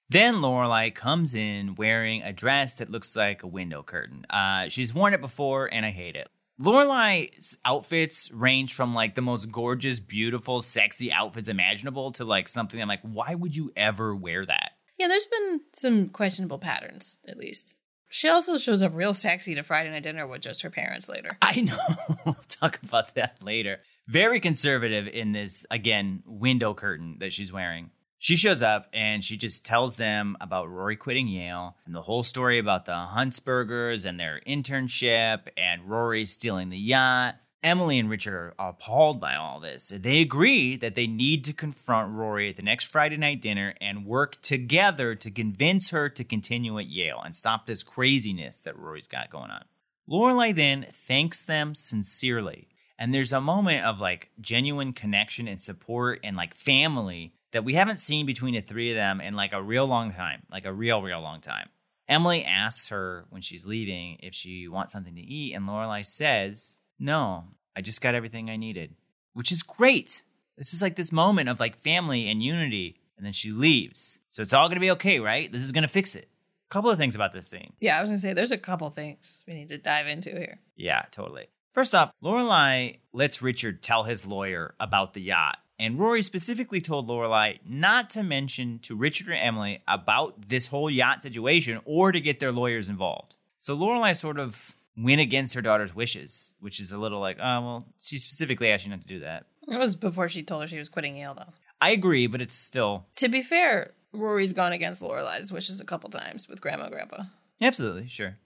Then 0.09 0.35
Lorelai 0.35 0.93
comes 0.93 1.33
in 1.33 1.75
wearing 1.75 2.23
a 2.23 2.31
dress 2.33 2.75
that 2.75 2.89
looks 2.89 3.15
like 3.15 3.43
a 3.43 3.47
window 3.47 3.81
curtain. 3.81 4.25
Uh, 4.29 4.67
she's 4.67 4.93
worn 4.93 5.13
it 5.13 5.21
before, 5.21 5.67
and 5.71 5.85
I 5.85 5.91
hate 5.91 6.15
it. 6.15 6.29
Lorelai's 6.59 7.57
outfits 7.63 8.31
range 8.31 8.73
from 8.73 8.95
like 8.95 9.15
the 9.15 9.21
most 9.21 9.51
gorgeous, 9.51 9.99
beautiful, 9.99 10.61
sexy 10.61 11.11
outfits 11.11 11.47
imaginable 11.47 12.11
to 12.13 12.25
like 12.25 12.47
something 12.47 12.81
I'm 12.81 12.87
like, 12.87 13.01
why 13.03 13.35
would 13.35 13.55
you 13.55 13.71
ever 13.75 14.15
wear 14.15 14.45
that? 14.45 14.71
Yeah, 14.97 15.07
there's 15.07 15.27
been 15.27 15.61
some 15.73 16.09
questionable 16.09 16.57
patterns, 16.57 17.19
at 17.27 17.37
least. 17.37 17.75
She 18.09 18.29
also 18.29 18.57
shows 18.57 18.81
up 18.81 18.95
real 18.95 19.13
sexy 19.13 19.53
to 19.55 19.63
Friday 19.63 19.91
night 19.91 20.03
dinner 20.03 20.25
with 20.25 20.41
just 20.41 20.61
her 20.63 20.69
parents 20.69 21.09
later. 21.09 21.37
I 21.41 21.61
know. 21.61 21.77
we'll 22.25 22.37
talk 22.47 22.79
about 22.83 23.15
that 23.15 23.43
later. 23.43 23.79
Very 24.07 24.39
conservative 24.39 25.07
in 25.07 25.33
this, 25.33 25.65
again, 25.69 26.23
window 26.25 26.73
curtain 26.73 27.17
that 27.19 27.33
she's 27.33 27.51
wearing. 27.51 27.91
She 28.19 28.35
shows 28.35 28.63
up 28.63 28.87
and 28.93 29.23
she 29.23 29.37
just 29.37 29.63
tells 29.63 29.95
them 29.95 30.37
about 30.41 30.69
Rory 30.69 30.95
quitting 30.95 31.27
Yale 31.27 31.75
and 31.85 31.93
the 31.93 32.01
whole 32.01 32.23
story 32.23 32.57
about 32.57 32.85
the 32.85 32.91
Huntzbergers 32.91 34.05
and 34.05 34.19
their 34.19 34.41
internship 34.47 35.41
and 35.55 35.83
Rory 35.87 36.25
stealing 36.25 36.69
the 36.69 36.79
yacht. 36.79 37.35
Emily 37.63 37.99
and 37.99 38.09
Richard 38.09 38.53
are 38.57 38.69
appalled 38.69 39.19
by 39.19 39.35
all 39.35 39.59
this. 39.59 39.91
They 39.93 40.21
agree 40.21 40.77
that 40.77 40.95
they 40.95 41.05
need 41.05 41.43
to 41.45 41.53
confront 41.53 42.15
Rory 42.15 42.49
at 42.49 42.55
the 42.55 42.63
next 42.63 42.85
Friday 42.85 43.17
night 43.17 43.41
dinner 43.41 43.75
and 43.81 44.05
work 44.05 44.41
together 44.41 45.15
to 45.15 45.29
convince 45.29 45.89
her 45.91 46.09
to 46.09 46.23
continue 46.23 46.79
at 46.79 46.87
Yale 46.87 47.21
and 47.23 47.35
stop 47.35 47.65
this 47.65 47.83
craziness 47.83 48.61
that 48.61 48.77
Rory's 48.77 49.07
got 49.07 49.29
going 49.29 49.51
on. 49.51 49.65
Lorelai 50.09 50.55
then 50.55 50.87
thanks 51.07 51.41
them 51.41 51.75
sincerely. 51.75 52.67
And 52.97 53.13
there's 53.13 53.33
a 53.33 53.41
moment 53.41 53.85
of 53.85 53.99
like 53.99 54.31
genuine 54.41 54.93
connection 54.93 55.47
and 55.47 55.61
support 55.61 56.19
and 56.23 56.35
like 56.35 56.55
family 56.55 57.33
that 57.57 57.63
we 57.63 57.73
haven't 57.73 57.99
seen 57.99 58.27
between 58.27 58.53
the 58.53 58.61
three 58.61 58.91
of 58.91 58.95
them 58.95 59.19
in 59.19 59.33
like 59.33 59.51
a 59.51 59.63
real 59.63 59.87
long 59.87 60.13
time, 60.13 60.43
like 60.51 60.65
a 60.65 60.71
real, 60.71 61.01
real 61.01 61.21
long 61.21 61.41
time. 61.41 61.69
Emily 62.07 62.45
asks 62.45 62.89
her 62.89 63.25
when 63.31 63.41
she's 63.41 63.65
leaving 63.65 64.17
if 64.21 64.35
she 64.35 64.67
wants 64.67 64.93
something 64.93 65.15
to 65.15 65.21
eat, 65.21 65.55
and 65.55 65.67
Lorelai 65.67 66.05
says, 66.05 66.81
No, 66.99 67.45
I 67.75 67.81
just 67.81 67.99
got 67.99 68.13
everything 68.13 68.47
I 68.51 68.57
needed, 68.57 68.93
which 69.33 69.51
is 69.51 69.63
great. 69.63 70.21
This 70.55 70.71
is 70.71 70.83
like 70.83 70.95
this 70.95 71.11
moment 71.11 71.49
of 71.49 71.59
like 71.59 71.81
family 71.81 72.29
and 72.29 72.43
unity, 72.43 72.99
and 73.17 73.25
then 73.25 73.33
she 73.33 73.49
leaves. 73.49 74.19
So 74.27 74.43
it's 74.43 74.53
all 74.53 74.69
gonna 74.69 74.79
be 74.79 74.91
okay, 74.91 75.19
right? 75.19 75.51
This 75.51 75.63
is 75.63 75.71
gonna 75.71 75.87
fix 75.87 76.13
it. 76.13 76.29
A 76.69 76.71
couple 76.71 76.91
of 76.91 76.99
things 76.99 77.15
about 77.15 77.33
this 77.33 77.47
scene. 77.47 77.73
Yeah, 77.79 77.97
I 77.97 78.01
was 78.01 78.11
gonna 78.11 78.19
say 78.19 78.33
there's 78.33 78.51
a 78.51 78.57
couple 78.59 78.87
things 78.91 79.43
we 79.47 79.55
need 79.55 79.69
to 79.69 79.79
dive 79.79 80.05
into 80.05 80.29
here. 80.29 80.59
Yeah, 80.75 81.05
totally. 81.09 81.47
First 81.73 81.95
off, 81.95 82.11
Lorelai 82.23 82.99
lets 83.13 83.41
Richard 83.41 83.81
tell 83.81 84.03
his 84.03 84.27
lawyer 84.27 84.75
about 84.79 85.15
the 85.15 85.21
yacht. 85.21 85.57
And 85.79 85.99
Rory 85.99 86.23
specifically 86.23 86.81
told 86.81 87.07
Lorelai 87.07 87.59
not 87.65 88.09
to 88.11 88.23
mention 88.23 88.79
to 88.79 88.95
Richard 88.95 89.29
or 89.29 89.33
Emily 89.33 89.83
about 89.87 90.49
this 90.49 90.67
whole 90.67 90.89
yacht 90.89 91.21
situation 91.21 91.79
or 91.85 92.11
to 92.11 92.19
get 92.19 92.39
their 92.39 92.51
lawyers 92.51 92.89
involved. 92.89 93.35
So 93.57 93.77
Lorelai 93.77 94.15
sort 94.15 94.39
of 94.39 94.75
went 94.97 95.21
against 95.21 95.53
her 95.53 95.61
daughter's 95.61 95.93
wishes, 95.95 96.55
which 96.59 96.79
is 96.79 96.91
a 96.91 96.97
little 96.97 97.19
like, 97.19 97.37
oh, 97.39 97.61
well, 97.61 97.87
she 97.99 98.17
specifically 98.17 98.71
asked 98.71 98.85
you 98.85 98.91
not 98.91 99.01
to 99.01 99.07
do 99.07 99.19
that. 99.19 99.45
It 99.67 99.77
was 99.77 99.95
before 99.95 100.29
she 100.29 100.41
told 100.41 100.63
her 100.63 100.67
she 100.67 100.79
was 100.79 100.89
quitting 100.89 101.15
Yale, 101.15 101.35
though. 101.35 101.53
I 101.79 101.91
agree, 101.91 102.25
but 102.25 102.41
it's 102.41 102.55
still 102.55 103.05
To 103.17 103.29
be 103.29 103.43
fair, 103.43 103.91
Rory's 104.13 104.53
gone 104.53 104.73
against 104.73 105.01
Lorelai's 105.01 105.51
wishes 105.51 105.79
a 105.79 105.85
couple 105.85 106.09
times 106.09 106.49
with 106.49 106.61
Grandma 106.61 106.85
and 106.85 106.93
Grandpa. 106.93 107.23
Absolutely, 107.61 108.07
sure. 108.07 108.37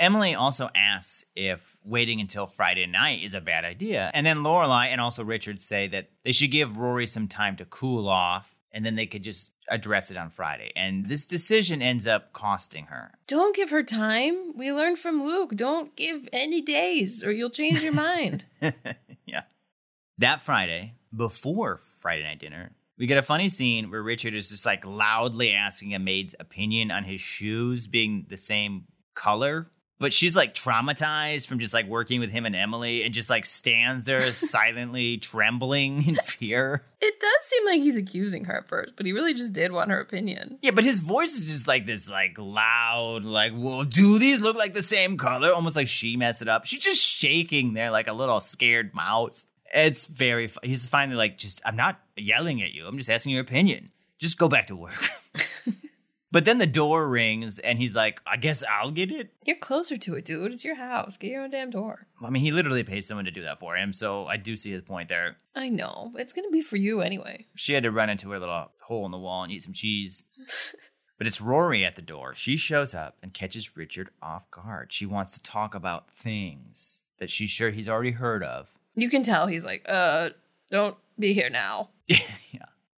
Emily 0.00 0.34
also 0.34 0.70
asks 0.74 1.26
if 1.36 1.76
waiting 1.84 2.20
until 2.20 2.46
Friday 2.46 2.86
night 2.86 3.22
is 3.22 3.34
a 3.34 3.40
bad 3.40 3.66
idea. 3.66 4.10
And 4.14 4.26
then 4.26 4.38
Lorelai 4.38 4.86
and 4.86 5.00
also 5.00 5.22
Richard 5.22 5.60
say 5.60 5.88
that 5.88 6.08
they 6.24 6.32
should 6.32 6.50
give 6.50 6.78
Rory 6.78 7.06
some 7.06 7.28
time 7.28 7.56
to 7.56 7.66
cool 7.66 8.08
off 8.08 8.56
and 8.72 8.84
then 8.84 8.94
they 8.94 9.06
could 9.06 9.22
just 9.22 9.52
address 9.68 10.10
it 10.10 10.16
on 10.16 10.30
Friday. 10.30 10.72
And 10.74 11.08
this 11.08 11.26
decision 11.26 11.82
ends 11.82 12.06
up 12.06 12.32
costing 12.32 12.86
her. 12.86 13.12
Don't 13.26 13.54
give 13.54 13.70
her 13.70 13.82
time. 13.82 14.56
We 14.56 14.72
learned 14.72 14.98
from 14.98 15.22
Luke. 15.22 15.54
Don't 15.54 15.94
give 15.96 16.28
any 16.32 16.62
days 16.62 17.22
or 17.22 17.30
you'll 17.30 17.50
change 17.50 17.82
your 17.82 17.92
mind. 17.92 18.46
yeah. 19.26 19.42
That 20.18 20.40
Friday, 20.40 20.94
before 21.14 21.78
Friday 22.00 22.22
night 22.22 22.40
dinner, 22.40 22.70
we 22.96 23.06
get 23.06 23.18
a 23.18 23.22
funny 23.22 23.48
scene 23.48 23.90
where 23.90 24.02
Richard 24.02 24.34
is 24.34 24.50
just 24.50 24.64
like 24.64 24.86
loudly 24.86 25.52
asking 25.52 25.94
a 25.94 25.98
maid's 25.98 26.34
opinion 26.38 26.90
on 26.90 27.04
his 27.04 27.20
shoes 27.20 27.86
being 27.86 28.26
the 28.28 28.36
same 28.36 28.84
color. 29.14 29.70
But 30.00 30.14
she's 30.14 30.34
like 30.34 30.54
traumatized 30.54 31.46
from 31.46 31.58
just 31.58 31.74
like 31.74 31.86
working 31.86 32.20
with 32.20 32.30
him 32.30 32.46
and 32.46 32.56
Emily 32.56 33.04
and 33.04 33.12
just 33.12 33.28
like 33.28 33.44
stands 33.44 34.06
there 34.06 34.32
silently 34.32 35.18
trembling 35.18 36.06
in 36.08 36.16
fear. 36.16 36.86
it 37.02 37.20
does 37.20 37.44
seem 37.44 37.66
like 37.66 37.80
he's 37.80 37.96
accusing 37.96 38.44
her 38.46 38.56
at 38.60 38.68
first, 38.68 38.94
but 38.96 39.04
he 39.04 39.12
really 39.12 39.34
just 39.34 39.52
did 39.52 39.72
want 39.72 39.90
her 39.90 40.00
opinion. 40.00 40.58
Yeah, 40.62 40.70
but 40.70 40.84
his 40.84 41.00
voice 41.00 41.34
is 41.34 41.44
just 41.46 41.68
like 41.68 41.84
this, 41.84 42.08
like 42.08 42.36
loud, 42.38 43.26
like, 43.26 43.52
well, 43.54 43.84
do 43.84 44.18
these 44.18 44.40
look 44.40 44.56
like 44.56 44.72
the 44.72 44.82
same 44.82 45.18
color? 45.18 45.52
Almost 45.52 45.76
like 45.76 45.86
she 45.88 46.16
messed 46.16 46.40
it 46.40 46.48
up. 46.48 46.64
She's 46.64 46.80
just 46.80 47.04
shaking 47.04 47.74
there 47.74 47.90
like 47.90 48.08
a 48.08 48.14
little 48.14 48.40
scared 48.40 48.94
mouse. 48.94 49.48
It's 49.72 50.06
very, 50.06 50.48
fu- 50.48 50.60
he's 50.62 50.88
finally 50.88 51.18
like, 51.18 51.36
just, 51.36 51.60
I'm 51.62 51.76
not 51.76 52.00
yelling 52.16 52.62
at 52.62 52.72
you. 52.72 52.86
I'm 52.86 52.96
just 52.96 53.10
asking 53.10 53.32
your 53.32 53.42
opinion. 53.42 53.90
Just 54.18 54.38
go 54.38 54.48
back 54.48 54.66
to 54.68 54.76
work. 54.76 55.10
but 56.32 56.44
then 56.44 56.58
the 56.58 56.66
door 56.66 57.08
rings 57.08 57.58
and 57.58 57.78
he's 57.78 57.96
like, 57.96 58.20
I 58.26 58.36
guess 58.36 58.62
I'll 58.68 58.90
get 58.90 59.10
it. 59.10 59.32
You're 59.44 59.56
closer 59.56 59.96
to 59.96 60.14
it, 60.14 60.24
dude. 60.24 60.52
It's 60.52 60.64
your 60.64 60.76
house. 60.76 61.16
Get 61.16 61.30
your 61.30 61.42
own 61.42 61.50
damn 61.50 61.70
door. 61.70 62.06
I 62.22 62.30
mean, 62.30 62.42
he 62.42 62.52
literally 62.52 62.84
pays 62.84 63.06
someone 63.06 63.24
to 63.24 63.30
do 63.30 63.42
that 63.42 63.58
for 63.58 63.76
him. 63.76 63.92
So 63.92 64.26
I 64.26 64.36
do 64.36 64.56
see 64.56 64.70
his 64.70 64.82
point 64.82 65.08
there. 65.08 65.36
I 65.54 65.68
know. 65.68 66.12
It's 66.16 66.32
going 66.32 66.46
to 66.46 66.52
be 66.52 66.60
for 66.60 66.76
you 66.76 67.00
anyway. 67.00 67.46
She 67.56 67.72
had 67.72 67.82
to 67.82 67.90
run 67.90 68.10
into 68.10 68.30
her 68.30 68.38
little 68.38 68.70
hole 68.80 69.04
in 69.06 69.12
the 69.12 69.18
wall 69.18 69.42
and 69.42 69.52
eat 69.52 69.62
some 69.64 69.72
cheese. 69.72 70.24
but 71.18 71.26
it's 71.26 71.40
Rory 71.40 71.84
at 71.84 71.96
the 71.96 72.02
door. 72.02 72.34
She 72.34 72.56
shows 72.56 72.94
up 72.94 73.16
and 73.22 73.34
catches 73.34 73.76
Richard 73.76 74.10
off 74.22 74.50
guard. 74.50 74.92
She 74.92 75.06
wants 75.06 75.32
to 75.34 75.42
talk 75.42 75.74
about 75.74 76.10
things 76.12 77.02
that 77.18 77.30
she's 77.30 77.50
sure 77.50 77.70
he's 77.70 77.88
already 77.88 78.12
heard 78.12 78.42
of. 78.44 78.68
You 78.94 79.10
can 79.10 79.22
tell 79.22 79.46
he's 79.46 79.64
like, 79.64 79.84
uh, 79.88 80.30
don't 80.70 80.96
be 81.18 81.32
here 81.32 81.50
now. 81.50 81.90
yeah. 82.06 82.18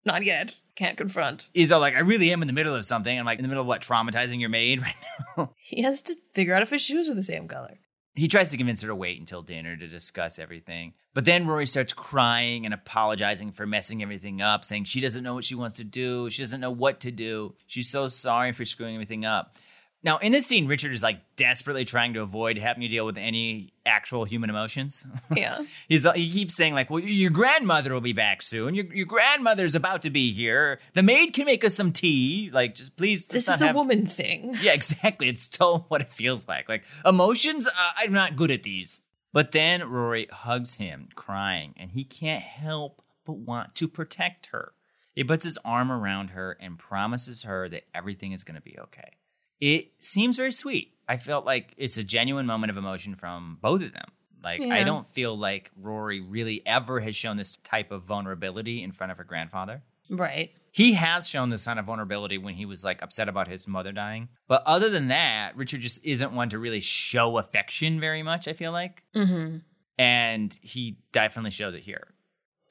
Not 0.05 0.23
yet. 0.23 0.57
Can't 0.75 0.97
confront. 0.97 1.49
He's 1.53 1.71
all 1.71 1.79
like, 1.79 1.95
I 1.95 1.99
really 1.99 2.31
am 2.31 2.41
in 2.41 2.47
the 2.47 2.53
middle 2.53 2.73
of 2.73 2.85
something. 2.85 3.17
I'm 3.17 3.25
like, 3.25 3.37
in 3.37 3.43
the 3.43 3.49
middle 3.49 3.61
of 3.61 3.67
what? 3.67 3.81
Traumatizing 3.81 4.39
your 4.39 4.49
maid 4.49 4.81
right 4.83 4.95
now? 5.37 5.53
He 5.57 5.83
has 5.83 6.01
to 6.03 6.15
figure 6.33 6.55
out 6.55 6.61
if 6.63 6.69
his 6.69 6.81
shoes 6.81 7.09
are 7.09 7.13
the 7.13 7.21
same 7.23 7.47
color. 7.47 7.79
He 8.13 8.27
tries 8.27 8.51
to 8.51 8.57
convince 8.57 8.81
her 8.81 8.89
to 8.89 8.95
wait 8.95 9.19
until 9.19 9.41
dinner 9.41 9.77
to 9.77 9.87
discuss 9.87 10.37
everything. 10.37 10.93
But 11.13 11.25
then 11.25 11.47
Rory 11.47 11.65
starts 11.65 11.93
crying 11.93 12.65
and 12.65 12.73
apologizing 12.73 13.51
for 13.53 13.65
messing 13.65 14.01
everything 14.03 14.41
up, 14.41 14.65
saying 14.65 14.83
she 14.85 14.99
doesn't 14.99 15.23
know 15.23 15.33
what 15.33 15.45
she 15.45 15.55
wants 15.55 15.77
to 15.77 15.85
do. 15.85 16.29
She 16.29 16.41
doesn't 16.41 16.59
know 16.59 16.71
what 16.71 16.99
to 17.01 17.11
do. 17.11 17.55
She's 17.67 17.89
so 17.89 18.09
sorry 18.09 18.51
for 18.51 18.65
screwing 18.65 18.95
everything 18.95 19.23
up. 19.23 19.57
Now, 20.03 20.17
in 20.17 20.31
this 20.31 20.47
scene, 20.47 20.65
Richard 20.67 20.93
is 20.93 21.03
like 21.03 21.19
desperately 21.35 21.85
trying 21.85 22.15
to 22.15 22.21
avoid 22.21 22.57
having 22.57 22.81
to 22.81 22.87
deal 22.87 23.05
with 23.05 23.19
any 23.19 23.71
actual 23.85 24.25
human 24.25 24.49
emotions. 24.49 25.05
Yeah. 25.35 25.59
He's 25.87 26.05
he 26.15 26.29
keeps 26.31 26.55
saying 26.55 26.73
like, 26.73 26.89
"Well, 26.89 26.99
your 27.01 27.29
grandmother 27.29 27.93
will 27.93 28.01
be 28.01 28.11
back 28.13 28.41
soon. 28.41 28.73
Your 28.75 28.85
your 28.93 29.05
grandmother's 29.05 29.75
about 29.75 30.01
to 30.01 30.09
be 30.09 30.33
here. 30.33 30.79
The 30.93 31.03
maid 31.03 31.33
can 31.33 31.45
make 31.45 31.63
us 31.63 31.75
some 31.75 31.91
tea. 31.91 32.49
Like, 32.51 32.75
just 32.75 32.97
please." 32.97 33.27
This 33.27 33.47
not 33.47 33.55
is 33.57 33.61
a 33.61 33.67
have- 33.67 33.75
woman 33.75 34.07
thing. 34.07 34.55
Yeah, 34.61 34.73
exactly. 34.73 35.29
It's 35.29 35.41
still 35.43 35.85
what 35.89 36.01
it 36.01 36.09
feels 36.09 36.47
like. 36.47 36.67
Like 36.67 36.83
emotions, 37.05 37.67
uh, 37.67 37.71
I'm 37.97 38.11
not 38.11 38.35
good 38.35 38.51
at 38.51 38.63
these. 38.63 39.01
But 39.33 39.51
then 39.53 39.87
Rory 39.89 40.27
hugs 40.31 40.75
him, 40.75 41.07
crying, 41.15 41.73
and 41.77 41.91
he 41.91 42.03
can't 42.03 42.43
help 42.43 43.01
but 43.25 43.37
want 43.37 43.75
to 43.75 43.87
protect 43.87 44.47
her. 44.47 44.73
He 45.15 45.23
puts 45.23 45.43
his 45.45 45.57
arm 45.63 45.91
around 45.91 46.31
her 46.31 46.57
and 46.59 46.77
promises 46.77 47.43
her 47.43 47.69
that 47.69 47.83
everything 47.93 48.31
is 48.33 48.43
going 48.43 48.55
to 48.55 48.61
be 48.61 48.77
okay. 48.79 49.11
It 49.62 49.91
seems 49.99 50.36
very 50.36 50.51
sweet. 50.51 50.93
I 51.07 51.18
felt 51.18 51.45
like 51.45 51.74
it's 51.78 51.97
a 51.97 52.03
genuine 52.03 52.45
moment 52.45 52.72
of 52.72 52.78
emotion 52.78 53.16
from 53.16 53.57
both 53.62 53.84
of 53.84 53.93
them. 53.93 54.09
Like, 54.43 54.62
I 54.62 54.84
don't 54.84 55.07
feel 55.07 55.38
like 55.38 55.70
Rory 55.80 56.20
really 56.20 56.64
ever 56.66 56.99
has 56.99 57.16
shown 57.16 57.38
this 57.38 57.57
type 57.57 57.91
of 57.91 58.03
vulnerability 58.03 58.82
in 58.82 58.91
front 58.91 59.12
of 59.12 59.20
her 59.20 59.24
grandfather. 59.24 59.84
Right. 60.09 60.51
He 60.72 60.93
has 60.93 61.28
shown 61.28 61.49
this 61.49 61.66
kind 61.66 61.80
of 61.80 61.86
vulnerability 61.86 62.38
when 62.39 62.55
he 62.55 62.66
was 62.66 62.84
like 62.84 63.01
upset 63.03 63.30
about 63.30 63.47
his 63.47 63.68
mother 63.68 63.91
dying. 63.91 64.30
But 64.47 64.64
other 64.66 64.89
than 64.89 65.09
that, 65.09 65.55
Richard 65.55 65.82
just 65.82 66.03
isn't 66.03 66.34
one 66.34 66.49
to 66.49 66.59
really 66.59 66.80
show 66.82 67.38
affection 67.38 67.99
very 67.99 68.24
much, 68.24 68.47
I 68.47 68.53
feel 68.53 68.72
like. 68.72 69.03
Mm-hmm. 69.16 69.57
And 69.99 70.57
he 70.62 70.97
definitely 71.12 71.51
shows 71.51 71.76
it 71.76 71.82
here. 71.84 72.07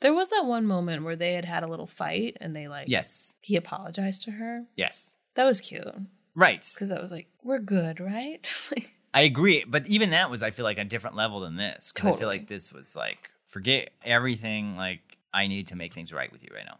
There 0.00 0.14
was 0.14 0.30
that 0.30 0.46
one 0.46 0.66
moment 0.66 1.04
where 1.04 1.16
they 1.16 1.34
had 1.34 1.44
had 1.44 1.62
a 1.62 1.68
little 1.68 1.86
fight 1.86 2.36
and 2.40 2.56
they 2.56 2.66
like, 2.68 2.88
Yes. 2.88 3.36
he 3.42 3.54
apologized 3.56 4.22
to 4.24 4.32
her. 4.32 4.66
Yes. 4.76 5.16
That 5.34 5.44
was 5.44 5.60
cute 5.60 5.86
Right. 6.34 6.66
because 6.74 6.90
I 6.90 7.00
was 7.00 7.10
like, 7.12 7.28
we're 7.42 7.58
good, 7.58 8.00
right? 8.00 8.48
like, 8.70 8.90
I 9.12 9.22
agree. 9.22 9.64
But 9.66 9.86
even 9.86 10.10
that 10.10 10.30
was, 10.30 10.42
I 10.42 10.50
feel 10.52 10.64
like, 10.64 10.78
a 10.78 10.84
different 10.84 11.16
level 11.16 11.40
than 11.40 11.56
this. 11.56 11.92
'Cause 11.92 12.14
I 12.14 12.18
feel 12.18 12.28
like 12.28 12.48
this 12.48 12.72
was 12.72 12.94
like, 12.94 13.30
forget 13.48 13.90
everything. 14.04 14.76
Like, 14.76 15.00
I 15.34 15.46
need 15.48 15.68
to 15.68 15.76
make 15.76 15.92
things 15.94 16.12
right 16.12 16.30
with 16.32 16.42
you 16.42 16.50
right 16.54 16.64
now. 16.66 16.78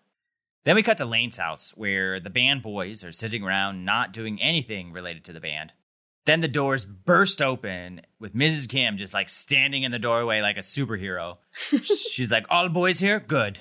Then 0.64 0.76
we 0.76 0.82
cut 0.82 0.98
to 0.98 1.07
Lane's 1.07 1.38
house 1.38 1.72
where 1.76 2.20
the 2.20 2.30
band 2.30 2.62
boys 2.62 3.03
are 3.03 3.12
sitting 3.12 3.42
around 3.42 3.84
not 3.84 4.12
doing 4.12 4.40
anything 4.42 4.92
related 4.92 5.24
to 5.24 5.32
the 5.32 5.40
band. 5.40 5.72
Then 6.26 6.42
the 6.42 6.48
doors 6.48 6.84
burst 6.84 7.40
open 7.40 8.03
with 8.20 8.34
Mrs. 8.34 8.68
Kim 8.68 8.98
just 8.98 9.14
like 9.14 9.28
standing 9.30 9.84
in 9.84 9.90
the 9.90 9.98
doorway 9.98 10.42
like 10.42 10.59
a 10.59 10.61
superhero. 10.61 11.38
She's 11.82 12.30
like, 12.30 12.44
All 12.51 12.68
boys 12.68 13.01
here? 13.01 13.18
Good. 13.20 13.59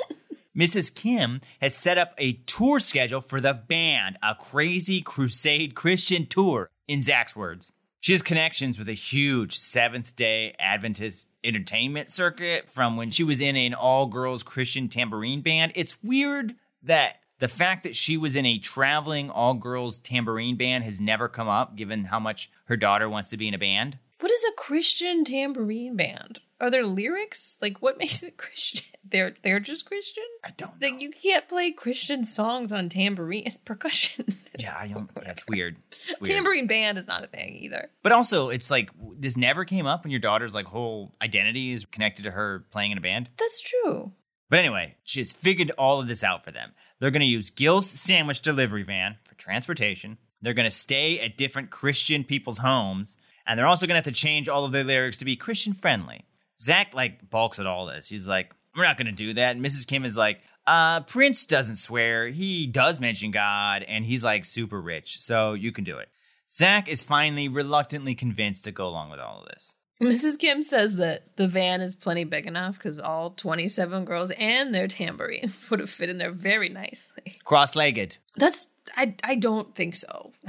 Mrs. 0.57 0.93
Kim 0.93 1.41
has 1.61 1.75
set 1.75 1.97
up 1.97 2.13
a 2.17 2.33
tour 2.45 2.79
schedule 2.79 3.21
for 3.21 3.39
the 3.39 3.53
band, 3.53 4.17
a 4.23 4.35
crazy 4.35 5.01
crusade 5.01 5.75
Christian 5.75 6.25
tour, 6.25 6.69
in 6.87 7.03
Zach's 7.03 7.35
words. 7.35 7.71
She 8.01 8.13
has 8.13 8.21
connections 8.21 8.79
with 8.79 8.87
a 8.87 8.93
huge 8.93 9.57
Seventh 9.57 10.15
day 10.15 10.55
Adventist 10.57 11.29
entertainment 11.43 12.09
circuit 12.09 12.69
from 12.69 12.95
when 12.95 13.09
she 13.09 13.23
was 13.23 13.41
in 13.41 13.55
an 13.55 13.73
all 13.73 14.05
girls 14.05 14.41
Christian 14.41 14.87
tambourine 14.87 15.41
band. 15.41 15.73
It's 15.75 16.01
weird 16.01 16.55
that 16.83 17.17
the 17.39 17.49
fact 17.49 17.83
that 17.83 17.95
she 17.95 18.15
was 18.17 18.35
in 18.35 18.45
a 18.45 18.57
traveling 18.57 19.29
all 19.29 19.53
girls 19.53 19.99
tambourine 19.99 20.55
band 20.55 20.85
has 20.85 21.01
never 21.01 21.27
come 21.27 21.49
up, 21.49 21.75
given 21.75 22.05
how 22.05 22.19
much 22.19 22.49
her 22.65 22.77
daughter 22.77 23.09
wants 23.09 23.29
to 23.29 23.37
be 23.37 23.47
in 23.47 23.53
a 23.53 23.59
band. 23.59 23.97
What 24.19 24.31
is 24.31 24.43
a 24.43 24.53
Christian 24.53 25.23
tambourine 25.23 25.95
band? 25.95 26.41
Are 26.61 26.69
there 26.69 26.85
lyrics? 26.85 27.57
Like, 27.61 27.81
what 27.81 27.97
makes 27.99 28.23
it 28.23 28.37
Christian? 28.37 28.85
They're 29.03 29.33
they're 29.43 29.59
just 29.59 29.85
Christian. 29.85 30.25
I 30.43 30.51
don't 30.57 30.79
know. 30.79 30.89
Like, 30.89 31.01
you 31.01 31.09
can't 31.09 31.47
play 31.47 31.71
Christian 31.71 32.23
songs 32.23 32.71
on 32.71 32.89
tambourine. 32.89 33.43
It's 33.45 33.57
percussion. 33.57 34.35
yeah, 34.59 34.75
I 34.77 34.87
don't. 34.87 35.09
Yeah, 35.15 35.33
weird. 35.47 35.77
It's 36.07 36.19
weird. 36.19 36.35
tambourine 36.35 36.67
band 36.67 36.97
is 36.97 37.07
not 37.07 37.23
a 37.23 37.27
thing 37.27 37.55
either. 37.55 37.89
But 38.03 38.11
also, 38.11 38.49
it's 38.49 38.69
like 38.69 38.91
this 39.17 39.37
never 39.37 39.65
came 39.65 39.87
up 39.87 40.03
when 40.03 40.11
your 40.11 40.19
daughter's 40.19 40.53
like 40.53 40.65
whole 40.65 41.15
identity 41.21 41.71
is 41.71 41.85
connected 41.85 42.23
to 42.23 42.31
her 42.31 42.65
playing 42.71 42.91
in 42.91 42.97
a 42.97 43.01
band. 43.01 43.29
That's 43.37 43.61
true. 43.61 44.11
But 44.49 44.59
anyway, 44.59 44.95
she's 45.03 45.31
figured 45.31 45.71
all 45.77 46.01
of 46.01 46.07
this 46.07 46.23
out 46.23 46.43
for 46.43 46.51
them. 46.51 46.73
They're 46.99 47.11
going 47.11 47.21
to 47.21 47.25
use 47.25 47.49
Gil's 47.49 47.89
sandwich 47.89 48.41
delivery 48.41 48.83
van 48.83 49.17
for 49.23 49.35
transportation. 49.35 50.17
They're 50.41 50.53
going 50.53 50.69
to 50.69 50.75
stay 50.75 51.19
at 51.19 51.37
different 51.37 51.69
Christian 51.69 52.23
people's 52.23 52.57
homes, 52.57 53.17
and 53.49 53.57
they're 53.57 53.67
also 53.67 53.87
going 53.87 53.95
to 53.95 54.07
have 54.07 54.15
to 54.15 54.19
change 54.19 54.47
all 54.47 54.63
of 54.63 54.71
their 54.71 54.83
lyrics 54.83 55.17
to 55.17 55.25
be 55.25 55.35
Christian 55.35 55.73
friendly. 55.73 56.23
Zach 56.61 56.93
like 56.93 57.29
balks 57.29 57.59
at 57.59 57.65
all 57.65 57.87
this. 57.87 58.07
He's 58.07 58.27
like, 58.27 58.53
"We're 58.75 58.83
not 58.83 58.97
going 58.97 59.07
to 59.07 59.11
do 59.11 59.33
that." 59.33 59.55
And 59.55 59.65
Mrs. 59.65 59.87
Kim 59.87 60.05
is 60.05 60.15
like, 60.15 60.39
"Uh, 60.67 61.01
Prince 61.01 61.45
doesn't 61.45 61.77
swear. 61.77 62.27
He 62.27 62.67
does 62.67 62.99
mention 62.99 63.31
God, 63.31 63.83
and 63.83 64.05
he's 64.05 64.23
like 64.23 64.45
super 64.45 64.79
rich, 64.79 65.19
so 65.19 65.53
you 65.53 65.71
can 65.71 65.83
do 65.83 65.97
it." 65.97 66.09
Zach 66.47 66.87
is 66.87 67.01
finally 67.01 67.47
reluctantly 67.47 68.13
convinced 68.13 68.65
to 68.65 68.71
go 68.71 68.87
along 68.87 69.09
with 69.09 69.19
all 69.19 69.41
of 69.41 69.47
this. 69.49 69.75
Mrs. 70.01 70.39
Kim 70.39 70.63
says 70.63 70.95
that 70.95 71.35
the 71.35 71.47
van 71.47 71.81
is 71.81 71.95
plenty 71.95 72.23
big 72.23 72.45
enough 72.45 72.75
because 72.75 72.99
all 72.99 73.31
27 73.31 74.05
girls 74.05 74.31
and 74.31 74.73
their 74.73 74.87
tambourines 74.87 75.65
would 75.69 75.81
have 75.81 75.89
fit 75.89 76.09
in 76.09 76.17
there 76.17 76.31
very 76.31 76.69
nicely. 76.69 77.37
Cross-legged. 77.43 78.17
That's, 78.37 78.67
I, 78.95 79.15
I 79.23 79.35
don't 79.35 79.75
think 79.75 79.95
so. 79.95 80.31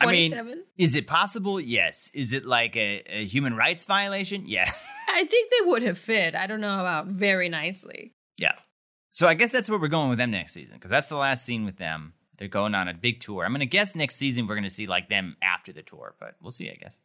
I 0.00 0.06
mean, 0.06 0.30
27? 0.30 0.64
is 0.76 0.96
it 0.96 1.06
possible? 1.06 1.60
Yes. 1.60 2.10
Is 2.14 2.32
it 2.32 2.44
like 2.44 2.76
a, 2.76 3.02
a 3.06 3.24
human 3.24 3.54
rights 3.56 3.84
violation? 3.84 4.44
Yes. 4.46 4.88
I 5.08 5.24
think 5.24 5.50
they 5.50 5.66
would 5.70 5.82
have 5.82 5.98
fit. 5.98 6.34
I 6.34 6.46
don't 6.46 6.60
know 6.60 6.80
about 6.80 7.06
very 7.06 7.48
nicely. 7.48 8.12
yeah. 8.38 8.52
So 9.10 9.28
I 9.28 9.34
guess 9.34 9.52
that's 9.52 9.70
where 9.70 9.78
we're 9.78 9.86
going 9.86 10.08
with 10.08 10.18
them 10.18 10.32
next 10.32 10.54
season 10.54 10.74
because 10.74 10.90
that's 10.90 11.08
the 11.08 11.16
last 11.16 11.44
scene 11.46 11.64
with 11.64 11.76
them. 11.76 12.14
They're 12.36 12.48
going 12.48 12.74
on 12.74 12.88
a 12.88 12.94
big 12.94 13.20
tour. 13.20 13.44
I'm 13.44 13.52
going 13.52 13.60
to 13.60 13.66
guess 13.66 13.94
next 13.94 14.16
season 14.16 14.46
we're 14.46 14.56
going 14.56 14.64
to 14.64 14.70
see 14.70 14.88
like 14.88 15.08
them 15.08 15.36
after 15.40 15.72
the 15.72 15.82
tour, 15.82 16.16
but 16.18 16.34
we'll 16.42 16.50
see, 16.50 16.68
I 16.68 16.74
guess. 16.74 17.00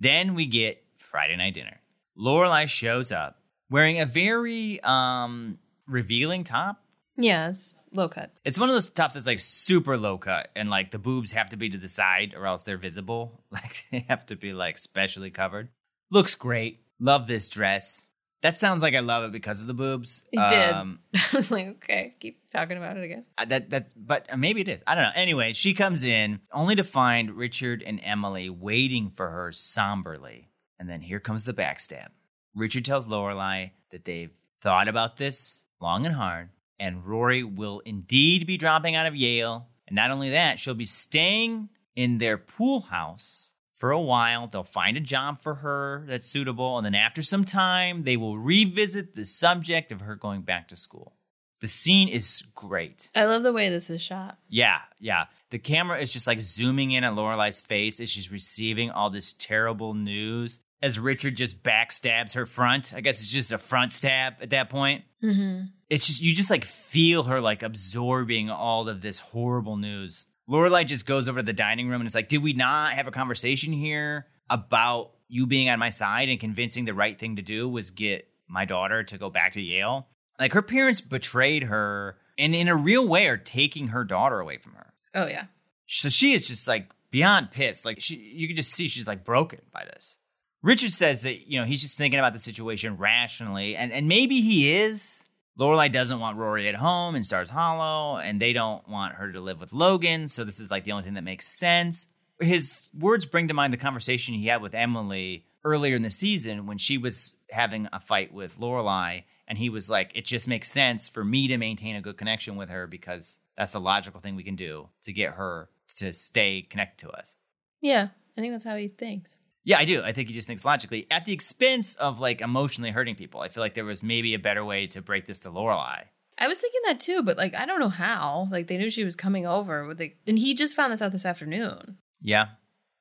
Then 0.00 0.34
we 0.34 0.46
get 0.46 0.82
Friday 0.98 1.36
night 1.36 1.54
dinner. 1.54 1.80
Lorelai 2.18 2.66
shows 2.66 3.12
up 3.12 3.38
wearing 3.70 4.00
a 4.00 4.06
very 4.06 4.80
um 4.82 5.58
revealing 5.86 6.42
top. 6.42 6.82
Yes, 7.16 7.74
low 7.92 8.08
cut. 8.08 8.30
It's 8.44 8.58
one 8.58 8.68
of 8.68 8.74
those 8.74 8.90
tops 8.90 9.14
that's 9.14 9.26
like 9.26 9.38
super 9.38 9.96
low 9.96 10.18
cut 10.18 10.48
and 10.56 10.68
like 10.70 10.90
the 10.90 10.98
boobs 10.98 11.32
have 11.32 11.48
to 11.50 11.56
be 11.56 11.70
to 11.70 11.78
the 11.78 11.88
side 11.88 12.34
or 12.36 12.46
else 12.46 12.62
they're 12.62 12.76
visible. 12.76 13.40
Like 13.50 13.84
they 13.92 14.04
have 14.08 14.26
to 14.26 14.36
be 14.36 14.52
like 14.52 14.78
specially 14.78 15.30
covered. 15.30 15.68
Looks 16.10 16.34
great. 16.34 16.80
Love 16.98 17.26
this 17.28 17.48
dress. 17.48 18.02
That 18.42 18.56
sounds 18.58 18.82
like 18.82 18.94
I 18.94 19.00
love 19.00 19.24
it 19.24 19.32
because 19.32 19.60
of 19.60 19.68
the 19.68 19.74
boobs. 19.74 20.24
It 20.32 20.40
did. 20.50 20.70
Um, 20.72 20.98
I 21.14 21.20
was 21.36 21.50
like, 21.52 21.66
okay, 21.68 22.14
keep 22.20 22.50
talking 22.50 22.76
about 22.76 22.96
it 22.96 23.04
again. 23.04 23.24
uh, 23.38 23.44
that 23.46 23.70
that's 23.70 23.92
but 23.94 24.26
uh, 24.30 24.36
maybe 24.36 24.60
it 24.60 24.68
is. 24.68 24.82
I 24.86 24.96
don't 24.96 25.04
know. 25.04 25.12
Anyway, 25.14 25.52
she 25.52 25.72
comes 25.72 26.02
in 26.02 26.40
only 26.52 26.74
to 26.74 26.84
find 26.84 27.30
Richard 27.30 27.82
and 27.82 28.00
Emily 28.02 28.50
waiting 28.50 29.10
for 29.10 29.30
her 29.30 29.52
somberly. 29.52 30.48
And 30.80 30.90
then 30.90 31.00
here 31.00 31.20
comes 31.20 31.44
the 31.44 31.54
backstab. 31.54 32.08
Richard 32.54 32.84
tells 32.84 33.06
Lorelai 33.06 33.70
that 33.92 34.04
they've 34.04 34.34
thought 34.58 34.88
about 34.88 35.16
this 35.16 35.64
long 35.80 36.04
and 36.04 36.14
hard, 36.16 36.50
and 36.78 37.04
Rory 37.04 37.44
will 37.44 37.80
indeed 37.80 38.46
be 38.46 38.56
dropping 38.56 38.94
out 38.94 39.06
of 39.06 39.16
Yale. 39.16 39.68
And 39.86 39.96
not 39.96 40.10
only 40.10 40.30
that, 40.30 40.58
she'll 40.58 40.74
be 40.74 40.84
staying 40.84 41.68
in 41.94 42.18
their 42.18 42.38
pool 42.38 42.80
house 42.80 43.54
for 43.72 43.90
a 43.90 44.00
while. 44.00 44.46
They'll 44.46 44.62
find 44.62 44.96
a 44.96 45.00
job 45.00 45.40
for 45.40 45.56
her 45.56 46.04
that's 46.06 46.26
suitable, 46.26 46.78
and 46.78 46.86
then 46.86 46.94
after 46.94 47.22
some 47.22 47.44
time, 47.44 48.04
they 48.04 48.16
will 48.16 48.38
revisit 48.38 49.14
the 49.14 49.26
subject 49.26 49.92
of 49.92 50.00
her 50.00 50.16
going 50.16 50.42
back 50.42 50.68
to 50.68 50.76
school. 50.76 51.16
The 51.60 51.68
scene 51.68 52.08
is 52.08 52.44
great. 52.54 53.10
I 53.14 53.24
love 53.24 53.42
the 53.42 53.52
way 53.52 53.70
this 53.70 53.88
is 53.88 54.02
shot. 54.02 54.38
Yeah, 54.48 54.80
yeah. 55.00 55.26
The 55.50 55.58
camera 55.58 55.98
is 55.98 56.12
just 56.12 56.26
like 56.26 56.40
zooming 56.40 56.90
in 56.90 57.04
at 57.04 57.14
Lorelai's 57.14 57.60
face 57.60 58.00
as 58.00 58.10
she's 58.10 58.30
receiving 58.30 58.90
all 58.90 59.08
this 59.08 59.32
terrible 59.32 59.94
news. 59.94 60.60
As 60.84 60.98
Richard 60.98 61.36
just 61.36 61.62
backstabs 61.62 62.34
her 62.34 62.44
front. 62.44 62.92
I 62.94 63.00
guess 63.00 63.20
it's 63.20 63.30
just 63.30 63.52
a 63.52 63.58
front 63.58 63.90
stab 63.90 64.34
at 64.42 64.50
that 64.50 64.68
point. 64.68 65.04
Mm-hmm. 65.22 65.66
It's 65.88 66.06
just 66.06 66.20
you 66.20 66.34
just 66.34 66.50
like 66.50 66.64
feel 66.64 67.22
her 67.22 67.40
like 67.40 67.62
absorbing 67.62 68.50
all 68.50 68.88
of 68.88 69.00
this 69.00 69.18
horrible 69.18 69.78
news. 69.78 70.26
Lorelai 70.48 70.86
just 70.86 71.06
goes 71.06 71.26
over 71.26 71.38
to 71.38 71.42
the 71.42 71.54
dining 71.54 71.88
room 71.88 72.02
and 72.02 72.06
is 72.06 72.14
like, 72.14 72.28
"Did 72.28 72.42
we 72.42 72.52
not 72.52 72.92
have 72.92 73.06
a 73.06 73.10
conversation 73.10 73.72
here 73.72 74.26
about 74.50 75.12
you 75.26 75.46
being 75.46 75.70
on 75.70 75.78
my 75.78 75.88
side 75.88 76.28
and 76.28 76.38
convincing 76.38 76.84
the 76.84 76.92
right 76.92 77.18
thing 77.18 77.36
to 77.36 77.42
do 77.42 77.66
was 77.66 77.90
get 77.90 78.28
my 78.46 78.66
daughter 78.66 79.02
to 79.04 79.16
go 79.16 79.30
back 79.30 79.52
to 79.52 79.62
Yale?" 79.62 80.06
Like 80.38 80.52
her 80.52 80.62
parents 80.62 81.00
betrayed 81.00 81.64
her 81.64 82.18
and 82.36 82.54
in 82.54 82.68
a 82.68 82.76
real 82.76 83.08
way 83.08 83.26
are 83.26 83.36
taking 83.36 83.88
her 83.88 84.04
daughter 84.04 84.40
away 84.40 84.58
from 84.58 84.74
her. 84.74 84.92
Oh, 85.14 85.26
yeah. 85.26 85.44
So 85.86 86.08
she 86.08 86.34
is 86.34 86.46
just 86.46 86.66
like 86.66 86.90
beyond 87.10 87.50
pissed. 87.50 87.84
Like 87.84 88.00
she, 88.00 88.16
you 88.16 88.48
can 88.48 88.56
just 88.56 88.72
see 88.72 88.88
she's 88.88 89.06
like 89.06 89.24
broken 89.24 89.60
by 89.72 89.84
this. 89.84 90.18
Richard 90.64 90.92
says 90.92 91.20
that 91.22 91.46
you 91.46 91.60
know 91.60 91.66
he's 91.66 91.82
just 91.82 91.98
thinking 91.98 92.18
about 92.18 92.32
the 92.32 92.38
situation 92.38 92.96
rationally, 92.96 93.76
and 93.76 93.92
and 93.92 94.08
maybe 94.08 94.40
he 94.40 94.72
is. 94.72 95.26
Lorelai 95.60 95.92
doesn't 95.92 96.18
want 96.18 96.38
Rory 96.38 96.68
at 96.68 96.74
home 96.74 97.14
in 97.14 97.22
Stars 97.22 97.50
Hollow, 97.50 98.16
and 98.16 98.40
they 98.40 98.52
don't 98.52 98.88
want 98.88 99.14
her 99.14 99.30
to 99.30 99.40
live 99.40 99.60
with 99.60 99.72
Logan. 99.72 100.26
So 100.26 100.42
this 100.42 100.58
is 100.58 100.70
like 100.70 100.82
the 100.82 100.90
only 100.92 101.04
thing 101.04 101.14
that 101.14 101.22
makes 101.22 101.46
sense. 101.46 102.08
his 102.40 102.88
words 102.98 103.26
bring 103.26 103.46
to 103.48 103.54
mind 103.54 103.72
the 103.72 103.76
conversation 103.76 104.34
he 104.34 104.46
had 104.46 104.62
with 104.62 104.74
Emily 104.74 105.44
earlier 105.62 105.94
in 105.94 106.02
the 106.02 106.10
season 106.10 106.66
when 106.66 106.78
she 106.78 106.98
was 106.98 107.36
having 107.50 107.86
a 107.92 108.00
fight 108.00 108.32
with 108.32 108.58
Lorelai, 108.58 109.24
and 109.46 109.58
he 109.58 109.68
was 109.68 109.90
like, 109.90 110.12
"It 110.14 110.24
just 110.24 110.48
makes 110.48 110.70
sense 110.70 111.10
for 111.10 111.24
me 111.24 111.46
to 111.46 111.58
maintain 111.58 111.94
a 111.94 112.00
good 112.00 112.16
connection 112.16 112.56
with 112.56 112.70
her 112.70 112.86
because 112.86 113.38
that's 113.54 113.72
the 113.72 113.80
logical 113.80 114.22
thing 114.22 114.34
we 114.34 114.42
can 114.42 114.56
do 114.56 114.88
to 115.02 115.12
get 115.12 115.34
her 115.34 115.68
to 115.98 116.14
stay 116.14 116.62
connected 116.62 117.06
to 117.06 117.12
us." 117.12 117.36
Yeah, 117.82 118.08
I 118.36 118.40
think 118.40 118.54
that's 118.54 118.64
how 118.64 118.76
he 118.76 118.88
thinks. 118.88 119.36
Yeah, 119.64 119.78
I 119.78 119.84
do. 119.86 120.02
I 120.02 120.12
think 120.12 120.28
he 120.28 120.34
just 120.34 120.46
thinks 120.46 120.64
logically 120.64 121.06
at 121.10 121.24
the 121.24 121.32
expense 121.32 121.94
of 121.94 122.20
like 122.20 122.40
emotionally 122.42 122.90
hurting 122.90 123.14
people. 123.16 123.40
I 123.40 123.48
feel 123.48 123.62
like 123.62 123.74
there 123.74 123.84
was 123.84 124.02
maybe 124.02 124.34
a 124.34 124.38
better 124.38 124.64
way 124.64 124.86
to 124.88 125.00
break 125.00 125.26
this 125.26 125.40
to 125.40 125.50
Lorelai. 125.50 126.04
I 126.36 126.48
was 126.48 126.58
thinking 126.58 126.80
that 126.86 127.00
too, 127.00 127.22
but 127.22 127.36
like 127.38 127.54
I 127.54 127.64
don't 127.64 127.80
know 127.80 127.88
how. 127.88 128.48
Like 128.50 128.66
they 128.66 128.76
knew 128.76 128.90
she 128.90 129.04
was 129.04 129.16
coming 129.16 129.46
over 129.46 129.86
with 129.86 129.98
like, 130.00 130.16
and 130.26 130.38
he 130.38 130.54
just 130.54 130.76
found 130.76 130.92
this 130.92 131.00
out 131.00 131.12
this 131.12 131.24
afternoon. 131.24 131.96
Yeah, 132.20 132.48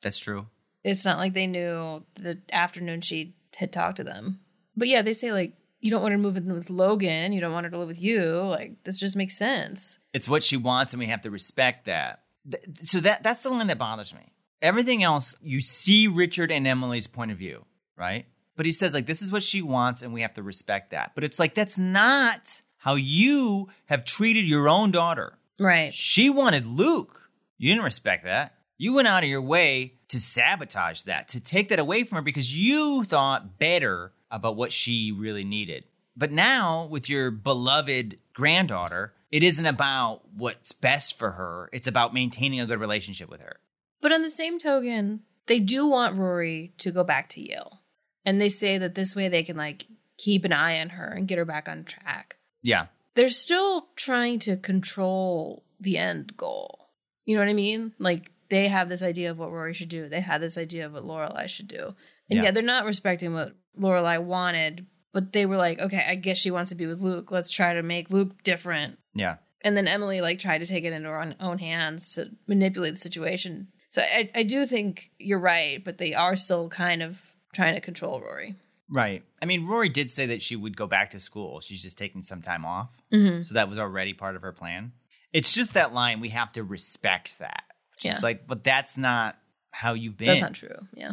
that's 0.01 0.19
true. 0.19 0.47
It's 0.83 1.05
not 1.05 1.17
like 1.17 1.33
they 1.33 1.47
knew 1.47 2.03
the 2.15 2.39
afternoon 2.51 3.01
she 3.01 3.35
had 3.55 3.71
talked 3.71 3.97
to 3.97 4.03
them. 4.03 4.39
But 4.75 4.87
yeah, 4.87 5.01
they 5.01 5.13
say 5.13 5.31
like 5.33 5.53
you 5.81 5.91
don't 5.91 6.01
want 6.01 6.11
her 6.13 6.17
to 6.17 6.21
move 6.23 6.37
in 6.37 6.53
with 6.53 6.69
Logan. 6.69 7.33
You 7.33 7.41
don't 7.41 7.51
want 7.53 7.65
her 7.65 7.69
to 7.71 7.79
live 7.79 7.87
with 7.89 8.01
you. 8.01 8.23
Like 8.23 8.83
this 8.83 8.99
just 8.99 9.15
makes 9.17 9.37
sense. 9.37 9.99
It's 10.13 10.29
what 10.29 10.43
she 10.43 10.55
wants, 10.55 10.93
and 10.93 10.99
we 10.99 11.07
have 11.07 11.21
to 11.23 11.31
respect 11.31 11.85
that. 11.85 12.21
Th- 12.49 12.63
So 12.83 12.99
that 13.01 13.23
that's 13.23 13.41
the 13.43 13.49
line 13.49 13.67
that 13.67 13.77
bothers 13.77 14.13
me. 14.13 14.31
Everything 14.63 15.03
else, 15.03 15.35
you 15.41 15.61
see 15.61 16.07
Richard 16.07 16.51
and 16.51 16.65
Emily's 16.65 17.05
point 17.05 17.31
of 17.31 17.37
view, 17.37 17.65
right? 17.97 18.25
But 18.55 18.65
he 18.65 18.71
says 18.71 18.93
like 18.93 19.05
this 19.05 19.21
is 19.21 19.31
what 19.31 19.43
she 19.43 19.61
wants, 19.61 20.01
and 20.01 20.13
we 20.13 20.21
have 20.21 20.33
to 20.35 20.43
respect 20.43 20.91
that. 20.91 21.11
But 21.13 21.23
it's 21.23 21.37
like 21.37 21.53
that's 21.53 21.77
not 21.77 22.61
how 22.77 22.95
you 22.95 23.69
have 23.85 24.05
treated 24.05 24.45
your 24.45 24.67
own 24.67 24.91
daughter. 24.91 25.37
Right. 25.59 25.93
She 25.93 26.29
wanted 26.29 26.65
Luke. 26.65 27.29
You 27.57 27.69
didn't 27.69 27.83
respect 27.83 28.23
that. 28.23 28.55
You 28.77 28.93
went 28.93 29.07
out 29.07 29.23
of 29.23 29.29
your 29.29 29.41
way 29.41 29.93
to 30.09 30.19
sabotage 30.19 31.03
that, 31.03 31.29
to 31.29 31.39
take 31.39 31.69
that 31.69 31.79
away 31.79 32.03
from 32.03 32.17
her 32.17 32.21
because 32.21 32.57
you 32.57 33.03
thought 33.03 33.57
better 33.59 34.11
about 34.29 34.55
what 34.55 34.71
she 34.71 35.11
really 35.11 35.43
needed. 35.43 35.85
But 36.15 36.31
now, 36.31 36.85
with 36.85 37.09
your 37.09 37.31
beloved 37.31 38.19
granddaughter, 38.33 39.13
it 39.31 39.43
isn't 39.43 39.65
about 39.65 40.21
what's 40.35 40.73
best 40.73 41.17
for 41.17 41.31
her. 41.31 41.69
It's 41.71 41.87
about 41.87 42.13
maintaining 42.13 42.59
a 42.59 42.65
good 42.65 42.79
relationship 42.79 43.29
with 43.29 43.41
her. 43.41 43.57
But 44.03 44.11
on 44.11 44.21
the 44.21 44.29
same 44.29 44.59
token, 44.59 45.21
they 45.47 45.59
do 45.59 45.87
want 45.87 46.17
Rory 46.17 46.73
to 46.79 46.91
go 46.91 47.03
back 47.03 47.29
to 47.29 47.41
Yale. 47.41 47.79
And 48.25 48.39
they 48.39 48.49
say 48.49 48.77
that 48.77 48.93
this 48.93 49.15
way 49.15 49.29
they 49.29 49.43
can 49.43 49.57
like 49.57 49.87
keep 50.17 50.45
an 50.45 50.53
eye 50.53 50.79
on 50.79 50.89
her 50.89 51.07
and 51.07 51.27
get 51.27 51.37
her 51.39 51.45
back 51.45 51.67
on 51.67 51.85
track. 51.85 52.35
Yeah. 52.61 52.87
They're 53.15 53.29
still 53.29 53.87
trying 53.95 54.39
to 54.39 54.57
control 54.57 55.63
the 55.79 55.97
end 55.97 56.35
goal. 56.37 56.89
You 57.25 57.35
know 57.35 57.41
what 57.41 57.49
I 57.49 57.53
mean? 57.53 57.93
Like 57.97 58.31
they 58.49 58.67
have 58.67 58.89
this 58.89 59.01
idea 59.01 59.31
of 59.31 59.39
what 59.39 59.51
Rory 59.51 59.73
should 59.73 59.89
do. 59.89 60.07
They 60.09 60.21
had 60.21 60.41
this 60.41 60.57
idea 60.57 60.85
of 60.85 60.93
what 60.93 61.03
Lorelai 61.05 61.47
should 61.47 61.67
do. 61.67 61.95
And 62.29 62.37
Yeah. 62.37 62.43
yeah, 62.43 62.51
they're 62.51 62.63
not 62.63 62.85
respecting 62.85 63.33
what 63.33 63.55
Lorelai 63.79 64.21
wanted, 64.21 64.85
but 65.13 65.33
they 65.33 65.45
were 65.45 65.57
like, 65.57 65.79
okay, 65.79 66.05
I 66.07 66.15
guess 66.15 66.37
she 66.37 66.51
wants 66.51 66.69
to 66.69 66.75
be 66.75 66.85
with 66.85 66.99
Luke. 67.01 67.31
Let's 67.31 67.51
try 67.51 67.73
to 67.73 67.83
make 67.83 68.11
Luke 68.11 68.43
different. 68.43 68.99
Yeah. 69.13 69.37
And 69.61 69.77
then 69.77 69.87
Emily 69.87 70.19
like 70.21 70.39
tried 70.39 70.59
to 70.59 70.65
take 70.65 70.83
it 70.83 70.91
into 70.93 71.07
her 71.09 71.21
own, 71.21 71.35
own 71.39 71.59
hands 71.59 72.13
to 72.15 72.31
manipulate 72.47 72.95
the 72.95 72.99
situation. 72.99 73.69
So 73.93 74.01
I, 74.01 74.27
I 74.33 74.41
do 74.41 74.65
think 74.65 75.11
you're 75.19 75.37
right, 75.39 75.83
but 75.85 75.99
they 75.99 76.15
are 76.15 76.35
still 76.35 76.67
kind 76.67 77.03
of 77.03 77.21
trying 77.53 77.75
to 77.75 77.79
control 77.79 78.19
Rory. 78.19 78.55
Right. 78.89 79.21
I 79.39 79.45
mean, 79.45 79.67
Rory 79.67 79.87
did 79.89 80.09
say 80.09 80.25
that 80.25 80.41
she 80.41 80.55
would 80.55 80.75
go 80.75 80.87
back 80.87 81.11
to 81.11 81.19
school. 81.19 81.59
She's 81.59 81.83
just 81.83 81.95
taking 81.95 82.23
some 82.23 82.41
time 82.41 82.65
off. 82.65 82.89
Mm-hmm. 83.13 83.43
So 83.43 83.53
that 83.53 83.69
was 83.69 83.77
already 83.77 84.13
part 84.13 84.35
of 84.35 84.41
her 84.41 84.51
plan. 84.51 84.93
It's 85.31 85.53
just 85.53 85.75
that 85.75 85.93
line, 85.93 86.21
we 86.21 86.29
have 86.29 86.51
to 86.53 86.63
respect 86.63 87.37
that. 87.37 87.65
It's 87.97 88.05
Yeah. 88.05 88.17
like, 88.23 88.47
but 88.47 88.63
that's 88.63 88.97
not 88.97 89.37
how 89.71 89.93
you've 89.93 90.17
been. 90.17 90.25
That's 90.27 90.41
not 90.41 90.53
true. 90.55 90.87
Yeah. 90.95 91.11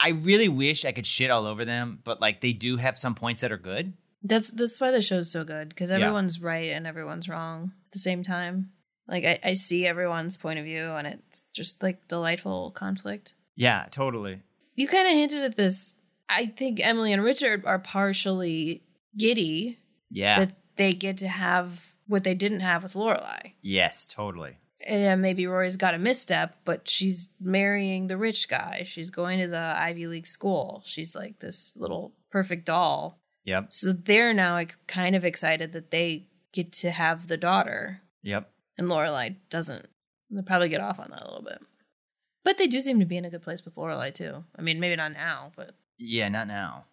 I 0.00 0.10
really 0.10 0.48
wish 0.48 0.86
I 0.86 0.92
could 0.92 1.06
shit 1.06 1.30
all 1.30 1.44
over 1.46 1.66
them, 1.66 1.98
but 2.04 2.22
like 2.22 2.40
they 2.40 2.54
do 2.54 2.78
have 2.78 2.98
some 2.98 3.14
points 3.14 3.42
that 3.42 3.52
are 3.52 3.58
good. 3.58 3.92
That's 4.22 4.50
that's 4.50 4.80
why 4.80 4.92
the 4.92 5.02
show's 5.02 5.30
so 5.30 5.44
good 5.44 5.68
because 5.68 5.90
Yeah. 5.90 5.96
everyone's 5.96 6.40
right 6.40 6.70
and 6.72 6.86
everyone's 6.86 7.28
wrong 7.28 7.72
at 7.86 7.92
the 7.92 7.98
same 7.98 8.22
time. 8.22 8.70
Like 9.08 9.24
I, 9.24 9.38
I 9.42 9.52
see 9.52 9.86
everyone's 9.86 10.36
point 10.36 10.58
of 10.58 10.64
view 10.64 10.90
and 10.92 11.06
it's 11.06 11.44
just 11.52 11.82
like 11.82 12.08
delightful 12.08 12.70
conflict. 12.70 13.34
Yeah, 13.56 13.86
totally. 13.90 14.42
You 14.74 14.88
kind 14.88 15.06
of 15.06 15.14
hinted 15.14 15.42
at 15.42 15.56
this. 15.56 15.94
I 16.28 16.46
think 16.46 16.80
Emily 16.80 17.12
and 17.12 17.22
Richard 17.22 17.64
are 17.66 17.78
partially 17.78 18.82
giddy 19.16 19.78
Yeah. 20.10 20.38
that 20.40 20.56
they 20.76 20.94
get 20.94 21.18
to 21.18 21.28
have 21.28 21.92
what 22.06 22.24
they 22.24 22.34
didn't 22.34 22.60
have 22.60 22.82
with 22.82 22.94
Lorelai. 22.94 23.52
yes, 23.62 24.06
totally. 24.06 24.56
And 24.86 25.22
maybe 25.22 25.46
Rory's 25.46 25.76
got 25.76 25.94
a 25.94 25.98
misstep, 25.98 26.56
but 26.66 26.88
she's 26.88 27.30
marrying 27.40 28.06
the 28.08 28.18
rich 28.18 28.48
guy. 28.48 28.82
She's 28.86 29.08
going 29.08 29.38
to 29.40 29.46
the 29.48 29.56
Ivy 29.78 30.06
League 30.08 30.26
school. 30.26 30.82
She's 30.84 31.14
like 31.14 31.38
this 31.38 31.72
little 31.76 32.12
perfect 32.30 32.66
doll. 32.66 33.18
Yep. 33.44 33.72
So 33.72 33.92
they're 33.92 34.34
now 34.34 34.52
like 34.52 34.76
kind 34.86 35.16
of 35.16 35.24
excited 35.24 35.72
that 35.72 35.90
they 35.90 36.28
get 36.52 36.72
to 36.72 36.90
have 36.90 37.28
the 37.28 37.36
daughter, 37.38 38.02
Yep. 38.22 38.50
And 38.78 38.88
Lorelai 38.88 39.36
doesn't. 39.50 39.86
They'll 40.30 40.42
probably 40.42 40.68
get 40.68 40.80
off 40.80 40.98
on 40.98 41.10
that 41.10 41.22
a 41.22 41.26
little 41.26 41.42
bit. 41.44 41.60
But 42.44 42.58
they 42.58 42.66
do 42.66 42.80
seem 42.80 43.00
to 43.00 43.06
be 43.06 43.16
in 43.16 43.24
a 43.24 43.30
good 43.30 43.42
place 43.42 43.64
with 43.64 43.76
Lorelai 43.76 44.12
too. 44.12 44.44
I 44.58 44.62
mean, 44.62 44.80
maybe 44.80 44.96
not 44.96 45.12
now, 45.12 45.52
but 45.56 45.74
Yeah, 45.98 46.28
not 46.28 46.48
now. 46.48 46.84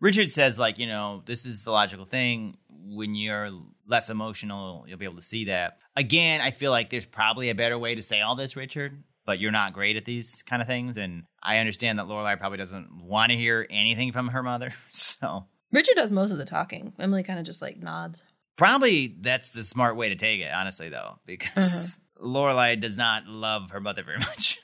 Richard 0.00 0.30
says, 0.30 0.58
like, 0.58 0.78
you 0.78 0.86
know, 0.86 1.22
this 1.24 1.46
is 1.46 1.62
the 1.62 1.70
logical 1.70 2.04
thing. 2.04 2.56
When 2.68 3.14
you're 3.14 3.50
less 3.86 4.10
emotional, 4.10 4.84
you'll 4.86 4.98
be 4.98 5.06
able 5.06 5.16
to 5.16 5.22
see 5.22 5.46
that. 5.46 5.78
Again, 5.96 6.40
I 6.40 6.50
feel 6.50 6.70
like 6.70 6.90
there's 6.90 7.06
probably 7.06 7.48
a 7.48 7.54
better 7.54 7.78
way 7.78 7.94
to 7.94 8.02
say 8.02 8.20
all 8.20 8.34
this, 8.36 8.56
Richard, 8.56 9.02
but 9.24 9.38
you're 9.38 9.52
not 9.52 9.72
great 9.72 9.96
at 9.96 10.04
these 10.04 10.42
kind 10.42 10.60
of 10.60 10.68
things. 10.68 10.98
And 10.98 11.24
I 11.42 11.58
understand 11.58 11.98
that 11.98 12.06
Lorelai 12.06 12.38
probably 12.38 12.58
doesn't 12.58 13.02
want 13.02 13.30
to 13.30 13.36
hear 13.36 13.66
anything 13.70 14.12
from 14.12 14.28
her 14.28 14.42
mother. 14.42 14.70
So 14.90 15.46
Richard 15.72 15.94
does 15.96 16.10
most 16.10 16.30
of 16.32 16.38
the 16.38 16.44
talking. 16.44 16.92
Emily 16.98 17.22
kind 17.22 17.38
of 17.38 17.46
just 17.46 17.62
like 17.62 17.78
nods. 17.78 18.22
Probably 18.56 19.16
that's 19.20 19.50
the 19.50 19.64
smart 19.64 19.96
way 19.96 20.08
to 20.08 20.16
take 20.16 20.40
it, 20.40 20.52
honestly, 20.52 20.88
though, 20.88 21.18
because 21.26 21.98
mm-hmm. 22.18 22.26
Lorelai 22.26 22.78
does 22.80 22.96
not 22.96 23.26
love 23.26 23.70
her 23.70 23.80
mother 23.80 24.02
very 24.02 24.18
much. 24.20 24.60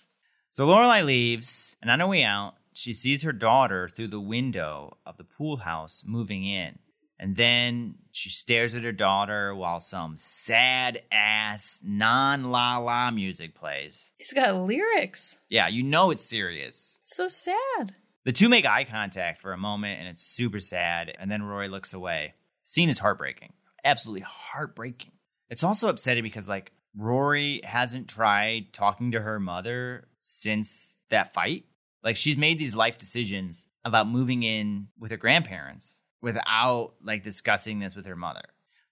So 0.52 0.66
Lorelai 0.66 1.04
leaves, 1.04 1.76
and 1.80 1.90
on 1.90 2.00
her 2.00 2.06
way 2.06 2.24
out, 2.24 2.54
she 2.72 2.92
sees 2.92 3.22
her 3.22 3.32
daughter 3.32 3.88
through 3.88 4.08
the 4.08 4.20
window 4.20 4.96
of 5.06 5.16
the 5.16 5.24
pool 5.24 5.58
house 5.58 6.02
moving 6.06 6.44
in. 6.44 6.78
And 7.18 7.36
then 7.36 7.96
she 8.12 8.30
stares 8.30 8.74
at 8.74 8.82
her 8.82 8.92
daughter 8.92 9.54
while 9.54 9.78
some 9.78 10.14
sad 10.16 11.02
ass 11.12 11.78
non 11.84 12.50
la 12.50 12.78
la 12.78 13.10
music 13.10 13.54
plays. 13.54 14.14
It's 14.18 14.32
got 14.32 14.56
lyrics. 14.56 15.38
Yeah, 15.50 15.68
you 15.68 15.82
know 15.82 16.10
it's 16.10 16.24
serious. 16.24 16.98
So 17.04 17.28
sad. 17.28 17.94
The 18.24 18.32
two 18.32 18.48
make 18.48 18.64
eye 18.64 18.84
contact 18.84 19.42
for 19.42 19.52
a 19.52 19.58
moment 19.58 20.00
and 20.00 20.08
it's 20.08 20.24
super 20.24 20.60
sad, 20.60 21.14
and 21.18 21.30
then 21.30 21.42
Rory 21.42 21.68
looks 21.68 21.92
away. 21.92 22.34
Scene 22.64 22.88
is 22.88 22.98
heartbreaking. 22.98 23.52
Absolutely 23.84 24.24
heartbreaking. 24.28 25.12
It's 25.48 25.64
also 25.64 25.88
upsetting 25.88 26.22
because, 26.22 26.48
like, 26.48 26.72
Rory 26.96 27.60
hasn't 27.64 28.08
tried 28.08 28.72
talking 28.72 29.12
to 29.12 29.20
her 29.20 29.40
mother 29.40 30.08
since 30.20 30.94
that 31.10 31.34
fight. 31.34 31.64
Like, 32.02 32.16
she's 32.16 32.36
made 32.36 32.58
these 32.58 32.74
life 32.74 32.98
decisions 32.98 33.64
about 33.84 34.08
moving 34.08 34.42
in 34.42 34.88
with 34.98 35.10
her 35.10 35.16
grandparents 35.16 36.00
without, 36.20 36.94
like, 37.02 37.22
discussing 37.22 37.78
this 37.78 37.96
with 37.96 38.06
her 38.06 38.16
mother. 38.16 38.42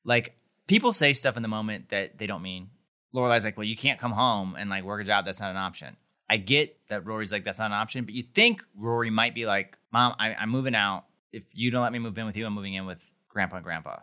Like, 0.05 0.37
people 0.67 0.93
say 0.93 1.13
stuff 1.13 1.37
in 1.37 1.43
the 1.43 1.49
moment 1.49 1.91
that 1.91 2.19
they 2.19 2.27
don't 2.27 2.43
mean. 2.43 2.71
Lorelai's 3.15 3.45
like, 3.45 3.57
well, 3.57 3.65
you 3.65 3.77
can't 3.77 3.99
come 3.99 4.13
home 4.13 4.57
and, 4.59 4.71
like, 4.71 4.85
work 4.85 5.01
a 5.01 5.05
job. 5.05 5.25
That's 5.25 5.41
not 5.41 5.51
an 5.51 5.57
option. 5.57 5.97
I 6.31 6.37
get 6.37 6.77
that 6.89 7.07
Rory's 7.07 7.33
like, 7.33 7.45
that's 7.45 7.59
not 7.59 7.71
an 7.71 7.77
option, 7.77 8.05
but 8.05 8.15
you 8.15 8.23
think 8.23 8.63
Rory 8.77 9.11
might 9.11 9.35
be 9.35 9.47
like, 9.47 9.79
Mom, 9.93 10.15
I, 10.19 10.35
I'm 10.35 10.51
moving 10.51 10.75
out. 10.75 11.05
If 11.33 11.45
you 11.53 11.71
don't 11.71 11.83
let 11.83 11.93
me 11.93 11.99
move 11.99 12.19
in 12.19 12.27
with 12.27 12.37
you, 12.37 12.47
I'm 12.47 12.53
moving 12.53 12.75
in 12.75 12.85
with 12.85 13.11
Grandpa 13.29 13.57
and 13.57 13.65
Grandpa. 13.65 13.97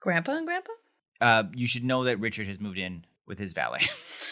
Grandpa 0.00 0.32
and 0.36 0.46
Grandpa? 0.46 0.72
Uh, 1.20 1.44
you 1.54 1.66
should 1.66 1.84
know 1.84 2.04
that 2.04 2.20
Richard 2.20 2.46
has 2.46 2.60
moved 2.60 2.78
in 2.78 3.04
with 3.26 3.38
his 3.38 3.52
valet. 3.52 3.80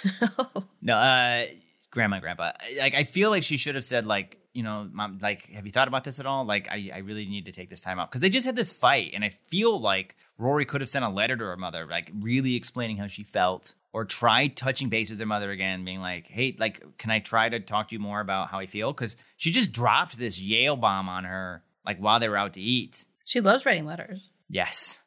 no, 0.82 0.96
uh, 0.96 1.46
Grandma 1.90 2.16
and 2.16 2.22
Grandpa. 2.22 2.52
Like, 2.78 2.94
I 2.94 3.04
feel 3.04 3.30
like 3.30 3.42
she 3.42 3.56
should 3.56 3.74
have 3.74 3.84
said, 3.84 4.06
like, 4.06 4.38
you 4.52 4.62
know, 4.62 4.88
Mom, 4.90 5.18
like, 5.20 5.50
have 5.50 5.66
you 5.66 5.72
thought 5.72 5.88
about 5.88 6.04
this 6.04 6.20
at 6.20 6.26
all? 6.26 6.44
Like, 6.44 6.68
I, 6.70 6.90
I 6.94 6.98
really 6.98 7.26
need 7.26 7.46
to 7.46 7.52
take 7.52 7.70
this 7.70 7.80
time 7.80 7.98
off 7.98 8.10
because 8.10 8.20
they 8.20 8.30
just 8.30 8.46
had 8.46 8.56
this 8.56 8.72
fight, 8.72 9.12
and 9.14 9.24
I 9.24 9.30
feel 9.48 9.78
like 9.80 10.16
Rory 10.38 10.64
could 10.64 10.80
have 10.80 10.88
sent 10.88 11.04
a 11.04 11.08
letter 11.08 11.36
to 11.36 11.44
her 11.44 11.56
mother, 11.56 11.86
like, 11.86 12.10
really 12.20 12.54
explaining 12.54 12.96
how 12.96 13.06
she 13.06 13.22
felt, 13.22 13.74
or 13.92 14.04
tried 14.04 14.56
touching 14.56 14.88
base 14.88 15.10
with 15.10 15.18
her 15.20 15.26
mother 15.26 15.50
again, 15.50 15.84
being 15.84 16.00
like, 16.00 16.26
hey, 16.26 16.56
like, 16.58 16.82
can 16.98 17.10
I 17.10 17.18
try 17.18 17.48
to 17.48 17.60
talk 17.60 17.88
to 17.88 17.94
you 17.94 17.98
more 17.98 18.20
about 18.20 18.48
how 18.48 18.58
I 18.58 18.66
feel? 18.66 18.92
Because 18.92 19.16
she 19.36 19.50
just 19.50 19.72
dropped 19.72 20.18
this 20.18 20.40
Yale 20.40 20.76
bomb 20.76 21.08
on 21.08 21.24
her, 21.24 21.62
like, 21.84 21.98
while 21.98 22.20
they 22.20 22.28
were 22.28 22.36
out 22.36 22.54
to 22.54 22.60
eat. 22.60 23.04
she 23.24 23.40
loves 23.40 23.66
writing 23.66 23.86
letters. 23.86 24.30
Yes. 24.48 25.02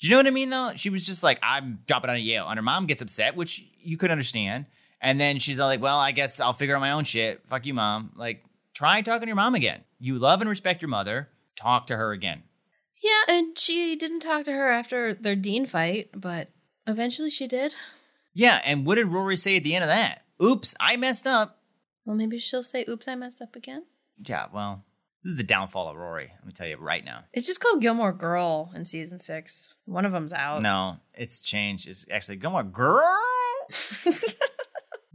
Do 0.00 0.06
you 0.06 0.12
know 0.12 0.16
what 0.16 0.26
I 0.26 0.30
mean, 0.30 0.48
though? 0.48 0.72
She 0.76 0.88
was 0.88 1.04
just 1.04 1.22
like, 1.22 1.38
I'm 1.42 1.80
dropping 1.86 2.10
out 2.10 2.16
of 2.16 2.22
Yale. 2.22 2.48
And 2.48 2.56
her 2.56 2.62
mom 2.62 2.86
gets 2.86 3.02
upset, 3.02 3.36
which 3.36 3.64
you 3.80 3.98
could 3.98 4.10
understand. 4.10 4.66
And 5.00 5.20
then 5.20 5.38
she's 5.38 5.60
all 5.60 5.68
like, 5.68 5.80
well, 5.82 5.98
I 5.98 6.12
guess 6.12 6.40
I'll 6.40 6.54
figure 6.54 6.74
out 6.74 6.80
my 6.80 6.92
own 6.92 7.04
shit. 7.04 7.42
Fuck 7.48 7.66
you, 7.66 7.74
mom. 7.74 8.12
Like, 8.16 8.42
try 8.74 9.02
talking 9.02 9.22
to 9.22 9.26
your 9.26 9.36
mom 9.36 9.54
again. 9.54 9.82
You 9.98 10.18
love 10.18 10.40
and 10.40 10.48
respect 10.48 10.80
your 10.80 10.88
mother. 10.88 11.28
Talk 11.54 11.86
to 11.88 11.96
her 11.96 12.12
again. 12.12 12.42
Yeah, 13.02 13.34
and 13.34 13.58
she 13.58 13.96
didn't 13.96 14.20
talk 14.20 14.44
to 14.44 14.52
her 14.52 14.70
after 14.70 15.14
their 15.14 15.36
Dean 15.36 15.66
fight, 15.66 16.10
but 16.14 16.48
eventually 16.86 17.30
she 17.30 17.46
did. 17.46 17.74
Yeah. 18.32 18.60
And 18.64 18.86
what 18.86 18.94
did 18.94 19.08
Rory 19.08 19.36
say 19.36 19.56
at 19.56 19.64
the 19.64 19.74
end 19.74 19.84
of 19.84 19.88
that? 19.88 20.22
Oops, 20.42 20.74
I 20.80 20.96
messed 20.96 21.26
up. 21.26 21.58
Well, 22.06 22.16
maybe 22.16 22.38
she'll 22.38 22.62
say, 22.62 22.84
oops, 22.88 23.06
I 23.06 23.14
messed 23.14 23.42
up 23.42 23.54
again. 23.54 23.84
Yeah, 24.26 24.46
well, 24.52 24.84
this 25.22 25.32
is 25.32 25.36
the 25.36 25.42
downfall 25.44 25.88
of 25.88 25.96
Rory. 25.96 26.30
Let 26.32 26.46
me 26.46 26.52
tell 26.52 26.66
you 26.66 26.76
right 26.76 27.04
now. 27.04 27.24
It's 27.32 27.46
just 27.46 27.60
called 27.60 27.80
Gilmore 27.82 28.12
Girl 28.12 28.70
in 28.74 28.84
season 28.84 29.18
six. 29.18 29.74
One 29.84 30.04
of 30.06 30.12
them's 30.12 30.32
out. 30.32 30.62
No, 30.62 30.96
it's 31.14 31.40
changed. 31.42 31.88
It's 31.88 32.06
actually 32.10 32.36
Gilmore 32.36 32.62
Girl. 32.62 33.18
what 34.04 34.24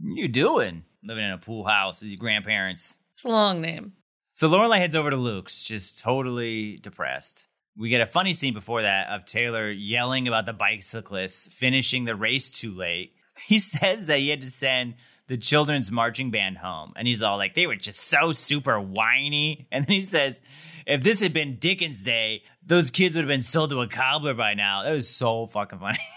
you 0.00 0.28
doing? 0.28 0.84
Living 1.02 1.24
in 1.24 1.30
a 1.32 1.38
pool 1.38 1.64
house 1.64 2.00
with 2.00 2.10
your 2.10 2.18
grandparents. 2.18 2.96
It's 3.14 3.24
a 3.24 3.28
long 3.28 3.60
name. 3.60 3.92
So 4.34 4.48
Lorelai 4.48 4.78
heads 4.78 4.94
over 4.94 5.10
to 5.10 5.16
Luke's, 5.16 5.62
just 5.62 6.00
totally 6.02 6.76
depressed. 6.76 7.46
We 7.78 7.88
get 7.88 8.00
a 8.00 8.06
funny 8.06 8.32
scene 8.32 8.54
before 8.54 8.82
that 8.82 9.08
of 9.08 9.24
Taylor 9.24 9.70
yelling 9.70 10.28
about 10.28 10.46
the 10.46 10.52
bicyclists 10.52 11.48
finishing 11.52 12.04
the 12.04 12.16
race 12.16 12.50
too 12.50 12.74
late. 12.74 13.12
He 13.46 13.58
says 13.58 14.06
that 14.06 14.20
he 14.20 14.30
had 14.30 14.40
to 14.40 14.50
send 14.50 14.94
the 15.28 15.36
children's 15.36 15.90
marching 15.90 16.30
band 16.30 16.58
home, 16.58 16.92
and 16.96 17.06
he's 17.06 17.22
all 17.22 17.36
like, 17.36 17.54
they 17.54 17.66
were 17.66 17.76
just 17.76 18.00
so 18.00 18.32
super 18.32 18.80
whiny. 18.80 19.66
And 19.72 19.84
then 19.84 19.94
he 19.94 20.02
says, 20.02 20.40
if 20.86 21.02
this 21.02 21.20
had 21.20 21.32
been 21.32 21.56
Dickens' 21.58 22.02
day, 22.02 22.42
those 22.64 22.90
kids 22.90 23.14
would 23.14 23.22
have 23.22 23.28
been 23.28 23.42
sold 23.42 23.70
to 23.70 23.80
a 23.80 23.88
cobbler 23.88 24.34
by 24.34 24.54
now. 24.54 24.84
That 24.84 24.94
was 24.94 25.08
so 25.08 25.46
fucking 25.46 25.78
funny. 25.78 25.98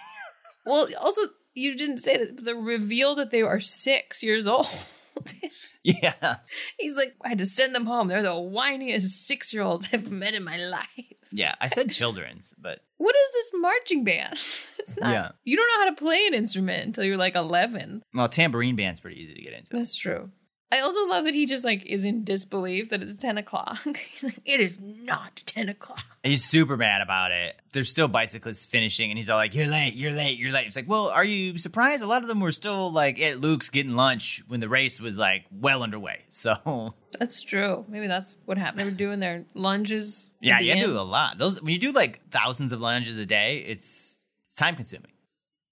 Well, 0.66 0.88
also, 1.02 1.22
you 1.56 1.76
didn't 1.76 1.98
say 1.98 2.18
that 2.18 2.44
the 2.44 2.54
reveal 2.54 3.16
that 3.16 3.32
they 3.32 3.42
are 3.42 3.60
six 3.60 4.22
years 4.22 4.46
old. 4.46 4.68
yeah. 5.84 6.36
He's 6.78 6.96
like, 6.96 7.16
I 7.24 7.30
had 7.30 7.40
to 7.40 7.46
send 7.46 7.74
them 7.74 7.88
home. 7.88 8.08
They're 8.08 8.22
the 8.22 8.30
whiniest 8.30 9.26
six 9.26 9.54
year 9.54 9.64
olds 9.64 9.88
I've 9.92 10.12
met 10.12 10.36
in 10.36 10.44
my 10.44 10.58
life. 10.58 11.19
Yeah. 11.32 11.56
I 11.62 11.68
said 11.68 11.92
children's, 11.92 12.54
but 12.58 12.80
What 12.98 13.16
is 13.16 13.32
this 13.34 13.52
marching 13.62 14.04
band? 14.04 14.34
It's 14.80 14.98
not. 14.98 15.12
Yeah. 15.12 15.30
You 15.44 15.56
don't 15.58 15.68
know 15.68 15.84
how 15.86 15.90
to 15.92 15.96
play 16.02 16.26
an 16.28 16.34
instrument 16.34 16.84
until 16.86 17.04
you're 17.04 17.18
like 17.18 17.36
11. 17.36 18.02
well, 18.14 18.28
tambourine 18.30 18.76
band's 18.76 19.00
pretty 19.02 19.22
easy 19.22 19.36
to 19.36 19.42
get 19.42 19.54
into. 19.54 19.70
That's 19.76 19.94
true. 19.96 20.32
I 20.72 20.82
also 20.82 21.08
love 21.08 21.26
that 21.26 21.34
he 21.34 21.46
just 21.48 21.66
like 21.66 21.84
is 21.86 22.06
in 22.06 22.24
disbelief 22.24 22.92
that 22.92 23.02
it's 23.02 23.16
10 23.22 23.38
o'clock. 23.40 23.80
He's 24.12 24.24
like, 24.24 24.40
it 24.46 24.60
is 24.60 24.78
not 24.80 25.42
10 25.48 25.68
o'clock. 25.68 26.04
He's 26.24 26.44
super 26.44 26.78
mad 26.78 27.02
about 27.02 27.32
it. 27.32 27.56
There's 27.72 27.90
still 27.90 28.08
bicyclists 28.08 28.66
finishing, 28.66 29.10
and 29.10 29.18
he's 29.18 29.30
all 29.30 29.38
like, 29.38 29.56
"You're 29.56 29.68
late, 29.68 29.94
you're 29.96 30.12
late, 30.12 30.38
you're 30.38 30.52
late." 30.52 30.68
It's 30.68 30.76
like, 30.76 30.88
well, 30.90 31.10
are 31.10 31.24
you 31.24 31.58
surprised? 31.58 32.04
A 32.04 32.08
lot 32.08 32.24
of 32.24 32.28
them 32.28 32.40
were 32.40 32.52
still 32.52 32.92
like 32.92 33.20
at 33.20 33.40
Luke's 33.40 33.70
getting 33.70 33.96
lunch 33.96 34.44
when 34.48 34.60
the 34.60 34.68
race 34.68 35.00
was 35.00 35.16
like 35.18 35.46
well 35.52 35.82
underway. 35.84 36.24
So 36.30 36.94
That's 37.18 37.42
true. 37.42 37.86
Maybe 37.88 38.08
that's 38.08 38.36
what 38.46 38.58
happened. 38.58 38.80
They 38.80 38.86
were 38.86 38.92
doing 38.92 39.20
their 39.20 39.46
lunges. 39.54 40.30
yeah, 40.42 40.60
you 40.60 40.80
do 40.80 41.00
a 41.00 41.02
lot. 41.02 41.38
Those 41.38 41.62
when 41.62 41.74
you 41.74 41.80
do 41.80 41.92
like 41.92 42.22
thousands 42.32 42.72
of 42.72 42.82
lunges 42.82 43.18
a 43.18 43.26
day, 43.26 43.64
it's 43.68 44.18
it's 44.48 44.56
time 44.56 44.76
consuming. 44.76 45.12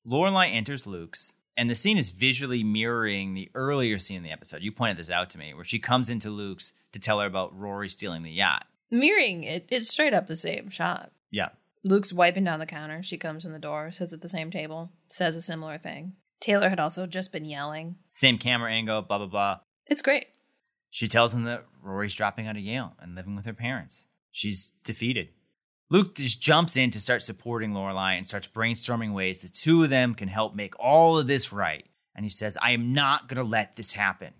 Lorelai 0.07 0.53
enters 0.53 0.87
Luke's, 0.87 1.33
and 1.57 1.69
the 1.69 1.75
scene 1.75 1.97
is 1.97 2.11
visually 2.11 2.63
mirroring 2.63 3.33
the 3.33 3.49
earlier 3.55 3.97
scene 3.97 4.17
in 4.17 4.23
the 4.23 4.31
episode. 4.31 4.61
You 4.61 4.71
pointed 4.71 4.97
this 4.97 5.09
out 5.09 5.29
to 5.31 5.37
me, 5.37 5.53
where 5.53 5.63
she 5.63 5.79
comes 5.79 6.09
into 6.09 6.29
Luke's 6.29 6.73
to 6.93 6.99
tell 6.99 7.19
her 7.19 7.27
about 7.27 7.57
Rory 7.57 7.89
stealing 7.89 8.23
the 8.23 8.31
yacht. 8.31 8.65
Mirroring 8.91 9.43
it, 9.43 9.65
it's 9.69 9.89
straight 9.89 10.13
up 10.13 10.27
the 10.27 10.35
same 10.35 10.69
shot. 10.69 11.11
Yeah, 11.31 11.49
Luke's 11.83 12.13
wiping 12.13 12.43
down 12.43 12.59
the 12.59 12.65
counter. 12.65 13.03
She 13.03 13.17
comes 13.17 13.45
in 13.45 13.51
the 13.51 13.59
door, 13.59 13.91
sits 13.91 14.13
at 14.13 14.21
the 14.21 14.29
same 14.29 14.51
table, 14.51 14.91
says 15.09 15.35
a 15.35 15.41
similar 15.41 15.77
thing. 15.77 16.13
Taylor 16.39 16.69
had 16.69 16.79
also 16.79 17.07
just 17.07 17.33
been 17.33 17.45
yelling. 17.45 17.95
same 18.11 18.37
camera 18.37 18.71
angle, 18.71 19.01
blah 19.01 19.17
blah 19.17 19.27
blah. 19.27 19.59
It's 19.87 20.01
great. 20.01 20.27
She 20.89 21.07
tells 21.07 21.33
him 21.33 21.43
that 21.43 21.65
Rory's 21.81 22.15
dropping 22.15 22.47
out 22.47 22.55
of 22.55 22.61
Yale 22.61 22.93
and 22.99 23.15
living 23.15 23.35
with 23.35 23.45
her 23.45 23.53
parents. 23.53 24.07
She's 24.31 24.71
defeated. 24.83 25.29
Luke 25.89 26.15
just 26.15 26.41
jumps 26.41 26.75
in 26.75 26.91
to 26.91 26.99
start 26.99 27.21
supporting 27.21 27.71
Lorelai 27.71 28.17
and 28.17 28.27
starts 28.27 28.47
brainstorming 28.47 29.13
ways 29.13 29.41
the 29.41 29.49
two 29.49 29.83
of 29.83 29.89
them 29.89 30.15
can 30.15 30.27
help 30.27 30.53
make 30.53 30.77
all 30.79 31.17
of 31.17 31.27
this 31.27 31.53
right. 31.53 31.85
And 32.13 32.25
he 32.25 32.29
says, 32.29 32.57
I 32.61 32.71
am 32.71 32.93
not 32.93 33.29
going 33.29 33.37
to 33.37 33.49
let 33.49 33.75
this 33.75 33.93
happen. 33.93 34.33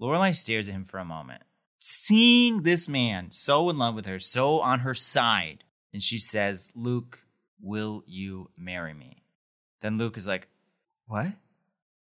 Lorelai 0.00 0.34
stares 0.34 0.68
at 0.68 0.74
him 0.74 0.84
for 0.84 0.98
a 0.98 1.04
moment, 1.04 1.42
seeing 1.78 2.62
this 2.62 2.88
man 2.88 3.30
so 3.30 3.68
in 3.68 3.76
love 3.76 3.94
with 3.94 4.06
her, 4.06 4.18
so 4.18 4.60
on 4.60 4.80
her 4.80 4.94
side. 4.94 5.64
And 5.92 6.02
she 6.02 6.18
says, 6.18 6.70
Luke, 6.74 7.24
will 7.60 8.02
you 8.06 8.50
marry 8.56 8.94
me? 8.94 9.22
Then 9.80 9.98
Luke 9.98 10.16
is 10.16 10.26
like, 10.26 10.48
What? 11.06 11.32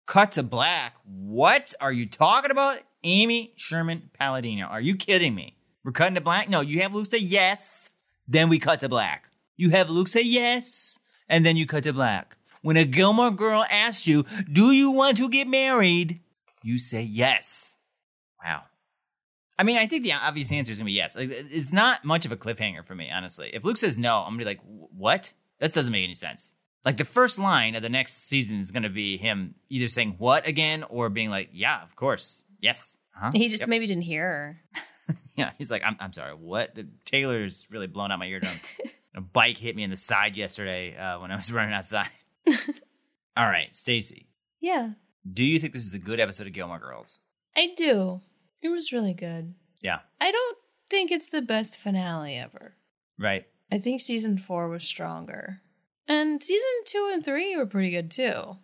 Cut 0.07 0.33
to 0.33 0.43
black. 0.43 0.97
What 1.05 1.75
are 1.81 1.93
you 1.93 2.07
talking 2.07 2.51
about? 2.51 2.79
Amy 3.03 3.53
Sherman 3.57 4.11
Palladino. 4.19 4.67
Are 4.67 4.81
you 4.81 4.97
kidding 4.97 5.35
me? 5.35 5.57
We're 5.83 5.93
cutting 5.93 6.15
to 6.15 6.21
black? 6.21 6.49
No, 6.49 6.61
you 6.61 6.81
have 6.83 6.95
Luke 6.95 7.07
say 7.07 7.19
yes, 7.19 7.91
then 8.29 8.49
we 8.49 8.59
cut 8.59 8.81
to 8.81 8.89
black. 8.89 9.29
You 9.57 9.71
have 9.71 9.91
Luke 9.91 10.09
say 10.09 10.23
yes, 10.23 10.99
and 11.29 11.45
then 11.47 11.57
you 11.57 11.67
cut 11.67 11.85
to 11.85 11.93
black. 11.93 12.37
When 12.63 12.77
a 12.77 12.85
Gilmore 12.85 13.31
girl 13.31 13.65
asks 13.71 14.07
you, 14.07 14.25
Do 14.51 14.73
you 14.73 14.91
want 14.91 15.19
to 15.19 15.29
get 15.29 15.47
married? 15.47 16.21
You 16.63 16.79
say 16.79 17.03
yes. 17.03 17.77
Wow. 18.43 18.63
I 19.59 19.63
mean, 19.63 19.77
I 19.77 19.87
think 19.87 20.03
the 20.03 20.13
obvious 20.13 20.51
answer 20.51 20.73
is 20.73 20.79
going 20.79 20.87
to 20.87 20.91
be 20.91 20.95
yes. 20.95 21.15
Like, 21.15 21.31
it's 21.31 21.73
not 21.73 22.05
much 22.05 22.25
of 22.27 22.33
a 22.33 22.37
cliffhanger 22.37 22.85
for 22.85 22.95
me, 22.95 23.11
honestly. 23.11 23.51
If 23.53 23.65
Luke 23.65 23.77
says 23.77 23.97
no, 23.97 24.17
I'm 24.19 24.37
going 24.37 24.39
to 24.41 24.45
be 24.45 24.51
like, 24.51 24.61
What? 24.97 25.33
That 25.61 25.73
doesn't 25.73 25.93
make 25.93 26.05
any 26.05 26.15
sense. 26.15 26.55
Like 26.85 26.97
the 26.97 27.05
first 27.05 27.39
line 27.39 27.75
of 27.77 27.83
the 27.83 27.89
next 27.89 28.27
season 28.27 28.61
is 28.61 28.71
going 28.71 28.83
to 28.83 28.89
be 28.91 29.17
him 29.17 29.55
either 29.71 29.89
saying 29.89 30.17
what 30.19 30.47
again 30.47 30.85
or 30.91 31.09
being 31.09 31.31
like, 31.31 31.49
yeah, 31.53 31.83
of 31.83 31.95
course. 31.97 32.45
Yes. 32.61 32.99
Huh? 33.13 33.31
He 33.33 33.49
just 33.49 33.63
Yep. 33.63 33.69
maybe 33.69 33.87
didn't 33.87 34.03
hear 34.03 34.25
her. 34.25 34.61
Yeah. 35.37 35.51
He's 35.59 35.69
like, 35.69 35.83
I'm, 35.85 35.97
I'm 35.99 36.13
sorry. 36.13 36.33
What? 36.33 36.77
The 36.77 36.87
Taylor's 37.05 37.67
really 37.73 37.89
blown 37.89 38.13
out 38.13 38.21
my 38.21 38.27
eardrums. 38.27 38.61
a 39.17 39.21
bike 39.21 39.59
hit 39.59 39.75
me 39.75 39.83
in 39.83 39.91
the 39.91 39.97
side 39.97 40.37
yesterday 40.37 40.97
uh, 40.97 41.19
when 41.21 41.33
I 41.33 41.37
was 41.37 41.53
running 41.53 41.75
outside. 41.75 42.09
All 43.37 43.47
right, 43.49 43.75
Stacy. 43.75 44.29
Yeah, 44.61 44.91
Do 45.31 45.43
you 45.45 45.59
think 45.59 45.73
this 45.73 45.87
is 45.87 45.93
a 45.95 45.99
good 45.99 46.21
episode 46.21 46.47
of 46.47 46.53
Gilmore 46.53 46.79
Girls? 46.79 47.19
I 47.57 47.75
do. 47.77 48.21
It 48.63 48.69
was 48.69 48.93
really 48.93 49.13
good. 49.13 49.55
Yeah. 49.83 49.99
I 50.21 50.31
don't 50.31 50.57
think 50.89 51.11
it's 51.11 51.29
the 51.29 51.43
best 51.43 51.77
finale 51.77 52.37
ever. 52.39 52.77
Right. 53.19 53.45
I 53.73 53.79
think 53.79 54.01
season 54.01 54.39
four 54.39 54.69
was 54.69 54.85
stronger. 54.85 55.61
And 56.07 56.43
season 56.43 56.69
two 56.87 57.11
and 57.13 57.25
three 57.25 57.57
were 57.57 57.67
pretty 57.67 57.91
good 57.91 58.11
too. 58.13 58.57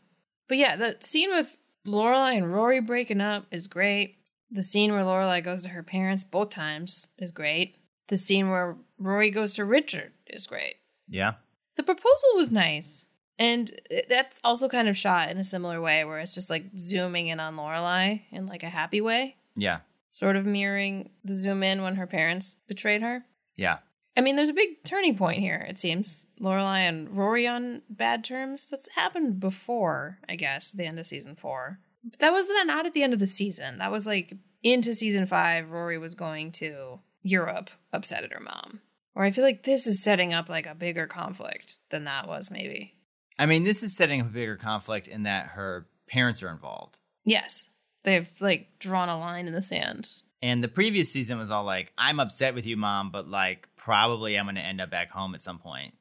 But 0.48 0.58
yeah, 0.58 0.76
the 0.76 0.96
scene 1.00 1.30
with 1.30 1.56
Lorelai 1.86 2.36
and 2.36 2.52
Rory 2.52 2.80
breaking 2.80 3.20
up 3.20 3.46
is 3.50 3.66
great. 3.66 4.18
The 4.50 4.62
scene 4.62 4.92
where 4.92 5.02
Lorelai 5.02 5.42
goes 5.44 5.62
to 5.62 5.68
her 5.70 5.82
parents 5.82 6.24
both 6.24 6.50
times 6.50 7.06
is 7.18 7.30
great. 7.30 7.76
The 8.08 8.16
scene 8.18 8.50
where 8.50 8.76
Rory 8.98 9.30
goes 9.30 9.54
to 9.54 9.64
Richard 9.64 10.12
is 10.26 10.46
great. 10.46 10.74
Yeah. 11.08 11.34
The 11.76 11.82
proposal 11.84 12.30
was 12.34 12.50
nice. 12.50 13.06
And 13.38 13.70
that's 14.08 14.40
also 14.44 14.68
kind 14.68 14.88
of 14.88 14.96
shot 14.98 15.30
in 15.30 15.38
a 15.38 15.44
similar 15.44 15.80
way 15.80 16.04
where 16.04 16.18
it's 16.18 16.34
just 16.34 16.50
like 16.50 16.64
zooming 16.76 17.28
in 17.28 17.40
on 17.40 17.56
Lorelai 17.56 18.22
in 18.30 18.46
like 18.46 18.62
a 18.62 18.68
happy 18.68 19.00
way, 19.00 19.36
Yeah. 19.56 19.78
sort 20.10 20.36
of 20.36 20.44
mirroring 20.44 21.10
the 21.24 21.32
zoom 21.32 21.62
in 21.62 21.82
when 21.82 21.94
her 21.94 22.06
parents 22.06 22.56
betrayed 22.66 23.00
her. 23.00 23.24
Yeah. 23.56 23.78
I 24.16 24.20
mean, 24.22 24.36
there's 24.36 24.48
a 24.50 24.54
big 24.54 24.82
turning 24.84 25.16
point 25.16 25.38
here, 25.38 25.64
it 25.68 25.78
seems. 25.78 26.26
Lorelai 26.40 26.80
and 26.80 27.16
Rory 27.16 27.46
on 27.46 27.82
bad 27.88 28.24
terms. 28.24 28.66
That's 28.66 28.88
happened 28.96 29.38
before, 29.40 30.18
I 30.28 30.34
guess, 30.36 30.72
the 30.72 30.84
end 30.84 30.98
of 30.98 31.06
season 31.06 31.36
four. 31.36 31.78
But 32.04 32.20
that 32.20 32.32
was 32.32 32.48
not 32.64 32.86
at 32.86 32.94
the 32.94 33.02
end 33.02 33.12
of 33.12 33.20
the 33.20 33.26
season. 33.26 33.78
That 33.78 33.92
was 33.92 34.06
like 34.06 34.34
into 34.62 34.94
season 34.94 35.26
five, 35.26 35.70
Rory 35.70 35.98
was 35.98 36.14
going 36.14 36.52
to 36.52 37.00
Europe, 37.22 37.70
upset 37.92 38.24
at 38.24 38.32
her 38.32 38.40
mom. 38.40 38.80
Or 39.14 39.24
I 39.24 39.30
feel 39.30 39.44
like 39.44 39.64
this 39.64 39.86
is 39.86 40.02
setting 40.02 40.32
up 40.32 40.48
like 40.48 40.66
a 40.66 40.74
bigger 40.74 41.06
conflict 41.06 41.78
than 41.90 42.04
that 42.04 42.28
was, 42.28 42.50
maybe. 42.50 42.94
I 43.38 43.46
mean, 43.46 43.64
this 43.64 43.82
is 43.82 43.96
setting 43.96 44.20
up 44.20 44.28
a 44.28 44.30
bigger 44.30 44.56
conflict 44.56 45.08
in 45.08 45.24
that 45.24 45.48
her 45.48 45.86
parents 46.08 46.42
are 46.42 46.50
involved. 46.50 46.98
Yes. 47.24 47.68
They've 48.02 48.28
like 48.40 48.78
drawn 48.78 49.08
a 49.08 49.18
line 49.18 49.46
in 49.46 49.54
the 49.54 49.62
sand. 49.62 50.10
And 50.42 50.64
the 50.64 50.68
previous 50.68 51.12
season 51.12 51.38
was 51.38 51.50
all 51.50 51.64
like, 51.64 51.92
I'm 51.98 52.20
upset 52.20 52.54
with 52.54 52.64
you, 52.64 52.76
mom, 52.76 53.10
but 53.10 53.28
like, 53.28 53.68
probably 53.76 54.38
I'm 54.38 54.46
going 54.46 54.54
to 54.54 54.62
end 54.62 54.80
up 54.80 54.90
back 54.90 55.10
home 55.10 55.34
at 55.34 55.42
some 55.42 55.58
point. 55.58 55.94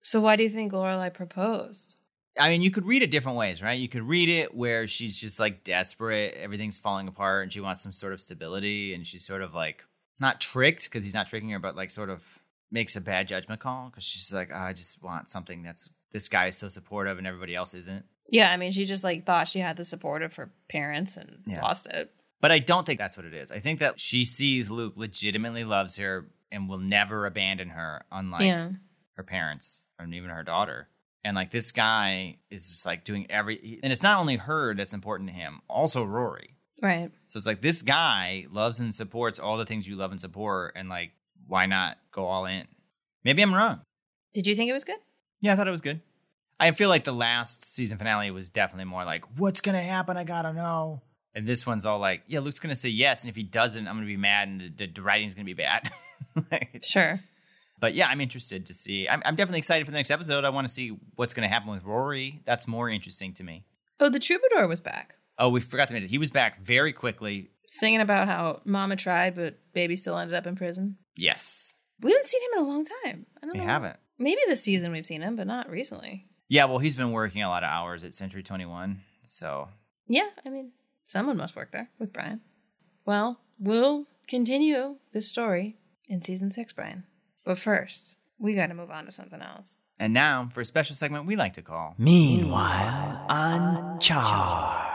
So 0.00 0.20
why 0.20 0.36
do 0.36 0.42
you 0.42 0.48
think 0.48 0.72
Lorelai 0.72 1.12
proposed? 1.12 2.00
I 2.38 2.48
mean, 2.48 2.62
you 2.62 2.70
could 2.70 2.86
read 2.86 3.02
it 3.02 3.10
different 3.10 3.36
ways, 3.38 3.62
right? 3.62 3.78
You 3.78 3.88
could 3.88 4.02
read 4.02 4.28
it 4.28 4.54
where 4.54 4.86
she's 4.86 5.18
just 5.18 5.38
like 5.38 5.64
desperate, 5.64 6.34
everything's 6.34 6.78
falling 6.78 7.08
apart, 7.08 7.42
and 7.42 7.52
she 7.52 7.60
wants 7.60 7.82
some 7.82 7.92
sort 7.92 8.12
of 8.12 8.20
stability, 8.20 8.94
and 8.94 9.06
she's 9.06 9.24
sort 9.26 9.42
of 9.42 9.54
like 9.54 9.84
not 10.18 10.40
tricked 10.40 10.84
because 10.84 11.04
he's 11.04 11.14
not 11.14 11.26
tricking 11.26 11.50
her, 11.50 11.58
but 11.58 11.76
like 11.76 11.90
sort 11.90 12.08
of 12.10 12.40
makes 12.70 12.96
a 12.96 13.00
bad 13.00 13.28
judgment 13.28 13.60
call 13.60 13.90
because 13.90 14.04
she's 14.04 14.32
like, 14.32 14.50
oh, 14.52 14.58
I 14.58 14.72
just 14.72 15.02
want 15.02 15.28
something 15.28 15.62
that's 15.62 15.90
this 16.12 16.28
guy 16.28 16.46
is 16.46 16.56
so 16.56 16.68
supportive 16.68 17.18
and 17.18 17.26
everybody 17.26 17.54
else 17.54 17.74
isn't. 17.74 18.04
Yeah, 18.28 18.50
I 18.50 18.56
mean, 18.56 18.72
she 18.72 18.86
just 18.86 19.04
like 19.04 19.26
thought 19.26 19.48
she 19.48 19.58
had 19.60 19.76
the 19.76 19.84
support 19.84 20.22
of 20.22 20.34
her 20.36 20.50
parents 20.68 21.16
and 21.16 21.42
Yeah. 21.46 21.60
lost 21.60 21.86
it. 21.86 22.10
But 22.40 22.50
I 22.50 22.58
don't 22.58 22.84
think 22.84 22.98
that's 22.98 23.16
what 23.16 23.26
it 23.26 23.34
is. 23.34 23.52
I 23.52 23.60
think 23.60 23.80
that 23.80 24.00
she 24.00 24.24
sees 24.24 24.70
Luke 24.70 24.94
legitimately 24.96 25.64
loves 25.64 25.96
her 25.98 26.26
and 26.50 26.68
will 26.68 26.78
never 26.78 27.26
abandon 27.26 27.68
her, 27.70 28.04
unlike 28.10 28.42
yeah. 28.42 28.70
her 29.16 29.22
parents 29.22 29.86
and 29.98 30.14
even 30.14 30.30
her 30.30 30.42
daughter. 30.42 30.88
And 31.24 31.36
like 31.36 31.50
this 31.50 31.70
guy 31.72 32.38
is 32.50 32.68
just 32.68 32.84
like 32.86 33.04
doing 33.04 33.26
every, 33.30 33.78
and 33.82 33.92
it's 33.92 34.02
not 34.02 34.18
only 34.18 34.36
her 34.36 34.74
that's 34.74 34.92
important 34.92 35.28
to 35.30 35.34
him, 35.34 35.60
also 35.68 36.02
Rory. 36.04 36.56
Right. 36.82 37.10
So 37.24 37.36
it's 37.38 37.46
like 37.46 37.60
this 37.60 37.82
guy 37.82 38.46
loves 38.50 38.80
and 38.80 38.92
supports 38.92 39.38
all 39.38 39.56
the 39.56 39.64
things 39.66 39.86
you 39.86 39.94
love 39.94 40.10
and 40.10 40.20
support, 40.20 40.72
and 40.74 40.88
like, 40.88 41.12
why 41.46 41.66
not 41.66 41.96
go 42.10 42.24
all 42.24 42.44
in? 42.46 42.66
Maybe 43.24 43.40
I'm 43.42 43.54
wrong. 43.54 43.82
Did 44.34 44.46
you 44.48 44.56
think 44.56 44.68
it 44.68 44.72
was 44.72 44.82
good? 44.84 44.98
Yeah, 45.40 45.52
I 45.52 45.56
thought 45.56 45.68
it 45.68 45.72
was 45.72 45.80
good. 45.80 46.00
I 46.58 46.70
feel 46.72 46.88
like 46.88 47.04
the 47.04 47.12
last 47.12 47.64
season 47.64 47.98
finale 47.98 48.30
was 48.30 48.48
definitely 48.48 48.84
more 48.86 49.04
like, 49.04 49.24
what's 49.38 49.60
gonna 49.60 49.82
happen? 49.82 50.16
I 50.16 50.24
gotta 50.24 50.52
know. 50.52 51.02
And 51.34 51.46
this 51.46 51.66
one's 51.66 51.84
all 51.86 51.98
like, 51.98 52.22
yeah, 52.26 52.40
Luke's 52.40 52.58
gonna 52.58 52.74
say 52.76 52.88
yes, 52.88 53.22
and 53.22 53.30
if 53.30 53.36
he 53.36 53.42
doesn't, 53.44 53.86
I'm 53.86 53.94
gonna 53.96 54.06
be 54.06 54.16
mad, 54.16 54.48
and 54.48 54.60
the, 54.60 54.68
the, 54.68 54.92
the 54.92 55.02
writing's 55.02 55.34
gonna 55.34 55.44
be 55.44 55.54
bad. 55.54 55.88
Like, 56.50 56.80
Sure. 56.82 57.20
But 57.82 57.94
yeah, 57.94 58.06
I'm 58.06 58.20
interested 58.20 58.64
to 58.66 58.74
see. 58.74 59.08
I'm, 59.08 59.20
I'm 59.26 59.34
definitely 59.34 59.58
excited 59.58 59.84
for 59.84 59.90
the 59.90 59.98
next 59.98 60.12
episode. 60.12 60.44
I 60.44 60.50
want 60.50 60.68
to 60.68 60.72
see 60.72 60.96
what's 61.16 61.34
gonna 61.34 61.48
happen 61.48 61.70
with 61.70 61.82
Rory. 61.84 62.40
That's 62.46 62.66
more 62.68 62.88
interesting 62.88 63.34
to 63.34 63.44
me. 63.44 63.64
Oh, 64.00 64.08
the 64.08 64.20
troubadour 64.20 64.68
was 64.68 64.80
back. 64.80 65.16
Oh, 65.36 65.48
we 65.48 65.60
forgot 65.60 65.88
to 65.88 65.94
mention 65.94 66.08
he 66.08 66.18
was 66.18 66.30
back 66.30 66.62
very 66.64 66.92
quickly. 66.92 67.50
Singing 67.66 68.00
about 68.00 68.28
how 68.28 68.60
mama 68.64 68.94
tried, 68.96 69.34
but 69.34 69.58
baby 69.72 69.96
still 69.96 70.16
ended 70.16 70.36
up 70.36 70.46
in 70.46 70.54
prison. 70.56 70.96
Yes, 71.16 71.74
We 72.00 72.12
haven't 72.12 72.26
seen 72.26 72.40
him 72.42 72.58
in 72.58 72.64
a 72.64 72.68
long 72.68 72.84
time. 73.04 73.26
I 73.38 73.40
don't 73.46 73.52
we 73.54 73.58
know. 73.60 73.66
haven't. 73.66 73.96
Maybe 74.18 74.40
this 74.46 74.62
season 74.62 74.92
we've 74.92 75.04
seen 75.06 75.22
him, 75.22 75.34
but 75.36 75.46
not 75.46 75.68
recently. 75.68 76.26
Yeah, 76.48 76.66
well, 76.66 76.78
he's 76.78 76.94
been 76.96 77.12
working 77.12 77.42
a 77.42 77.48
lot 77.48 77.64
of 77.64 77.70
hours 77.70 78.04
at 78.04 78.14
Century 78.14 78.42
21, 78.42 79.00
so 79.24 79.68
Yeah, 80.06 80.28
I 80.46 80.50
mean, 80.50 80.72
someone 81.04 81.36
must 81.36 81.56
work 81.56 81.72
there 81.72 81.88
with 81.98 82.12
Brian. 82.12 82.42
Well, 83.06 83.40
we'll 83.58 84.06
continue 84.28 84.96
this 85.12 85.26
story 85.28 85.76
in 86.08 86.22
season 86.22 86.50
six, 86.50 86.72
Brian. 86.72 87.04
But 87.44 87.58
first, 87.58 88.16
we 88.38 88.54
got 88.54 88.66
to 88.68 88.74
move 88.74 88.90
on 88.90 89.04
to 89.06 89.10
something 89.10 89.40
else. 89.40 89.82
And 89.98 90.12
now 90.12 90.48
for 90.52 90.60
a 90.60 90.64
special 90.64 90.96
segment 90.96 91.26
we 91.26 91.36
like 91.36 91.54
to 91.54 91.62
call. 91.62 91.94
Meanwhile, 91.98 93.24
on 93.28 93.98
Charmed. 94.00 94.88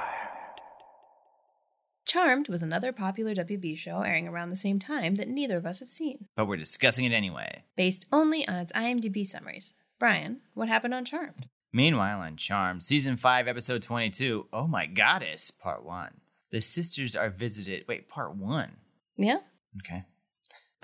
Charmed 2.05 2.47
was 2.47 2.61
another 2.63 2.93
popular 2.93 3.35
WB 3.35 3.77
show 3.77 4.01
airing 4.01 4.27
around 4.29 4.49
the 4.49 4.55
same 4.55 4.79
time 4.79 5.15
that 5.15 5.27
neither 5.27 5.57
of 5.57 5.65
us 5.65 5.79
have 5.81 5.89
seen, 5.89 6.27
But 6.37 6.47
we're 6.47 6.55
discussing 6.57 7.03
it 7.05 7.11
anyway. 7.11 7.63
based 7.75 8.05
only 8.13 8.47
on 8.47 8.55
its 8.55 8.71
IMDb 8.71 9.25
summaries. 9.25 9.73
Brian, 9.99 10.39
what 10.53 10.69
happened 10.69 10.93
on 10.93 11.03
Charmed? 11.03 11.47
Meanwhile, 11.73 12.19
on 12.21 12.37
Charmed, 12.37 12.83
Season 12.83 13.17
5, 13.17 13.47
Episode 13.49 13.83
22, 13.83 14.47
Oh 14.53 14.67
My 14.67 14.85
Goddess, 14.85 15.51
Part 15.51 15.83
1. 15.85 16.13
The 16.51 16.61
sisters 16.61 17.13
are 17.13 17.29
visited. 17.29 17.83
Wait, 17.89 18.07
Part 18.07 18.35
1. 18.37 18.77
Yeah? 19.17 19.39
Okay. 19.85 20.05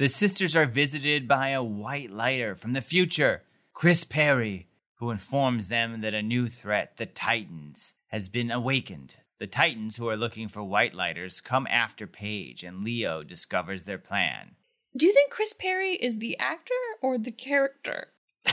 The 0.03 0.09
sisters 0.09 0.53
are 0.57 0.65
visited 0.65 1.29
by 1.29 1.51
a 1.51 1.63
white 1.63 2.11
lighter 2.11 2.55
from 2.55 2.73
the 2.73 2.81
future, 2.81 3.43
Chris 3.71 4.03
Perry, 4.03 4.67
who 4.95 5.11
informs 5.11 5.69
them 5.69 6.01
that 6.01 6.13
a 6.13 6.21
new 6.21 6.49
threat, 6.49 6.97
the 6.97 7.05
Titans, 7.05 7.93
has 8.07 8.27
been 8.27 8.51
awakened. 8.51 9.15
The 9.39 9.47
Titans, 9.47 9.95
who 9.95 10.09
are 10.09 10.17
looking 10.17 10.49
for 10.49 10.61
white 10.61 10.93
lighters, 10.93 11.39
come 11.39 11.65
after 11.67 12.05
Paige, 12.05 12.65
and 12.65 12.83
Leo 12.83 13.23
discovers 13.23 13.83
their 13.83 13.97
plan. 13.97 14.55
Do 14.93 15.05
you 15.05 15.13
think 15.13 15.31
Chris 15.31 15.53
Perry 15.53 15.93
is 15.95 16.17
the 16.17 16.37
actor 16.37 16.73
or 17.01 17.17
the 17.17 17.31
character? 17.31 18.07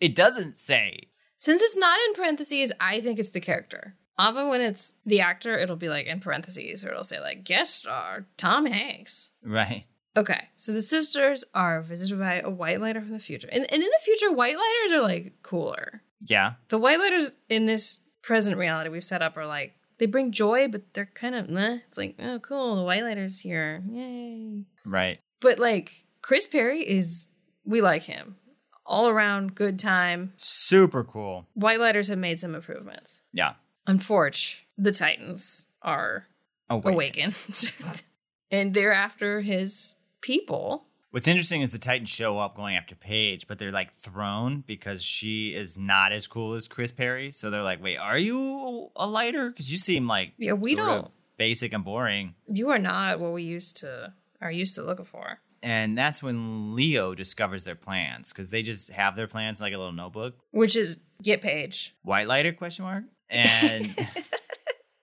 It 0.00 0.16
doesn't 0.16 0.58
say. 0.58 1.10
Since 1.36 1.62
it's 1.62 1.76
not 1.76 2.00
in 2.08 2.14
parentheses, 2.14 2.72
I 2.80 3.00
think 3.00 3.20
it's 3.20 3.30
the 3.30 3.38
character. 3.38 3.94
Often 4.18 4.48
when 4.48 4.60
it's 4.60 4.94
the 5.06 5.20
actor, 5.20 5.56
it'll 5.56 5.76
be 5.76 5.88
like 5.88 6.06
in 6.06 6.18
parentheses 6.18 6.84
or 6.84 6.90
it'll 6.90 7.04
say 7.04 7.20
like 7.20 7.44
guest 7.44 7.76
star 7.76 8.26
Tom 8.36 8.66
Hanks. 8.66 9.30
Right. 9.44 9.84
Okay, 10.16 10.48
so 10.56 10.72
the 10.72 10.82
sisters 10.82 11.44
are 11.54 11.82
visited 11.82 12.18
by 12.18 12.40
a 12.40 12.50
white 12.50 12.80
lighter 12.80 13.00
from 13.00 13.12
the 13.12 13.20
future. 13.20 13.48
And, 13.52 13.64
and 13.64 13.82
in 13.82 13.88
the 13.88 14.00
future, 14.02 14.32
white 14.32 14.56
lighters 14.56 14.92
are 14.98 15.02
like 15.02 15.34
cooler. 15.42 16.02
Yeah. 16.26 16.54
The 16.68 16.78
white 16.78 16.98
lighters 16.98 17.32
in 17.48 17.66
this 17.66 18.00
present 18.22 18.56
reality 18.56 18.90
we've 18.90 19.04
set 19.04 19.22
up 19.22 19.36
are 19.36 19.46
like, 19.46 19.74
they 19.98 20.06
bring 20.06 20.32
joy, 20.32 20.66
but 20.66 20.94
they're 20.94 21.10
kind 21.14 21.34
of 21.34 21.48
meh. 21.48 21.78
It's 21.86 21.98
like, 21.98 22.16
oh, 22.18 22.38
cool, 22.40 22.76
the 22.76 22.82
white 22.82 23.04
lighters 23.04 23.40
here. 23.40 23.82
Yay. 23.88 24.64
Right. 24.84 25.20
But 25.40 25.58
like, 25.58 26.04
Chris 26.22 26.46
Perry 26.46 26.80
is, 26.80 27.28
we 27.64 27.80
like 27.80 28.04
him. 28.04 28.36
All 28.84 29.08
around 29.08 29.54
good 29.54 29.78
time. 29.78 30.32
Super 30.36 31.04
cool. 31.04 31.46
White 31.54 31.78
lighters 31.78 32.08
have 32.08 32.18
made 32.18 32.40
some 32.40 32.54
improvements. 32.56 33.22
Yeah. 33.32 33.54
Unfortunately, 33.86 34.66
the 34.76 34.90
Titans 34.90 35.66
are 35.82 36.26
wait. 36.68 36.84
awakened. 36.84 37.34
and 38.50 38.74
they're 38.74 38.92
after 38.92 39.42
his 39.42 39.96
people. 40.20 40.86
What's 41.10 41.26
interesting 41.26 41.62
is 41.62 41.70
the 41.70 41.78
Titans 41.78 42.08
show 42.08 42.38
up 42.38 42.54
going 42.54 42.76
after 42.76 42.94
Paige, 42.94 43.48
but 43.48 43.58
they're 43.58 43.72
like 43.72 43.94
thrown 43.96 44.62
because 44.64 45.02
she 45.02 45.48
is 45.48 45.76
not 45.76 46.12
as 46.12 46.26
cool 46.28 46.54
as 46.54 46.68
Chris 46.68 46.92
Perry. 46.92 47.32
So 47.32 47.50
they're 47.50 47.64
like, 47.64 47.82
"Wait, 47.82 47.96
are 47.96 48.18
you 48.18 48.90
a 48.94 49.08
lighter? 49.08 49.50
Because 49.50 49.70
you 49.70 49.76
seem 49.78 50.06
like 50.06 50.34
Yeah, 50.38 50.52
we 50.52 50.76
don't- 50.76 51.10
basic 51.36 51.72
and 51.72 51.84
boring." 51.84 52.34
You 52.46 52.70
are 52.70 52.78
not 52.78 53.18
what 53.18 53.32
we 53.32 53.42
used 53.42 53.78
to 53.78 54.12
are 54.40 54.52
used 54.52 54.76
to 54.76 54.82
looking 54.82 55.04
for. 55.04 55.40
And 55.62 55.98
that's 55.98 56.22
when 56.22 56.74
Leo 56.74 57.14
discovers 57.14 57.64
their 57.64 57.74
plans 57.74 58.32
because 58.32 58.48
they 58.48 58.62
just 58.62 58.90
have 58.90 59.16
their 59.16 59.26
plans 59.26 59.60
like 59.60 59.74
a 59.74 59.78
little 59.78 59.92
notebook. 59.92 60.34
Which 60.52 60.76
is 60.76 60.98
get 61.22 61.42
Paige. 61.42 61.94
White 62.02 62.28
lighter 62.28 62.52
question 62.52 62.84
mark 62.84 63.04
and. 63.28 63.94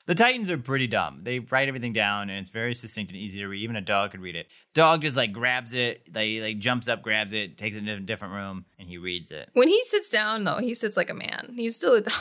The 0.08 0.16
Titans 0.16 0.50
are 0.50 0.58
pretty 0.58 0.88
dumb. 0.88 1.20
They 1.24 1.40
write 1.40 1.68
everything 1.68 1.92
down, 1.92 2.30
and 2.30 2.40
it's 2.40 2.50
very 2.50 2.74
succinct 2.74 3.12
and 3.12 3.20
easy 3.20 3.40
to 3.40 3.48
read. 3.48 3.62
Even 3.62 3.76
a 3.76 3.82
dog 3.82 4.12
could 4.12 4.22
read 4.22 4.38
it. 4.38 4.48
Dog 4.74 5.02
just 5.02 5.18
like 5.18 5.34
grabs 5.34 5.74
it, 5.74 6.08
like 6.16 6.42
like 6.42 6.60
jumps 6.60 6.88
up, 6.88 7.02
grabs 7.02 7.34
it, 7.34 7.58
takes 7.58 7.76
it 7.76 7.80
in 7.80 7.90
a 7.90 8.00
different 8.00 8.34
room, 8.34 8.66
and 8.80 8.88
he 8.88 8.98
reads 8.98 9.32
it. 9.32 9.50
When 9.54 9.68
he 9.68 9.84
sits 9.84 10.10
down, 10.10 10.46
though, 10.46 10.60
he 10.60 10.74
sits 10.74 10.96
like 10.96 11.10
a 11.10 11.14
man. 11.14 11.50
He's 11.54 11.76
still 11.76 11.96
a 11.96 12.02
dog. 12.10 12.14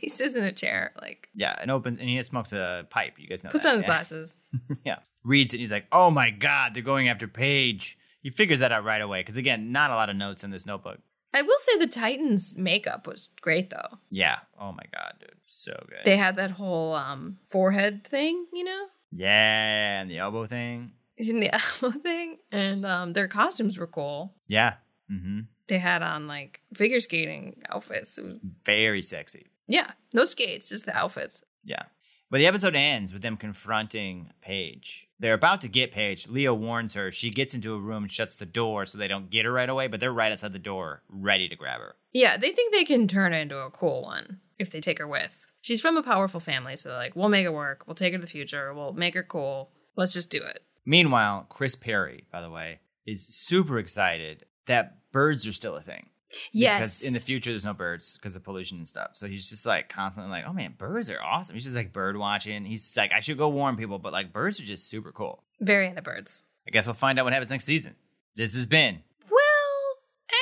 he 0.00 0.08
sits 0.08 0.36
in 0.36 0.44
a 0.44 0.52
chair, 0.52 0.92
like 1.00 1.28
Yeah, 1.34 1.56
and 1.60 1.70
opens 1.72 1.98
and 1.98 2.08
he 2.08 2.22
smokes 2.22 2.52
a 2.52 2.86
pipe. 2.90 3.18
You 3.18 3.26
guys 3.26 3.42
know 3.42 3.50
puts 3.50 3.64
that. 3.64 3.70
on 3.70 3.74
his 3.74 3.82
yeah. 3.82 3.86
glasses. 3.88 4.38
yeah, 4.84 4.98
reads 5.24 5.52
it. 5.52 5.56
And 5.56 5.60
he's 5.62 5.72
like, 5.72 5.86
"Oh 5.90 6.12
my 6.12 6.30
god, 6.30 6.74
they're 6.74 6.82
going 6.84 7.08
after 7.08 7.26
Paige." 7.26 7.98
He 8.20 8.30
figures 8.30 8.60
that 8.60 8.70
out 8.70 8.84
right 8.84 9.02
away 9.02 9.20
because 9.20 9.36
again, 9.36 9.72
not 9.72 9.90
a 9.90 9.94
lot 9.96 10.08
of 10.10 10.14
notes 10.14 10.44
in 10.44 10.52
this 10.52 10.64
notebook. 10.64 11.00
I 11.34 11.42
will 11.42 11.56
say 11.60 11.78
the 11.78 11.86
Titans' 11.86 12.56
makeup 12.56 13.06
was 13.06 13.28
great 13.40 13.70
though. 13.70 13.98
Yeah. 14.10 14.38
Oh 14.60 14.72
my 14.72 14.84
god, 14.94 15.14
dude, 15.20 15.36
so 15.46 15.72
good. 15.88 16.00
They 16.04 16.16
had 16.16 16.36
that 16.36 16.52
whole 16.52 16.94
um 16.94 17.38
forehead 17.48 18.04
thing, 18.06 18.46
you 18.52 18.64
know? 18.64 18.86
yeah, 19.10 20.00
and 20.00 20.10
the 20.10 20.18
elbow 20.18 20.46
thing. 20.46 20.92
And 21.18 21.42
the 21.42 21.50
elbow 21.82 21.98
thing. 21.98 22.38
And 22.50 22.84
um 22.86 23.12
their 23.12 23.28
costumes 23.28 23.78
were 23.78 23.86
cool. 23.86 24.34
Yeah. 24.48 24.74
Mm-hmm. 25.10 25.40
They 25.68 25.78
had 25.78 26.02
on 26.02 26.26
like 26.26 26.60
figure 26.74 27.00
skating 27.00 27.62
outfits. 27.70 28.18
Very 28.64 29.02
sexy. 29.02 29.46
yeah, 29.68 29.92
no 30.12 30.24
skates, 30.24 30.68
just 30.68 30.84
the 30.86 30.94
outfits. 30.96 31.42
Yeah. 31.64 31.84
But 32.32 32.38
the 32.38 32.46
episode 32.46 32.74
ends 32.74 33.12
with 33.12 33.20
them 33.20 33.36
confronting 33.36 34.30
Paige. 34.40 35.06
They're 35.20 35.34
about 35.34 35.60
to 35.60 35.68
get 35.68 35.92
Paige. 35.92 36.28
Leo 36.28 36.54
warns 36.54 36.94
her. 36.94 37.10
She 37.10 37.28
gets 37.28 37.52
into 37.52 37.74
a 37.74 37.78
room 37.78 38.04
and 38.04 38.10
shuts 38.10 38.36
the 38.36 38.46
door 38.46 38.86
so 38.86 38.96
they 38.96 39.06
don't 39.06 39.28
get 39.28 39.44
her 39.44 39.52
right 39.52 39.68
away, 39.68 39.86
but 39.86 40.00
they're 40.00 40.14
right 40.14 40.32
outside 40.32 40.54
the 40.54 40.58
door, 40.58 41.02
ready 41.10 41.46
to 41.46 41.56
grab 41.56 41.80
her. 41.80 41.94
Yeah, 42.14 42.38
they 42.38 42.50
think 42.50 42.72
they 42.72 42.86
can 42.86 43.06
turn 43.06 43.32
her 43.32 43.38
into 43.38 43.58
a 43.58 43.70
cool 43.70 44.00
one 44.04 44.40
if 44.58 44.70
they 44.70 44.80
take 44.80 44.98
her 44.98 45.06
with. 45.06 45.46
She's 45.60 45.82
from 45.82 45.98
a 45.98 46.02
powerful 46.02 46.40
family, 46.40 46.78
so 46.78 46.88
they're 46.88 46.96
like, 46.96 47.14
we'll 47.14 47.28
make 47.28 47.44
it 47.44 47.52
work. 47.52 47.84
We'll 47.86 47.94
take 47.94 48.14
her 48.14 48.18
to 48.18 48.24
the 48.24 48.30
future. 48.30 48.72
We'll 48.72 48.94
make 48.94 49.12
her 49.12 49.22
cool. 49.22 49.68
Let's 49.94 50.14
just 50.14 50.30
do 50.30 50.40
it. 50.42 50.60
Meanwhile, 50.86 51.44
Chris 51.50 51.76
Perry, 51.76 52.24
by 52.32 52.40
the 52.40 52.48
way, 52.48 52.80
is 53.06 53.26
super 53.26 53.78
excited 53.78 54.46
that 54.64 55.12
birds 55.12 55.46
are 55.46 55.52
still 55.52 55.76
a 55.76 55.82
thing. 55.82 56.06
Because 56.52 57.02
in 57.02 57.12
the 57.12 57.20
future, 57.20 57.50
there's 57.50 57.64
no 57.64 57.74
birds 57.74 58.16
because 58.16 58.36
of 58.36 58.42
pollution 58.42 58.78
and 58.78 58.88
stuff. 58.88 59.10
So 59.14 59.26
he's 59.26 59.48
just 59.48 59.66
like 59.66 59.88
constantly 59.88 60.30
like, 60.30 60.44
oh 60.46 60.52
man, 60.52 60.74
birds 60.76 61.10
are 61.10 61.20
awesome. 61.22 61.54
He's 61.54 61.64
just 61.64 61.76
like 61.76 61.92
bird 61.92 62.16
watching. 62.16 62.64
He's 62.64 62.96
like, 62.96 63.12
I 63.12 63.20
should 63.20 63.38
go 63.38 63.48
warn 63.48 63.76
people, 63.76 63.98
but 63.98 64.12
like 64.12 64.32
birds 64.32 64.60
are 64.60 64.64
just 64.64 64.88
super 64.88 65.12
cool. 65.12 65.42
Very 65.60 65.88
into 65.88 66.02
birds. 66.02 66.44
I 66.66 66.70
guess 66.70 66.86
we'll 66.86 66.94
find 66.94 67.18
out 67.18 67.24
what 67.24 67.32
happens 67.32 67.50
next 67.50 67.64
season. 67.64 67.94
This 68.34 68.54
has 68.54 68.66
been 68.66 69.02
Well, 69.30 69.96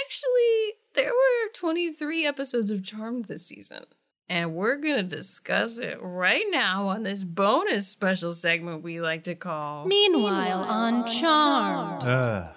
actually, 0.05 0.75
there 0.95 1.13
were 1.13 1.53
23 1.55 2.27
episodes 2.27 2.71
of 2.71 2.85
Charmed 2.85 3.25
this 3.27 3.47
season. 3.47 3.85
And 4.29 4.55
we're 4.55 4.77
going 4.77 4.97
to 4.97 5.17
discuss 5.17 5.79
it 5.79 5.99
right 6.01 6.45
now 6.51 6.87
on 6.87 7.03
this 7.03 7.25
bonus 7.25 7.89
special 7.89 8.33
segment 8.33 8.85
we 8.85 9.01
like 9.01 9.25
to 9.25 9.35
call 9.35 9.87
Meanwhile, 9.87 10.63
on 10.63 11.05
Charmed. 11.07 12.05
Ugh. 12.05 12.55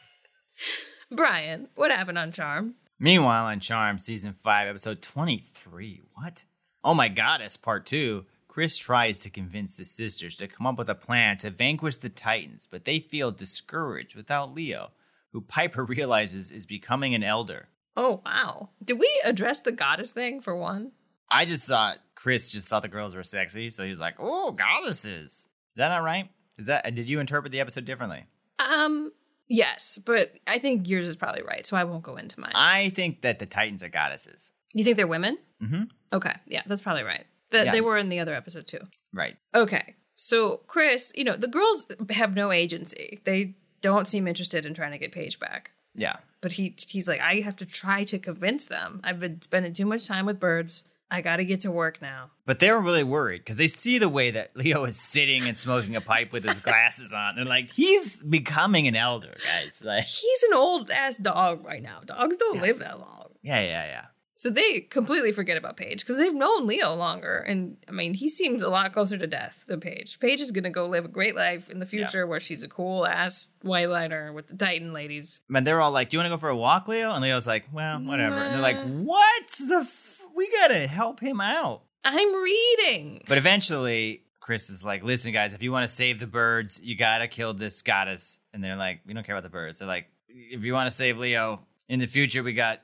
Brian, 1.11 1.69
what 1.75 1.91
happened 1.91 2.17
on 2.17 2.31
Charmed? 2.31 2.73
Meanwhile, 2.99 3.45
on 3.45 3.59
Charm, 3.59 3.97
season 3.99 4.33
5, 4.43 4.67
episode 4.67 5.01
23. 5.01 6.01
What? 6.15 6.43
Oh 6.83 6.93
my 6.93 7.07
goddess, 7.07 7.55
part 7.55 7.85
2. 7.85 8.25
Chris 8.47 8.77
tries 8.77 9.19
to 9.19 9.29
convince 9.29 9.77
the 9.77 9.85
sisters 9.85 10.35
to 10.37 10.47
come 10.47 10.67
up 10.67 10.77
with 10.77 10.89
a 10.89 10.95
plan 10.95 11.37
to 11.37 11.49
vanquish 11.49 11.97
the 11.97 12.09
Titans, 12.09 12.67
but 12.69 12.85
they 12.85 12.99
feel 12.99 13.31
discouraged 13.31 14.15
without 14.15 14.53
Leo, 14.53 14.91
who 15.31 15.41
Piper 15.41 15.83
realizes 15.85 16.51
is 16.51 16.65
becoming 16.65 17.15
an 17.15 17.23
elder. 17.23 17.69
Oh, 17.95 18.21
wow. 18.25 18.69
Did 18.83 18.99
we 18.99 19.09
address 19.23 19.61
the 19.61 19.71
goddess 19.71 20.11
thing 20.11 20.41
for 20.41 20.57
one? 20.57 20.91
I 21.29 21.45
just 21.45 21.67
thought 21.67 21.99
Chris 22.15 22.51
just 22.51 22.67
thought 22.67 22.81
the 22.81 22.87
girls 22.87 23.15
were 23.15 23.23
sexy, 23.23 23.69
so 23.69 23.83
he 23.83 23.89
was 23.89 23.99
like, 23.99 24.15
"Oh, 24.17 24.51
goddesses." 24.51 25.31
Is 25.31 25.49
that 25.75 25.89
not 25.89 26.03
right? 26.03 26.29
Is 26.57 26.67
that 26.67 26.95
did 26.95 27.09
you 27.09 27.19
interpret 27.19 27.51
the 27.51 27.59
episode 27.59 27.83
differently? 27.83 28.25
Um, 28.59 29.11
yes, 29.47 29.99
but 30.03 30.33
I 30.45 30.59
think 30.59 30.87
yours 30.87 31.07
is 31.07 31.15
probably 31.15 31.43
right, 31.43 31.65
so 31.65 31.77
I 31.77 31.83
won't 31.83 32.03
go 32.03 32.17
into 32.17 32.39
mine. 32.39 32.51
I 32.55 32.89
think 32.89 33.21
that 33.21 33.39
the 33.39 33.45
Titans 33.45 33.83
are 33.83 33.89
goddesses. 33.89 34.51
you 34.73 34.83
think 34.83 34.97
they're 34.97 35.07
women? 35.07 35.37
Mm-hmm. 35.61 35.83
Okay, 36.13 36.33
yeah, 36.45 36.63
that's 36.65 36.81
probably 36.81 37.03
right. 37.03 37.25
That 37.51 37.65
Yeah. 37.67 37.71
They 37.71 37.81
were 37.81 37.97
in 37.97 38.09
the 38.09 38.19
other 38.19 38.33
episode 38.33 38.67
too. 38.67 38.81
Right. 39.13 39.37
Okay. 39.55 39.95
So, 40.15 40.61
Chris, 40.67 41.11
you 41.15 41.23
know, 41.23 41.35
the 41.35 41.47
girls 41.47 41.85
have 42.09 42.35
no 42.35 42.51
agency. 42.51 43.19
They 43.23 43.55
don't 43.81 44.07
seem 44.07 44.27
interested 44.27 44.65
in 44.65 44.73
trying 44.73 44.91
to 44.91 44.97
get 44.97 45.11
Paige 45.11 45.39
back. 45.39 45.71
Yeah. 45.95 46.17
But 46.41 46.53
he 46.53 46.75
he's 46.87 47.07
like, 47.07 47.21
I 47.21 47.35
have 47.41 47.55
to 47.57 47.65
try 47.65 48.03
to 48.05 48.19
convince 48.19 48.65
them. 48.65 49.01
I've 49.03 49.19
been 49.19 49.41
spending 49.41 49.73
too 49.73 49.85
much 49.85 50.07
time 50.07 50.25
with 50.25 50.39
birds. 50.39 50.85
I 51.09 51.21
got 51.21 51.37
to 51.37 51.45
get 51.45 51.61
to 51.61 51.71
work 51.71 52.01
now. 52.01 52.31
But 52.45 52.59
they're 52.59 52.79
really 52.79 53.03
worried 53.03 53.39
because 53.39 53.57
they 53.57 53.67
see 53.69 53.97
the 53.97 54.09
way 54.09 54.31
that 54.31 54.55
Leo 54.57 54.83
is 54.85 54.99
sitting 54.99 55.43
and 55.43 55.55
smoking 55.55 55.95
a 55.95 56.01
pipe 56.01 56.31
with 56.33 56.43
his 56.43 56.59
glasses 56.67 57.13
on. 57.13 57.35
They're 57.35 57.45
like, 57.45 57.71
he's 57.71 58.23
becoming 58.23 58.87
an 58.87 58.95
elder, 58.95 59.35
guys. 59.45 59.81
Like, 59.83 60.03
He's 60.05 60.43
an 60.43 60.53
old 60.53 60.91
ass 60.91 61.17
dog 61.17 61.65
right 61.65 61.81
now. 61.81 62.01
Dogs 62.05 62.37
don't 62.37 62.61
live 62.61 62.79
that 62.79 62.99
long. 62.99 63.29
yeah, 63.41 63.61
yeah, 63.61 63.85
yeah. 63.85 64.05
So 64.39 64.51
they 64.51 64.81
completely 64.81 65.31
forget 65.31 65.57
about 65.57 65.77
Paige 65.77 66.01
because 66.01 66.17
they've 66.17 66.31
known 66.31 66.67
Leo 66.67 66.93
longer. 66.93 67.37
And 67.37 67.77
I 67.87 67.91
mean, 67.91 68.13
he 68.13 68.27
seems 68.29 68.61
a 68.61 68.69
lot 68.69 68.93
closer 68.93 69.17
to 69.17 69.25
death 69.25 69.65
than 69.67 69.79
Paige. 69.79 70.19
Paige 70.19 70.41
is 70.41 70.51
going 70.51 70.63
to 70.65 70.69
go 70.69 70.85
live 70.85 71.05
a 71.05 71.07
great 71.07 71.35
life 71.35 71.71
in 71.71 71.79
the 71.79 71.87
future 71.87 72.27
where 72.27 72.39
she's 72.39 72.61
a 72.61 72.67
cool 72.67 73.07
ass 73.07 73.49
white 73.63 73.89
lighter 73.89 74.31
with 74.31 74.47
the 74.47 74.55
Titan 74.55 74.93
ladies. 74.93 75.41
But 75.49 75.65
they're 75.65 75.81
all 75.81 75.89
like, 75.89 76.09
"Do 76.11 76.17
you 76.17 76.19
want 76.19 76.27
to 76.27 76.35
go 76.35 76.37
for 76.39 76.49
a 76.49 76.55
walk, 76.55 76.87
Leo?" 76.87 77.11
And 77.13 77.23
Leo's 77.23 77.47
like, 77.47 77.65
"Well, 77.73 77.97
whatever." 78.01 78.35
And 78.35 78.53
they're 78.53 78.61
like, 78.61 78.77
"What 78.77 79.43
the? 79.57 79.77
F- 79.77 80.03
we 80.37 80.49
gotta 80.51 80.87
help 80.87 81.19
him 81.19 81.41
out." 81.41 81.83
I'm 82.05 82.33
reading. 82.35 83.23
But 83.27 83.37
eventually, 83.37 84.23
Chris 84.39 84.69
is 84.69 84.83
like, 84.83 85.03
"Listen, 85.03 85.33
guys, 85.33 85.53
if 85.53 85.61
you 85.61 85.73
want 85.73 85.83
to 85.87 85.93
save 85.93 86.19
the 86.19 86.27
birds, 86.27 86.79
you 86.81 86.95
gotta 86.95 87.27
kill 87.27 87.53
this 87.53 87.81
goddess." 87.81 88.39
And 88.53 88.63
they're 88.63 88.77
like, 88.77 89.01
"We 89.05 89.13
don't 89.13 89.25
care 89.25 89.35
about 89.35 89.43
the 89.43 89.49
birds." 89.49 89.79
They're 89.79 89.87
like, 89.87 90.07
"If 90.29 90.63
you 90.63 90.71
want 90.73 90.89
to 90.89 90.95
save 90.95 91.19
Leo 91.19 91.65
in 91.89 91.99
the 91.99 92.07
future, 92.07 92.43
we 92.43 92.53
got 92.53 92.81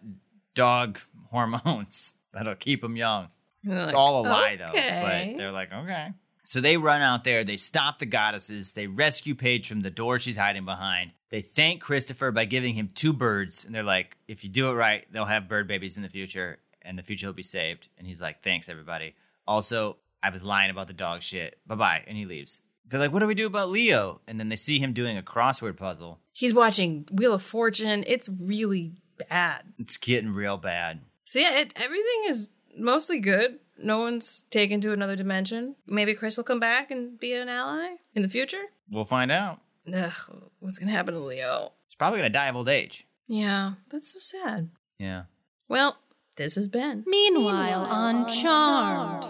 dog 0.55 0.99
hormones 1.31 2.15
that'll 2.33 2.55
keep 2.55 2.83
him 2.83 2.97
young." 2.97 3.29
It's 3.65 3.93
all 3.93 4.25
a 4.25 4.27
lie, 4.27 4.57
though. 4.57 4.71
But 4.73 5.37
they're 5.37 5.51
like, 5.51 5.71
okay. 5.71 6.09
So 6.43 6.59
they 6.59 6.75
run 6.75 7.01
out 7.01 7.23
there. 7.23 7.43
They 7.45 7.55
stop 7.57 7.99
the 7.99 8.05
goddesses. 8.05 8.73
They 8.73 8.87
rescue 8.87 9.35
Paige 9.35 9.69
from 9.69 9.81
the 9.81 9.89
door 9.89 10.19
she's 10.19 10.35
hiding 10.35 10.65
behind. 10.65 11.11
They 11.29 11.41
thank 11.41 11.81
Christopher 11.81 12.31
by 12.31 12.43
giving 12.43 12.73
him 12.73 12.89
two 12.93 13.13
birds. 13.13 13.63
And 13.63 13.73
they're 13.73 13.81
like, 13.81 14.17
if 14.27 14.43
you 14.43 14.49
do 14.49 14.69
it 14.69 14.73
right, 14.73 15.05
they'll 15.11 15.23
have 15.25 15.47
bird 15.47 15.67
babies 15.67 15.95
in 15.95 16.03
the 16.03 16.09
future. 16.09 16.59
And 16.83 16.97
the 16.97 17.03
future 17.03 17.27
will 17.27 17.33
be 17.33 17.43
saved. 17.43 17.87
And 17.97 18.07
he's 18.07 18.21
like, 18.21 18.43
thanks, 18.43 18.69
everybody. 18.69 19.15
Also, 19.47 19.97
I 20.21 20.29
was 20.29 20.43
lying 20.43 20.69
about 20.69 20.87
the 20.87 20.93
dog 20.93 21.21
shit. 21.21 21.59
Bye 21.65 21.75
bye. 21.75 22.03
And 22.07 22.17
he 22.17 22.25
leaves. 22.25 22.61
They're 22.85 22.99
like, 22.99 23.13
what 23.13 23.19
do 23.19 23.27
we 23.27 23.35
do 23.35 23.47
about 23.47 23.69
Leo? 23.69 24.21
And 24.27 24.39
then 24.39 24.49
they 24.49 24.55
see 24.55 24.79
him 24.79 24.93
doing 24.93 25.17
a 25.17 25.21
crossword 25.21 25.77
puzzle. 25.77 26.19
He's 26.31 26.53
watching 26.53 27.07
Wheel 27.11 27.33
of 27.33 27.41
Fortune. 27.41 28.03
It's 28.05 28.29
really 28.29 28.93
bad. 29.29 29.63
It's 29.79 29.97
getting 29.97 30.33
real 30.33 30.57
bad. 30.57 31.01
So 31.23 31.39
yeah, 31.39 31.59
it, 31.59 31.73
everything 31.75 32.23
is 32.27 32.49
mostly 32.77 33.19
good. 33.19 33.59
No 33.77 33.99
one's 33.99 34.43
taken 34.49 34.81
to 34.81 34.91
another 34.91 35.15
dimension. 35.15 35.75
Maybe 35.87 36.13
Chris 36.13 36.37
will 36.37 36.43
come 36.43 36.59
back 36.59 36.91
and 36.91 37.19
be 37.19 37.33
an 37.33 37.49
ally 37.49 37.95
in 38.13 38.21
the 38.21 38.29
future. 38.29 38.61
We'll 38.91 39.05
find 39.05 39.31
out. 39.31 39.59
Ugh, 39.91 40.13
what's 40.59 40.77
gonna 40.77 40.91
happen 40.91 41.13
to 41.13 41.19
Leo? 41.19 41.71
He's 41.93 41.95
probably 41.95 42.21
going 42.21 42.31
to 42.31 42.33
die 42.33 42.47
of 42.47 42.55
old 42.55 42.69
age. 42.69 43.05
Yeah, 43.27 43.73
that's 43.91 44.13
so 44.13 44.19
sad. 44.19 44.71
Yeah. 44.97 45.25
Well, 45.69 45.97
this 46.35 46.55
has 46.55 46.67
been. 46.67 47.03
Meanwhile, 47.07 47.85
on 47.85 48.27
Charmed. 48.27 49.25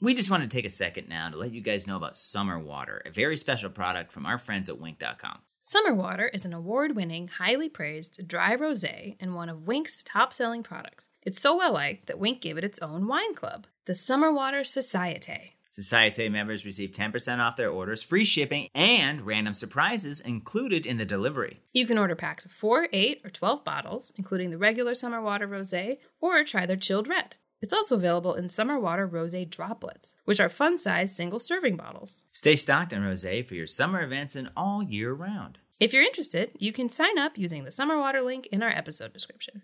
We 0.00 0.14
just 0.14 0.30
want 0.30 0.42
to 0.42 0.48
take 0.48 0.64
a 0.64 0.70
second 0.70 1.08
now 1.08 1.28
to 1.28 1.36
let 1.36 1.52
you 1.52 1.60
guys 1.60 1.86
know 1.86 1.96
about 1.96 2.16
Summer 2.16 2.58
Water, 2.58 3.02
a 3.04 3.10
very 3.10 3.36
special 3.36 3.68
product 3.68 4.12
from 4.12 4.24
our 4.24 4.38
friends 4.38 4.68
at 4.68 4.80
Winc.com. 4.80 5.40
Summer 5.60 5.92
Water 5.92 6.28
is 6.28 6.46
an 6.46 6.54
award 6.54 6.96
winning, 6.96 7.28
highly 7.28 7.68
praised 7.68 8.26
dry 8.26 8.54
rose 8.54 8.82
and 8.82 9.34
one 9.34 9.50
of 9.50 9.66
Winc's 9.66 10.02
top 10.02 10.32
selling 10.32 10.62
products. 10.62 11.10
It's 11.22 11.42
so 11.42 11.54
well 11.58 11.74
liked 11.74 12.06
that 12.06 12.18
Wink 12.18 12.40
gave 12.40 12.56
it 12.56 12.64
its 12.64 12.78
own 12.78 13.06
wine 13.06 13.34
club, 13.34 13.66
the 13.84 13.94
Summer 13.94 14.32
Water 14.32 14.64
Societe. 14.64 15.56
Societe 15.82 16.28
members 16.28 16.66
receive 16.66 16.90
10% 16.92 17.38
off 17.38 17.56
their 17.56 17.70
orders, 17.70 18.02
free 18.02 18.24
shipping, 18.24 18.68
and 18.74 19.22
random 19.22 19.54
surprises 19.54 20.20
included 20.20 20.84
in 20.84 20.98
the 20.98 21.04
delivery. 21.04 21.60
You 21.72 21.86
can 21.86 21.98
order 21.98 22.14
packs 22.14 22.44
of 22.44 22.50
4, 22.50 22.88
8, 22.92 23.22
or 23.24 23.30
12 23.30 23.64
bottles, 23.64 24.12
including 24.16 24.50
the 24.50 24.58
regular 24.58 24.94
Summer 24.94 25.22
Water 25.22 25.46
Rose, 25.46 25.74
or 26.20 26.44
try 26.44 26.66
their 26.66 26.76
chilled 26.76 27.08
red. 27.08 27.36
It's 27.62 27.72
also 27.72 27.96
available 27.96 28.34
in 28.34 28.48
Summer 28.48 28.78
Water 28.78 29.06
Rose 29.06 29.34
droplets, 29.46 30.14
which 30.24 30.40
are 30.40 30.48
fun 30.48 30.78
sized 30.78 31.14
single 31.14 31.38
serving 31.38 31.76
bottles. 31.76 32.22
Stay 32.30 32.56
stocked 32.56 32.94
on 32.94 33.02
rosé 33.02 33.44
for 33.44 33.54
your 33.54 33.66
summer 33.66 34.02
events 34.02 34.34
and 34.34 34.50
all 34.56 34.82
year 34.82 35.12
round. 35.12 35.58
If 35.78 35.92
you're 35.92 36.02
interested, 36.02 36.50
you 36.58 36.72
can 36.72 36.88
sign 36.88 37.18
up 37.18 37.38
using 37.38 37.64
the 37.64 37.70
Summer 37.70 37.98
Water 37.98 38.22
link 38.22 38.46
in 38.50 38.62
our 38.62 38.70
episode 38.70 39.12
description. 39.12 39.62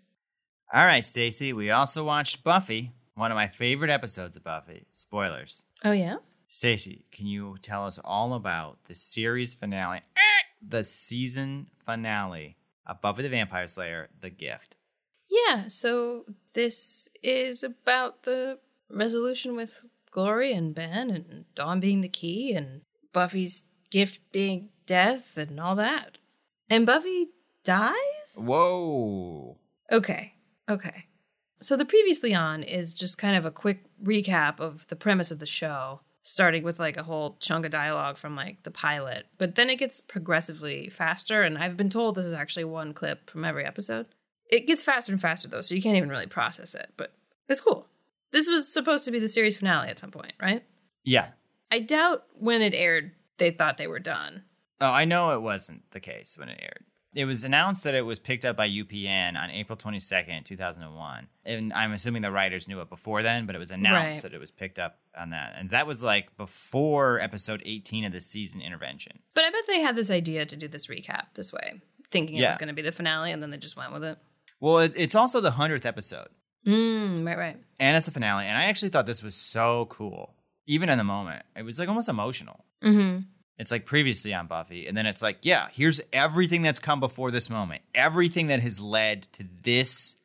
All 0.72 0.84
right, 0.84 1.04
Stacy, 1.04 1.52
we 1.52 1.70
also 1.70 2.04
watched 2.04 2.42
Buffy, 2.42 2.92
one 3.14 3.30
of 3.30 3.36
my 3.36 3.48
favorite 3.48 3.90
episodes 3.90 4.36
of 4.36 4.44
Buffy. 4.44 4.86
Spoilers. 4.92 5.64
Oh, 5.87 5.93
yeah? 5.93 6.16
Stacy, 6.49 7.05
can 7.12 7.26
you 7.28 7.59
tell 7.62 7.87
us 7.87 8.01
all 8.05 8.34
about 8.34 8.78
the 8.89 8.95
series 8.97 9.55
finale, 9.55 10.01
the 10.61 10.82
season 10.82 11.68
finale 11.78 12.57
of 12.84 13.01
Buffy 13.01 13.22
the 13.22 13.28
Vampire 13.28 13.68
Slayer, 13.68 14.09
The 14.20 14.30
Gift? 14.30 14.76
Yeah, 15.30 15.68
so 15.68 16.24
this 16.55 17.09
is 17.22 17.62
about 17.62 18.24
the 18.24 18.59
resolution 18.91 19.55
with 19.55 19.87
Glory 20.11 20.53
and 20.53 20.74
Ben 20.74 21.09
and 21.09 21.45
Dawn 21.55 21.78
being 21.78 22.01
the 22.01 22.09
key 22.09 22.53
and 22.53 22.80
Buffy's 23.12 23.62
gift 23.89 24.18
being 24.32 24.70
death 24.87 25.37
and 25.37 25.61
all 25.61 25.76
that. 25.76 26.18
And 26.68 26.84
Buffy 26.84 27.28
dies? 27.62 27.95
Whoa. 28.37 29.57
Okay, 29.93 30.34
okay. 30.68 31.05
So 31.61 31.76
the 31.76 31.84
previously 31.84 32.34
on 32.34 32.62
is 32.62 32.94
just 32.94 33.18
kind 33.18 33.36
of 33.36 33.46
a 33.46 33.50
quick 33.50 33.84
recap 34.02 34.61
of 34.61 34.86
the 34.88 34.96
premise 34.96 35.30
of 35.30 35.38
the 35.38 35.46
show, 35.46 36.00
starting 36.22 36.62
with 36.62 36.78
like 36.78 36.96
a 36.96 37.02
whole 37.02 37.36
chunk 37.40 37.64
of 37.64 37.70
dialogue 37.70 38.18
from 38.18 38.36
like 38.36 38.62
the 38.62 38.70
pilot. 38.70 39.26
But 39.38 39.54
then 39.54 39.70
it 39.70 39.78
gets 39.78 40.00
progressively 40.00 40.90
faster, 40.90 41.42
and 41.42 41.57
I've 41.57 41.76
been 41.76 41.90
told 41.90 42.14
this 42.14 42.24
is 42.24 42.32
actually 42.32 42.64
one 42.64 42.92
clip 42.92 43.30
from 43.30 43.44
every 43.44 43.64
episode. 43.64 44.09
It 44.48 44.66
gets 44.66 44.82
faster 44.82 45.12
and 45.12 45.20
faster 45.20 45.48
though, 45.48 45.61
so 45.61 45.74
you 45.74 45.82
can't 45.82 45.96
even 45.96 46.11
really 46.11 46.26
process 46.26 46.74
it, 46.74 46.92
but 46.96 47.12
it's 47.48 47.61
cool. 47.61 47.86
This 48.32 48.48
was 48.48 48.72
supposed 48.72 49.04
to 49.07 49.11
be 49.11 49.18
the 49.18 49.28
series 49.28 49.57
finale 49.57 49.88
at 49.88 49.98
some 49.98 50.11
point, 50.11 50.34
right? 50.40 50.62
Yeah. 51.04 51.28
I 51.70 51.80
doubt 51.80 52.24
when 52.38 52.61
it 52.61 52.74
aired 52.74 53.12
they 53.38 53.50
thought 53.50 53.76
they 53.76 53.86
were 53.86 53.98
done. 53.98 54.42
Oh, 54.80 54.90
I 54.90 55.04
know 55.04 55.30
it 55.34 55.42
wasn't 55.42 55.90
the 55.90 56.00
case 56.00 56.36
when 56.38 56.48
it 56.48 56.59
aired. 56.61 56.84
It 57.16 57.24
was 57.24 57.44
announced 57.44 57.82
that 57.84 57.94
it 57.94 58.02
was 58.02 58.18
picked 58.18 58.44
up 58.44 58.56
by 58.56 58.68
UPN 58.68 59.36
on 59.42 59.50
April 59.50 59.76
22nd, 59.76 60.44
2001. 60.44 61.28
And 61.46 61.72
I'm 61.72 61.92
assuming 61.92 62.20
the 62.22 62.30
writers 62.30 62.68
knew 62.68 62.80
it 62.80 62.90
before 62.90 63.22
then, 63.22 63.46
but 63.46 63.54
it 63.54 63.58
was 63.58 63.70
announced 63.70 64.16
Right. 64.16 64.22
that 64.22 64.34
it 64.34 64.38
was 64.38 64.50
picked 64.50 64.78
up 64.78 64.98
on 65.18 65.30
that. 65.30 65.54
And 65.56 65.70
that 65.70 65.86
was 65.86 66.02
like 66.02 66.36
before 66.36 67.18
episode 67.20 67.62
18 67.64 68.04
of 68.04 68.12
the 68.12 68.20
season 68.20 68.60
intervention. 68.60 69.20
But 69.34 69.44
I 69.44 69.50
bet 69.50 69.62
they 69.66 69.80
had 69.80 69.96
this 69.96 70.10
idea 70.10 70.44
to 70.44 70.56
do 70.56 70.68
this 70.68 70.88
recap 70.88 71.28
this 71.34 71.52
way, 71.54 71.80
thinking 72.10 72.36
it 72.36 72.46
was 72.46 72.58
going 72.58 72.68
to 72.68 72.74
be 72.74 72.82
the 72.82 72.92
finale, 72.92 73.32
and 73.32 73.42
then 73.42 73.50
they 73.50 73.56
just 73.56 73.76
went 73.78 73.92
with 73.94 74.04
it. 74.04 74.18
Well, 74.60 74.78
it, 74.80 74.92
it's 74.96 75.14
also 75.14 75.40
the 75.40 75.52
100th 75.52 75.86
episode, 75.86 76.28
Mm, 76.66 77.26
right, 77.26 77.38
right. 77.38 77.56
and 77.78 77.96
it's 77.96 78.06
the 78.06 78.12
finale. 78.12 78.44
And 78.46 78.58
I 78.58 78.64
actually 78.64 78.88
thought 78.90 79.06
this 79.06 79.22
was 79.22 79.34
so 79.36 79.86
cool. 79.88 80.34
Even 80.66 80.88
in 80.90 80.98
the 80.98 81.04
moment, 81.04 81.44
it 81.54 81.62
was 81.64 81.78
like 81.78 81.88
almost 81.88 82.08
emotional. 82.08 82.64
Mm-hmm. 82.82 83.20
It's 83.59 83.70
like 83.70 83.86
previously 83.86 84.34
on 84.34 84.46
Buffy, 84.48 84.86
and 84.86 84.96
then 84.96 85.07
it's 85.07 85.22
like, 85.22 85.38
yeah, 85.42 85.68
here's 85.72 86.00
everything 86.12 86.62
that's 86.62 86.78
come 86.78 87.00
before 87.00 87.30
this 87.30 87.48
moment, 87.48 87.82
everything 87.94 88.48
that 88.48 88.61
has 88.61 88.80
led 88.80 89.22
to 89.32 89.44
this 89.62 90.16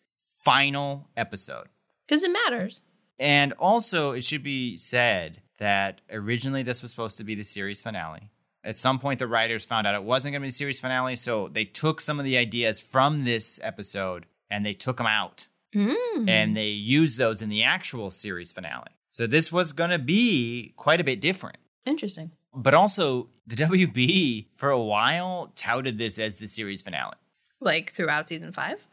final 0.43 1.07
episode. 1.15 1.67
Because 2.07 2.23
it 2.23 2.31
matters. 2.31 2.83
And 3.19 3.53
also, 3.53 4.11
it 4.11 4.23
should 4.23 4.43
be 4.43 4.75
said 4.77 5.41
that 5.59 6.01
originally 6.11 6.63
this 6.63 6.81
was 6.81 6.91
supposed 6.91 7.17
to 7.19 7.23
be 7.23 7.35
the 7.35 7.43
series 7.43 7.81
finale. 7.81 8.31
At 8.63 8.77
some 8.77 8.99
point, 8.99 9.19
the 9.19 9.27
writers 9.27 9.63
found 9.63 9.87
out 9.87 9.95
it 9.95 10.03
wasn't 10.03 10.33
going 10.33 10.41
to 10.41 10.45
be 10.45 10.49
the 10.49 10.53
series 10.55 10.79
finale, 10.79 11.15
so 11.15 11.47
they 11.47 11.65
took 11.65 12.01
some 12.01 12.19
of 12.19 12.25
the 12.25 12.37
ideas 12.37 12.79
from 12.79 13.23
this 13.23 13.59
episode 13.63 14.25
and 14.49 14.65
they 14.65 14.73
took 14.73 14.97
them 14.97 15.07
out 15.07 15.47
Mm. 15.73 16.29
and 16.29 16.57
they 16.57 16.67
used 16.67 17.17
those 17.17 17.41
in 17.41 17.47
the 17.47 17.63
actual 17.63 18.09
series 18.11 18.51
finale. 18.51 18.91
So 19.09 19.25
this 19.25 19.53
was 19.53 19.71
going 19.71 19.91
to 19.91 19.99
be 19.99 20.73
quite 20.75 20.99
a 20.99 21.03
bit 21.05 21.21
different. 21.21 21.55
Interesting. 21.85 22.31
But 22.53 22.73
also, 22.73 23.29
the 23.47 23.55
WB 23.67 24.47
for 24.55 24.69
a 24.69 24.79
while 24.81 25.51
touted 25.55 25.97
this 25.97 26.19
as 26.19 26.35
the 26.35 26.47
series 26.47 26.81
finale. 26.81 27.15
Like 27.59 27.91
throughout 27.91 28.27
season 28.29 28.51
five? 28.51 28.83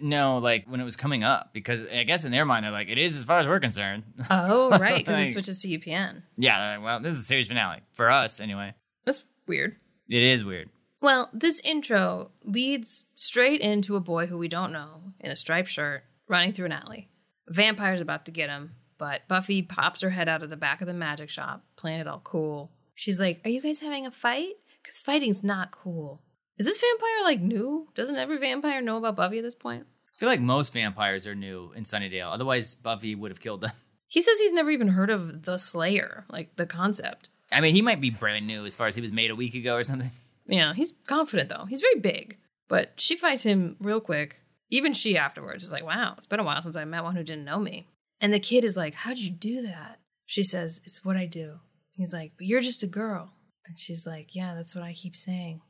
No, 0.00 0.38
like 0.38 0.64
when 0.66 0.80
it 0.80 0.84
was 0.84 0.96
coming 0.96 1.22
up, 1.22 1.50
because 1.52 1.86
I 1.88 2.02
guess 2.04 2.24
in 2.24 2.32
their 2.32 2.44
mind, 2.46 2.64
they're 2.64 2.72
like, 2.72 2.88
it 2.88 2.96
is 2.98 3.14
as 3.16 3.24
far 3.24 3.40
as 3.40 3.46
we're 3.46 3.60
concerned. 3.60 4.04
Oh, 4.30 4.70
right. 4.78 4.98
Because 4.98 5.18
Like- 5.18 5.28
it 5.28 5.32
switches 5.32 5.58
to 5.62 5.68
UPN. 5.68 6.22
yeah, 6.38 6.76
like, 6.76 6.84
well, 6.84 7.00
this 7.00 7.12
is 7.12 7.18
the 7.20 7.24
series 7.24 7.48
finale. 7.48 7.80
For 7.92 8.10
us, 8.10 8.40
anyway. 8.40 8.74
That's 9.04 9.22
weird. 9.46 9.76
It 10.08 10.22
is 10.22 10.44
weird. 10.44 10.70
Well, 11.02 11.28
this 11.32 11.60
intro 11.60 12.30
leads 12.42 13.06
straight 13.14 13.60
into 13.60 13.96
a 13.96 14.00
boy 14.00 14.26
who 14.26 14.38
we 14.38 14.48
don't 14.48 14.72
know 14.72 15.02
in 15.20 15.30
a 15.30 15.36
striped 15.36 15.68
shirt 15.68 16.04
running 16.26 16.52
through 16.54 16.66
an 16.66 16.72
alley. 16.72 17.08
A 17.48 17.52
vampire's 17.52 18.00
about 18.00 18.24
to 18.24 18.32
get 18.32 18.48
him, 18.48 18.74
but 18.98 19.28
Buffy 19.28 19.60
pops 19.62 20.00
her 20.00 20.10
head 20.10 20.28
out 20.28 20.42
of 20.42 20.48
the 20.50 20.56
back 20.56 20.80
of 20.80 20.86
the 20.86 20.94
magic 20.94 21.28
shop, 21.28 21.62
playing 21.76 22.00
it 22.00 22.08
all 22.08 22.20
cool. 22.24 22.70
She's 22.96 23.20
like, 23.20 23.40
Are 23.44 23.50
you 23.50 23.62
guys 23.62 23.78
having 23.78 24.06
a 24.06 24.10
fight? 24.10 24.54
Because 24.82 24.98
fighting's 24.98 25.44
not 25.44 25.70
cool. 25.70 26.22
Is 26.58 26.66
this 26.66 26.80
vampire 26.80 27.22
like 27.22 27.40
new? 27.40 27.88
Doesn't 27.94 28.16
every 28.16 28.38
vampire 28.38 28.80
know 28.80 28.96
about 28.96 29.14
Buffy 29.14 29.38
at 29.38 29.44
this 29.44 29.54
point? 29.54 29.86
I 30.14 30.18
feel 30.18 30.28
like 30.28 30.40
most 30.40 30.72
vampires 30.72 31.26
are 31.26 31.34
new 31.34 31.72
in 31.76 31.84
Sunnydale. 31.84 32.32
Otherwise, 32.32 32.74
Buffy 32.74 33.14
would 33.14 33.30
have 33.30 33.40
killed 33.40 33.60
them. 33.60 33.72
He 34.08 34.22
says 34.22 34.38
he's 34.38 34.52
never 34.52 34.70
even 34.70 34.86
heard 34.86 35.10
of 35.10 35.42
the 35.42 35.58
Slayer, 35.58 36.26
like 36.30 36.54
the 36.54 36.64
concept. 36.64 37.28
I 37.50 37.60
mean, 37.60 37.74
he 37.74 37.82
might 37.82 38.00
be 38.00 38.08
brand 38.08 38.46
new 38.46 38.64
as 38.64 38.76
far 38.76 38.86
as 38.86 38.94
he 38.94 39.00
was 39.00 39.10
made 39.10 39.32
a 39.32 39.36
week 39.36 39.56
ago 39.56 39.74
or 39.74 39.82
something. 39.82 40.12
Yeah, 40.46 40.74
he's 40.74 40.94
confident 41.08 41.48
though. 41.48 41.64
He's 41.64 41.80
very 41.80 41.98
big. 41.98 42.38
But 42.68 42.92
she 43.00 43.16
fights 43.16 43.42
him 43.42 43.76
real 43.80 44.00
quick. 44.00 44.42
Even 44.70 44.92
she 44.92 45.18
afterwards 45.18 45.64
is 45.64 45.72
like, 45.72 45.84
wow, 45.84 46.14
it's 46.16 46.26
been 46.26 46.38
a 46.38 46.44
while 46.44 46.62
since 46.62 46.76
I 46.76 46.84
met 46.84 47.02
one 47.02 47.16
who 47.16 47.24
didn't 47.24 47.44
know 47.44 47.58
me. 47.58 47.88
And 48.20 48.32
the 48.32 48.38
kid 48.40 48.64
is 48.64 48.76
like, 48.76 48.94
how'd 48.94 49.18
you 49.18 49.30
do 49.30 49.62
that? 49.62 49.98
She 50.24 50.44
says, 50.44 50.80
it's 50.84 51.04
what 51.04 51.16
I 51.16 51.26
do. 51.26 51.60
He's 51.96 52.12
like, 52.12 52.32
but 52.36 52.46
you're 52.46 52.60
just 52.60 52.82
a 52.82 52.86
girl. 52.86 53.32
And 53.66 53.78
she's 53.78 54.06
like, 54.06 54.34
yeah, 54.34 54.54
that's 54.54 54.74
what 54.74 54.84
I 54.84 54.92
keep 54.92 55.16
saying. 55.16 55.60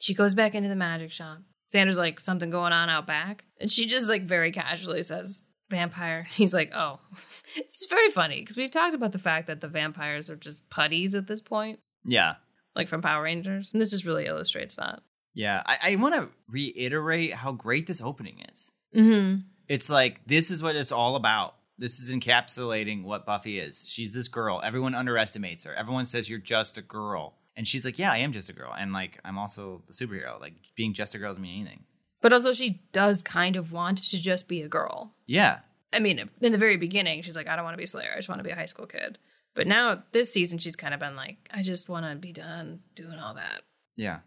She 0.00 0.14
goes 0.14 0.34
back 0.34 0.54
into 0.54 0.68
the 0.68 0.76
magic 0.76 1.10
shop. 1.10 1.38
Xander's 1.74 1.98
like, 1.98 2.20
something 2.20 2.50
going 2.50 2.72
on 2.72 2.88
out 2.88 3.06
back. 3.06 3.44
And 3.60 3.70
she 3.70 3.86
just 3.86 4.08
like 4.08 4.22
very 4.22 4.52
casually 4.52 5.02
says, 5.02 5.44
vampire. 5.70 6.22
He's 6.34 6.54
like, 6.54 6.72
oh. 6.74 7.00
it's 7.56 7.86
very 7.88 8.10
funny 8.10 8.40
because 8.40 8.56
we've 8.56 8.70
talked 8.70 8.94
about 8.94 9.12
the 9.12 9.18
fact 9.18 9.46
that 9.48 9.60
the 9.60 9.68
vampires 9.68 10.30
are 10.30 10.36
just 10.36 10.68
putties 10.70 11.14
at 11.14 11.26
this 11.26 11.40
point, 11.40 11.80
Yeah. 12.04 12.34
like 12.76 12.88
from 12.88 13.02
Power 13.02 13.22
Rangers. 13.22 13.72
And 13.72 13.80
this 13.80 13.90
just 13.90 14.04
really 14.04 14.26
illustrates 14.26 14.76
that. 14.76 15.00
Yeah. 15.34 15.62
I, 15.64 15.92
I 15.92 15.96
want 15.96 16.14
to 16.16 16.28
reiterate 16.48 17.34
how 17.34 17.52
great 17.52 17.86
this 17.86 18.00
opening 18.00 18.44
is. 18.50 18.70
Mm-hmm. 18.96 19.42
It's 19.68 19.88
like, 19.88 20.20
this 20.26 20.50
is 20.50 20.62
what 20.62 20.74
it's 20.76 20.90
all 20.92 21.14
about. 21.16 21.54
This 21.80 21.98
is 21.98 22.10
encapsulating 22.10 23.04
what 23.04 23.24
Buffy 23.24 23.58
is. 23.58 23.86
She's 23.88 24.12
this 24.12 24.28
girl. 24.28 24.60
Everyone 24.62 24.94
underestimates 24.94 25.64
her. 25.64 25.74
Everyone 25.74 26.04
says 26.04 26.28
you're 26.28 26.38
just 26.38 26.76
a 26.76 26.82
girl. 26.82 27.38
And 27.56 27.66
she's 27.66 27.86
like, 27.86 27.98
yeah, 27.98 28.12
I 28.12 28.18
am 28.18 28.32
just 28.32 28.50
a 28.50 28.52
girl. 28.52 28.74
And 28.78 28.92
like, 28.92 29.18
I'm 29.24 29.38
also 29.38 29.82
the 29.86 29.94
superhero. 29.94 30.38
Like, 30.38 30.52
being 30.76 30.92
just 30.92 31.14
a 31.14 31.18
girl 31.18 31.30
doesn't 31.30 31.42
mean 31.42 31.62
anything. 31.62 31.84
But 32.20 32.34
also, 32.34 32.52
she 32.52 32.82
does 32.92 33.22
kind 33.22 33.56
of 33.56 33.72
want 33.72 33.96
to 33.98 34.20
just 34.20 34.46
be 34.46 34.60
a 34.60 34.68
girl. 34.68 35.14
Yeah. 35.26 35.60
I 35.90 36.00
mean, 36.00 36.22
in 36.42 36.52
the 36.52 36.58
very 36.58 36.76
beginning, 36.76 37.22
she's 37.22 37.34
like, 37.34 37.48
I 37.48 37.56
don't 37.56 37.64
want 37.64 37.74
to 37.74 37.78
be 37.78 37.86
Slayer. 37.86 38.10
I 38.12 38.18
just 38.18 38.28
want 38.28 38.40
to 38.40 38.44
be 38.44 38.50
a 38.50 38.54
high 38.54 38.66
school 38.66 38.86
kid. 38.86 39.18
But 39.54 39.66
now, 39.66 40.04
this 40.12 40.30
season, 40.32 40.58
she's 40.58 40.76
kind 40.76 40.92
of 40.92 41.00
been 41.00 41.16
like, 41.16 41.48
I 41.50 41.62
just 41.62 41.88
want 41.88 42.04
to 42.04 42.14
be 42.14 42.32
done 42.32 42.80
doing 42.94 43.18
all 43.18 43.34
that. 43.34 43.62
Yeah. 43.96 44.18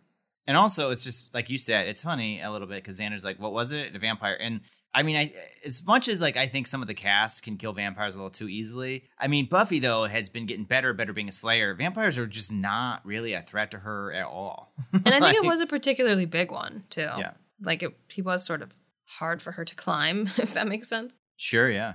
And 0.46 0.58
also, 0.58 0.92
it's 0.92 1.04
just 1.04 1.34
like 1.34 1.50
you 1.50 1.58
said, 1.58 1.88
it's 1.88 2.02
funny 2.02 2.42
a 2.42 2.52
little 2.52 2.68
bit 2.68 2.84
because 2.84 3.00
Xander's 3.00 3.24
like, 3.24 3.40
"What 3.40 3.54
was 3.54 3.72
it? 3.72 3.96
A 3.96 4.00
vampire?" 4.00 4.38
And 4.40 4.62
I 4.94 5.04
mean, 5.04 5.16
I 5.16 5.32
as 5.66 5.86
much 5.86 6.08
as 6.10 6.20
like 6.20 6.36
I 6.36 6.48
think 6.48 6.68
some 6.68 6.82
of 6.82 6.88
the 6.88 6.94
cast 6.94 7.44
can 7.44 7.58
kill 7.58 7.72
vampires 7.72 8.16
a 8.16 8.18
little 8.18 8.30
too 8.30 8.50
easily. 8.50 9.06
I 9.18 9.28
mean, 9.28 9.48
Buffy 9.48 9.80
though 9.80 10.06
has 10.06 10.28
been 10.28 10.46
getting 10.46 10.66
better, 10.66 10.94
better 10.94 11.14
being 11.14 11.30
a 11.30 11.32
Slayer. 11.32 11.74
Vampires 11.74 12.18
are 12.18 12.28
just 12.28 12.52
not 12.52 13.06
really 13.06 13.34
a 13.34 13.42
threat 13.42 13.72
to 13.72 13.80
her 13.80 14.12
at 14.12 14.26
all. 14.26 14.74
And 14.92 15.10
I 15.10 15.20
think 15.32 15.44
it 15.44 15.48
was 15.48 15.62
a 15.62 15.66
particularly 15.68 16.26
big 16.26 16.52
one, 16.52 16.84
too. 16.90 17.02
Yeah. 17.02 17.32
Like, 17.62 17.82
it, 17.82 17.96
he 18.10 18.22
was 18.22 18.46
sort 18.46 18.62
of 18.62 18.74
hard 19.06 19.42
for 19.42 19.54
her 19.54 19.64
to 19.64 19.76
climb, 19.76 20.28
if 20.38 20.54
that 20.56 20.68
makes 20.68 20.90
sense. 20.90 21.14
sure, 21.38 21.70
yeah, 21.70 21.94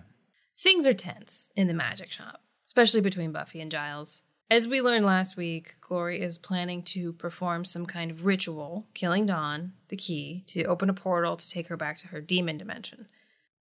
Things 0.56 0.86
are 0.86 0.94
tense 0.94 1.50
in 1.54 1.68
the 1.68 1.74
magic 1.74 2.10
shop, 2.10 2.42
especially 2.66 3.00
between 3.00 3.30
Buffy 3.30 3.60
and 3.60 3.70
Giles. 3.70 4.22
As 4.50 4.66
we 4.66 4.80
learned 4.80 5.04
last 5.04 5.36
week, 5.36 5.76
Glory 5.82 6.22
is 6.22 6.38
planning 6.38 6.82
to 6.84 7.12
perform 7.12 7.64
some 7.66 7.84
kind 7.84 8.10
of 8.10 8.24
ritual, 8.24 8.86
killing 8.94 9.26
Dawn, 9.26 9.72
the 9.88 9.96
key, 9.96 10.42
to 10.46 10.64
open 10.64 10.88
a 10.88 10.94
portal 10.94 11.36
to 11.36 11.50
take 11.50 11.68
her 11.68 11.76
back 11.76 11.98
to 11.98 12.08
her 12.08 12.22
demon 12.22 12.56
dimension. 12.56 13.08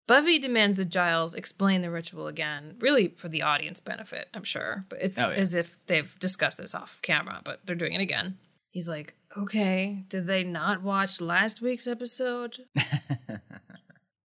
Buffy 0.07 0.39
demands 0.39 0.77
that 0.77 0.85
Giles 0.85 1.33
explain 1.33 1.81
the 1.81 1.91
ritual 1.91 2.27
again, 2.27 2.77
really 2.79 3.09
for 3.09 3.27
the 3.27 3.41
audience 3.41 3.81
benefit, 3.81 4.29
I'm 4.33 4.45
sure. 4.45 4.85
But 4.87 5.01
it's 5.01 5.17
Oh, 5.19 5.29
yeah. 5.29 5.35
as 5.35 5.53
if 5.53 5.77
they've 5.87 6.17
discussed 6.19 6.57
this 6.57 6.73
off 6.73 6.99
camera, 7.01 7.41
but 7.43 7.59
they're 7.65 7.75
doing 7.75 7.91
it 7.91 7.99
again. 8.01 8.37
He's 8.71 8.87
like, 8.87 9.15
okay, 9.35 10.05
did 10.07 10.25
they 10.25 10.45
not 10.45 10.81
watch 10.81 11.19
last 11.19 11.61
week's 11.61 11.87
episode? 11.87 12.59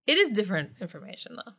It 0.05 0.19
is 0.19 0.31
different 0.31 0.73
information, 0.81 1.37
though. 1.37 1.53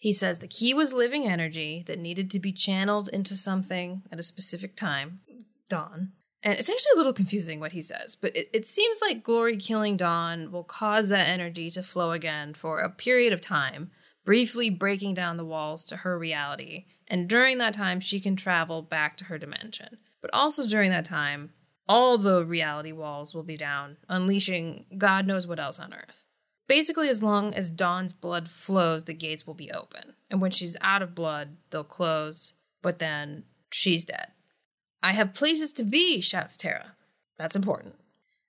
He 0.00 0.14
says 0.14 0.38
the 0.38 0.48
key 0.48 0.72
was 0.72 0.94
living 0.94 1.28
energy 1.28 1.84
that 1.86 1.98
needed 1.98 2.30
to 2.30 2.40
be 2.40 2.52
channeled 2.52 3.10
into 3.12 3.36
something 3.36 4.02
at 4.10 4.18
a 4.18 4.22
specific 4.22 4.74
time, 4.74 5.20
Dawn. 5.68 6.12
And 6.42 6.58
it's 6.58 6.70
actually 6.70 6.92
a 6.94 6.96
little 6.96 7.12
confusing 7.12 7.60
what 7.60 7.72
he 7.72 7.82
says, 7.82 8.16
but 8.16 8.34
it, 8.34 8.48
it 8.54 8.66
seems 8.66 9.00
like 9.02 9.22
Glory 9.22 9.58
killing 9.58 9.98
Dawn 9.98 10.50
will 10.50 10.64
cause 10.64 11.10
that 11.10 11.28
energy 11.28 11.68
to 11.72 11.82
flow 11.82 12.12
again 12.12 12.54
for 12.54 12.78
a 12.78 12.88
period 12.88 13.34
of 13.34 13.42
time, 13.42 13.90
briefly 14.24 14.70
breaking 14.70 15.12
down 15.12 15.36
the 15.36 15.44
walls 15.44 15.84
to 15.84 15.98
her 15.98 16.18
reality. 16.18 16.86
And 17.06 17.28
during 17.28 17.58
that 17.58 17.74
time, 17.74 18.00
she 18.00 18.20
can 18.20 18.36
travel 18.36 18.80
back 18.80 19.18
to 19.18 19.26
her 19.26 19.36
dimension. 19.36 19.98
But 20.22 20.30
also 20.32 20.66
during 20.66 20.90
that 20.92 21.04
time, 21.04 21.50
all 21.86 22.16
the 22.16 22.42
reality 22.42 22.92
walls 22.92 23.34
will 23.34 23.42
be 23.42 23.58
down, 23.58 23.98
unleashing 24.08 24.86
God 24.96 25.26
knows 25.26 25.46
what 25.46 25.60
else 25.60 25.78
on 25.78 25.92
Earth. 25.92 26.24
Basically, 26.70 27.08
as 27.08 27.20
long 27.20 27.52
as 27.52 27.68
Dawn's 27.68 28.12
blood 28.12 28.48
flows, 28.48 29.02
the 29.02 29.12
gates 29.12 29.44
will 29.44 29.54
be 29.54 29.72
open. 29.72 30.14
And 30.30 30.40
when 30.40 30.52
she's 30.52 30.76
out 30.80 31.02
of 31.02 31.16
blood, 31.16 31.56
they'll 31.70 31.82
close, 31.82 32.52
but 32.80 33.00
then 33.00 33.42
she's 33.72 34.04
dead. 34.04 34.28
I 35.02 35.10
have 35.10 35.34
places 35.34 35.72
to 35.72 35.82
be, 35.82 36.20
shouts 36.20 36.56
Tara. 36.56 36.94
That's 37.36 37.56
important. 37.56 37.96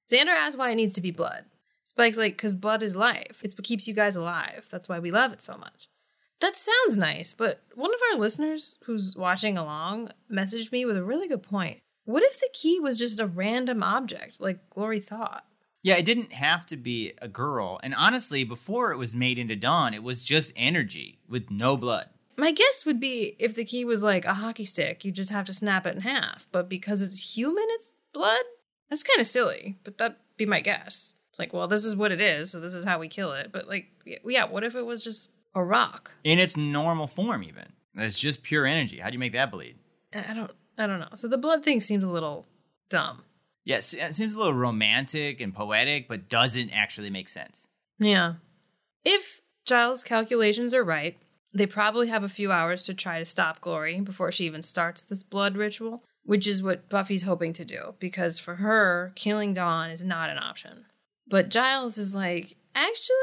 Xander 0.07 0.35
asks 0.35 0.55
why 0.55 0.69
it 0.69 0.75
needs 0.75 0.93
to 0.93 1.01
be 1.01 1.09
blood. 1.09 1.45
Spike's 1.83 2.19
like, 2.19 2.33
because 2.33 2.53
blood 2.53 2.83
is 2.83 2.95
life. 2.95 3.41
It's 3.41 3.55
what 3.55 3.65
keeps 3.65 3.87
you 3.87 3.95
guys 3.95 4.15
alive. 4.15 4.67
That's 4.69 4.87
why 4.87 4.99
we 4.99 5.09
love 5.09 5.33
it 5.33 5.41
so 5.41 5.57
much. 5.57 5.89
That 6.41 6.55
sounds 6.55 6.97
nice, 6.97 7.33
but 7.33 7.63
one 7.73 7.91
of 7.91 7.99
our 8.11 8.19
listeners 8.19 8.77
who's 8.83 9.15
watching 9.17 9.57
along 9.57 10.09
messaged 10.31 10.71
me 10.71 10.85
with 10.85 10.95
a 10.95 11.03
really 11.03 11.27
good 11.27 11.41
point. 11.41 11.79
What 12.05 12.21
if 12.21 12.39
the 12.39 12.49
key 12.53 12.79
was 12.79 12.99
just 12.99 13.19
a 13.19 13.25
random 13.25 13.81
object, 13.81 14.39
like 14.39 14.69
Glory 14.69 14.99
thought? 14.99 15.43
Yeah. 15.83 15.95
It 15.95 16.05
didn't 16.05 16.33
have 16.33 16.65
to 16.67 16.77
be 16.77 17.13
a 17.21 17.27
girl. 17.27 17.79
And 17.83 17.93
honestly, 17.95 18.43
before 18.43 18.91
it 18.91 18.97
was 18.97 19.15
made 19.15 19.37
into 19.37 19.55
Dawn, 19.55 19.93
it 19.93 20.03
was 20.03 20.23
just 20.23 20.53
energy 20.55 21.19
with 21.27 21.49
no 21.49 21.77
blood. 21.77 22.09
My 22.37 22.51
guess 22.51 22.85
would 22.85 22.99
be 22.99 23.35
if 23.39 23.55
the 23.55 23.65
key 23.65 23.85
was 23.85 24.01
like 24.03 24.25
a 24.25 24.35
hockey 24.35 24.65
stick, 24.65 25.05
you 25.05 25.11
just 25.11 25.29
have 25.29 25.45
to 25.45 25.53
snap 25.53 25.85
it 25.85 25.95
in 25.95 26.01
half. 26.01 26.47
But 26.51 26.69
because 26.69 27.01
it's 27.01 27.35
human, 27.35 27.65
it's 27.69 27.93
blood? 28.13 28.43
That's 28.89 29.03
kind 29.03 29.19
of 29.19 29.27
silly, 29.27 29.77
but 29.83 29.97
that'd 29.97 30.17
be 30.37 30.45
my 30.45 30.61
guess. 30.61 31.13
It's 31.29 31.39
like, 31.39 31.53
well, 31.53 31.67
this 31.67 31.85
is 31.85 31.95
what 31.95 32.11
it 32.11 32.19
is, 32.19 32.51
so 32.51 32.59
this 32.59 32.73
is 32.73 32.83
how 32.83 32.99
we 32.99 33.07
kill 33.07 33.31
it. 33.33 33.51
But 33.51 33.67
like, 33.67 33.87
yeah, 34.25 34.45
what 34.45 34.63
if 34.63 34.75
it 34.75 34.85
was 34.85 35.03
just 35.03 35.31
a 35.53 35.63
rock? 35.63 36.11
in 36.23 36.39
its 36.39 36.55
normal 36.55 37.07
form 37.07 37.43
even 37.43 37.65
it's 37.95 38.17
just 38.17 38.41
pure 38.41 38.65
energy 38.65 38.99
how 38.99 39.09
do 39.09 39.13
you 39.13 39.19
make 39.19 39.33
that 39.33 39.51
bleed 39.51 39.75
I 40.13 40.33
don't, 40.33 40.51
I 40.77 40.87
don't 40.87 40.99
know. 40.99 41.09
So 41.15 41.27
the 41.27 41.37
blood 41.37 41.63
thing 41.63 41.79
seemed 41.81 42.03
a 42.03 42.09
little 42.09 42.45
dumb. 42.89 43.23
Yes 43.63 43.93
it 43.93 44.15
seems 44.15 44.33
a 44.33 44.37
little 44.37 44.53
romantic 44.53 45.39
and 45.41 45.53
poetic 45.53 46.07
but 46.07 46.29
doesn't 46.29 46.69
actually 46.71 47.09
make 47.09 47.29
sense 47.29 47.67
Yeah. 47.99 48.33
If 49.05 49.41
Giles' 49.65 50.03
calculations 50.03 50.73
are 50.73 50.83
right, 50.83 51.17
they 51.53 51.65
probably 51.65 52.07
have 52.07 52.23
a 52.23 52.29
few 52.29 52.51
hours 52.51 52.83
to 52.83 52.93
try 52.93 53.19
to 53.19 53.25
stop 53.25 53.61
Glory 53.61 53.99
before 53.99 54.31
she 54.31 54.45
even 54.45 54.61
starts 54.63 55.03
this 55.03 55.21
blood 55.23 55.55
ritual, 55.57 56.03
which 56.23 56.47
is 56.47 56.63
what 56.63 56.89
Buffy's 56.89 57.23
hoping 57.23 57.53
to 57.53 57.65
do, 57.65 57.95
because 57.99 58.39
for 58.39 58.55
her, 58.55 59.11
killing 59.15 59.53
Dawn 59.53 59.89
is 59.89 60.03
not 60.03 60.29
an 60.29 60.37
option. 60.37 60.85
But 61.27 61.49
Giles 61.49 61.97
is 61.97 62.15
like, 62.15 62.57
actually, 62.73 63.15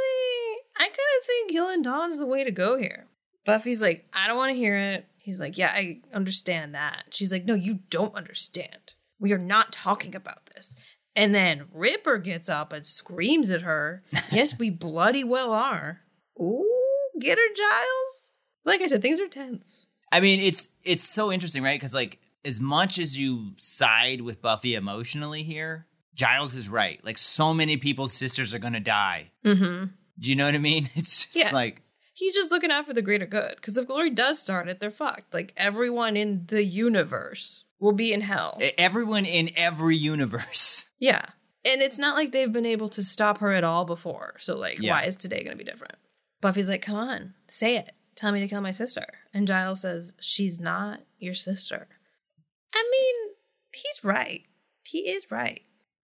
I 0.77 0.85
kind 0.85 0.91
of 1.21 1.27
think 1.27 1.51
killing 1.51 1.83
Dawn's 1.83 2.19
the 2.19 2.27
way 2.27 2.45
to 2.45 2.51
go 2.51 2.79
here. 2.79 3.07
Buffy's 3.45 3.81
like, 3.81 4.07
I 4.13 4.27
don't 4.27 4.37
want 4.37 4.53
to 4.53 4.59
hear 4.59 4.77
it. 4.77 5.07
He's 5.19 5.41
like, 5.41 5.59
yeah, 5.59 5.73
I 5.75 6.01
understand 6.13 6.75
that. 6.75 7.07
She's 7.11 7.33
like, 7.33 7.45
no, 7.45 7.55
you 7.55 7.81
don't 7.91 8.15
understand. 8.15 8.95
We 9.21 9.33
are 9.33 9.39
not 9.39 9.73
talking 9.73 10.15
about 10.15 10.47
this. 10.55 10.75
And 11.17 11.35
then 11.35 11.65
Ripper 11.73 12.19
gets 12.19 12.49
up 12.49 12.73
and 12.73 12.87
screams 12.87 13.51
at 13.51 13.63
her. 13.63 14.03
yes, 14.33 14.59
we 14.59 14.71
bloody 14.71 15.25
well 15.25 15.53
are. 15.53 16.01
Ooh, 16.41 17.11
get 17.21 17.39
her, 17.39 17.55
Giles. 17.57 18.33
Like 18.65 18.81
I 18.83 18.87
said, 18.87 19.03
things 19.03 19.19
are 19.21 19.29
tense. 19.29 19.87
i 20.13 20.21
mean 20.21 20.41
it's 20.41 20.69
it's 20.85 21.05
so 21.09 21.31
interesting 21.33 21.63
right 21.63 21.79
because 21.79 21.93
like 21.95 22.19
as 22.45 22.61
much 22.61 22.99
as 22.99 23.19
you 23.19 23.53
side 23.59 24.21
with 24.23 24.41
buffy 24.41 24.75
emotionally 24.75 25.43
here 25.43 25.87
giles 26.15 26.55
is 26.55 26.67
right 26.69 26.99
like 27.05 27.19
so 27.19 27.53
many 27.53 27.77
people's 27.77 28.13
sisters 28.15 28.55
are 28.55 28.59
gonna 28.59 28.81
die 28.81 29.31
Mm-hmm. 29.45 29.85
do 30.21 30.31
you 30.31 30.35
know 30.37 30.47
what 30.47 30.55
i 30.55 30.59
mean 30.59 30.89
it's 30.95 31.25
just 31.27 31.37
Yeah. 31.37 31.51
like 31.55 31.83
He's 32.15 32.35
just 32.35 32.51
looking 32.51 32.71
out 32.73 32.85
for 32.85 32.93
the 32.95 33.01
greater 33.03 33.27
good. 33.27 33.55
Because 33.55 33.77
if 33.77 33.87
Glory 33.87 34.11
does 34.11 34.41
start 34.43 34.67
it, 34.69 34.81
they're 34.81 34.91
fucked. 34.91 35.33
Like 35.33 35.53
everyone 35.57 36.17
in 36.17 36.47
the 36.49 36.65
universe 36.65 37.65
will 37.81 37.93
be 37.93 38.13
in 38.13 38.21
hell. 38.23 38.59
everyone 38.77 39.25
in 39.25 39.51
every 39.57 39.97
universe 39.97 40.87
yeah. 40.99 41.25
And 41.65 41.83
it's 41.83 41.99
not 41.99 42.15
like 42.17 42.33
they've 42.33 42.53
been 42.53 42.65
able 42.67 42.89
to 42.91 43.03
stop 43.03 43.39
her 43.39 43.53
at 43.53 43.65
all 43.65 43.85
before. 43.85 44.35
So, 44.39 44.57
like, 44.57 44.79
Yeah. 44.81 44.93
why 44.93 45.03
is 45.05 45.17
today 45.17 45.43
going 45.45 45.57
to 45.59 45.63
be 45.65 45.69
different? 45.71 45.97
Buffy's 46.41 46.69
like, 46.69 46.83
come 46.83 46.97
on, 46.97 47.35
say 47.49 47.77
it. 47.77 47.93
Tell 48.15 48.33
me 48.33 48.41
to 48.41 48.49
kill 48.49 48.61
my 48.61 48.71
sister. 48.71 49.05
And 49.35 49.47
Giles 49.47 49.83
says, 49.83 50.13
she's 50.21 50.59
not 50.61 51.01
your 51.19 51.35
sister. 51.35 51.89
I 52.75 52.89
mean, 52.91 53.35
he's 53.73 54.03
right. 54.05 54.43
He 54.85 55.11
is 55.11 55.31
right. 55.31 55.61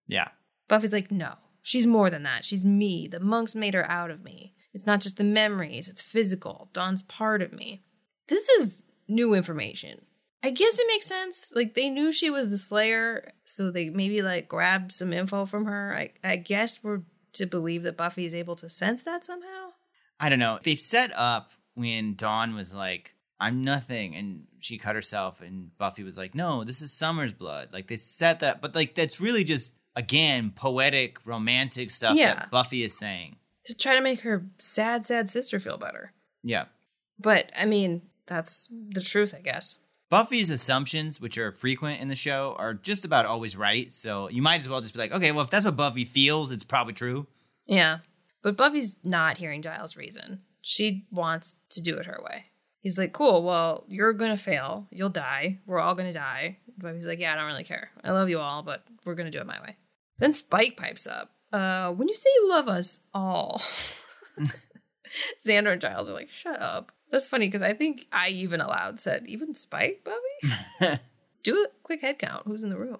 yeah 0.06 0.28
Buffy's 0.68 0.92
like, 0.92 1.10
no, 1.10 1.34
she's 1.62 1.86
more 1.86 2.10
than 2.10 2.22
that. 2.24 2.44
She's 2.44 2.64
me. 2.66 3.06
The 3.08 3.20
monks 3.20 3.54
made 3.54 3.74
her 3.74 3.88
out 3.90 4.10
of 4.10 4.22
me. 4.22 4.54
It's 4.72 4.86
not 4.86 5.00
just 5.00 5.16
the 5.18 5.24
memories, 5.24 5.88
it's 5.88 6.02
physical. 6.02 6.68
Dawn's 6.72 7.02
part 7.04 7.42
of 7.42 7.52
me. 7.52 7.84
This 8.28 8.48
is 8.48 8.82
new 9.08 9.34
information. 9.34 10.04
I 10.44 10.50
guess 10.50 10.78
it 10.78 10.86
makes 10.88 11.06
sense. 11.06 11.50
Like, 11.54 11.74
they 11.74 11.88
knew 11.88 12.12
she 12.12 12.28
was 12.28 12.50
the 12.50 12.58
Slayer, 12.58 13.32
so 13.44 13.70
they 13.70 13.88
maybe, 13.88 14.20
like, 14.20 14.46
grabbed 14.46 14.92
some 14.92 15.12
info 15.12 15.46
from 15.46 15.64
her. 15.64 15.96
I, 15.96 16.12
I 16.22 16.36
guess 16.36 16.80
we're 16.84 17.00
to 17.32 17.46
believe 17.46 17.82
that 17.84 17.96
Buffy 17.96 18.26
is 18.26 18.34
able 18.34 18.54
to 18.56 18.68
sense 18.68 19.04
that 19.04 19.24
somehow. 19.24 19.70
I 20.20 20.28
don't 20.28 20.38
know. 20.38 20.58
They've 20.62 20.78
set 20.78 21.10
up 21.16 21.50
when 21.74 22.14
Dawn 22.14 22.54
was 22.54 22.74
like, 22.74 23.14
I'm 23.40 23.64
nothing. 23.64 24.14
And 24.14 24.44
she 24.60 24.76
cut 24.78 24.94
herself, 24.94 25.40
and 25.40 25.76
Buffy 25.78 26.02
was 26.04 26.18
like, 26.18 26.34
No, 26.34 26.62
this 26.62 26.82
is 26.82 26.92
Summers 26.92 27.32
blood. 27.32 27.70
Like, 27.72 27.88
they 27.88 27.96
set 27.96 28.40
that, 28.40 28.60
but 28.60 28.74
like, 28.74 28.94
that's 28.94 29.20
really 29.20 29.44
just, 29.44 29.74
again, 29.96 30.52
poetic, 30.54 31.18
romantic 31.24 31.90
stuff 31.90 32.16
Yeah. 32.16 32.34
that 32.34 32.50
Buffy 32.50 32.82
is 32.84 32.96
saying. 32.98 33.36
to 33.64 33.74
try 33.74 33.94
to 33.96 34.02
make 34.02 34.20
her 34.20 34.44
sad, 34.58 35.06
sad 35.06 35.30
sister 35.30 35.58
feel 35.58 35.78
better. 35.78 36.12
Yeah. 36.42 36.66
But 37.18 37.50
I 37.58 37.64
mean, 37.64 38.02
that's 38.26 38.68
the 38.90 39.00
truth, 39.00 39.34
I 39.36 39.40
guess. 39.40 39.78
Buffy's 40.14 40.48
assumptions, 40.48 41.20
which 41.20 41.38
are 41.38 41.50
frequent 41.50 42.00
in 42.00 42.06
the 42.06 42.14
show, 42.14 42.54
are 42.56 42.72
just 42.72 43.04
about 43.04 43.26
always 43.26 43.56
right. 43.56 43.92
So 43.92 44.28
you 44.28 44.42
might 44.42 44.60
as 44.60 44.68
well 44.68 44.80
just 44.80 44.94
be 44.94 45.00
like, 45.00 45.10
okay, 45.10 45.32
well, 45.32 45.42
if 45.42 45.50
that's 45.50 45.64
what 45.64 45.74
Buffy 45.74 46.04
feels, 46.04 46.52
it's 46.52 46.62
probably 46.62 46.92
true. 46.92 47.26
Yeah. 47.66 47.98
But 48.40 48.56
Buffy's 48.56 48.96
not 49.02 49.38
hearing 49.38 49.60
Giles' 49.60 49.96
reason. 49.96 50.44
She 50.62 51.04
wants 51.10 51.56
to 51.70 51.82
do 51.82 51.96
it 51.96 52.06
her 52.06 52.20
way. 52.24 52.44
He's 52.78 52.96
like, 52.96 53.12
cool, 53.12 53.42
well, 53.42 53.86
you're 53.88 54.12
gonna 54.12 54.36
fail. 54.36 54.86
You'll 54.92 55.08
die. 55.08 55.58
We're 55.66 55.80
all 55.80 55.96
gonna 55.96 56.12
die. 56.12 56.58
Buffy's 56.78 57.08
like, 57.08 57.18
yeah, 57.18 57.32
I 57.32 57.34
don't 57.34 57.46
really 57.46 57.64
care. 57.64 57.90
I 58.04 58.12
love 58.12 58.28
you 58.28 58.38
all, 58.38 58.62
but 58.62 58.84
we're 59.04 59.16
gonna 59.16 59.32
do 59.32 59.40
it 59.40 59.46
my 59.48 59.60
way. 59.62 59.74
Then 60.18 60.32
Spike 60.32 60.76
pipes 60.76 61.08
up. 61.08 61.32
Uh, 61.52 61.90
when 61.90 62.06
you 62.06 62.14
say 62.14 62.30
you 62.36 62.50
love 62.50 62.68
us 62.68 63.00
all, 63.12 63.60
Xander 65.44 65.72
and 65.72 65.80
Giles 65.80 66.08
are 66.08 66.14
like, 66.14 66.30
shut 66.30 66.62
up. 66.62 66.92
That's 67.14 67.28
funny 67.28 67.46
because 67.46 67.62
I 67.62 67.74
think 67.74 68.08
I 68.12 68.30
even 68.30 68.60
aloud 68.60 68.98
said, 68.98 69.26
even 69.28 69.54
Spike, 69.54 70.04
Buffy? 70.04 70.98
do 71.44 71.62
a 71.62 71.68
quick 71.84 72.00
head 72.00 72.18
count. 72.18 72.42
Who's 72.44 72.64
in 72.64 72.70
the 72.70 72.76
room? 72.76 72.98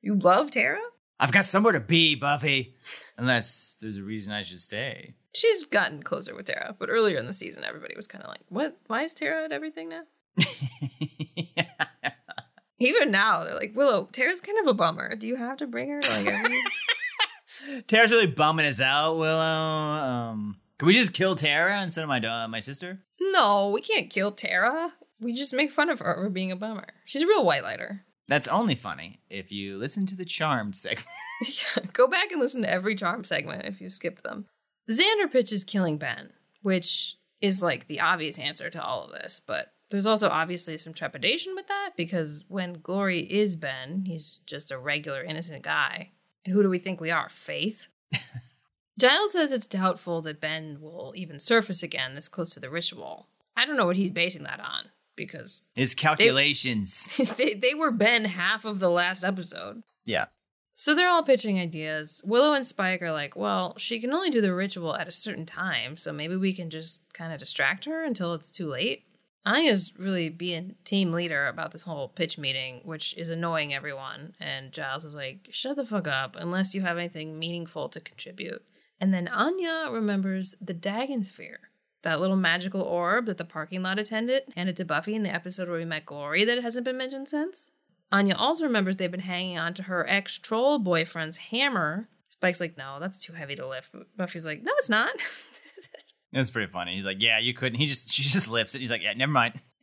You 0.00 0.16
love 0.16 0.50
Tara? 0.50 0.80
I've 1.20 1.30
got 1.30 1.46
somewhere 1.46 1.72
to 1.74 1.78
be, 1.78 2.16
Buffy. 2.16 2.74
Unless 3.16 3.76
there's 3.80 3.98
a 3.98 4.02
reason 4.02 4.32
I 4.32 4.42
should 4.42 4.58
stay. 4.58 5.14
She's 5.36 5.64
gotten 5.66 6.02
closer 6.02 6.34
with 6.34 6.46
Tara, 6.46 6.74
but 6.76 6.90
earlier 6.90 7.18
in 7.18 7.26
the 7.26 7.32
season, 7.32 7.62
everybody 7.62 7.94
was 7.94 8.08
kind 8.08 8.24
of 8.24 8.30
like, 8.30 8.40
"What? 8.48 8.78
Why 8.88 9.04
is 9.04 9.14
Tara 9.14 9.44
at 9.44 9.52
everything 9.52 9.90
now?" 9.90 10.02
Even 12.80 13.12
now, 13.12 13.44
they're 13.44 13.54
like, 13.54 13.76
"Willow, 13.76 14.08
Tara's 14.10 14.40
kind 14.40 14.58
of 14.58 14.66
a 14.66 14.74
bummer. 14.74 15.14
Do 15.14 15.28
you 15.28 15.36
have 15.36 15.58
to 15.58 15.68
bring 15.68 15.88
her 15.88 16.00
like 16.02 16.26
every?" 16.26 16.60
Tara's 17.86 18.10
really 18.10 18.26
bumming 18.26 18.66
us 18.66 18.80
out, 18.80 19.18
Willow. 19.18 19.40
Um, 19.40 20.56
can 20.82 20.88
we 20.88 20.94
just 20.94 21.12
kill 21.12 21.36
Tara 21.36 21.80
instead 21.80 22.02
of 22.02 22.08
my 22.08 22.18
uh, 22.18 22.48
my 22.48 22.58
sister? 22.58 22.98
no, 23.20 23.68
we 23.68 23.80
can't 23.80 24.10
kill 24.10 24.32
Tara. 24.32 24.92
We 25.20 25.32
just 25.32 25.54
make 25.54 25.70
fun 25.70 25.88
of 25.88 26.00
her 26.00 26.16
for 26.16 26.28
being 26.28 26.50
a 26.50 26.56
bummer. 26.56 26.88
She's 27.04 27.22
a 27.22 27.26
real 27.28 27.44
white 27.44 27.62
lighter. 27.62 28.04
That's 28.26 28.48
only 28.48 28.74
funny 28.74 29.20
if 29.30 29.52
you 29.52 29.78
listen 29.78 30.06
to 30.06 30.16
the 30.16 30.24
Charmed 30.24 30.74
segment. 30.74 31.06
Go 31.92 32.08
back 32.08 32.32
and 32.32 32.40
listen 32.40 32.62
to 32.62 32.70
every 32.70 32.96
charm 32.96 33.22
segment 33.22 33.64
if 33.64 33.80
you 33.80 33.90
skipped 33.90 34.24
them. 34.24 34.46
Xander 34.90 35.30
pitches 35.30 35.62
killing 35.62 35.98
Ben, 35.98 36.30
which 36.62 37.16
is 37.40 37.62
like 37.62 37.86
the 37.86 38.00
obvious 38.00 38.36
answer 38.36 38.68
to 38.68 38.82
all 38.82 39.04
of 39.04 39.12
this, 39.12 39.40
but 39.40 39.74
there's 39.92 40.06
also 40.06 40.30
obviously 40.30 40.76
some 40.78 40.94
trepidation 40.94 41.54
with 41.54 41.68
that 41.68 41.90
because 41.96 42.44
when 42.48 42.80
Glory 42.82 43.20
is 43.20 43.54
Ben, 43.54 44.02
he's 44.04 44.40
just 44.46 44.72
a 44.72 44.78
regular 44.78 45.22
innocent 45.22 45.62
guy. 45.62 46.10
And 46.44 46.52
who 46.52 46.64
do 46.64 46.68
we 46.68 46.80
think 46.80 47.00
we 47.00 47.12
are? 47.12 47.28
Faith? 47.28 47.86
Giles 48.98 49.32
says 49.32 49.52
it's 49.52 49.66
doubtful 49.66 50.22
that 50.22 50.40
Ben 50.40 50.78
will 50.80 51.12
even 51.16 51.38
surface 51.38 51.82
again 51.82 52.14
this 52.14 52.28
close 52.28 52.50
to 52.54 52.60
the 52.60 52.70
ritual. 52.70 53.28
I 53.56 53.66
don't 53.66 53.76
know 53.76 53.86
what 53.86 53.96
he's 53.96 54.10
basing 54.10 54.44
that 54.44 54.60
on 54.60 54.90
because 55.16 55.62
His 55.74 55.94
calculations. 55.94 57.16
they, 57.36 57.54
they 57.54 57.74
were 57.74 57.90
Ben 57.90 58.24
half 58.24 58.64
of 58.64 58.78
the 58.80 58.90
last 58.90 59.24
episode. 59.24 59.82
yeah. 60.04 60.26
So 60.74 60.94
they're 60.94 61.08
all 61.08 61.22
pitching 61.22 61.60
ideas. 61.60 62.22
Willow 62.24 62.54
and 62.54 62.66
Spike 62.66 63.02
are 63.02 63.12
like, 63.12 63.36
well, 63.36 63.74
she 63.76 64.00
can 64.00 64.10
only 64.10 64.30
do 64.30 64.40
the 64.40 64.54
ritual 64.54 64.96
at 64.96 65.06
a 65.06 65.12
certain 65.12 65.44
time, 65.44 65.98
so 65.98 66.14
maybe 66.14 66.34
we 66.34 66.54
can 66.54 66.70
just 66.70 67.12
kind 67.12 67.30
of 67.30 67.38
distract 67.38 67.84
her 67.84 68.02
until 68.02 68.32
it's 68.32 68.50
too 68.50 68.66
late. 68.66 69.04
Anya's 69.44 69.92
really 69.98 70.30
being 70.30 70.76
team 70.84 71.12
leader 71.12 71.46
about 71.46 71.72
this 71.72 71.82
whole 71.82 72.08
pitch 72.08 72.38
meeting, 72.38 72.80
which 72.84 73.14
is 73.18 73.28
annoying 73.28 73.74
everyone. 73.74 74.34
And 74.40 74.72
Giles 74.72 75.04
is 75.04 75.14
like, 75.14 75.48
shut 75.50 75.76
the 75.76 75.84
fuck 75.84 76.08
up 76.08 76.36
unless 76.36 76.74
you 76.74 76.80
have 76.80 76.96
anything 76.96 77.38
meaningful 77.38 77.88
to 77.90 78.00
contribute. 78.00 78.64
And 79.02 79.12
then 79.12 79.26
Anya 79.26 79.88
remembers 79.90 80.54
the 80.60 80.72
Dagon 80.72 81.24
Sphere, 81.24 81.58
that 82.04 82.20
little 82.20 82.36
magical 82.36 82.82
orb 82.82 83.26
that 83.26 83.36
the 83.36 83.44
parking 83.44 83.82
lot 83.82 83.98
attendant 83.98 84.44
handed 84.54 84.76
to 84.76 84.84
Buffy 84.84 85.16
in 85.16 85.24
the 85.24 85.34
episode 85.34 85.68
where 85.68 85.78
we 85.78 85.84
met 85.84 86.06
Glory 86.06 86.44
that 86.44 86.62
hasn't 86.62 86.84
been 86.84 86.96
mentioned 86.96 87.26
since. 87.26 87.72
Anya 88.12 88.36
also 88.36 88.64
remembers 88.64 88.96
they've 88.96 89.10
been 89.10 89.18
hanging 89.18 89.58
on 89.58 89.74
to 89.74 89.82
her 89.82 90.08
ex 90.08 90.38
troll 90.38 90.78
boyfriend's 90.78 91.38
hammer. 91.38 92.10
Spike's 92.28 92.60
like, 92.60 92.78
no, 92.78 92.98
that's 93.00 93.18
too 93.18 93.32
heavy 93.32 93.56
to 93.56 93.66
lift. 93.66 93.90
Buffy's 94.16 94.46
like, 94.46 94.62
no, 94.62 94.70
it's 94.78 94.88
not. 94.88 95.10
It's 96.34 96.48
pretty 96.48 96.72
funny. 96.72 96.94
He's 96.94 97.04
like, 97.04 97.18
yeah, 97.20 97.38
you 97.40 97.52
couldn't. 97.52 97.78
He 97.78 97.84
just 97.84 98.10
she 98.10 98.22
just 98.22 98.48
lifts 98.48 98.74
it. 98.74 98.78
He's 98.80 98.90
like, 98.90 99.02
yeah, 99.02 99.12
never 99.12 99.32
mind. 99.32 99.60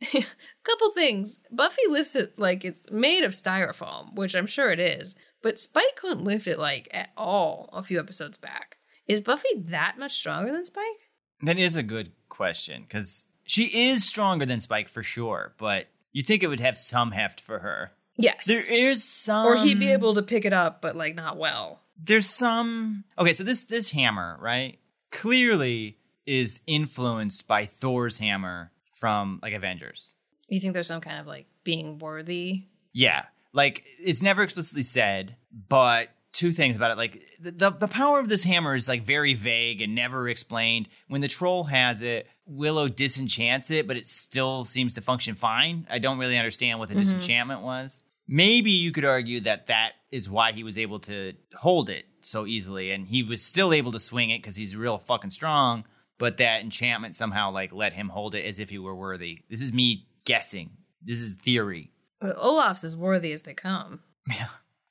Couple 0.64 0.92
things. 0.92 1.38
Buffy 1.52 1.82
lifts 1.88 2.16
it 2.16 2.38
like 2.38 2.64
it's 2.64 2.90
made 2.90 3.22
of 3.22 3.32
styrofoam, 3.32 4.14
which 4.16 4.34
I'm 4.34 4.48
sure 4.48 4.72
it 4.72 4.80
is, 4.80 5.14
but 5.42 5.60
Spike 5.60 5.94
couldn't 5.94 6.24
lift 6.24 6.48
it 6.48 6.58
like 6.58 6.88
at 6.90 7.10
all 7.16 7.70
a 7.72 7.84
few 7.84 8.00
episodes 8.00 8.36
back. 8.36 8.78
Is 9.10 9.20
Buffy 9.20 9.48
that 9.56 9.98
much 9.98 10.12
stronger 10.12 10.52
than 10.52 10.64
Spike? 10.64 11.10
That 11.42 11.58
is 11.58 11.74
a 11.74 11.82
good 11.82 12.12
question 12.28 12.82
because 12.82 13.26
she 13.42 13.64
is 13.88 14.06
stronger 14.06 14.46
than 14.46 14.60
Spike 14.60 14.88
for 14.88 15.02
sure, 15.02 15.52
but 15.58 15.88
you 16.12 16.22
think 16.22 16.44
it 16.44 16.46
would 16.46 16.60
have 16.60 16.78
some 16.78 17.10
heft 17.10 17.40
for 17.40 17.58
her. 17.58 17.90
Yes. 18.14 18.46
There 18.46 18.72
is 18.72 19.02
some, 19.02 19.46
or 19.46 19.56
he'd 19.56 19.80
be 19.80 19.90
able 19.90 20.14
to 20.14 20.22
pick 20.22 20.44
it 20.44 20.52
up, 20.52 20.80
but 20.80 20.94
like 20.94 21.16
not 21.16 21.38
well. 21.38 21.80
There's 22.00 22.30
some. 22.30 23.02
Okay, 23.18 23.32
so 23.32 23.42
this 23.42 23.64
this 23.64 23.90
hammer, 23.90 24.38
right? 24.40 24.78
Clearly 25.10 25.98
is 26.24 26.60
influenced 26.68 27.48
by 27.48 27.66
Thor's 27.66 28.18
hammer 28.18 28.70
from 28.92 29.40
like 29.42 29.54
Avengers. 29.54 30.14
You 30.46 30.60
think 30.60 30.72
there's 30.72 30.86
some 30.86 31.00
kind 31.00 31.18
of 31.18 31.26
like 31.26 31.46
being 31.64 31.98
worthy? 31.98 32.66
Yeah, 32.92 33.24
like 33.52 33.82
it's 33.98 34.22
never 34.22 34.44
explicitly 34.44 34.84
said, 34.84 35.34
but 35.68 36.10
two 36.32 36.52
things 36.52 36.76
about 36.76 36.92
it. 36.92 36.98
Like 36.98 37.22
the, 37.40 37.70
the 37.70 37.88
power 37.88 38.18
of 38.18 38.28
this 38.28 38.44
hammer 38.44 38.74
is 38.74 38.88
like 38.88 39.02
very 39.02 39.34
vague 39.34 39.80
and 39.80 39.94
never 39.94 40.28
explained. 40.28 40.88
When 41.08 41.20
the 41.20 41.28
troll 41.28 41.64
has 41.64 42.02
it, 42.02 42.28
Willow 42.46 42.88
disenchants 42.88 43.70
it, 43.70 43.86
but 43.86 43.96
it 43.96 44.06
still 44.06 44.64
seems 44.64 44.94
to 44.94 45.00
function 45.00 45.34
fine. 45.34 45.86
I 45.90 45.98
don't 45.98 46.18
really 46.18 46.38
understand 46.38 46.78
what 46.78 46.88
the 46.88 46.94
mm-hmm. 46.94 47.02
disenchantment 47.02 47.62
was. 47.62 48.02
Maybe 48.26 48.70
you 48.70 48.92
could 48.92 49.04
argue 49.04 49.40
that 49.40 49.66
that 49.66 49.92
is 50.12 50.30
why 50.30 50.52
he 50.52 50.62
was 50.62 50.78
able 50.78 51.00
to 51.00 51.32
hold 51.54 51.90
it 51.90 52.04
so 52.20 52.46
easily, 52.46 52.92
and 52.92 53.06
he 53.06 53.22
was 53.22 53.42
still 53.42 53.72
able 53.72 53.92
to 53.92 54.00
swing 54.00 54.30
it 54.30 54.38
because 54.38 54.56
he's 54.56 54.76
real 54.76 54.98
fucking 54.98 55.30
strong. 55.30 55.84
But 56.18 56.36
that 56.36 56.60
enchantment 56.60 57.16
somehow 57.16 57.50
like 57.50 57.72
let 57.72 57.92
him 57.92 58.08
hold 58.08 58.34
it 58.34 58.44
as 58.44 58.58
if 58.58 58.68
he 58.70 58.78
were 58.78 58.94
worthy. 58.94 59.40
This 59.48 59.62
is 59.62 59.72
me 59.72 60.06
guessing. 60.24 60.70
This 61.02 61.20
is 61.20 61.32
theory. 61.32 61.92
But 62.20 62.36
Olaf's 62.36 62.84
as 62.84 62.96
worthy 62.96 63.32
as 63.32 63.42
they 63.42 63.54
come. 63.54 64.00
Yeah. 64.28 64.46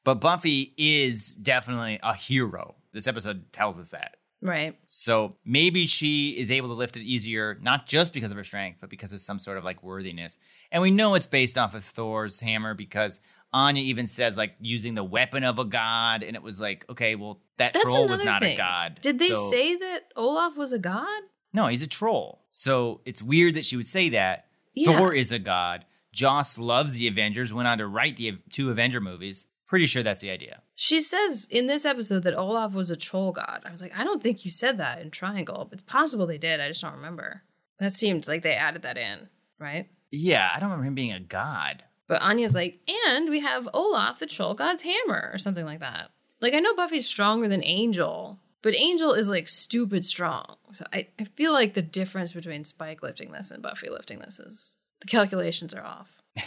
But 0.10 0.22
Buffy 0.22 0.74
is 0.76 1.36
definitely 1.36 2.00
a 2.02 2.16
hero. 2.16 2.74
This 2.94 3.06
episode 3.06 3.54
tells 3.54 3.78
us 3.78 3.92
that. 3.92 4.16
Right. 4.42 4.76
So 4.88 5.36
maybe 5.46 5.86
she 5.86 6.32
is 6.32 6.50
able 6.50 6.70
to 6.70 6.74
lift 6.74 6.98
it 6.98 7.04
easier, 7.04 7.60
not 7.62 7.86
just 7.86 8.12
because 8.12 8.32
of 8.32 8.38
her 8.38 8.44
strength, 8.44 8.80
but 8.82 8.90
because 8.90 9.14
of 9.14 9.22
some 9.22 9.38
sort 9.38 9.60
of 9.60 9.64
like 9.64 9.84
worthiness. 9.84 10.40
And 10.72 10.82
we 10.82 10.90
know 10.90 11.14
it's 11.14 11.28
based 11.28 11.60
off 11.60 11.76
of 11.76 11.84
Thor's 11.84 12.40
hammer 12.40 12.74
because 12.74 13.20
Anya 13.54 13.84
even 13.84 14.08
says 14.08 14.36
like 14.36 14.56
using 14.60 14.96
the 14.96 15.04
weapon 15.04 15.44
of 15.44 15.60
a 15.60 15.64
god, 15.66 16.24
and 16.24 16.36
it 16.36 16.42
was 16.42 16.60
like, 16.60 16.86
okay, 16.90 17.14
well 17.14 17.40
that 17.58 17.74
That's 17.74 17.84
troll 17.86 18.08
was 18.08 18.24
not 18.24 18.42
thing. 18.42 18.56
a 18.56 18.58
god. 18.58 18.98
Did 19.04 19.20
they 19.20 19.28
So- 19.30 19.52
say 19.52 19.76
that 19.76 20.06
Olaf 20.16 20.58
was 20.58 20.74
a 20.74 20.80
god? 20.80 21.22
No, 21.54 21.68
he's 21.68 21.84
a 21.84 21.88
troll. 21.88 22.42
So 22.50 23.02
it's 23.06 23.22
weird 23.22 23.54
that 23.54 23.66
she 23.66 23.76
would 23.78 23.86
say 23.86 24.10
that. 24.10 24.48
Yeah. 24.74 24.98
Thor 24.98 25.14
is 25.14 25.32
a 25.32 25.38
god. 25.38 25.86
Joss 26.12 26.58
loves 26.58 26.96
the 26.98 27.08
Avengers, 27.08 27.54
went 27.54 27.68
on 27.68 27.78
to 27.78 27.86
write 27.86 28.18
the 28.18 28.40
two 28.50 28.72
Avenger 28.72 29.00
movies. 29.02 29.46
Pretty 29.70 29.86
sure 29.86 30.02
that's 30.02 30.22
the 30.22 30.32
idea. 30.32 30.64
She 30.74 31.00
says 31.00 31.48
in 31.50 31.68
this 31.68 31.86
episode 31.86 32.24
that 32.24 32.36
Olaf 32.36 32.74
was 32.74 32.90
a 32.90 32.96
troll 32.96 33.32
god. 33.32 33.62
I 33.64 33.72
was 33.72 33.84
like, 33.84 33.94
I 33.96 34.04
don't 34.04 34.22
think 34.22 34.44
you 34.44 34.50
said 34.50 34.80
that 34.80 35.00
in 35.00 35.12
Triangle. 35.12 35.70
It's 35.72 35.84
possible 35.84 36.26
they 36.26 36.40
did. 36.40 36.60
I 36.60 36.70
just 36.70 36.82
don't 36.82 36.96
remember. 36.96 37.44
That 37.80 37.94
seemed 37.94 38.28
like 38.28 38.42
they 38.42 38.56
added 38.56 38.82
that 38.82 38.98
in, 38.98 39.30
right? 39.60 39.88
Yeah, 40.10 40.50
I 40.54 40.60
don't 40.60 40.70
remember 40.70 40.88
him 40.88 40.96
being 40.96 41.14
a 41.14 41.20
god. 41.20 41.84
But 42.08 42.24
Anya's 42.24 42.56
like, 42.56 42.80
and 43.08 43.30
we 43.30 43.42
have 43.42 43.70
Olaf, 43.72 44.18
the 44.18 44.26
troll 44.26 44.56
god's 44.56 44.82
hammer, 44.82 45.30
or 45.32 45.38
something 45.38 45.66
like 45.66 45.82
that. 45.82 46.10
Like, 46.42 46.56
I 46.56 46.60
know 46.60 46.74
Buffy's 46.74 47.06
stronger 47.06 47.48
than 47.48 47.64
Angel, 47.64 48.40
but 48.64 48.76
Angel 48.76 49.14
is 49.14 49.30
like 49.30 49.48
stupid 49.48 50.04
strong. 50.04 50.56
So 50.74 50.84
I, 50.92 51.10
I 51.20 51.26
feel 51.26 51.54
like 51.54 51.76
the 51.76 51.84
difference 51.84 52.34
between 52.34 52.66
Spike 52.66 53.04
lifting 53.04 53.32
this 53.32 53.52
and 53.52 53.62
Buffy 53.62 53.92
lifting 53.92 54.18
this 54.18 54.40
is 54.40 54.78
the 55.00 55.08
calculations 55.08 55.76
are 55.76 55.86
off. 55.86 56.18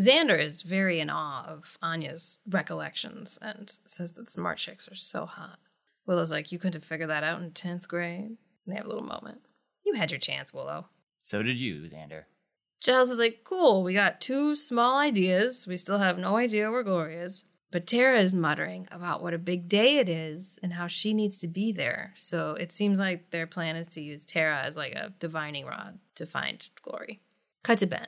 Xander 0.00 0.38
is 0.40 0.62
very 0.62 1.00
in 1.00 1.10
awe 1.10 1.44
of 1.46 1.76
Anya's 1.82 2.38
recollections 2.48 3.38
and 3.42 3.72
says 3.86 4.12
that 4.12 4.30
smart 4.30 4.58
chicks 4.58 4.88
are 4.88 4.94
so 4.94 5.26
hot. 5.26 5.58
Willow's 6.06 6.32
like, 6.32 6.52
You 6.52 6.58
couldn't 6.58 6.74
have 6.74 6.84
figured 6.84 7.10
that 7.10 7.24
out 7.24 7.40
in 7.40 7.50
10th 7.50 7.88
grade? 7.88 8.24
And 8.24 8.38
they 8.66 8.76
have 8.76 8.86
a 8.86 8.88
little 8.88 9.04
moment. 9.04 9.40
You 9.84 9.94
had 9.94 10.10
your 10.10 10.20
chance, 10.20 10.54
Willow. 10.54 10.86
So 11.20 11.42
did 11.42 11.58
you, 11.58 11.88
Xander. 11.88 12.24
Giles 12.80 13.10
is 13.10 13.18
like, 13.18 13.40
cool, 13.42 13.82
we 13.82 13.92
got 13.92 14.20
two 14.20 14.54
small 14.54 14.98
ideas. 14.98 15.66
We 15.66 15.76
still 15.76 15.98
have 15.98 16.18
no 16.18 16.36
idea 16.36 16.70
where 16.70 16.84
Glory 16.84 17.16
is. 17.16 17.46
But 17.70 17.86
Tara 17.86 18.20
is 18.20 18.32
muttering 18.32 18.88
about 18.90 19.22
what 19.22 19.34
a 19.34 19.38
big 19.38 19.68
day 19.68 19.98
it 19.98 20.08
is 20.08 20.58
and 20.62 20.72
how 20.72 20.86
she 20.86 21.12
needs 21.12 21.36
to 21.38 21.48
be 21.48 21.70
there. 21.70 22.12
So 22.14 22.52
it 22.52 22.72
seems 22.72 22.98
like 22.98 23.30
their 23.30 23.46
plan 23.46 23.76
is 23.76 23.88
to 23.88 24.00
use 24.00 24.24
Tara 24.24 24.62
as 24.62 24.76
like 24.76 24.92
a 24.92 25.12
divining 25.18 25.66
rod 25.66 25.98
to 26.14 26.24
find 26.24 26.66
Glory. 26.80 27.20
Cut 27.62 27.78
to 27.78 27.86
Ben. 27.86 28.06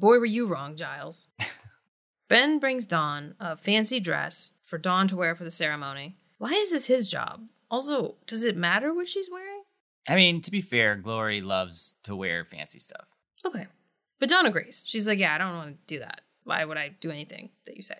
Boy, 0.00 0.18
were 0.18 0.24
you 0.24 0.46
wrong, 0.46 0.76
Giles. 0.76 1.28
ben 2.28 2.58
brings 2.58 2.86
Dawn 2.86 3.34
a 3.38 3.54
fancy 3.54 4.00
dress 4.00 4.52
for 4.64 4.78
Dawn 4.78 5.06
to 5.08 5.16
wear 5.16 5.34
for 5.34 5.44
the 5.44 5.50
ceremony. 5.50 6.16
Why 6.38 6.52
is 6.52 6.70
this 6.70 6.86
his 6.86 7.10
job? 7.10 7.42
Also, 7.70 8.14
does 8.26 8.42
it 8.42 8.56
matter 8.56 8.94
what 8.94 9.10
she's 9.10 9.28
wearing? 9.30 9.60
I 10.08 10.16
mean, 10.16 10.40
to 10.40 10.50
be 10.50 10.62
fair, 10.62 10.96
Glory 10.96 11.42
loves 11.42 11.96
to 12.04 12.16
wear 12.16 12.46
fancy 12.46 12.78
stuff. 12.78 13.08
Okay. 13.44 13.66
But 14.18 14.30
Dawn 14.30 14.46
agrees. 14.46 14.82
She's 14.86 15.06
like, 15.06 15.18
yeah, 15.18 15.34
I 15.34 15.38
don't 15.38 15.54
want 15.54 15.86
to 15.86 15.94
do 15.94 16.00
that. 16.00 16.22
Why 16.44 16.64
would 16.64 16.78
I 16.78 16.96
do 16.98 17.10
anything 17.10 17.50
that 17.66 17.76
you 17.76 17.82
say? 17.82 17.98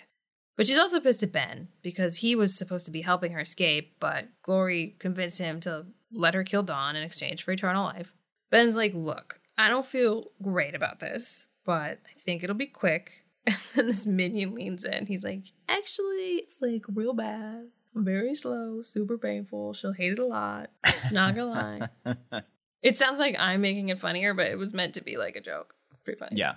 But 0.57 0.67
she's 0.67 0.79
also 0.79 1.01
pissed 1.01 1.23
at 1.23 1.33
Ben 1.33 1.69
because 1.83 2.17
he 2.17 2.35
was 2.35 2.57
supposed 2.57 2.87
to 2.87 2.93
be 2.93 3.03
helping 3.03 3.33
her 3.33 3.41
escape, 3.41 3.97
but 4.01 4.29
Glory 4.43 4.97
convinced 4.99 5.39
him 5.39 5.61
to 5.61 5.85
let 6.11 6.33
her 6.33 6.45
kill 6.45 6.63
Dawn 6.63 6.97
in 6.97 7.03
exchange 7.03 7.43
for 7.43 7.53
eternal 7.53 7.85
life. 7.85 8.15
Ben's 8.49 8.75
like, 8.75 8.95
look, 8.95 9.41
I 9.59 9.69
don't 9.69 9.85
feel 9.85 10.29
great 10.43 10.75
about 10.75 11.01
this, 11.01 11.47
but 11.71 11.99
I 12.05 12.19
think 12.19 12.43
it'll 12.43 12.57
be 12.57 12.67
quick. 12.67 13.25
And 13.47 13.57
then 13.77 13.87
this 13.87 14.07
minion 14.07 14.55
leans 14.57 14.85
in. 14.85 15.07
He's 15.07 15.23
like, 15.23 15.45
actually, 15.69 16.43
it's 16.43 16.57
like 16.61 16.83
real 16.93 17.13
bad. 17.15 17.69
Very 17.95 18.35
slow, 18.35 18.83
super 18.83 19.17
painful. 19.17 19.73
She'll 19.73 19.93
hate 19.93 20.13
it 20.15 20.19
a 20.19 20.27
lot. 20.27 20.71
Not 21.13 21.37
gonna 21.37 21.89
lie. 22.05 22.43
It 22.83 22.97
sounds 22.99 23.19
like 23.21 23.37
I'm 23.39 23.61
making 23.61 23.91
it 23.91 23.99
funnier, 23.99 24.33
but 24.35 24.47
it 24.47 24.59
was 24.59 24.73
meant 24.75 24.95
to 24.95 25.03
be 25.05 25.17
like 25.19 25.37
a 25.37 25.41
joke. 25.41 25.75
Pretty 26.03 26.19
funny. 26.19 26.37
yeah. 26.37 26.55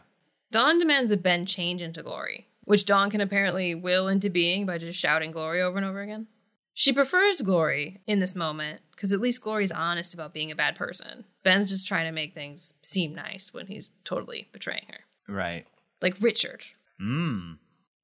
Dawn 0.51 0.79
demands 0.79 1.09
that 1.09 1.21
Ben 1.21 1.45
change 1.45 1.81
into 1.81 2.01
Glory, 2.01 2.47
which 2.63 2.85
Dawn 2.85 3.09
can 3.11 3.19
apparently 3.21 3.75
will 3.75 4.07
into 4.07 4.29
being 4.29 4.65
by 4.65 4.77
just 4.77 4.97
shouting 4.97 5.31
Glory 5.31 5.61
over 5.61 5.75
and 5.77 5.85
over 5.85 6.01
again. 6.01 6.27
She 6.73 6.91
prefers 6.91 7.41
Glory 7.41 8.01
in 8.07 8.19
this 8.19 8.35
moment 8.35 8.81
because 8.91 9.13
at 9.13 9.21
least 9.21 9.41
Glory's 9.41 9.71
honest 9.71 10.13
about 10.13 10.33
being 10.33 10.51
a 10.51 10.55
bad 10.55 10.75
person. 10.75 11.25
Ben's 11.43 11.69
just 11.69 11.87
trying 11.87 12.05
to 12.05 12.11
make 12.11 12.33
things 12.33 12.73
seem 12.81 13.13
nice 13.13 13.53
when 13.53 13.67
he's 13.67 13.91
totally 14.03 14.49
betraying 14.51 14.85
her. 14.89 15.31
Right. 15.31 15.65
Like 16.01 16.15
Richard. 16.19 16.63
Mmm. 17.01 17.57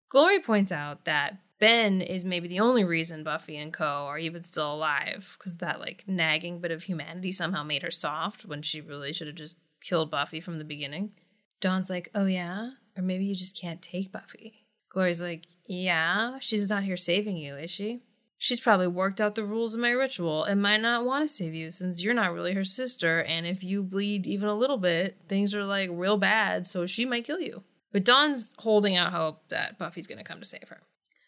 Glory 0.10 0.40
points 0.40 0.72
out 0.72 1.06
that 1.06 1.38
Ben 1.60 2.02
is 2.02 2.24
maybe 2.24 2.48
the 2.48 2.60
only 2.60 2.84
reason 2.84 3.24
Buffy 3.24 3.58
and 3.58 3.74
Co. 3.74 3.86
are 3.86 4.18
even 4.18 4.44
still 4.44 4.74
alive 4.74 5.36
because 5.38 5.58
that 5.58 5.80
like 5.80 6.04
nagging 6.08 6.60
bit 6.60 6.72
of 6.72 6.84
humanity 6.84 7.32
somehow 7.32 7.64
made 7.64 7.82
her 7.82 7.92
soft 7.92 8.46
when 8.46 8.62
she 8.62 8.82
really 8.82 9.14
should 9.14 9.28
have 9.28 9.36
just 9.36 9.60
killed 9.82 10.12
Buffy 10.12 10.40
from 10.40 10.58
the 10.58 10.64
beginning. 10.64 11.12
Dawn's 11.60 11.90
like, 11.90 12.10
oh 12.16 12.26
yeah? 12.26 12.72
Or 12.96 13.04
maybe 13.04 13.26
you 13.26 13.36
just 13.36 13.60
can't 13.60 13.82
take 13.82 14.12
Buffy. 14.12 14.66
Glory's 14.90 15.22
like, 15.22 15.48
yeah, 15.66 16.38
she's 16.40 16.70
not 16.70 16.84
here 16.84 16.98
saving 16.98 17.38
you, 17.38 17.56
is 17.56 17.70
she? 17.70 18.02
She's 18.42 18.62
probably 18.62 18.88
worked 18.88 19.20
out 19.20 19.36
the 19.36 19.44
rules 19.44 19.74
of 19.74 19.82
my 19.82 19.90
ritual 19.92 20.46
and 20.46 20.62
might 20.62 20.80
not 20.82 21.06
want 21.06 21.28
to 21.28 21.34
save 21.34 21.54
you 21.54 21.72
since 21.72 22.02
you're 22.02 22.14
not 22.14 22.32
really 22.34 22.54
her 22.54 22.64
sister. 22.64 23.22
And 23.22 23.46
if 23.46 23.64
you 23.66 23.84
bleed 23.84 24.26
even 24.26 24.48
a 24.48 24.56
little 24.56 24.78
bit, 24.78 25.18
things 25.28 25.54
are 25.54 25.66
like 25.66 25.90
real 25.92 26.18
bad, 26.18 26.66
so 26.66 26.86
she 26.86 27.04
might 27.04 27.26
kill 27.26 27.42
you. 27.42 27.64
But 27.92 28.06
Dawn's 28.06 28.54
holding 28.60 28.96
out 28.96 29.12
hope 29.12 29.50
that 29.50 29.78
Buffy's 29.78 30.08
going 30.08 30.20
to 30.20 30.24
come 30.24 30.40
to 30.40 30.46
save 30.46 30.70
her. 30.70 30.80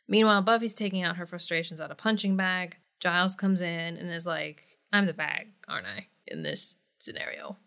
Meanwhile, 0.08 0.44
Buffy's 0.44 0.74
taking 0.74 1.04
out 1.04 1.18
her 1.18 1.26
frustrations 1.26 1.82
out 1.82 1.92
a 1.92 1.96
punching 1.96 2.38
bag. 2.38 2.78
Giles 3.02 3.36
comes 3.36 3.60
in 3.60 3.98
and 3.98 4.10
is 4.10 4.26
like, 4.26 4.64
I'm 4.94 5.06
the 5.06 5.14
bag, 5.14 5.48
aren't 5.68 5.88
I? 5.88 6.08
In 6.28 6.44
this 6.44 6.78
scenario. 7.00 7.58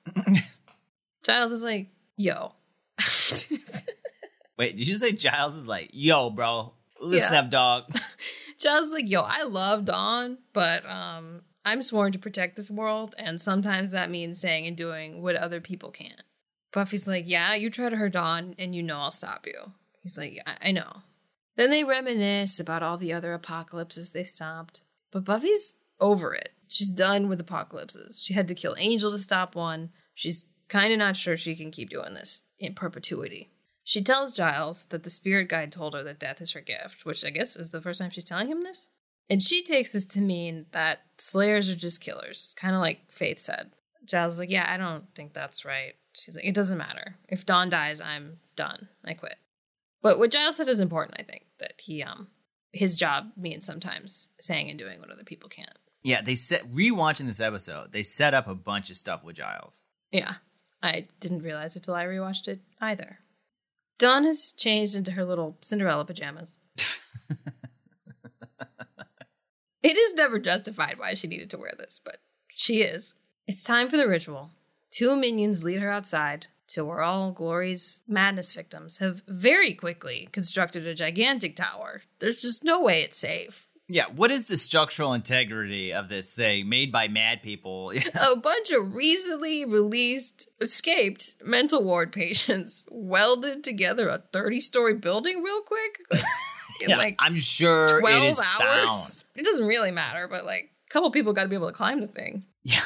Giles 1.23 1.53
is 1.53 1.63
like, 1.63 1.89
yo. 2.17 2.53
Wait, 4.57 4.77
did 4.77 4.87
you 4.87 4.97
say 4.97 5.13
Giles 5.13 5.55
is 5.57 5.67
like, 5.67 5.91
yo, 5.93 6.31
bro, 6.31 6.73
listen 7.01 7.33
Yeah. 7.33 7.41
up, 7.41 7.51
dog? 7.51 7.85
Is 8.65 8.93
like, 8.93 9.09
yo, 9.09 9.23
I 9.23 9.43
love 9.45 9.85
Dawn, 9.85 10.39
but 10.53 10.85
um, 10.89 11.43
I'm 11.65 11.83
sworn 11.83 12.13
to 12.13 12.19
protect 12.19 12.57
this 12.57 12.71
world, 12.71 13.15
and 13.19 13.41
sometimes 13.41 13.91
that 13.91 14.11
means 14.11 14.41
saying 14.41 14.67
and 14.67 14.77
doing 14.77 15.23
what 15.23 15.37
other 15.37 15.61
people 15.61 15.91
can't. 15.91 16.23
Buffy's 16.73 17.07
like, 17.07 17.25
yeah, 17.27 17.55
you 17.55 17.71
try 17.71 17.89
to 17.89 17.97
hurt 17.97 18.13
Dawn, 18.13 18.55
and 18.59 18.75
you 18.75 18.83
know 18.83 18.99
I'll 18.99 19.11
stop 19.11 19.47
you. 19.47 19.73
He's 20.03 20.19
like, 20.19 20.39
I, 20.47 20.69
I 20.69 20.73
know. 20.73 21.03
Then 21.57 21.71
they 21.71 21.85
reminisce 21.85 22.59
about 22.59 22.83
all 22.83 22.97
the 22.97 23.13
other 23.13 23.33
apocalypses 23.33 24.11
they've 24.11 24.27
stopped. 24.27 24.83
But 25.13 25.25
Buffy's 25.25 25.77
over 26.01 26.35
it. 26.35 26.51
She's 26.69 26.91
done 26.91 27.29
with 27.29 27.41
apocalypses. 27.41 28.21
She 28.21 28.35
had 28.35 28.49
to 28.49 28.55
kill 28.55 28.75
Angel 28.79 29.11
to 29.13 29.19
stop 29.19 29.55
one. 29.55 29.91
She's 30.15 30.47
kind 30.69 30.93
of 30.93 30.99
not 30.99 31.17
sure 31.17 31.37
she 31.37 31.55
can 31.55 31.71
keep 31.71 31.91
doing 31.91 32.15
this 32.15 32.45
in 32.59 32.75
perpetuity. 32.75 33.51
She 33.85 34.03
tells 34.03 34.35
Giles 34.35 34.87
that 34.87 35.03
the 35.03 35.11
spirit 35.11 35.49
guide 35.49 35.71
told 35.71 35.95
her 35.95 36.03
that 36.03 36.19
death 36.19 36.41
is 36.41 36.53
her 36.53 36.61
gift, 36.61 37.05
which 37.05 37.25
I 37.25 37.31
guess 37.31 37.55
is 37.55 37.71
the 37.71 37.81
first 37.83 38.01
time 38.01 38.11
she's 38.11 38.25
telling 38.25 38.49
him 38.49 38.63
this. 38.63 38.89
And 39.31 39.43
she 39.43 39.63
takes 39.63 39.91
this 39.91 40.07
to 40.07 40.21
mean 40.21 40.67
that 40.73 41.03
slayers 41.19 41.69
are 41.71 41.75
just 41.77 42.01
killers, 42.03 42.55
kind 42.59 42.75
of 42.75 42.81
like 42.81 43.11
Faith 43.13 43.41
said. 43.41 43.73
Giles 44.05 44.35
is 44.35 44.39
like, 44.39 44.51
Yeah, 44.51 44.67
I 44.71 44.77
don't 44.77 45.05
think 45.15 45.33
that's 45.33 45.65
right. 45.65 45.95
She's 46.15 46.35
like, 46.37 46.45
It 46.45 46.55
doesn't 46.55 46.79
matter. 46.79 47.17
If 47.29 47.47
Dawn 47.47 47.71
dies, 47.71 48.01
I'm 48.01 48.39
done. 48.57 48.89
I 49.05 49.15
quit. 49.15 49.37
But 50.03 50.19
what 50.19 50.31
Giles 50.31 50.57
said 50.57 50.69
is 50.69 50.81
important, 50.81 51.19
I 51.21 51.23
think, 51.23 51.45
that 51.59 51.75
he 51.81 52.03
um 52.03 52.29
his 52.73 52.99
job 52.99 53.31
means 53.37 53.65
sometimes 53.65 54.31
saying 54.41 54.69
and 54.69 54.79
doing 54.79 54.99
what 54.99 55.11
other 55.11 55.25
people 55.25 55.49
can't. 55.49 55.79
yeah, 56.03 56.21
they 56.21 56.35
set 56.35 56.71
rewatching 56.73 57.27
this 57.27 57.41
episode. 57.41 57.93
They 57.93 58.03
set 58.03 58.35
up 58.35 58.49
a 58.49 58.55
bunch 58.55 58.91
of 58.91 58.97
stuff 58.97 59.23
with 59.25 59.37
Giles. 59.37 59.83
Yeah. 60.11 60.35
I 60.83 61.09
didn't 61.21 61.43
realize 61.43 61.77
it 61.77 61.83
till 61.85 61.95
I 61.95 62.05
rewatched 62.05 62.47
it 62.49 62.61
either. 62.81 63.21
Dawn 63.99 64.25
has 64.25 64.51
changed 64.51 64.97
into 64.97 65.13
her 65.13 65.25
little 65.25 65.57
Cinderella 65.61 66.05
pajamas. 66.05 66.57
it 69.83 69.97
is 69.97 70.15
never 70.15 70.39
justified 70.39 70.99
why 70.99 71.15
she 71.15 71.29
needed 71.29 71.51
to 71.51 71.59
wear 71.59 71.75
this, 71.79 72.01
but 72.05 72.19
she 72.49 72.83
is. 72.83 73.15
It's 73.47 73.63
time 73.63 73.89
for 73.89 73.97
the 73.97 74.09
ritual. 74.09 74.51
Two 74.91 75.17
minions 75.17 75.65
lead 75.65 75.81
her 75.81 75.91
outside 75.91 76.47
to 76.69 76.85
where 76.85 77.03
all 77.03 77.31
Glory's 77.31 78.03
madness 78.09 78.53
victims 78.53 78.99
have 78.99 79.23
very 79.27 79.75
quickly 79.75 80.29
constructed 80.33 80.87
a 80.87 80.95
gigantic 80.95 81.57
tower. 81.57 82.03
There's 82.21 82.43
just 82.43 82.65
no 82.65 82.81
way 82.81 83.03
it's 83.03 83.19
safe. 83.19 83.69
Yeah, 83.89 84.07
what 84.15 84.31
is 84.31 84.47
the 84.47 84.57
structural 84.57 85.13
integrity 85.13 85.93
of 85.93 86.09
this 86.09 86.33
thing 86.33 86.69
made 86.71 86.91
by 86.91 87.09
mad 87.09 87.43
people? 87.43 87.93
a 88.15 88.37
bunch 88.37 88.71
of 88.71 88.95
recently 88.95 89.65
released, 89.65 90.49
escaped 90.61 91.35
mental 91.45 91.83
ward 91.85 92.11
patients 92.13 92.87
welded 92.91 93.63
together 93.63 94.09
a 94.09 94.23
30 94.33 94.61
story 94.61 94.95
building 94.95 95.43
real 95.43 95.61
quick. 95.61 96.01
Yeah, 96.81 96.97
like 96.97 97.15
I'm 97.21 97.37
sure 97.37 98.01
12 98.01 98.23
it 98.23 98.27
is 98.33 98.39
hours. 98.39 98.57
sound. 98.59 99.25
It 99.37 99.45
doesn't 99.45 99.65
really 99.65 99.93
matter, 99.93 100.27
but 100.27 100.45
like 100.45 100.73
a 100.89 100.93
couple 100.93 101.09
people 101.13 101.33
got 101.33 101.45
to 101.45 101.49
be 101.49 101.55
able 101.55 101.69
to 101.69 101.73
climb 101.73 102.01
the 102.01 102.09
thing. 102.09 102.45
Yeah. 102.65 102.83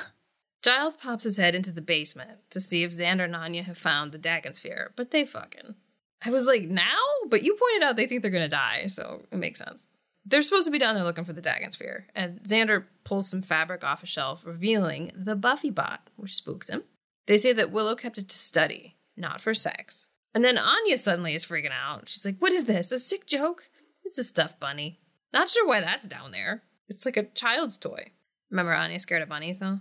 Giles 0.62 0.94
pops 0.94 1.24
his 1.24 1.38
head 1.38 1.54
into 1.54 1.72
the 1.72 1.80
basement 1.80 2.38
to 2.50 2.60
see 2.60 2.82
if 2.82 2.92
Xander 2.92 3.24
and 3.24 3.34
Anya 3.34 3.62
have 3.62 3.78
found 3.78 4.12
the 4.12 4.18
Dagon 4.18 4.52
sphere, 4.52 4.92
but 4.94 5.10
they 5.10 5.24
fucking. 5.24 5.74
I 6.22 6.30
was 6.30 6.46
like, 6.46 6.62
now? 6.64 6.98
But 7.28 7.42
you 7.44 7.56
pointed 7.56 7.86
out 7.86 7.96
they 7.96 8.06
think 8.06 8.20
they're 8.20 8.30
gonna 8.30 8.46
die, 8.46 8.88
so 8.88 9.22
it 9.32 9.38
makes 9.38 9.58
sense. 9.60 9.88
They're 10.28 10.42
supposed 10.42 10.66
to 10.66 10.70
be 10.70 10.78
down 10.78 10.94
there 10.94 11.04
looking 11.04 11.24
for 11.24 11.32
the 11.32 11.40
Dagon 11.40 11.72
sphere, 11.72 12.06
and 12.14 12.42
Xander 12.42 12.84
pulls 13.04 13.28
some 13.28 13.40
fabric 13.40 13.82
off 13.82 14.02
a 14.02 14.06
shelf, 14.06 14.44
revealing 14.44 15.10
the 15.14 15.34
Buffy 15.34 15.70
bot, 15.70 16.10
which 16.16 16.34
spooks 16.34 16.68
him. 16.68 16.82
They 17.26 17.38
say 17.38 17.54
that 17.54 17.70
Willow 17.70 17.94
kept 17.94 18.18
it 18.18 18.28
to 18.28 18.38
study, 18.38 18.96
not 19.16 19.40
for 19.40 19.54
sex. 19.54 20.06
And 20.34 20.44
then 20.44 20.58
Anya 20.58 20.98
suddenly 20.98 21.34
is 21.34 21.46
freaking 21.46 21.72
out. 21.72 22.08
She's 22.08 22.26
like, 22.26 22.36
What 22.40 22.52
is 22.52 22.64
this? 22.64 22.92
A 22.92 22.98
sick 22.98 23.26
joke? 23.26 23.70
It's 24.04 24.18
a 24.18 24.24
stuffed 24.24 24.60
bunny. 24.60 25.00
Not 25.32 25.48
sure 25.48 25.66
why 25.66 25.80
that's 25.80 26.06
down 26.06 26.30
there. 26.30 26.62
It's 26.88 27.06
like 27.06 27.16
a 27.16 27.24
child's 27.24 27.78
toy. 27.78 28.12
Remember 28.50 28.74
Anya 28.74 28.98
scared 28.98 29.22
of 29.22 29.28
bunnies, 29.28 29.58
though? 29.58 29.80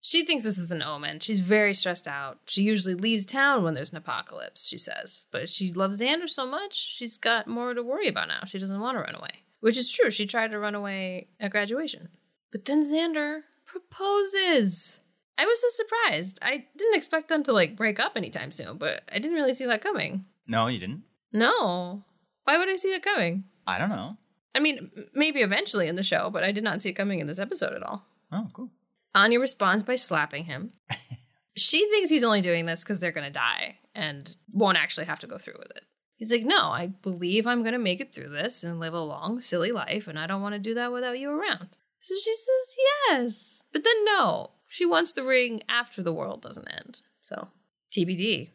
She 0.00 0.24
thinks 0.24 0.44
this 0.44 0.58
is 0.58 0.70
an 0.70 0.82
omen. 0.82 1.20
She's 1.20 1.40
very 1.40 1.74
stressed 1.74 2.06
out. 2.06 2.38
She 2.46 2.62
usually 2.62 2.94
leaves 2.94 3.26
town 3.26 3.64
when 3.64 3.74
there's 3.74 3.90
an 3.90 3.96
apocalypse, 3.96 4.66
she 4.66 4.78
says. 4.78 5.26
But 5.32 5.48
she 5.48 5.72
loves 5.72 6.00
Xander 6.00 6.28
so 6.28 6.46
much, 6.46 6.74
she's 6.74 7.16
got 7.16 7.48
more 7.48 7.74
to 7.74 7.82
worry 7.82 8.08
about 8.08 8.28
now. 8.28 8.44
She 8.46 8.58
doesn't 8.58 8.80
want 8.80 8.96
to 8.96 9.02
run 9.02 9.16
away. 9.16 9.42
Which 9.60 9.76
is 9.78 9.92
true. 9.92 10.10
She 10.10 10.26
tried 10.26 10.50
to 10.50 10.58
run 10.58 10.74
away 10.74 11.28
at 11.40 11.50
graduation. 11.50 12.08
But 12.52 12.64
then 12.64 12.84
Xander 12.84 13.40
proposes. 13.64 15.00
I 15.38 15.44
was 15.44 15.60
so 15.60 15.68
surprised. 15.70 16.38
I 16.42 16.66
didn't 16.76 16.96
expect 16.96 17.28
them 17.28 17.42
to 17.44 17.52
like 17.52 17.76
break 17.76 18.00
up 18.00 18.12
anytime 18.16 18.52
soon, 18.52 18.78
but 18.78 19.02
I 19.12 19.18
didn't 19.18 19.36
really 19.36 19.52
see 19.52 19.66
that 19.66 19.82
coming. 19.82 20.26
No, 20.46 20.66
you 20.66 20.78
didn't. 20.78 21.02
No. 21.32 22.04
Why 22.44 22.58
would 22.58 22.68
I 22.68 22.76
see 22.76 22.90
that 22.92 23.02
coming? 23.02 23.44
I 23.66 23.78
don't 23.78 23.88
know. 23.90 24.16
I 24.54 24.60
mean, 24.60 24.90
maybe 25.12 25.40
eventually 25.40 25.88
in 25.88 25.96
the 25.96 26.02
show, 26.02 26.30
but 26.30 26.42
I 26.42 26.52
did 26.52 26.64
not 26.64 26.80
see 26.80 26.88
it 26.90 26.94
coming 26.94 27.18
in 27.18 27.26
this 27.26 27.38
episode 27.38 27.74
at 27.74 27.82
all. 27.82 28.06
Oh, 28.32 28.48
cool. 28.54 28.70
Anya 29.14 29.38
responds 29.38 29.82
by 29.82 29.96
slapping 29.96 30.44
him. 30.44 30.70
she 31.56 31.88
thinks 31.90 32.08
he's 32.08 32.24
only 32.24 32.40
doing 32.40 32.64
this 32.64 32.82
because 32.82 32.98
they're 32.98 33.12
going 33.12 33.26
to 33.26 33.30
die 33.32 33.76
and 33.94 34.34
won't 34.52 34.78
actually 34.78 35.06
have 35.06 35.18
to 35.18 35.26
go 35.26 35.36
through 35.36 35.56
with 35.58 35.70
it. 35.72 35.82
He's 36.16 36.30
like, 36.30 36.44
No, 36.44 36.70
I 36.70 36.86
believe 36.86 37.46
I'm 37.46 37.62
going 37.62 37.72
to 37.72 37.78
make 37.78 38.00
it 38.00 38.12
through 38.12 38.30
this 38.30 38.64
and 38.64 38.80
live 38.80 38.94
a 38.94 39.00
long, 39.00 39.40
silly 39.40 39.72
life, 39.72 40.08
and 40.08 40.18
I 40.18 40.26
don't 40.26 40.42
want 40.42 40.54
to 40.54 40.58
do 40.58 40.74
that 40.74 40.92
without 40.92 41.18
you 41.18 41.30
around. 41.30 41.68
So 42.00 42.14
she 42.14 42.34
says 42.34 42.76
yes. 43.08 43.62
But 43.72 43.84
then, 43.84 44.04
no, 44.04 44.50
she 44.68 44.86
wants 44.86 45.12
the 45.12 45.24
ring 45.24 45.62
after 45.68 46.02
the 46.02 46.12
world 46.12 46.42
doesn't 46.42 46.68
end. 46.68 47.00
So, 47.22 47.48
TBD. 47.92 48.50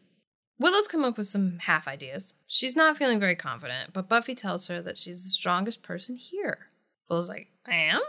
Willow's 0.58 0.86
come 0.86 1.04
up 1.04 1.18
with 1.18 1.26
some 1.26 1.58
half 1.60 1.88
ideas. 1.88 2.34
She's 2.46 2.76
not 2.76 2.96
feeling 2.96 3.18
very 3.18 3.34
confident, 3.34 3.92
but 3.92 4.08
Buffy 4.08 4.34
tells 4.34 4.68
her 4.68 4.80
that 4.82 4.96
she's 4.96 5.22
the 5.22 5.28
strongest 5.28 5.82
person 5.82 6.14
here. 6.16 6.68
Willow's 7.08 7.28
like, 7.28 7.48
I 7.66 7.74
am? 7.74 8.00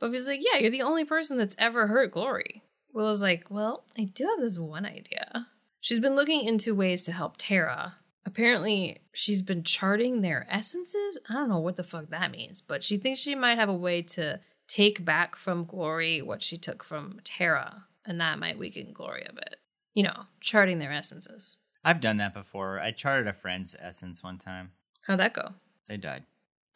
Buffy's 0.00 0.26
like, 0.26 0.40
Yeah, 0.42 0.58
you're 0.58 0.70
the 0.70 0.82
only 0.82 1.04
person 1.04 1.38
that's 1.38 1.54
ever 1.58 1.86
hurt 1.86 2.10
Glory. 2.12 2.62
Willow's 2.92 3.22
like, 3.22 3.44
Well, 3.48 3.84
I 3.96 4.04
do 4.04 4.24
have 4.24 4.40
this 4.40 4.58
one 4.58 4.84
idea. 4.84 5.46
She's 5.80 6.00
been 6.00 6.16
looking 6.16 6.44
into 6.44 6.74
ways 6.74 7.04
to 7.04 7.12
help 7.12 7.34
Tara. 7.38 7.94
Apparently, 8.30 9.00
she's 9.12 9.42
been 9.42 9.64
charting 9.64 10.22
their 10.22 10.46
essences. 10.48 11.18
I 11.28 11.32
don't 11.32 11.48
know 11.48 11.58
what 11.58 11.74
the 11.74 11.82
fuck 11.82 12.10
that 12.10 12.30
means, 12.30 12.62
but 12.62 12.84
she 12.84 12.96
thinks 12.96 13.18
she 13.18 13.34
might 13.34 13.58
have 13.58 13.68
a 13.68 13.74
way 13.74 14.02
to 14.02 14.38
take 14.68 15.04
back 15.04 15.34
from 15.34 15.64
Glory 15.64 16.22
what 16.22 16.40
she 16.40 16.56
took 16.56 16.84
from 16.84 17.18
Tara, 17.24 17.86
and 18.06 18.20
that 18.20 18.38
might 18.38 18.56
weaken 18.56 18.92
Glory 18.92 19.26
a 19.28 19.32
bit. 19.32 19.56
You 19.94 20.04
know, 20.04 20.26
charting 20.38 20.78
their 20.78 20.92
essences. 20.92 21.58
I've 21.84 22.00
done 22.00 22.18
that 22.18 22.32
before. 22.32 22.78
I 22.78 22.92
charted 22.92 23.26
a 23.26 23.32
friend's 23.32 23.74
essence 23.80 24.22
one 24.22 24.38
time. 24.38 24.70
How'd 25.08 25.18
that 25.18 25.34
go? 25.34 25.48
They 25.88 25.96
died. 25.96 26.22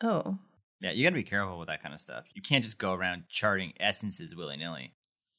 Oh. 0.01 0.39
Yeah, 0.81 0.91
you 0.91 1.05
gotta 1.05 1.15
be 1.15 1.23
careful 1.23 1.57
with 1.57 1.69
that 1.69 1.85
kind 1.85 1.95
of 1.95 2.01
stuff. 2.01 2.25
You 2.35 2.43
can't 2.43 2.65
just 2.65 2.81
go 2.81 2.95
around 2.95 3.29
charting 3.29 3.75
essences 3.79 4.35
willy 4.35 4.57
nilly. 4.57 4.93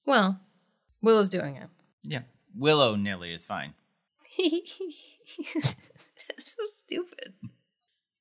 Well, 0.05 0.39
Willow's 1.01 1.27
doing 1.27 1.57
it. 1.57 1.67
Yeah. 2.05 2.21
Willow 2.55 2.95
nilly 2.95 3.33
is 3.33 3.45
fine. 3.45 3.73
That's 6.37 6.55
so 6.55 6.63
stupid. 6.73 7.33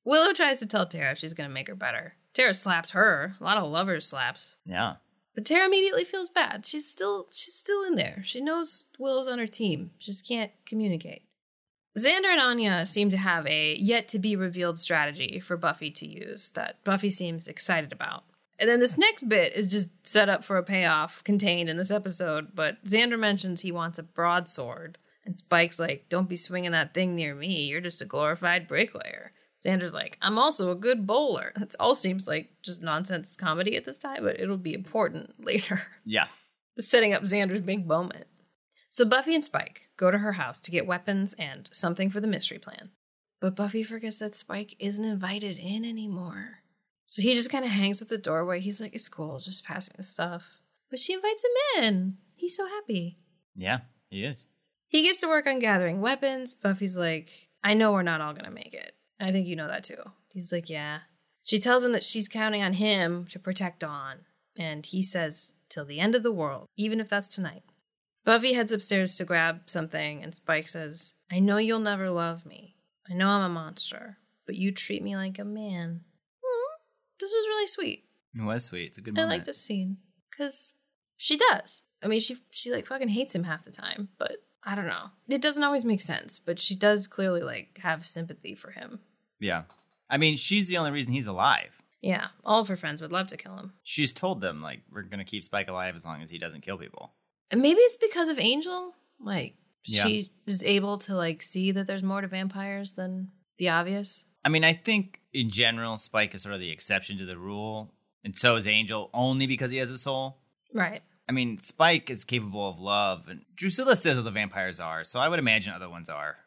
Willow 0.03 0.33
tries 0.33 0.59
to 0.59 0.65
tell 0.65 0.85
Tara 0.85 1.11
if 1.11 1.19
she's 1.19 1.33
going 1.33 1.49
to 1.49 1.53
make 1.53 1.67
her 1.67 1.75
better. 1.75 2.15
Tara 2.33 2.53
slaps 2.53 2.91
her. 2.91 3.35
A 3.39 3.43
lot 3.43 3.57
of 3.57 3.71
lovers 3.71 4.07
slaps. 4.07 4.57
Yeah. 4.65 4.95
But 5.33 5.45
Tara 5.45 5.65
immediately 5.65 6.05
feels 6.05 6.29
bad. 6.29 6.65
She's 6.65 6.89
still 6.89 7.27
she's 7.31 7.53
still 7.53 7.83
in 7.83 7.95
there. 7.95 8.21
She 8.23 8.39
knows 8.39 8.87
Willow's 8.97 9.27
on 9.27 9.39
her 9.39 9.47
team. 9.47 9.91
She 9.97 10.11
just 10.11 10.27
can't 10.27 10.51
communicate. 10.65 11.23
Xander 11.97 12.31
and 12.31 12.41
Anya 12.41 12.85
seem 12.85 13.09
to 13.09 13.17
have 13.17 13.47
a 13.47 13.75
yet 13.75 14.07
to 14.09 14.19
be 14.19 14.35
revealed 14.35 14.79
strategy 14.79 15.39
for 15.39 15.55
Buffy 15.57 15.91
to 15.91 16.07
use 16.07 16.51
that 16.51 16.83
Buffy 16.83 17.09
seems 17.09 17.47
excited 17.47 17.91
about. 17.91 18.23
And 18.59 18.69
then 18.69 18.79
this 18.79 18.97
next 18.97 19.27
bit 19.27 19.53
is 19.53 19.69
just 19.69 19.89
set 20.07 20.29
up 20.29 20.43
for 20.43 20.57
a 20.57 20.63
payoff 20.63 21.23
contained 21.23 21.69
in 21.69 21.77
this 21.77 21.91
episode, 21.91 22.49
but 22.53 22.83
Xander 22.85 23.19
mentions 23.19 23.61
he 23.61 23.71
wants 23.71 23.99
a 23.99 24.03
broadsword. 24.03 24.97
And 25.25 25.35
Spike's 25.37 25.79
like, 25.79 26.05
Don't 26.09 26.29
be 26.29 26.35
swinging 26.35 26.71
that 26.71 26.93
thing 26.93 27.15
near 27.15 27.35
me. 27.35 27.63
You're 27.65 27.81
just 27.81 28.01
a 28.01 28.05
glorified 28.05 28.67
bricklayer. 28.67 29.31
Xander's 29.65 29.93
like, 29.93 30.17
I'm 30.21 30.37
also 30.37 30.71
a 30.71 30.75
good 30.75 31.07
bowler. 31.07 31.51
It 31.61 31.75
all 31.79 31.95
seems 31.95 32.27
like 32.27 32.49
just 32.61 32.81
nonsense 32.81 33.35
comedy 33.35 33.75
at 33.75 33.85
this 33.85 33.97
time, 33.97 34.23
but 34.23 34.39
it'll 34.39 34.57
be 34.57 34.73
important 34.73 35.33
later. 35.43 35.81
Yeah. 36.05 36.27
Setting 36.79 37.13
up 37.13 37.23
Xander's 37.23 37.61
big 37.61 37.87
moment. 37.87 38.25
So 38.89 39.05
Buffy 39.05 39.33
and 39.33 39.43
Spike 39.43 39.89
go 39.97 40.11
to 40.11 40.19
her 40.19 40.33
house 40.33 40.61
to 40.61 40.71
get 40.71 40.85
weapons 40.85 41.33
and 41.33 41.69
something 41.73 42.09
for 42.09 42.21
the 42.21 42.27
mystery 42.27 42.59
plan. 42.59 42.91
But 43.41 43.55
Buffy 43.55 43.83
forgets 43.83 44.19
that 44.19 44.35
Spike 44.35 44.75
isn't 44.79 45.03
invited 45.03 45.57
in 45.57 45.83
anymore. 45.83 46.59
So 47.05 47.21
he 47.21 47.33
just 47.33 47.51
kind 47.51 47.65
of 47.65 47.71
hangs 47.71 48.01
at 48.01 48.09
the 48.09 48.17
doorway. 48.17 48.59
He's 48.59 48.79
like, 48.79 48.93
It's 48.95 49.09
cool, 49.09 49.39
just 49.39 49.65
pass 49.65 49.89
me 49.89 49.95
the 49.97 50.03
stuff. 50.03 50.43
But 50.89 50.99
she 50.99 51.13
invites 51.13 51.43
him 51.43 51.83
in. 51.83 52.17
He's 52.35 52.55
so 52.55 52.67
happy. 52.67 53.17
Yeah, 53.55 53.79
he 54.09 54.23
is. 54.23 54.47
He 54.95 55.01
gets 55.01 55.19
to 55.19 55.27
work 55.27 55.45
on 55.45 55.59
gathering 55.59 55.99
weapons. 55.99 56.55
Buffy's 56.55 56.95
like, 56.95 57.49
I 57.61 57.73
know 57.73 57.91
we're 57.91 58.01
not 58.01 58.21
all 58.21 58.31
going 58.31 58.45
to 58.45 58.49
make 58.49 58.73
it. 58.73 58.95
I 59.19 59.29
think 59.29 59.45
you 59.45 59.57
know 59.57 59.67
that 59.67 59.83
too. 59.83 60.01
He's 60.29 60.53
like, 60.53 60.69
Yeah. 60.69 60.99
She 61.43 61.59
tells 61.59 61.83
him 61.83 61.91
that 61.91 62.03
she's 62.03 62.29
counting 62.29 62.63
on 62.63 62.73
him 62.73 63.25
to 63.25 63.37
protect 63.37 63.81
Dawn. 63.81 64.19
And 64.57 64.85
he 64.85 65.01
says, 65.01 65.51
Till 65.67 65.83
the 65.83 65.99
end 65.99 66.15
of 66.15 66.23
the 66.23 66.31
world, 66.31 66.67
even 66.77 67.01
if 67.01 67.09
that's 67.09 67.27
tonight. 67.27 67.63
Buffy 68.23 68.53
heads 68.53 68.71
upstairs 68.71 69.15
to 69.15 69.25
grab 69.25 69.63
something, 69.65 70.23
and 70.23 70.33
Spike 70.33 70.69
says, 70.69 71.15
I 71.29 71.39
know 71.39 71.57
you'll 71.57 71.79
never 71.79 72.09
love 72.09 72.45
me. 72.45 72.77
I 73.09 73.15
know 73.15 73.27
I'm 73.27 73.43
a 73.43 73.53
monster, 73.53 74.19
but 74.45 74.55
you 74.55 74.71
treat 74.71 75.03
me 75.03 75.17
like 75.17 75.37
a 75.37 75.43
man. 75.43 76.05
Hmm, 76.41 76.73
this 77.19 77.31
was 77.31 77.47
really 77.47 77.67
sweet. 77.67 78.05
It 78.33 78.43
was 78.43 78.63
sweet. 78.63 78.85
It's 78.85 78.97
a 78.97 79.01
good 79.01 79.19
I 79.19 79.25
like 79.25 79.43
this 79.43 79.61
scene 79.61 79.97
because 80.31 80.73
she 81.17 81.35
does. 81.35 81.83
I 82.01 82.07
mean, 82.07 82.21
she 82.21 82.37
she 82.49 82.71
like 82.71 82.85
fucking 82.85 83.09
hates 83.09 83.35
him 83.35 83.43
half 83.43 83.65
the 83.65 83.71
time, 83.71 84.07
but 84.17 84.37
I 84.65 84.73
don't 84.75 84.87
know. 84.87 85.09
It 85.29 85.41
doesn't 85.41 85.63
always 85.63 85.85
make 85.85 86.01
sense, 86.01 86.39
but 86.39 86.59
she 86.59 86.75
does 86.75 87.07
clearly 87.07 87.41
like 87.41 87.79
have 87.83 88.05
sympathy 88.05 88.55
for 88.55 88.71
him. 88.71 88.99
Yeah. 89.39 89.63
I 90.09 90.17
mean, 90.17 90.37
she's 90.37 90.67
the 90.67 90.77
only 90.77 90.91
reason 90.91 91.13
he's 91.13 91.27
alive. 91.27 91.69
Yeah, 92.01 92.27
all 92.43 92.61
of 92.61 92.67
her 92.67 92.75
friends 92.77 93.01
would 93.01 93.11
love 93.11 93.27
to 93.27 93.37
kill 93.37 93.57
him, 93.57 93.73
She's 93.81 94.11
told 94.11 94.39
them, 94.39 94.61
like, 94.61 94.81
we're 94.91 95.01
going 95.01 95.17
to 95.17 95.23
keep 95.25 95.43
Spike 95.43 95.67
alive 95.67 95.95
as 95.95 96.05
long 96.05 96.21
as 96.21 96.29
he 96.29 96.37
doesn't 96.37 96.61
kill 96.61 96.77
people. 96.77 97.13
and 97.49 97.61
maybe 97.61 97.79
it's 97.79 97.95
because 97.97 98.29
of 98.29 98.37
Angel. 98.39 98.93
Like 99.19 99.55
Yeah. 99.85 100.03
she 100.03 100.31
is 100.45 100.61
able 100.63 100.97
to 100.99 101.15
like 101.15 101.41
see 101.41 101.71
that 101.71 101.87
there's 101.87 102.03
more 102.03 102.21
to 102.21 102.27
vampires 102.27 102.93
than 102.93 103.29
the 103.57 103.69
obvious. 103.69 104.25
I 104.43 104.49
mean, 104.49 104.63
I 104.63 104.73
think 104.73 105.21
in 105.33 105.49
general, 105.49 105.97
Spike 105.97 106.35
is 106.35 106.43
sort 106.43 106.53
of 106.53 106.59
the 106.61 106.69
exception 106.71 107.17
to 107.17 107.25
the 107.25 107.37
rule, 107.39 107.91
and 108.23 108.37
so 108.37 108.55
is 108.55 108.67
Angel 108.67 109.09
only 109.13 109.47
because 109.47 109.71
he 109.71 109.77
has 109.77 109.89
a 109.89 109.97
soul. 109.97 110.37
Right. 110.73 111.01
I 111.27 111.31
mean, 111.31 111.59
Spike 111.59 112.09
is 112.09 112.23
capable 112.23 112.69
of 112.69 112.79
love, 112.79 113.27
and 113.27 113.41
Drusilla 113.55 113.95
says 113.95 114.15
that 114.17 114.21
the 114.21 114.31
vampires 114.31 114.79
are, 114.79 115.03
so 115.03 115.19
I 115.19 115.27
would 115.27 115.39
imagine 115.39 115.73
other 115.73 115.89
ones 115.89 116.09
are. 116.09 116.37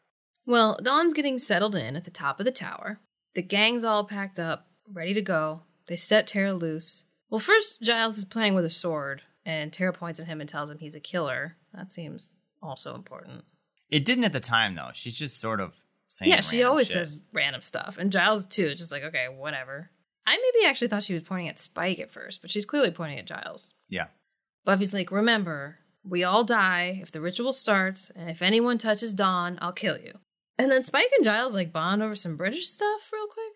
Well, 0.45 0.79
Dawn's 0.81 1.13
getting 1.13 1.37
settled 1.37 1.75
in 1.75 1.95
at 1.95 2.05
the 2.05 2.11
top 2.11 2.39
of 2.39 2.45
the 2.45 2.51
tower. 2.51 2.99
The 3.35 3.41
gang's 3.41 3.83
all 3.83 4.05
packed 4.05 4.39
up, 4.39 4.67
ready 4.91 5.13
to 5.13 5.21
go. 5.21 5.61
They 5.87 5.95
set 5.95 6.27
Tara 6.27 6.53
loose. 6.53 7.03
Well, 7.29 7.39
first, 7.39 7.81
Giles 7.81 8.17
is 8.17 8.25
playing 8.25 8.55
with 8.55 8.65
a 8.65 8.69
sword, 8.69 9.21
and 9.45 9.71
Tara 9.71 9.93
points 9.93 10.19
at 10.19 10.27
him 10.27 10.39
and 10.39 10.49
tells 10.49 10.69
him 10.69 10.79
he's 10.79 10.95
a 10.95 10.99
killer. 10.99 11.57
That 11.73 11.91
seems 11.91 12.37
also 12.61 12.95
important. 12.95 13.43
It 13.89 14.05
didn't 14.05 14.23
at 14.23 14.33
the 14.33 14.39
time, 14.39 14.75
though. 14.75 14.89
She's 14.93 15.15
just 15.15 15.39
sort 15.39 15.59
of 15.59 15.75
saying. 16.07 16.31
yeah, 16.31 16.41
she 16.41 16.63
always 16.63 16.87
shit. 16.87 17.07
says 17.07 17.23
random 17.33 17.61
stuff. 17.61 17.97
And 17.99 18.11
Giles, 18.11 18.45
too, 18.45 18.67
is 18.67 18.79
just 18.79 18.91
like, 18.91 19.03
okay, 19.03 19.27
whatever. 19.27 19.89
I 20.25 20.37
maybe 20.37 20.67
actually 20.67 20.87
thought 20.87 21.03
she 21.03 21.13
was 21.15 21.23
pointing 21.23 21.49
at 21.49 21.57
Spike 21.59 21.99
at 21.99 22.11
first, 22.11 22.41
but 22.41 22.51
she's 22.51 22.65
clearly 22.65 22.91
pointing 22.91 23.17
at 23.19 23.25
Giles. 23.25 23.73
Yeah. 23.89 24.05
Buffy's 24.65 24.93
like, 24.93 25.11
remember, 25.11 25.79
we 26.03 26.23
all 26.23 26.43
die 26.43 26.99
if 27.01 27.11
the 27.11 27.21
ritual 27.21 27.53
starts, 27.53 28.11
and 28.15 28.29
if 28.29 28.41
anyone 28.41 28.77
touches 28.77 29.13
Dawn, 29.13 29.57
I'll 29.61 29.71
kill 29.71 29.97
you. 29.97 30.19
And 30.57 30.71
then 30.71 30.83
Spike 30.83 31.11
and 31.15 31.25
Giles 31.25 31.55
like 31.55 31.71
bond 31.71 32.03
over 32.03 32.15
some 32.15 32.35
British 32.35 32.67
stuff 32.67 33.09
real 33.13 33.27
quick. 33.27 33.53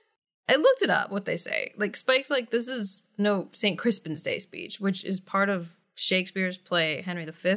I 0.49 0.55
looked 0.55 0.81
it 0.81 0.89
up 0.89 1.11
what 1.11 1.25
they 1.25 1.38
say. 1.38 1.73
Like 1.77 1.95
Spike's 1.95 2.30
like, 2.30 2.49
this 2.49 2.67
is 2.67 3.05
no 3.17 3.49
St. 3.51 3.77
Crispin's 3.77 4.21
Day 4.21 4.39
speech, 4.39 4.80
which 4.80 5.03
is 5.03 5.19
part 5.19 5.49
of 5.49 5.69
Shakespeare's 5.95 6.57
play 6.57 7.01
Henry 7.01 7.25
V. 7.25 7.55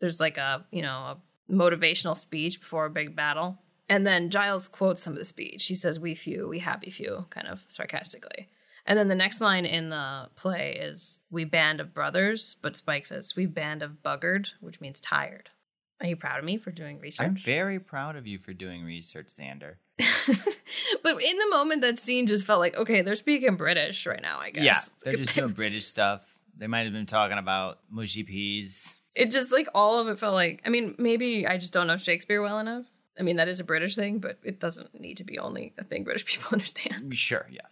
There's 0.00 0.20
like 0.20 0.36
a, 0.36 0.64
you 0.70 0.82
know, 0.82 0.88
a 0.90 1.16
motivational 1.50 2.16
speech 2.16 2.60
before 2.60 2.86
a 2.86 2.90
big 2.90 3.16
battle. 3.16 3.58
And 3.88 4.06
then 4.06 4.30
Giles 4.30 4.68
quotes 4.68 5.02
some 5.02 5.12
of 5.12 5.18
the 5.18 5.24
speech. 5.24 5.66
He 5.66 5.74
says, 5.74 6.00
We 6.00 6.14
few, 6.14 6.48
we 6.48 6.58
happy 6.58 6.90
few, 6.90 7.26
kind 7.30 7.46
of 7.46 7.64
sarcastically. 7.68 8.48
And 8.86 8.98
then 8.98 9.08
the 9.08 9.14
next 9.14 9.40
line 9.40 9.66
in 9.66 9.90
the 9.90 10.28
play 10.36 10.78
is 10.80 11.20
We 11.30 11.44
band 11.44 11.80
of 11.80 11.92
brothers, 11.92 12.56
but 12.62 12.76
Spike 12.76 13.06
says 13.06 13.34
We 13.36 13.46
band 13.46 13.82
of 13.82 14.02
buggered, 14.04 14.52
which 14.60 14.80
means 14.80 15.00
tired. 15.00 15.50
Are 16.00 16.06
you 16.06 16.16
proud 16.16 16.38
of 16.38 16.44
me 16.44 16.58
for 16.58 16.70
doing 16.70 17.00
research? 17.00 17.26
I'm 17.26 17.36
very 17.36 17.80
proud 17.80 18.16
of 18.16 18.26
you 18.26 18.38
for 18.38 18.52
doing 18.52 18.84
research, 18.84 19.28
Xander. 19.28 19.76
but 19.98 21.22
in 21.22 21.38
the 21.38 21.48
moment, 21.50 21.80
that 21.80 21.98
scene 21.98 22.26
just 22.26 22.46
felt 22.46 22.60
like, 22.60 22.76
okay, 22.76 23.00
they're 23.00 23.14
speaking 23.14 23.56
British 23.56 24.06
right 24.06 24.20
now, 24.20 24.38
I 24.38 24.50
guess. 24.50 24.64
Yeah, 24.64 24.78
they're 25.02 25.16
just 25.16 25.34
doing 25.34 25.52
British 25.52 25.86
stuff. 25.86 26.38
They 26.56 26.66
might 26.66 26.84
have 26.84 26.92
been 26.92 27.06
talking 27.06 27.38
about 27.38 27.78
mushy 27.90 28.22
peas. 28.22 28.98
It 29.14 29.30
just 29.30 29.50
like 29.50 29.68
all 29.74 29.98
of 29.98 30.08
it 30.08 30.18
felt 30.18 30.34
like, 30.34 30.60
I 30.66 30.68
mean, 30.68 30.94
maybe 30.98 31.46
I 31.46 31.56
just 31.56 31.72
don't 31.72 31.86
know 31.86 31.96
Shakespeare 31.96 32.42
well 32.42 32.58
enough. 32.58 32.84
I 33.18 33.22
mean, 33.22 33.36
that 33.36 33.48
is 33.48 33.60
a 33.60 33.64
British 33.64 33.96
thing, 33.96 34.18
but 34.18 34.38
it 34.44 34.60
doesn't 34.60 35.00
need 35.00 35.16
to 35.16 35.24
be 35.24 35.38
only 35.38 35.72
a 35.78 35.84
thing 35.84 36.04
British 36.04 36.26
people 36.26 36.48
understand. 36.52 37.16
Sure, 37.16 37.46
yeah. 37.50 37.62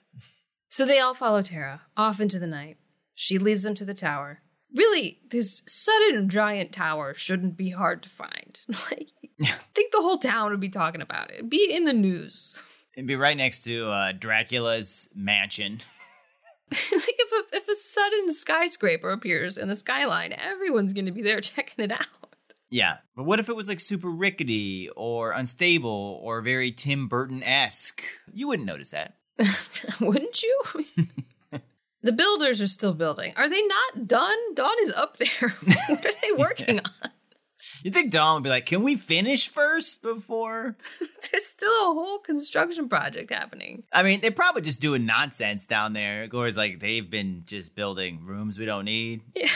So 0.74 0.84
they 0.84 0.98
all 0.98 1.14
follow 1.14 1.40
Tara 1.40 1.82
off 1.96 2.20
into 2.20 2.40
the 2.40 2.48
night. 2.48 2.78
She 3.14 3.38
leads 3.38 3.62
them 3.62 3.76
to 3.76 3.84
the 3.84 3.94
tower. 3.94 4.40
Really, 4.74 5.20
this 5.30 5.62
sudden 5.68 6.28
giant 6.28 6.72
tower 6.72 7.14
shouldn't 7.14 7.56
be 7.56 7.70
hard 7.70 8.02
to 8.02 8.08
find. 8.08 8.60
Like, 8.90 9.10
I 9.40 9.54
think 9.72 9.92
the 9.92 10.00
whole 10.00 10.18
town 10.18 10.50
would 10.50 10.58
be 10.58 10.68
talking 10.68 11.00
about 11.00 11.30
it. 11.30 11.48
Be 11.48 11.72
in 11.72 11.84
the 11.84 11.92
news. 11.92 12.60
It'd 12.96 13.06
be 13.06 13.14
right 13.14 13.36
next 13.36 13.62
to 13.64 13.88
uh, 13.88 14.12
Dracula's 14.18 15.08
mansion. 15.14 15.78
like 16.72 16.80
if 16.90 17.52
a, 17.52 17.56
if 17.56 17.68
a 17.68 17.76
sudden 17.76 18.34
skyscraper 18.34 19.10
appears 19.10 19.56
in 19.56 19.68
the 19.68 19.76
skyline, 19.76 20.34
everyone's 20.36 20.92
going 20.92 21.06
to 21.06 21.12
be 21.12 21.22
there 21.22 21.40
checking 21.40 21.84
it 21.84 21.92
out. 21.92 22.34
Yeah, 22.68 22.96
but 23.14 23.22
what 23.22 23.38
if 23.38 23.48
it 23.48 23.54
was 23.54 23.68
like 23.68 23.78
super 23.78 24.10
rickety 24.10 24.90
or 24.96 25.30
unstable 25.30 26.18
or 26.20 26.42
very 26.42 26.72
Tim 26.72 27.06
Burton 27.06 27.44
esque? 27.44 28.02
You 28.32 28.48
wouldn't 28.48 28.66
notice 28.66 28.90
that. 28.90 29.14
Wouldn't 30.00 30.42
you? 30.42 30.62
the 32.02 32.12
builders 32.12 32.60
are 32.60 32.68
still 32.68 32.94
building. 32.94 33.32
Are 33.36 33.48
they 33.48 33.62
not 33.62 34.06
done? 34.06 34.54
Dawn 34.54 34.74
is 34.82 34.92
up 34.92 35.16
there. 35.16 35.54
what 35.88 36.06
are 36.06 36.12
they 36.22 36.32
working 36.36 36.80
on? 36.80 37.10
You 37.82 37.90
think 37.90 38.12
Dawn 38.12 38.36
would 38.36 38.42
be 38.44 38.50
like, 38.50 38.66
"Can 38.66 38.82
we 38.82 38.96
finish 38.96 39.48
first 39.48 40.02
before?" 40.02 40.76
There's 41.30 41.44
still 41.44 41.90
a 41.90 41.94
whole 41.94 42.18
construction 42.18 42.88
project 42.88 43.30
happening. 43.30 43.84
I 43.92 44.02
mean, 44.02 44.20
they're 44.20 44.30
probably 44.30 44.62
just 44.62 44.80
doing 44.80 45.04
nonsense 45.06 45.66
down 45.66 45.92
there. 45.92 46.26
Glory's 46.26 46.56
like, 46.56 46.80
they've 46.80 47.08
been 47.08 47.42
just 47.46 47.74
building 47.74 48.24
rooms 48.24 48.58
we 48.58 48.64
don't 48.64 48.84
need. 48.84 49.22
Yeah. 49.34 49.48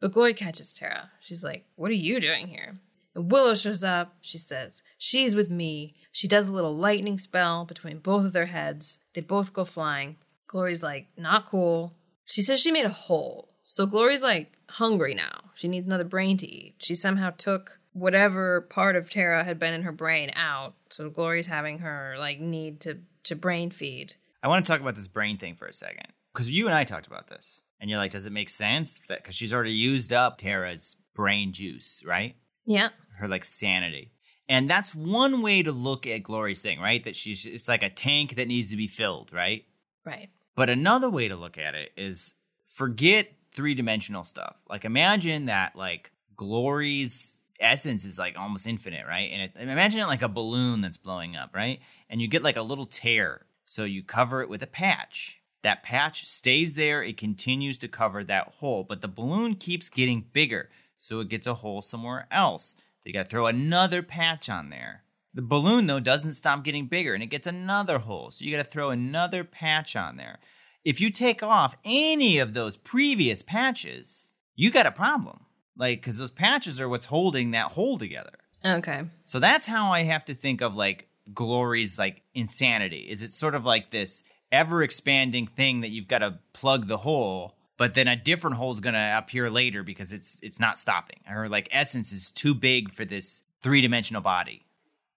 But 0.00 0.12
Glory 0.12 0.34
catches 0.34 0.72
Tara. 0.72 1.10
She's 1.20 1.44
like, 1.44 1.64
What 1.76 1.90
are 1.90 1.94
you 1.94 2.20
doing 2.20 2.48
here? 2.48 2.80
And 3.14 3.30
Willow 3.30 3.54
shows 3.54 3.84
up. 3.84 4.16
She 4.20 4.36
says, 4.36 4.82
She's 4.98 5.34
with 5.34 5.48
me. 5.48 5.94
She 6.12 6.28
does 6.28 6.46
a 6.46 6.52
little 6.52 6.76
lightning 6.76 7.18
spell 7.18 7.64
between 7.64 7.98
both 7.98 8.26
of 8.26 8.32
their 8.32 8.46
heads. 8.46 9.00
They 9.14 9.22
both 9.22 9.52
go 9.52 9.64
flying. 9.64 10.16
Glory's 10.46 10.82
like, 10.82 11.08
Not 11.16 11.46
cool. 11.46 11.94
She 12.26 12.42
says 12.42 12.60
she 12.60 12.70
made 12.70 12.84
a 12.84 12.90
hole. 12.90 13.48
So 13.62 13.86
Glory's 13.86 14.22
like 14.22 14.58
hungry 14.68 15.14
now. 15.14 15.50
She 15.54 15.68
needs 15.68 15.86
another 15.86 16.04
brain 16.04 16.36
to 16.38 16.46
eat. 16.46 16.74
She 16.78 16.94
somehow 16.94 17.30
took 17.30 17.78
whatever 17.92 18.60
part 18.60 18.96
of 18.96 19.10
Tara 19.10 19.44
had 19.44 19.58
been 19.58 19.74
in 19.74 19.82
her 19.82 19.92
brain 19.92 20.30
out. 20.34 20.74
So 20.90 21.08
Glory's 21.10 21.46
having 21.46 21.78
her 21.78 22.16
like 22.18 22.40
need 22.40 22.80
to 22.80 22.98
to 23.24 23.36
brain 23.36 23.70
feed. 23.70 24.14
I 24.42 24.48
want 24.48 24.64
to 24.64 24.70
talk 24.70 24.80
about 24.80 24.96
this 24.96 25.08
brain 25.08 25.38
thing 25.38 25.54
for 25.54 25.66
a 25.66 25.72
second. 25.72 26.08
Because 26.32 26.50
you 26.50 26.66
and 26.66 26.74
I 26.74 26.84
talked 26.84 27.06
about 27.06 27.28
this, 27.28 27.62
and 27.80 27.90
you're 27.90 27.98
like, 27.98 28.10
does 28.10 28.26
it 28.26 28.32
make 28.32 28.48
sense 28.48 28.96
that 29.08 29.22
because 29.22 29.34
she's 29.34 29.52
already 29.52 29.72
used 29.72 30.12
up 30.12 30.38
Tara's 30.38 30.96
brain 31.14 31.52
juice, 31.52 32.02
right? 32.06 32.36
Yeah. 32.64 32.88
Her 33.18 33.28
like 33.28 33.44
sanity. 33.44 34.12
And 34.52 34.68
that's 34.68 34.94
one 34.94 35.40
way 35.40 35.62
to 35.62 35.72
look 35.72 36.06
at 36.06 36.22
Glory's 36.22 36.60
thing, 36.60 36.78
right? 36.78 37.02
That 37.02 37.16
she's 37.16 37.46
it's 37.46 37.68
like 37.68 37.82
a 37.82 37.88
tank 37.88 38.36
that 38.36 38.48
needs 38.48 38.70
to 38.70 38.76
be 38.76 38.86
filled, 38.86 39.32
right? 39.32 39.64
Right. 40.04 40.28
But 40.54 40.68
another 40.68 41.08
way 41.08 41.28
to 41.28 41.36
look 41.36 41.56
at 41.56 41.74
it 41.74 41.92
is 41.96 42.34
forget 42.66 43.32
three 43.54 43.72
dimensional 43.72 44.24
stuff. 44.24 44.56
Like 44.68 44.84
imagine 44.84 45.46
that 45.46 45.74
like 45.74 46.12
Glory's 46.36 47.38
essence 47.60 48.04
is 48.04 48.18
like 48.18 48.36
almost 48.38 48.66
infinite, 48.66 49.06
right? 49.08 49.30
And 49.32 49.40
it, 49.40 49.52
imagine 49.56 50.00
it 50.00 50.06
like 50.06 50.20
a 50.20 50.28
balloon 50.28 50.82
that's 50.82 50.98
blowing 50.98 51.34
up, 51.34 51.54
right? 51.54 51.80
And 52.10 52.20
you 52.20 52.28
get 52.28 52.42
like 52.42 52.58
a 52.58 52.62
little 52.62 52.84
tear. 52.84 53.46
So 53.64 53.84
you 53.84 54.02
cover 54.02 54.42
it 54.42 54.50
with 54.50 54.62
a 54.62 54.66
patch. 54.66 55.40
That 55.62 55.82
patch 55.82 56.26
stays 56.26 56.74
there. 56.74 57.02
It 57.02 57.16
continues 57.16 57.78
to 57.78 57.88
cover 57.88 58.22
that 58.24 58.52
hole, 58.58 58.84
but 58.86 59.00
the 59.00 59.08
balloon 59.08 59.54
keeps 59.54 59.88
getting 59.88 60.26
bigger. 60.34 60.68
So 60.94 61.20
it 61.20 61.30
gets 61.30 61.46
a 61.46 61.54
hole 61.54 61.80
somewhere 61.80 62.26
else. 62.30 62.76
They 63.04 63.12
got 63.12 63.24
to 63.24 63.28
throw 63.28 63.46
another 63.46 64.02
patch 64.02 64.48
on 64.48 64.70
there. 64.70 65.02
The 65.34 65.42
balloon, 65.42 65.86
though, 65.86 66.00
doesn't 66.00 66.34
stop 66.34 66.62
getting 66.62 66.86
bigger 66.86 67.14
and 67.14 67.22
it 67.22 67.28
gets 67.28 67.46
another 67.46 67.98
hole. 67.98 68.30
So 68.30 68.44
you 68.44 68.54
got 68.54 68.64
to 68.64 68.70
throw 68.70 68.90
another 68.90 69.44
patch 69.44 69.96
on 69.96 70.16
there. 70.16 70.38
If 70.84 71.00
you 71.00 71.10
take 71.10 71.42
off 71.42 71.76
any 71.84 72.38
of 72.38 72.54
those 72.54 72.76
previous 72.76 73.42
patches, 73.42 74.34
you 74.54 74.70
got 74.70 74.86
a 74.86 74.92
problem. 74.92 75.46
Like, 75.76 76.00
because 76.00 76.18
those 76.18 76.30
patches 76.30 76.80
are 76.80 76.88
what's 76.88 77.06
holding 77.06 77.52
that 77.52 77.72
hole 77.72 77.98
together. 77.98 78.38
Okay. 78.64 79.04
So 79.24 79.38
that's 79.40 79.66
how 79.66 79.92
I 79.92 80.02
have 80.02 80.24
to 80.26 80.34
think 80.34 80.60
of 80.60 80.76
like 80.76 81.08
Glory's 81.32 81.98
like 81.98 82.22
insanity. 82.34 83.06
Is 83.10 83.22
it 83.22 83.32
sort 83.32 83.54
of 83.54 83.64
like 83.64 83.90
this 83.90 84.22
ever 84.50 84.82
expanding 84.82 85.46
thing 85.46 85.80
that 85.80 85.90
you've 85.90 86.08
got 86.08 86.18
to 86.18 86.38
plug 86.52 86.86
the 86.86 86.98
hole, 86.98 87.56
but 87.82 87.94
then 87.94 88.06
a 88.06 88.14
different 88.14 88.54
hole 88.54 88.70
is 88.70 88.78
going 88.78 88.94
to 88.94 89.14
appear 89.18 89.50
later 89.50 89.82
because 89.82 90.12
it's 90.12 90.38
it's 90.40 90.60
not 90.60 90.78
stopping. 90.78 91.18
Her 91.24 91.48
like 91.48 91.68
essence 91.72 92.12
is 92.12 92.30
too 92.30 92.54
big 92.54 92.92
for 92.92 93.04
this 93.04 93.42
three 93.60 93.80
dimensional 93.80 94.22
body. 94.22 94.66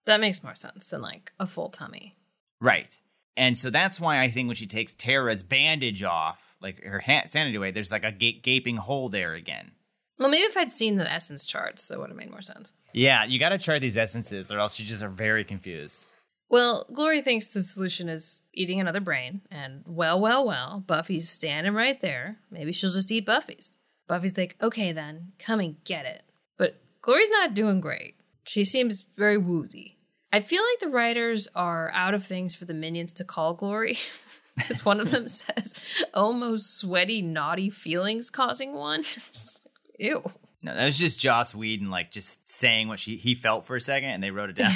That 0.04 0.18
makes 0.18 0.42
more 0.42 0.56
sense 0.56 0.88
than 0.88 1.00
like 1.00 1.30
a 1.38 1.46
full 1.46 1.68
tummy. 1.68 2.16
Right. 2.60 2.92
And 3.36 3.56
so 3.56 3.70
that's 3.70 4.00
why 4.00 4.20
I 4.20 4.30
think 4.30 4.48
when 4.48 4.56
she 4.56 4.66
takes 4.66 4.94
Tara's 4.94 5.44
bandage 5.44 6.02
off, 6.02 6.56
like 6.60 6.82
her 6.82 6.98
hand, 6.98 7.30
sanity 7.30 7.56
away, 7.56 7.70
there's 7.70 7.92
like 7.92 8.02
a 8.02 8.10
ga- 8.10 8.40
gaping 8.40 8.78
hole 8.78 9.10
there 9.10 9.34
again. 9.34 9.70
Well, 10.18 10.28
maybe 10.28 10.42
if 10.42 10.56
I'd 10.56 10.72
seen 10.72 10.96
the 10.96 11.08
essence 11.08 11.46
charts, 11.46 11.86
that 11.86 12.00
would 12.00 12.08
have 12.08 12.18
made 12.18 12.32
more 12.32 12.42
sense. 12.42 12.74
Yeah, 12.92 13.26
you 13.26 13.38
got 13.38 13.50
to 13.50 13.58
chart 13.58 13.80
these 13.80 13.96
essences, 13.96 14.50
or 14.50 14.58
else 14.58 14.80
you 14.80 14.86
just 14.86 15.04
are 15.04 15.08
very 15.08 15.44
confused. 15.44 16.08
Well, 16.48 16.86
Glory 16.92 17.22
thinks 17.22 17.48
the 17.48 17.62
solution 17.62 18.08
is 18.08 18.42
eating 18.52 18.80
another 18.80 19.00
brain, 19.00 19.40
and 19.50 19.82
well, 19.86 20.20
well, 20.20 20.46
well, 20.46 20.84
Buffy's 20.86 21.28
standing 21.28 21.74
right 21.74 22.00
there. 22.00 22.36
Maybe 22.50 22.72
she'll 22.72 22.92
just 22.92 23.10
eat 23.10 23.26
Buffy's. 23.26 23.74
Buffy's 24.06 24.36
like, 24.36 24.56
okay, 24.62 24.92
then, 24.92 25.32
come 25.38 25.58
and 25.58 25.82
get 25.84 26.06
it. 26.06 26.22
But 26.56 26.80
Glory's 27.02 27.30
not 27.30 27.54
doing 27.54 27.80
great. 27.80 28.14
She 28.44 28.64
seems 28.64 29.04
very 29.16 29.36
woozy. 29.36 29.98
I 30.32 30.40
feel 30.40 30.62
like 30.62 30.78
the 30.80 30.94
writers 30.94 31.48
are 31.56 31.90
out 31.92 32.14
of 32.14 32.24
things 32.24 32.54
for 32.54 32.64
the 32.64 32.74
minions 32.74 33.12
to 33.14 33.24
call 33.24 33.54
Glory. 33.54 33.98
Because 34.56 34.86
one 34.86 35.00
of 35.00 35.10
them 35.10 35.28
says, 35.28 35.74
almost 36.14 36.78
sweaty, 36.78 37.20
naughty 37.20 37.68
feelings 37.68 38.30
causing 38.30 38.72
one. 38.72 39.04
Ew. 39.98 40.22
No, 40.62 40.74
that 40.74 40.86
was 40.86 40.98
just 40.98 41.20
Joss 41.20 41.54
Whedon, 41.54 41.90
like 41.90 42.10
just 42.10 42.48
saying 42.48 42.88
what 42.88 42.98
she 42.98 43.16
he 43.16 43.34
felt 43.34 43.66
for 43.66 43.76
a 43.76 43.80
second, 43.80 44.08
and 44.08 44.22
they 44.22 44.30
wrote 44.30 44.48
it 44.48 44.56
down. 44.56 44.74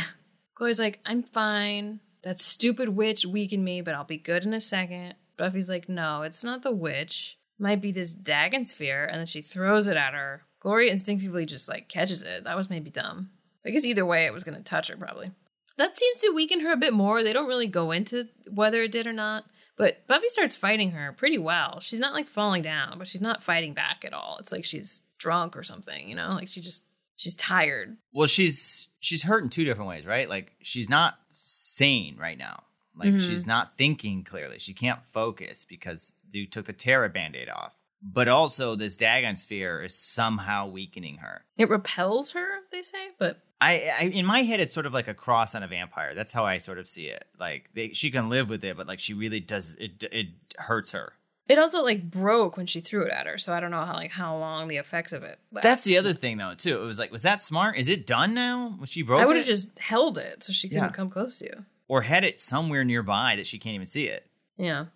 Glory's 0.60 0.78
like, 0.78 1.00
I'm 1.06 1.22
fine. 1.22 2.00
That 2.20 2.38
stupid 2.38 2.90
witch 2.90 3.24
weakened 3.24 3.64
me, 3.64 3.80
but 3.80 3.94
I'll 3.94 4.04
be 4.04 4.18
good 4.18 4.44
in 4.44 4.52
a 4.52 4.60
second. 4.60 5.14
Buffy's 5.38 5.70
like, 5.70 5.88
no, 5.88 6.20
it's 6.20 6.44
not 6.44 6.62
the 6.62 6.70
witch. 6.70 7.38
Might 7.58 7.80
be 7.80 7.92
this 7.92 8.12
Dagon 8.12 8.66
sphere, 8.66 9.06
and 9.06 9.18
then 9.18 9.26
she 9.26 9.40
throws 9.40 9.88
it 9.88 9.96
at 9.96 10.12
her. 10.12 10.42
Glory 10.58 10.90
instinctively 10.90 11.46
just 11.46 11.66
like 11.66 11.88
catches 11.88 12.20
it. 12.22 12.44
That 12.44 12.58
was 12.58 12.68
maybe 12.68 12.90
dumb. 12.90 13.30
I 13.64 13.70
guess 13.70 13.86
either 13.86 14.04
way, 14.04 14.26
it 14.26 14.34
was 14.34 14.44
gonna 14.44 14.60
touch 14.60 14.88
her 14.88 14.98
probably. 14.98 15.30
That 15.78 15.98
seems 15.98 16.18
to 16.18 16.34
weaken 16.34 16.60
her 16.60 16.72
a 16.72 16.76
bit 16.76 16.92
more. 16.92 17.22
They 17.22 17.32
don't 17.32 17.48
really 17.48 17.66
go 17.66 17.90
into 17.90 18.28
whether 18.50 18.82
it 18.82 18.92
did 18.92 19.06
or 19.06 19.14
not. 19.14 19.46
But 19.78 20.06
Buffy 20.06 20.28
starts 20.28 20.56
fighting 20.56 20.90
her 20.90 21.14
pretty 21.14 21.38
well. 21.38 21.80
She's 21.80 22.00
not 22.00 22.12
like 22.12 22.28
falling 22.28 22.60
down, 22.60 22.98
but 22.98 23.06
she's 23.06 23.22
not 23.22 23.42
fighting 23.42 23.72
back 23.72 24.04
at 24.04 24.12
all. 24.12 24.36
It's 24.38 24.52
like 24.52 24.66
she's 24.66 25.00
drunk 25.16 25.56
or 25.56 25.62
something, 25.62 26.06
you 26.06 26.14
know? 26.14 26.32
Like 26.32 26.48
she 26.48 26.60
just 26.60 26.84
she's 27.16 27.34
tired. 27.34 27.96
Well, 28.12 28.26
she's 28.26 28.89
she's 29.00 29.24
hurt 29.24 29.42
in 29.42 29.50
two 29.50 29.64
different 29.64 29.88
ways, 29.88 30.06
right? 30.06 30.28
Like 30.28 30.52
she's 30.62 30.88
not 30.88 31.18
sane 31.32 32.16
right 32.18 32.38
now. 32.38 32.62
Like 32.96 33.14
Mhm. 33.14 33.26
she's 33.26 33.46
not 33.46 33.76
thinking 33.78 34.24
clearly. 34.24 34.58
She 34.58 34.74
can't 34.74 35.04
focus 35.04 35.64
because 35.64 36.14
you 36.30 36.46
took 36.46 36.66
the 36.66 36.72
Tara 36.72 37.08
band-aid 37.08 37.48
off. 37.48 37.72
But 38.02 38.28
also 38.28 38.76
this 38.76 38.96
Dagon 38.96 39.36
sphere 39.36 39.82
is 39.82 39.94
somehow 39.94 40.66
weakening 40.66 41.18
her. 41.18 41.44
It 41.58 41.68
repels 41.68 42.32
her, 42.32 42.60
they 42.72 42.82
say, 42.82 43.08
but 43.18 43.40
I, 43.60 43.92
I 43.98 44.02
in 44.04 44.24
my 44.24 44.42
head 44.42 44.58
it's 44.60 44.72
sort 44.72 44.86
of 44.86 44.94
like 44.94 45.06
a 45.08 45.12
cross 45.14 45.54
on 45.54 45.62
a 45.62 45.68
vampire. 45.68 46.14
That's 46.14 46.32
how 46.32 46.46
I 46.46 46.56
sort 46.58 46.78
of 46.78 46.88
see 46.88 47.06
it. 47.06 47.26
Like 47.38 47.68
they, 47.74 47.90
she 47.90 48.10
can 48.10 48.28
live 48.30 48.48
with 48.48 48.64
it, 48.64 48.76
but 48.76 48.86
like 48.86 49.00
she 49.00 49.12
really 49.12 49.40
does 49.40 49.74
it 49.78 50.02
it 50.10 50.28
hurts 50.58 50.92
her. 50.92 51.12
It 51.48 51.58
also 51.58 51.82
like 51.82 52.08
broke 52.08 52.56
when 52.56 52.66
she 52.66 52.80
threw 52.80 53.02
it 53.04 53.10
at 53.12 53.26
her, 53.26 53.36
so 53.36 53.52
I 53.52 53.58
don't 53.60 53.72
know 53.72 53.84
how 53.84 53.94
like 53.94 54.12
how 54.12 54.36
long 54.36 54.68
the 54.68 54.76
effects 54.76 55.12
of 55.12 55.24
it. 55.24 55.38
Last. 55.50 55.62
That's 55.62 55.84
the 55.84 55.98
other 55.98 56.12
thing 56.12 56.36
though 56.38 56.54
too. 56.54 56.80
It 56.80 56.84
was 56.86 56.98
like 56.98 57.10
was 57.10 57.22
that 57.22 57.42
smart? 57.42 57.76
Is 57.76 57.88
it 57.88 58.06
done 58.06 58.34
now? 58.34 58.76
Was 58.78 58.88
she 58.88 59.02
broke 59.02 59.20
I 59.20 59.26
would 59.26 59.36
have 59.36 59.46
just 59.46 59.76
held 59.78 60.16
it 60.16 60.44
so 60.44 60.52
she 60.52 60.68
couldn't 60.68 60.84
Yeah. 60.84 60.90
come 60.90 61.10
close 61.10 61.38
to 61.40 61.46
you. 61.46 61.64
or 61.88 62.02
had 62.02 62.22
it 62.22 62.38
somewhere 62.38 62.84
nearby 62.84 63.34
that 63.34 63.46
she 63.48 63.58
can't 63.58 63.74
even 63.74 63.86
see 63.86 64.04
it. 64.04 64.24
Yeah. 64.56 64.86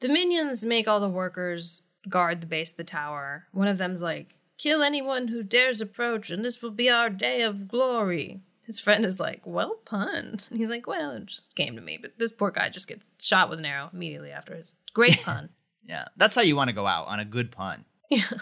The 0.00 0.08
minions 0.08 0.62
make 0.64 0.86
all 0.86 1.00
the 1.00 1.08
workers 1.08 1.84
guard 2.06 2.42
the 2.42 2.46
base 2.46 2.70
of 2.72 2.76
the 2.76 2.84
tower. 2.84 3.46
One 3.52 3.68
of 3.68 3.78
them's 3.78 4.02
like, 4.02 4.34
"Kill 4.58 4.82
anyone 4.82 5.28
who 5.28 5.42
dares 5.42 5.80
approach, 5.80 6.30
and 6.30 6.44
this 6.44 6.60
will 6.60 6.70
be 6.70 6.90
our 6.90 7.08
day 7.08 7.40
of 7.40 7.66
glory." 7.66 8.42
His 8.66 8.78
friend 8.78 9.06
is 9.06 9.18
like, 9.18 9.40
"Well 9.46 9.76
punned." 9.86 10.48
And 10.50 10.58
he's 10.60 10.68
like, 10.68 10.86
"Well, 10.86 11.12
it 11.12 11.24
just 11.26 11.56
came 11.56 11.76
to 11.76 11.80
me." 11.82 11.96
But 11.96 12.18
this 12.18 12.32
poor 12.32 12.50
guy 12.50 12.68
just 12.68 12.88
gets 12.88 13.06
shot 13.18 13.48
with 13.48 13.58
an 13.58 13.64
arrow 13.64 13.88
immediately 13.94 14.30
after 14.32 14.54
his 14.54 14.74
great 14.92 15.18
pun. 15.22 15.48
Yeah, 15.86 16.06
that's 16.16 16.34
how 16.34 16.42
you 16.42 16.56
want 16.56 16.68
to 16.68 16.74
go 16.74 16.86
out 16.86 17.06
on 17.08 17.20
a 17.20 17.24
good 17.24 17.50
pun. 17.50 17.84
yeah. 18.10 18.24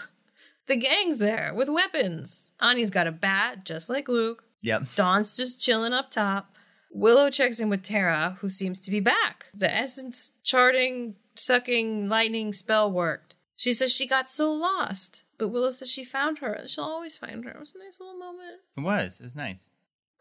The 0.65 0.77
gang's 0.77 1.19
there 1.19 1.51
with 1.53 1.67
weapons. 1.67 2.47
Anya's 2.61 2.89
got 2.89 3.05
a 3.05 3.11
bat, 3.11 3.65
just 3.65 3.89
like 3.89 4.07
Luke. 4.07 4.45
Yep. 4.61 4.95
Dawn's 4.95 5.35
just 5.35 5.59
chilling 5.59 5.91
up 5.91 6.09
top. 6.09 6.55
Willow 6.89 7.29
checks 7.29 7.59
in 7.59 7.67
with 7.67 7.83
Tara, 7.83 8.37
who 8.39 8.47
seems 8.47 8.79
to 8.79 8.89
be 8.91 9.01
back. 9.01 9.47
The 9.53 9.69
essence 9.69 10.31
charting, 10.41 11.15
sucking, 11.35 12.07
lightning 12.07 12.53
spell 12.53 12.89
worked. 12.89 13.35
She 13.57 13.73
says 13.73 13.91
she 13.93 14.07
got 14.07 14.29
so 14.29 14.53
lost, 14.53 15.23
but 15.37 15.49
Willow 15.49 15.71
says 15.71 15.91
she 15.91 16.05
found 16.05 16.39
her 16.39 16.53
and 16.53 16.69
she'll 16.69 16.85
always 16.85 17.17
find 17.17 17.43
her. 17.43 17.51
It 17.51 17.59
was 17.59 17.75
a 17.75 17.83
nice 17.83 17.99
little 17.99 18.17
moment. 18.17 18.61
It 18.77 18.81
was. 18.81 19.19
It 19.19 19.25
was 19.25 19.35
nice. 19.35 19.69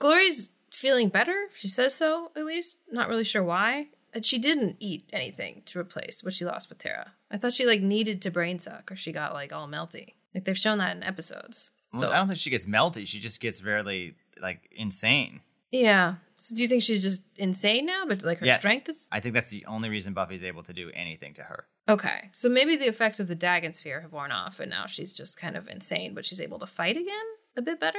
Glory's 0.00 0.54
feeling 0.72 1.08
better. 1.08 1.46
She 1.54 1.68
says 1.68 1.94
so, 1.94 2.32
at 2.36 2.44
least. 2.44 2.78
Not 2.90 3.08
really 3.08 3.22
sure 3.24 3.44
why. 3.44 3.90
And 4.14 4.24
she 4.24 4.38
didn't 4.38 4.76
eat 4.78 5.08
anything 5.12 5.62
to 5.66 5.78
replace 5.78 6.22
what 6.22 6.34
she 6.34 6.44
lost 6.44 6.68
with 6.68 6.78
Tara. 6.78 7.12
I 7.30 7.38
thought 7.38 7.52
she 7.52 7.66
like 7.66 7.80
needed 7.80 8.20
to 8.22 8.30
brain 8.30 8.58
suck 8.58 8.92
or 8.92 8.96
she 8.96 9.12
got 9.12 9.32
like 9.32 9.52
all 9.52 9.68
melty. 9.68 10.14
Like 10.34 10.44
they've 10.44 10.58
shown 10.58 10.78
that 10.78 10.94
in 10.96 11.02
episodes. 11.02 11.70
Well, 11.92 12.02
So 12.02 12.10
I 12.10 12.16
don't 12.16 12.26
think 12.28 12.38
she 12.38 12.50
gets 12.50 12.66
melty. 12.66 13.06
She 13.06 13.20
just 13.20 13.40
gets 13.40 13.60
very 13.60 14.16
like 14.40 14.68
insane. 14.76 15.40
yeah. 15.70 16.16
So 16.36 16.56
do 16.56 16.62
you 16.62 16.68
think 16.68 16.82
she's 16.82 17.02
just 17.02 17.22
insane 17.36 17.86
now? 17.86 18.02
But 18.06 18.24
like 18.24 18.38
her 18.38 18.46
yes. 18.46 18.58
strength 18.58 18.88
is 18.88 19.08
I 19.12 19.20
think 19.20 19.34
that's 19.34 19.50
the 19.50 19.64
only 19.66 19.88
reason 19.88 20.12
Buffy's 20.12 20.42
able 20.42 20.64
to 20.64 20.72
do 20.72 20.90
anything 20.92 21.34
to 21.34 21.42
her. 21.42 21.66
Okay, 21.88 22.30
so 22.32 22.48
maybe 22.48 22.76
the 22.76 22.86
effects 22.88 23.20
of 23.20 23.28
the 23.28 23.34
Dagon 23.34 23.72
sphere 23.74 24.00
have 24.00 24.12
worn 24.12 24.30
off, 24.32 24.60
and 24.60 24.70
now 24.70 24.86
she's 24.86 25.12
just 25.12 25.36
kind 25.36 25.56
of 25.56 25.68
insane, 25.68 26.14
but 26.14 26.24
she's 26.24 26.40
able 26.40 26.58
to 26.60 26.66
fight 26.66 26.96
again 26.96 27.26
a 27.56 27.62
bit 27.62 27.78
better. 27.80 27.98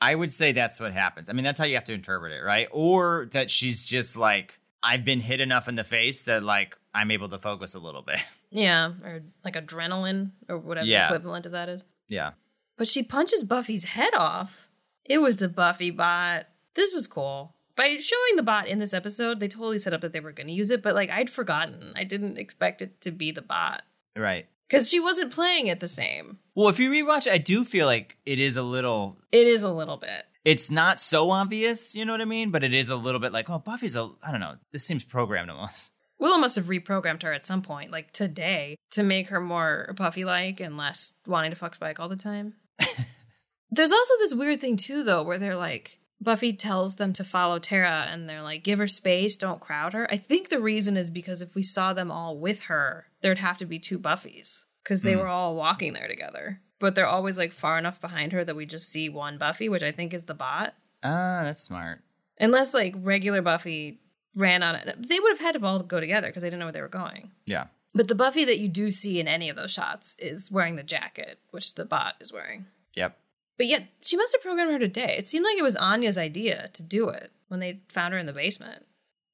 I 0.00 0.14
would 0.14 0.32
say 0.32 0.52
that's 0.52 0.80
what 0.80 0.92
happens. 0.92 1.28
I 1.30 1.32
mean, 1.32 1.44
that's 1.44 1.58
how 1.58 1.64
you 1.64 1.74
have 1.76 1.84
to 1.84 1.92
interpret 1.94 2.32
it, 2.32 2.40
right? 2.42 2.68
Or 2.72 3.28
that 3.32 3.50
she's 3.50 3.84
just 3.84 4.16
like, 4.16 4.58
I've 4.82 5.04
been 5.04 5.20
hit 5.20 5.40
enough 5.40 5.68
in 5.68 5.74
the 5.76 5.84
face 5.84 6.24
that 6.24 6.42
like 6.42 6.76
I'm 6.94 7.10
able 7.10 7.28
to 7.30 7.38
focus 7.38 7.74
a 7.74 7.78
little 7.80 8.02
bit. 8.02 8.20
Yeah, 8.54 8.92
or 9.02 9.22
like 9.46 9.54
adrenaline 9.54 10.32
or 10.46 10.58
whatever 10.58 10.86
Yeah. 10.86 11.06
equivalent 11.06 11.46
of 11.46 11.52
that 11.52 11.70
is. 11.70 11.84
yeah. 12.08 12.32
But 12.76 12.86
she 12.86 13.02
punches 13.02 13.44
Buffy's 13.44 13.84
head 13.84 14.12
off. 14.14 14.68
It 15.06 15.18
was 15.18 15.38
the 15.38 15.48
Buffy 15.48 15.90
bot. 15.90 16.48
This 16.74 16.92
was 16.92 17.06
cool. 17.06 17.54
By 17.76 17.96
showing 17.96 18.36
the 18.36 18.42
bot 18.42 18.68
in 18.68 18.78
this 18.78 18.92
episode, 18.92 19.40
they 19.40 19.48
totally 19.48 19.78
set 19.78 19.94
up 19.94 20.02
that 20.02 20.12
they 20.12 20.20
were 20.20 20.32
going 20.32 20.48
to 20.48 20.52
use 20.52 20.70
it, 20.70 20.82
but 20.82 20.94
like 20.94 21.08
I'd 21.08 21.30
forgotten. 21.30 21.94
I 21.96 22.04
didn't 22.04 22.36
expect 22.36 22.82
it 22.82 23.00
to 23.00 23.10
be 23.10 23.30
the 23.30 23.40
bot 23.40 23.84
Right. 24.14 24.46
because 24.68 24.90
she 24.90 25.00
wasn't 25.00 25.32
playing 25.32 25.68
it 25.68 25.80
the 25.80 25.88
same. 25.88 26.38
Well, 26.54 26.68
if 26.68 26.78
you 26.78 26.90
rewatch, 26.90 27.30
I 27.30 27.38
do 27.38 27.64
feel 27.64 27.86
like 27.86 28.18
it 28.26 28.38
is 28.38 28.58
a 28.58 28.62
little. 28.62 29.16
It 29.32 29.46
is 29.46 29.62
a 29.62 29.72
little 29.72 29.96
bit. 29.96 30.24
It's 30.44 30.70
not 30.70 31.00
so 31.00 31.30
obvious, 31.30 31.94
you 31.94 32.04
know 32.04 32.12
what 32.12 32.20
I 32.20 32.24
mean? 32.26 32.50
But 32.50 32.64
it 32.64 32.74
is 32.74 32.88
a 32.88 32.96
little 32.96 33.20
bit 33.20 33.32
like, 33.32 33.48
oh, 33.48 33.58
Buffy's 33.58 33.94
a. 33.96 34.10
I 34.22 34.30
don't 34.30 34.40
know. 34.40 34.56
This 34.72 34.84
seems 34.84 35.04
programmed 35.04 35.50
almost. 35.50 35.92
Willow 36.18 36.38
must 36.38 36.56
have 36.56 36.66
reprogrammed 36.66 37.22
her 37.22 37.32
at 37.32 37.44
some 37.44 37.62
point, 37.62 37.90
like 37.90 38.12
today, 38.12 38.76
to 38.92 39.02
make 39.02 39.28
her 39.28 39.40
more 39.40 39.92
Buffy 39.96 40.24
like 40.24 40.60
and 40.60 40.76
less 40.76 41.12
wanting 41.26 41.50
to 41.50 41.56
fuck 41.56 41.74
Spike 41.74 41.98
all 42.00 42.08
the 42.08 42.16
time. 42.16 42.54
There's 43.70 43.92
also 43.92 44.14
this 44.18 44.34
weird 44.34 44.60
thing, 44.60 44.76
too, 44.76 45.02
though, 45.02 45.22
where 45.22 45.38
they're 45.38 45.56
like, 45.56 45.98
Buffy 46.20 46.52
tells 46.52 46.96
them 46.96 47.12
to 47.14 47.24
follow 47.24 47.58
Tara 47.58 48.06
and 48.10 48.28
they're 48.28 48.42
like, 48.42 48.62
give 48.62 48.78
her 48.78 48.86
space, 48.86 49.36
don't 49.36 49.60
crowd 49.60 49.94
her. 49.94 50.06
I 50.12 50.16
think 50.18 50.48
the 50.48 50.60
reason 50.60 50.96
is 50.96 51.10
because 51.10 51.42
if 51.42 51.54
we 51.54 51.62
saw 51.62 51.92
them 51.92 52.10
all 52.12 52.36
with 52.38 52.62
her, 52.64 53.06
there'd 53.22 53.38
have 53.38 53.58
to 53.58 53.66
be 53.66 53.78
two 53.78 53.98
Buffys 53.98 54.66
because 54.84 55.02
they 55.02 55.14
Hmm. 55.14 55.20
were 55.20 55.28
all 55.28 55.56
walking 55.56 55.94
there 55.94 56.06
together. 56.08 56.60
But 56.82 56.96
they're 56.96 57.06
always 57.06 57.38
like 57.38 57.52
far 57.52 57.78
enough 57.78 58.00
behind 58.00 58.32
her 58.32 58.44
that 58.44 58.56
we 58.56 58.66
just 58.66 58.90
see 58.90 59.08
one 59.08 59.38
Buffy, 59.38 59.68
which 59.68 59.84
I 59.84 59.92
think 59.92 60.12
is 60.12 60.24
the 60.24 60.34
bot. 60.34 60.74
Ah, 61.04 61.42
that's 61.44 61.62
smart. 61.62 62.00
Unless 62.40 62.74
like 62.74 62.96
regular 62.98 63.40
Buffy 63.40 64.00
ran 64.34 64.64
on 64.64 64.74
it. 64.74 64.96
They 64.98 65.20
would 65.20 65.30
have 65.30 65.38
had 65.38 65.52
to 65.54 65.64
all 65.64 65.78
go 65.78 66.00
together 66.00 66.26
because 66.26 66.42
they 66.42 66.48
didn't 66.48 66.58
know 66.58 66.66
where 66.66 66.72
they 66.72 66.80
were 66.80 66.88
going. 66.88 67.30
Yeah. 67.46 67.66
But 67.94 68.08
the 68.08 68.16
Buffy 68.16 68.44
that 68.46 68.58
you 68.58 68.66
do 68.66 68.90
see 68.90 69.20
in 69.20 69.28
any 69.28 69.48
of 69.48 69.54
those 69.54 69.72
shots 69.72 70.16
is 70.18 70.50
wearing 70.50 70.74
the 70.74 70.82
jacket, 70.82 71.38
which 71.52 71.76
the 71.76 71.84
bot 71.84 72.16
is 72.18 72.32
wearing. 72.32 72.64
Yep. 72.94 73.16
But 73.58 73.66
yet, 73.66 73.84
she 74.00 74.16
must 74.16 74.32
have 74.32 74.42
programmed 74.42 74.72
her 74.72 74.80
today. 74.80 75.14
It 75.16 75.28
seemed 75.28 75.44
like 75.44 75.58
it 75.58 75.62
was 75.62 75.76
Anya's 75.76 76.18
idea 76.18 76.68
to 76.72 76.82
do 76.82 77.10
it 77.10 77.30
when 77.46 77.60
they 77.60 77.78
found 77.90 78.12
her 78.12 78.18
in 78.18 78.26
the 78.26 78.32
basement. 78.32 78.86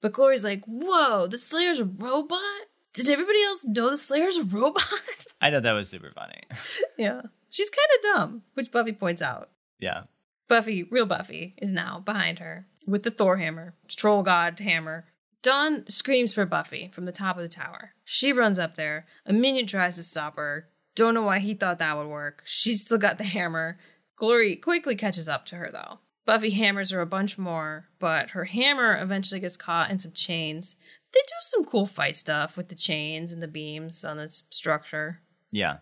But 0.02 0.12
Glory's 0.12 0.44
like, 0.44 0.66
whoa, 0.66 1.26
the 1.26 1.38
Slayer's 1.38 1.80
a 1.80 1.86
robot? 1.86 2.66
Did 2.94 3.08
everybody 3.08 3.42
else 3.44 3.64
know 3.64 3.90
the 3.90 3.96
Slayer's 3.96 4.36
a 4.38 4.44
robot? 4.44 4.82
I 5.40 5.50
thought 5.50 5.62
that 5.62 5.72
was 5.72 5.88
super 5.88 6.10
funny. 6.14 6.40
yeah. 6.96 7.22
She's 7.48 7.70
kind 7.70 7.88
of 7.96 8.02
dumb, 8.30 8.42
which 8.54 8.72
Buffy 8.72 8.92
points 8.92 9.22
out. 9.22 9.50
yeah. 9.78 10.02
Buffy, 10.48 10.82
real 10.84 11.04
Buffy, 11.04 11.54
is 11.58 11.72
now 11.72 12.00
behind 12.04 12.38
her 12.38 12.66
with 12.86 13.02
the 13.02 13.10
Thor 13.10 13.36
hammer, 13.36 13.74
troll 13.86 14.22
god 14.22 14.58
hammer. 14.60 15.04
Dawn 15.42 15.84
screams 15.88 16.32
for 16.32 16.46
Buffy 16.46 16.90
from 16.92 17.04
the 17.04 17.12
top 17.12 17.36
of 17.36 17.42
the 17.42 17.48
tower. 17.50 17.92
She 18.04 18.32
runs 18.32 18.58
up 18.58 18.74
there. 18.74 19.06
A 19.26 19.32
minion 19.32 19.66
tries 19.66 19.96
to 19.96 20.02
stop 20.02 20.36
her. 20.36 20.68
Don't 20.96 21.14
know 21.14 21.22
why 21.22 21.38
he 21.38 21.52
thought 21.54 21.78
that 21.78 21.96
would 21.96 22.08
work. 22.08 22.42
She's 22.46 22.80
still 22.80 22.98
got 22.98 23.18
the 23.18 23.24
hammer. 23.24 23.78
Glory 24.16 24.56
quickly 24.56 24.96
catches 24.96 25.28
up 25.28 25.44
to 25.46 25.56
her, 25.56 25.68
though. 25.70 26.00
Buffy 26.26 26.50
hammers 26.50 26.90
her 26.90 27.00
a 27.00 27.06
bunch 27.06 27.38
more, 27.38 27.88
but 27.98 28.30
her 28.30 28.46
hammer 28.46 28.98
eventually 29.00 29.40
gets 29.40 29.56
caught 29.56 29.90
in 29.90 29.98
some 29.98 30.12
chains. 30.12 30.76
They 31.12 31.20
do 31.20 31.34
some 31.40 31.64
cool 31.64 31.86
fight 31.86 32.16
stuff 32.16 32.56
with 32.56 32.68
the 32.68 32.74
chains 32.74 33.32
and 33.32 33.42
the 33.42 33.48
beams 33.48 34.04
on 34.04 34.16
this 34.16 34.44
structure. 34.50 35.20
Yeah. 35.50 35.78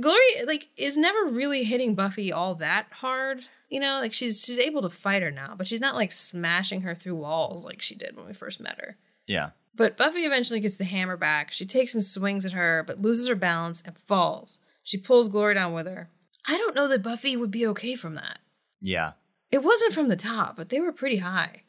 Glory 0.00 0.20
like 0.46 0.68
is 0.76 0.96
never 0.96 1.24
really 1.24 1.64
hitting 1.64 1.94
Buffy 1.94 2.30
all 2.32 2.54
that 2.56 2.86
hard. 2.90 3.46
You 3.70 3.80
know, 3.80 3.98
like 4.00 4.12
she's 4.12 4.44
she's 4.44 4.58
able 4.58 4.82
to 4.82 4.90
fight 4.90 5.22
her 5.22 5.30
now, 5.30 5.54
but 5.56 5.66
she's 5.66 5.80
not 5.80 5.94
like 5.94 6.12
smashing 6.12 6.82
her 6.82 6.94
through 6.94 7.16
walls 7.16 7.64
like 7.64 7.80
she 7.80 7.94
did 7.94 8.16
when 8.16 8.26
we 8.26 8.34
first 8.34 8.60
met 8.60 8.78
her. 8.78 8.98
Yeah. 9.26 9.50
But 9.74 9.96
Buffy 9.96 10.20
eventually 10.20 10.60
gets 10.60 10.76
the 10.76 10.84
hammer 10.84 11.16
back. 11.16 11.52
She 11.52 11.66
takes 11.66 11.92
some 11.92 12.02
swings 12.02 12.46
at 12.46 12.52
her, 12.52 12.82
but 12.86 13.00
loses 13.00 13.28
her 13.28 13.34
balance 13.34 13.82
and 13.84 13.96
falls. 13.96 14.58
She 14.82 14.96
pulls 14.96 15.28
Glory 15.28 15.54
down 15.54 15.72
with 15.74 15.86
her. 15.86 16.08
I 16.46 16.56
don't 16.56 16.74
know 16.74 16.88
that 16.88 17.02
Buffy 17.02 17.36
would 17.36 17.50
be 17.50 17.66
okay 17.66 17.96
from 17.96 18.14
that. 18.14 18.38
Yeah. 18.80 19.12
It 19.50 19.62
wasn't 19.62 19.92
from 19.92 20.08
the 20.08 20.16
top, 20.16 20.56
but 20.56 20.68
they 20.68 20.80
were 20.80 20.92
pretty 20.92 21.18
high. 21.18 21.62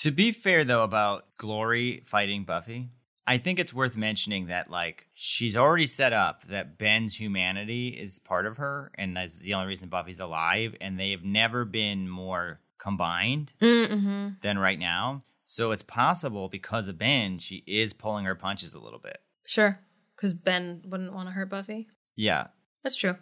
To 0.00 0.10
be 0.10 0.32
fair 0.32 0.64
though 0.64 0.82
about 0.84 1.36
Glory 1.36 2.02
fighting 2.06 2.44
Buffy, 2.44 2.90
I 3.26 3.38
think 3.38 3.58
it's 3.58 3.74
worth 3.74 3.96
mentioning 3.96 4.46
that 4.46 4.70
like 4.70 5.06
she's 5.14 5.56
already 5.56 5.86
set 5.86 6.12
up 6.12 6.46
that 6.48 6.78
Ben's 6.78 7.20
humanity 7.20 7.88
is 7.88 8.18
part 8.18 8.46
of 8.46 8.56
her 8.56 8.90
and 8.96 9.16
that's 9.16 9.38
the 9.38 9.54
only 9.54 9.68
reason 9.68 9.88
Buffy's 9.88 10.20
alive 10.20 10.74
and 10.80 10.98
they 10.98 11.10
have 11.10 11.22
never 11.22 11.64
been 11.64 12.08
more 12.08 12.60
combined 12.78 13.52
Mm-hmm. 13.60 14.28
than 14.42 14.58
right 14.58 14.78
now. 14.78 15.22
So 15.44 15.72
it's 15.72 15.82
possible 15.82 16.48
because 16.48 16.88
of 16.88 16.96
Ben, 16.98 17.38
she 17.38 17.62
is 17.66 17.92
pulling 17.92 18.24
her 18.24 18.34
punches 18.34 18.72
a 18.74 18.80
little 18.80 19.00
bit. 19.00 19.18
Sure, 19.46 19.80
because 20.16 20.32
Ben 20.32 20.82
wouldn't 20.86 21.12
want 21.12 21.28
to 21.28 21.32
hurt 21.32 21.50
Buffy. 21.50 21.88
Yeah. 22.16 22.46
That's 22.82 22.96
true. 22.96 23.16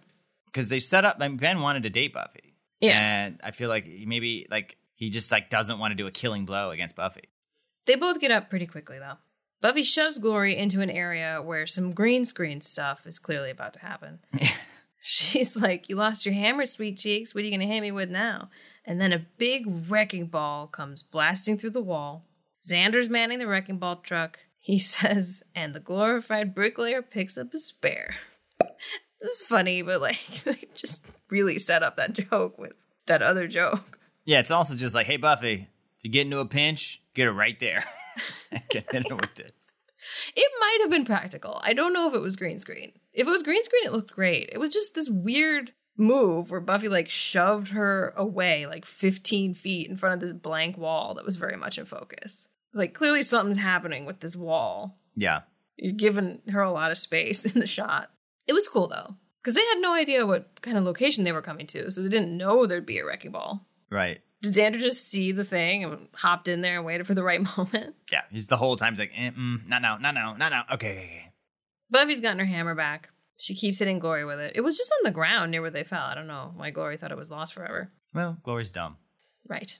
Because 0.46 0.68
they 0.68 0.78
set 0.80 1.04
up 1.04 1.16
I 1.18 1.26
mean, 1.28 1.38
Ben 1.38 1.60
wanted 1.60 1.82
to 1.82 1.90
date 1.90 2.14
Buffy. 2.14 2.54
Yeah. 2.80 2.98
And 2.98 3.40
I 3.42 3.50
feel 3.50 3.68
like 3.68 3.86
maybe 4.06 4.46
like 4.50 4.76
he 4.98 5.10
just 5.10 5.30
like 5.30 5.48
doesn't 5.48 5.78
want 5.78 5.92
to 5.92 5.94
do 5.94 6.08
a 6.08 6.10
killing 6.10 6.44
blow 6.44 6.72
against 6.72 6.96
Buffy. 6.96 7.28
They 7.86 7.94
both 7.94 8.20
get 8.20 8.32
up 8.32 8.50
pretty 8.50 8.66
quickly, 8.66 8.98
though. 8.98 9.18
Buffy 9.60 9.84
shoves 9.84 10.18
Glory 10.18 10.56
into 10.56 10.80
an 10.80 10.90
area 10.90 11.40
where 11.40 11.68
some 11.68 11.92
green 11.92 12.24
screen 12.24 12.60
stuff 12.60 13.06
is 13.06 13.20
clearly 13.20 13.50
about 13.50 13.74
to 13.74 13.78
happen. 13.78 14.18
She's 15.00 15.54
like, 15.54 15.88
You 15.88 15.94
lost 15.94 16.26
your 16.26 16.34
hammer, 16.34 16.66
sweet 16.66 16.98
cheeks. 16.98 17.32
What 17.32 17.42
are 17.42 17.44
you 17.44 17.52
going 17.52 17.66
to 17.66 17.72
hit 17.72 17.80
me 17.80 17.92
with 17.92 18.10
now? 18.10 18.50
And 18.84 19.00
then 19.00 19.12
a 19.12 19.24
big 19.38 19.66
wrecking 19.88 20.26
ball 20.26 20.66
comes 20.66 21.04
blasting 21.04 21.58
through 21.58 21.70
the 21.70 21.80
wall. 21.80 22.24
Xander's 22.68 23.08
manning 23.08 23.38
the 23.38 23.46
wrecking 23.46 23.78
ball 23.78 23.96
truck. 23.96 24.40
He 24.58 24.78
says, 24.80 25.44
And 25.54 25.74
the 25.74 25.80
glorified 25.80 26.56
bricklayer 26.56 27.02
picks 27.02 27.38
up 27.38 27.54
a 27.54 27.60
spare. 27.60 28.16
it 28.60 28.68
was 29.22 29.44
funny, 29.44 29.80
but 29.82 30.00
like, 30.00 30.42
they 30.44 30.64
just 30.74 31.06
really 31.30 31.60
set 31.60 31.84
up 31.84 31.96
that 31.98 32.14
joke 32.14 32.58
with 32.58 32.74
that 33.06 33.22
other 33.22 33.46
joke. 33.46 33.97
Yeah, 34.28 34.40
it's 34.40 34.50
also 34.50 34.74
just 34.74 34.94
like, 34.94 35.06
hey 35.06 35.16
Buffy, 35.16 35.54
if 35.54 36.04
you 36.04 36.10
get 36.10 36.26
into 36.26 36.38
a 36.38 36.44
pinch, 36.44 37.00
get 37.14 37.28
it 37.28 37.32
right 37.32 37.58
there. 37.58 37.82
get 38.68 38.92
her 38.92 39.16
with 39.16 39.34
this. 39.36 39.74
It 40.36 40.52
might 40.60 40.78
have 40.82 40.90
been 40.90 41.06
practical. 41.06 41.62
I 41.64 41.72
don't 41.72 41.94
know 41.94 42.06
if 42.08 42.12
it 42.12 42.20
was 42.20 42.36
green 42.36 42.58
screen. 42.58 42.92
If 43.14 43.26
it 43.26 43.30
was 43.30 43.42
green 43.42 43.64
screen, 43.64 43.86
it 43.86 43.92
looked 43.92 44.12
great. 44.12 44.50
It 44.52 44.58
was 44.58 44.68
just 44.68 44.94
this 44.94 45.08
weird 45.08 45.72
move 45.96 46.50
where 46.50 46.60
Buffy 46.60 46.90
like 46.90 47.08
shoved 47.08 47.68
her 47.68 48.12
away 48.18 48.66
like 48.66 48.84
15 48.84 49.54
feet 49.54 49.88
in 49.88 49.96
front 49.96 50.16
of 50.16 50.20
this 50.20 50.34
blank 50.34 50.76
wall 50.76 51.14
that 51.14 51.24
was 51.24 51.36
very 51.36 51.56
much 51.56 51.78
in 51.78 51.86
focus. 51.86 52.48
It's 52.70 52.78
like 52.78 52.92
clearly 52.92 53.22
something's 53.22 53.56
happening 53.56 54.04
with 54.04 54.20
this 54.20 54.36
wall. 54.36 54.98
Yeah. 55.16 55.40
You're 55.78 55.94
giving 55.94 56.42
her 56.50 56.60
a 56.60 56.70
lot 56.70 56.90
of 56.90 56.98
space 56.98 57.46
in 57.54 57.62
the 57.62 57.66
shot. 57.66 58.10
It 58.46 58.52
was 58.52 58.68
cool 58.68 58.88
though, 58.88 59.14
because 59.40 59.54
they 59.54 59.64
had 59.64 59.80
no 59.80 59.94
idea 59.94 60.26
what 60.26 60.60
kind 60.60 60.76
of 60.76 60.84
location 60.84 61.24
they 61.24 61.32
were 61.32 61.40
coming 61.40 61.66
to, 61.68 61.90
so 61.90 62.02
they 62.02 62.10
didn't 62.10 62.36
know 62.36 62.66
there'd 62.66 62.84
be 62.84 62.98
a 62.98 63.06
wrecking 63.06 63.32
ball. 63.32 63.64
Right. 63.90 64.20
Did 64.42 64.54
Xander 64.54 64.78
just 64.78 65.08
see 65.08 65.32
the 65.32 65.44
thing 65.44 65.84
and 65.84 66.08
hopped 66.14 66.46
in 66.46 66.60
there 66.60 66.76
and 66.76 66.86
waited 66.86 67.06
for 67.06 67.14
the 67.14 67.22
right 67.22 67.40
moment? 67.56 67.96
Yeah. 68.12 68.22
He's 68.30 68.46
the 68.46 68.56
whole 68.56 68.76
time 68.76 68.92
he's 68.92 69.00
like, 69.00 69.12
eh, 69.16 69.30
mm, 69.30 69.66
not 69.66 69.82
now, 69.82 69.98
not 69.98 70.14
now, 70.14 70.34
not 70.36 70.50
now. 70.52 70.64
Okay, 70.72 70.90
okay, 70.90 70.98
okay. 70.98 71.32
Buffy's 71.90 72.20
gotten 72.20 72.38
her 72.38 72.44
hammer 72.44 72.74
back. 72.74 73.10
She 73.36 73.54
keeps 73.54 73.78
hitting 73.78 73.98
Glory 73.98 74.24
with 74.24 74.40
it. 74.40 74.52
It 74.56 74.62
was 74.62 74.76
just 74.76 74.92
on 74.98 75.04
the 75.04 75.10
ground 75.10 75.50
near 75.50 75.62
where 75.62 75.70
they 75.70 75.84
fell. 75.84 76.02
I 76.02 76.14
don't 76.14 76.26
know 76.26 76.52
why 76.56 76.70
Glory 76.70 76.96
thought 76.96 77.12
it 77.12 77.16
was 77.16 77.30
lost 77.30 77.54
forever. 77.54 77.90
Well, 78.12 78.38
Glory's 78.42 78.70
dumb. 78.70 78.96
Right. 79.46 79.78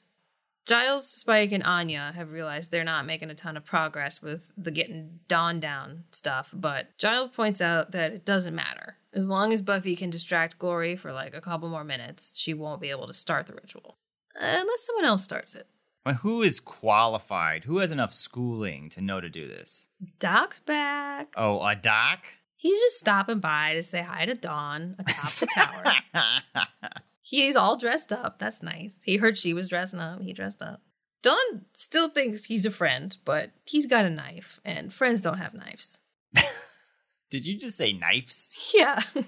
Giles, 0.64 1.08
Spike, 1.08 1.52
and 1.52 1.64
Anya 1.64 2.12
have 2.14 2.30
realized 2.30 2.70
they're 2.70 2.84
not 2.84 3.06
making 3.06 3.30
a 3.30 3.34
ton 3.34 3.56
of 3.56 3.64
progress 3.64 4.20
with 4.20 4.52
the 4.56 4.70
getting 4.70 5.20
Dawn 5.26 5.60
down 5.60 6.04
stuff, 6.12 6.50
but 6.54 6.96
Giles 6.98 7.30
points 7.30 7.60
out 7.60 7.92
that 7.92 8.12
it 8.12 8.24
doesn't 8.24 8.54
matter. 8.54 8.96
As 9.14 9.30
long 9.30 9.52
as 9.52 9.62
Buffy 9.62 9.96
can 9.96 10.10
distract 10.10 10.58
Glory 10.58 10.94
for 10.94 11.12
like 11.12 11.34
a 11.34 11.40
couple 11.40 11.68
more 11.68 11.84
minutes, 11.84 12.32
she 12.36 12.52
won't 12.52 12.82
be 12.82 12.90
able 12.90 13.06
to 13.06 13.14
start 13.14 13.46
the 13.46 13.54
ritual. 13.54 13.96
Uh, 14.38 14.60
unless 14.60 14.84
someone 14.86 15.04
else 15.04 15.24
starts 15.24 15.54
it. 15.54 15.66
Well, 16.06 16.16
who 16.16 16.42
is 16.42 16.60
qualified? 16.60 17.64
Who 17.64 17.78
has 17.78 17.90
enough 17.90 18.12
schooling 18.12 18.88
to 18.90 19.00
know 19.00 19.20
to 19.20 19.28
do 19.28 19.46
this? 19.46 19.88
Doc's 20.18 20.60
back. 20.60 21.34
Oh, 21.36 21.60
a 21.60 21.74
doc? 21.74 22.20
He's 22.56 22.78
just 22.78 22.98
stopping 22.98 23.40
by 23.40 23.74
to 23.74 23.82
say 23.82 24.02
hi 24.02 24.26
to 24.26 24.34
Dawn 24.34 24.96
atop 24.98 25.30
the 25.32 25.46
tower. 25.54 26.62
He's 27.20 27.56
all 27.56 27.76
dressed 27.76 28.10
up. 28.10 28.38
That's 28.38 28.62
nice. 28.62 29.02
He 29.04 29.18
heard 29.18 29.36
she 29.36 29.52
was 29.52 29.68
dressing 29.68 30.00
up. 30.00 30.22
He 30.22 30.32
dressed 30.32 30.62
up. 30.62 30.80
Dawn 31.22 31.66
still 31.74 32.08
thinks 32.08 32.44
he's 32.44 32.64
a 32.64 32.70
friend, 32.70 33.16
but 33.24 33.50
he's 33.66 33.86
got 33.86 34.04
a 34.04 34.10
knife, 34.10 34.60
and 34.64 34.92
friends 34.92 35.20
don't 35.20 35.38
have 35.38 35.52
knives. 35.52 36.00
Did 37.30 37.44
you 37.44 37.58
just 37.58 37.76
say 37.76 37.92
knives? 37.92 38.50
Yeah. 38.74 39.02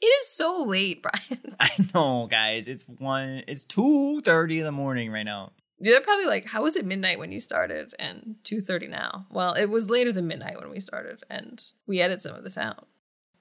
it 0.00 0.06
is 0.06 0.28
so 0.28 0.64
late, 0.66 1.02
Brian. 1.28 1.56
I 1.60 1.70
know, 1.94 2.26
guys. 2.30 2.68
It's 2.68 2.84
one. 2.88 3.42
It's 3.48 3.64
two 3.64 4.20
thirty 4.22 4.58
in 4.58 4.64
the 4.64 4.72
morning 4.72 5.10
right 5.10 5.22
now. 5.24 5.52
They're 5.80 6.00
probably 6.00 6.26
like, 6.26 6.46
"How 6.46 6.62
was 6.62 6.76
it 6.76 6.84
midnight 6.86 7.18
when 7.18 7.32
you 7.32 7.40
started?" 7.40 7.94
And 7.98 8.36
two 8.44 8.60
thirty 8.60 8.86
now. 8.86 9.26
Well, 9.30 9.52
it 9.54 9.66
was 9.66 9.90
later 9.90 10.12
than 10.12 10.26
midnight 10.28 10.58
when 10.60 10.70
we 10.70 10.80
started, 10.80 11.22
and 11.28 11.62
we 11.86 12.00
edit 12.00 12.22
some 12.22 12.34
of 12.34 12.44
this 12.44 12.56
out. 12.58 12.86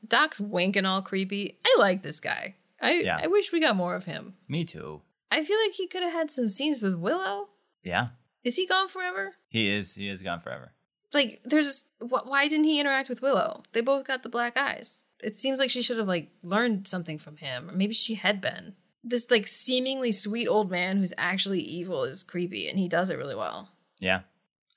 Doc's 0.08 0.40
winking 0.42 0.86
all 0.86 1.02
creepy. 1.02 1.60
I 1.66 1.76
like 1.80 2.02
this 2.04 2.20
guy. 2.20 2.56
I 2.82 2.94
Yeah. 2.96 3.20
I 3.22 3.28
wish 3.28 3.52
we 3.52 3.60
got 3.62 3.76
more 3.76 3.96
of 3.96 4.06
him. 4.06 4.34
Me 4.50 4.66
too. 4.66 5.02
I 5.32 5.44
feel 5.44 5.58
like 5.66 5.74
he 5.74 5.88
could 5.88 6.04
have 6.04 6.12
had 6.14 6.32
some 6.32 6.50
scenes 6.50 6.82
with 6.82 6.96
Willow. 6.96 7.50
Yeah, 7.84 8.08
Is 8.44 8.56
he 8.58 8.66
gone 8.68 8.88
forever? 8.88 9.36
he 9.50 9.70
is. 9.70 9.96
He 9.96 10.08
is 10.10 10.22
gone 10.22 10.42
forever. 10.42 10.74
like 11.14 11.40
there's 11.46 11.86
wh- 12.00 12.26
why 12.28 12.48
didn't 12.48 12.66
he 12.66 12.80
interact 12.80 13.08
with 13.10 13.22
willow 13.22 13.62
they 13.74 13.82
both 13.82 14.06
got 14.08 14.24
the 14.24 14.30
black 14.30 14.58
eyes 14.58 15.08
it 15.24 15.38
seems 15.38 15.60
like 15.60 15.70
she 15.70 15.82
should 15.82 15.98
have 15.98 16.08
like 16.08 16.30
learned 16.44 16.88
something 16.88 17.18
from 17.18 17.38
him 17.38 17.70
or 17.70 17.74
maybe 17.74 17.94
she 17.94 18.16
had 18.16 18.42
been. 18.42 18.76
This 19.04 19.30
like 19.30 19.48
seemingly 19.48 20.12
sweet 20.12 20.48
old 20.48 20.72
man 20.72 20.98
who's 20.98 21.14
actually 21.18 21.62
evil 21.62 22.04
is 22.04 22.24
creepy 22.24 22.70
and 22.70 22.80
he 22.80 22.88
does 22.88 23.10
it 23.10 23.18
really 23.18 23.36
well. 23.36 23.70
Yeah, 24.00 24.22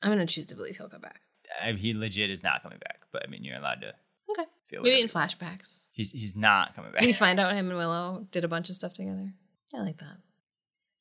i'm 0.02 0.10
gonna 0.10 0.26
choose 0.26 0.46
to 0.46 0.54
believe 0.54 0.76
he'll 0.76 0.88
come 0.88 1.00
back. 1.00 1.20
I, 1.62 1.72
he 1.72 1.94
legit 1.94 2.30
is 2.30 2.42
not 2.42 2.62
coming 2.62 2.78
back. 2.78 3.00
But 3.12 3.24
I 3.26 3.30
mean, 3.30 3.44
you're 3.44 3.56
allowed 3.56 3.80
to 3.82 3.94
okay. 4.30 4.48
feel. 4.64 4.82
maybe 4.82 5.00
in 5.00 5.08
flashbacks. 5.08 5.78
He's 5.90 6.12
he's 6.12 6.36
not 6.36 6.74
coming 6.74 6.92
back. 6.92 7.02
we 7.02 7.12
find 7.14 7.40
out 7.40 7.52
him 7.52 7.68
and 7.68 7.78
willow 7.78 8.26
did 8.30 8.44
a 8.44 8.48
bunch 8.48 8.68
of 8.68 8.74
stuff 8.74 8.94
together? 8.94 9.32
I 9.74 9.80
like 9.80 9.98
that. 9.98 10.18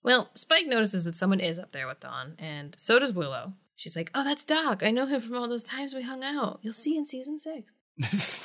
Well 0.04 0.30
spike 0.36 0.68
notices 0.68 1.04
that 1.06 1.16
someone 1.16 1.40
is 1.40 1.60
up 1.60 1.72
there 1.72 1.88
with 1.88 2.00
dawn 2.00 2.36
and 2.40 2.76
so 2.78 3.00
does 3.00 3.14
willow. 3.14 3.54
She's 3.76 3.96
like 3.96 4.12
oh 4.14 4.24
that's 4.24 4.46
doc. 4.46 4.84
I 4.84 4.92
know 4.92 5.06
him 5.08 5.22
from 5.22 5.36
all 5.36 5.50
those 5.50 5.64
times 5.64 5.94
we 5.94 6.04
hung 6.04 6.24
out. 6.24 6.60
You'll 6.62 6.74
see 6.74 6.96
in 6.96 7.06
season 7.06 7.40
six 7.40 7.74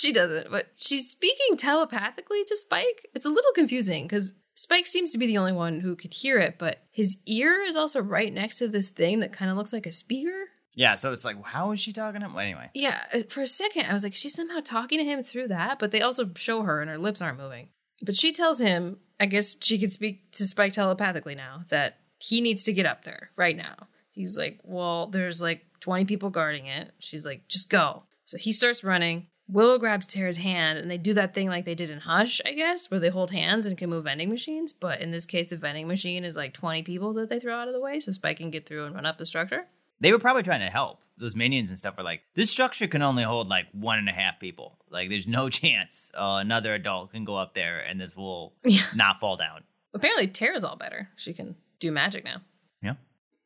She 0.00 0.12
doesn't, 0.12 0.50
but 0.50 0.68
she's 0.76 1.10
speaking 1.10 1.58
telepathically 1.58 2.42
to 2.44 2.56
Spike. 2.56 3.08
It's 3.14 3.26
a 3.26 3.30
little 3.30 3.52
confusing 3.52 4.04
because 4.04 4.32
Spike 4.54 4.86
seems 4.86 5.12
to 5.12 5.18
be 5.18 5.26
the 5.26 5.36
only 5.36 5.52
one 5.52 5.80
who 5.80 5.94
could 5.94 6.14
hear 6.14 6.38
it, 6.38 6.56
but 6.58 6.84
his 6.90 7.18
ear 7.26 7.60
is 7.60 7.76
also 7.76 8.00
right 8.00 8.32
next 8.32 8.58
to 8.58 8.68
this 8.68 8.88
thing 8.90 9.20
that 9.20 9.32
kind 9.32 9.50
of 9.50 9.58
looks 9.58 9.74
like 9.74 9.86
a 9.86 9.92
speaker. 9.92 10.48
Yeah, 10.74 10.94
so 10.94 11.12
it's 11.12 11.24
like, 11.24 11.36
how 11.44 11.72
is 11.72 11.80
she 11.80 11.92
talking 11.92 12.20
to 12.20 12.26
him? 12.26 12.34
Well, 12.34 12.44
anyway. 12.44 12.70
Yeah, 12.74 13.02
uh, 13.12 13.22
for 13.28 13.42
a 13.42 13.46
second, 13.46 13.86
I 13.86 13.92
was 13.92 14.02
like, 14.02 14.14
she's 14.14 14.34
somehow 14.34 14.60
talking 14.60 14.98
to 14.98 15.04
him 15.04 15.22
through 15.22 15.48
that, 15.48 15.78
but 15.78 15.90
they 15.90 16.00
also 16.00 16.30
show 16.34 16.62
her 16.62 16.80
and 16.80 16.90
her 16.90 16.98
lips 16.98 17.20
aren't 17.20 17.38
moving. 17.38 17.68
But 18.02 18.16
she 18.16 18.32
tells 18.32 18.58
him, 18.58 18.98
I 19.18 19.26
guess 19.26 19.56
she 19.60 19.78
could 19.78 19.92
speak 19.92 20.32
to 20.32 20.46
Spike 20.46 20.72
telepathically 20.72 21.34
now, 21.34 21.64
that 21.68 21.98
he 22.18 22.40
needs 22.40 22.64
to 22.64 22.72
get 22.72 22.86
up 22.86 23.04
there 23.04 23.30
right 23.36 23.56
now. 23.56 23.88
He's 24.10 24.36
like, 24.36 24.60
well, 24.64 25.08
there's 25.08 25.42
like 25.42 25.66
20 25.80 26.04
people 26.06 26.30
guarding 26.30 26.66
it. 26.66 26.92
She's 26.98 27.26
like, 27.26 27.48
just 27.48 27.68
go. 27.68 28.04
So 28.24 28.38
he 28.38 28.52
starts 28.52 28.84
running. 28.84 29.26
Willow 29.52 29.78
grabs 29.78 30.06
Tara's 30.06 30.36
hand 30.36 30.78
and 30.78 30.90
they 30.90 30.98
do 30.98 31.12
that 31.14 31.34
thing 31.34 31.48
like 31.48 31.64
they 31.64 31.74
did 31.74 31.90
in 31.90 32.00
Hush, 32.00 32.40
I 32.46 32.52
guess, 32.52 32.90
where 32.90 33.00
they 33.00 33.08
hold 33.08 33.30
hands 33.30 33.66
and 33.66 33.76
can 33.76 33.90
move 33.90 34.04
vending 34.04 34.30
machines. 34.30 34.72
But 34.72 35.00
in 35.00 35.10
this 35.10 35.26
case, 35.26 35.48
the 35.48 35.56
vending 35.56 35.88
machine 35.88 36.24
is 36.24 36.36
like 36.36 36.54
20 36.54 36.82
people 36.82 37.12
that 37.14 37.28
they 37.28 37.40
throw 37.40 37.54
out 37.54 37.68
of 37.68 37.74
the 37.74 37.80
way 37.80 38.00
so 38.00 38.12
Spike 38.12 38.38
can 38.38 38.50
get 38.50 38.66
through 38.66 38.84
and 38.86 38.94
run 38.94 39.06
up 39.06 39.18
the 39.18 39.26
structure. 39.26 39.66
They 40.00 40.12
were 40.12 40.18
probably 40.18 40.42
trying 40.42 40.60
to 40.60 40.70
help. 40.70 41.02
Those 41.18 41.36
minions 41.36 41.68
and 41.68 41.78
stuff 41.78 41.96
were 41.98 42.02
like, 42.02 42.22
this 42.34 42.50
structure 42.50 42.86
can 42.86 43.02
only 43.02 43.22
hold 43.24 43.48
like 43.48 43.66
one 43.72 43.98
and 43.98 44.08
a 44.08 44.12
half 44.12 44.40
people. 44.40 44.78
Like, 44.88 45.10
there's 45.10 45.26
no 45.26 45.48
chance 45.50 46.10
uh, 46.14 46.38
another 46.40 46.72
adult 46.74 47.12
can 47.12 47.24
go 47.24 47.36
up 47.36 47.54
there 47.54 47.80
and 47.80 48.00
this 48.00 48.16
will 48.16 48.54
Yeah. 48.64 48.82
not 48.94 49.20
fall 49.20 49.36
down. 49.36 49.64
Apparently, 49.92 50.28
Tara's 50.28 50.64
all 50.64 50.76
better. 50.76 51.08
She 51.16 51.32
can 51.34 51.56
do 51.80 51.90
magic 51.90 52.24
now. 52.24 52.42
Yeah. 52.82 52.94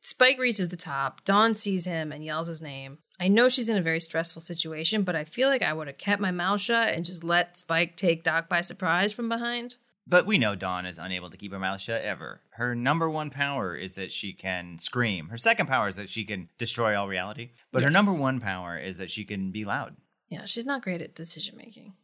Spike 0.00 0.38
reaches 0.38 0.68
the 0.68 0.76
top. 0.76 1.24
Dawn 1.24 1.54
sees 1.54 1.86
him 1.86 2.12
and 2.12 2.22
yells 2.22 2.46
his 2.46 2.60
name. 2.60 2.98
I 3.18 3.28
know 3.28 3.48
she's 3.48 3.68
in 3.68 3.76
a 3.76 3.82
very 3.82 4.00
stressful 4.00 4.42
situation, 4.42 5.02
but 5.02 5.14
I 5.14 5.24
feel 5.24 5.48
like 5.48 5.62
I 5.62 5.72
would 5.72 5.86
have 5.86 5.98
kept 5.98 6.20
my 6.20 6.30
mouth 6.30 6.60
shut 6.60 6.94
and 6.94 7.04
just 7.04 7.22
let 7.22 7.58
Spike 7.58 7.96
take 7.96 8.24
Doc 8.24 8.48
by 8.48 8.60
surprise 8.60 9.12
from 9.12 9.28
behind. 9.28 9.76
But 10.06 10.26
we 10.26 10.36
know 10.36 10.54
Dawn 10.54 10.84
is 10.84 10.98
unable 10.98 11.30
to 11.30 11.36
keep 11.36 11.52
her 11.52 11.58
mouth 11.58 11.80
shut 11.80 12.02
ever. 12.02 12.42
Her 12.50 12.74
number 12.74 13.08
one 13.08 13.30
power 13.30 13.74
is 13.74 13.94
that 13.94 14.12
she 14.12 14.32
can 14.34 14.78
scream. 14.78 15.28
Her 15.28 15.38
second 15.38 15.66
power 15.66 15.88
is 15.88 15.96
that 15.96 16.10
she 16.10 16.24
can 16.24 16.48
destroy 16.58 16.98
all 16.98 17.08
reality. 17.08 17.50
But 17.72 17.82
her 17.82 17.90
number 17.90 18.12
one 18.12 18.40
power 18.40 18.76
is 18.76 18.98
that 18.98 19.10
she 19.10 19.24
can 19.24 19.50
be 19.50 19.64
loud. 19.64 19.96
Yeah, 20.28 20.44
she's 20.44 20.66
not 20.66 20.82
great 20.82 21.00
at 21.00 21.14
decision 21.14 21.56
making. 21.56 21.94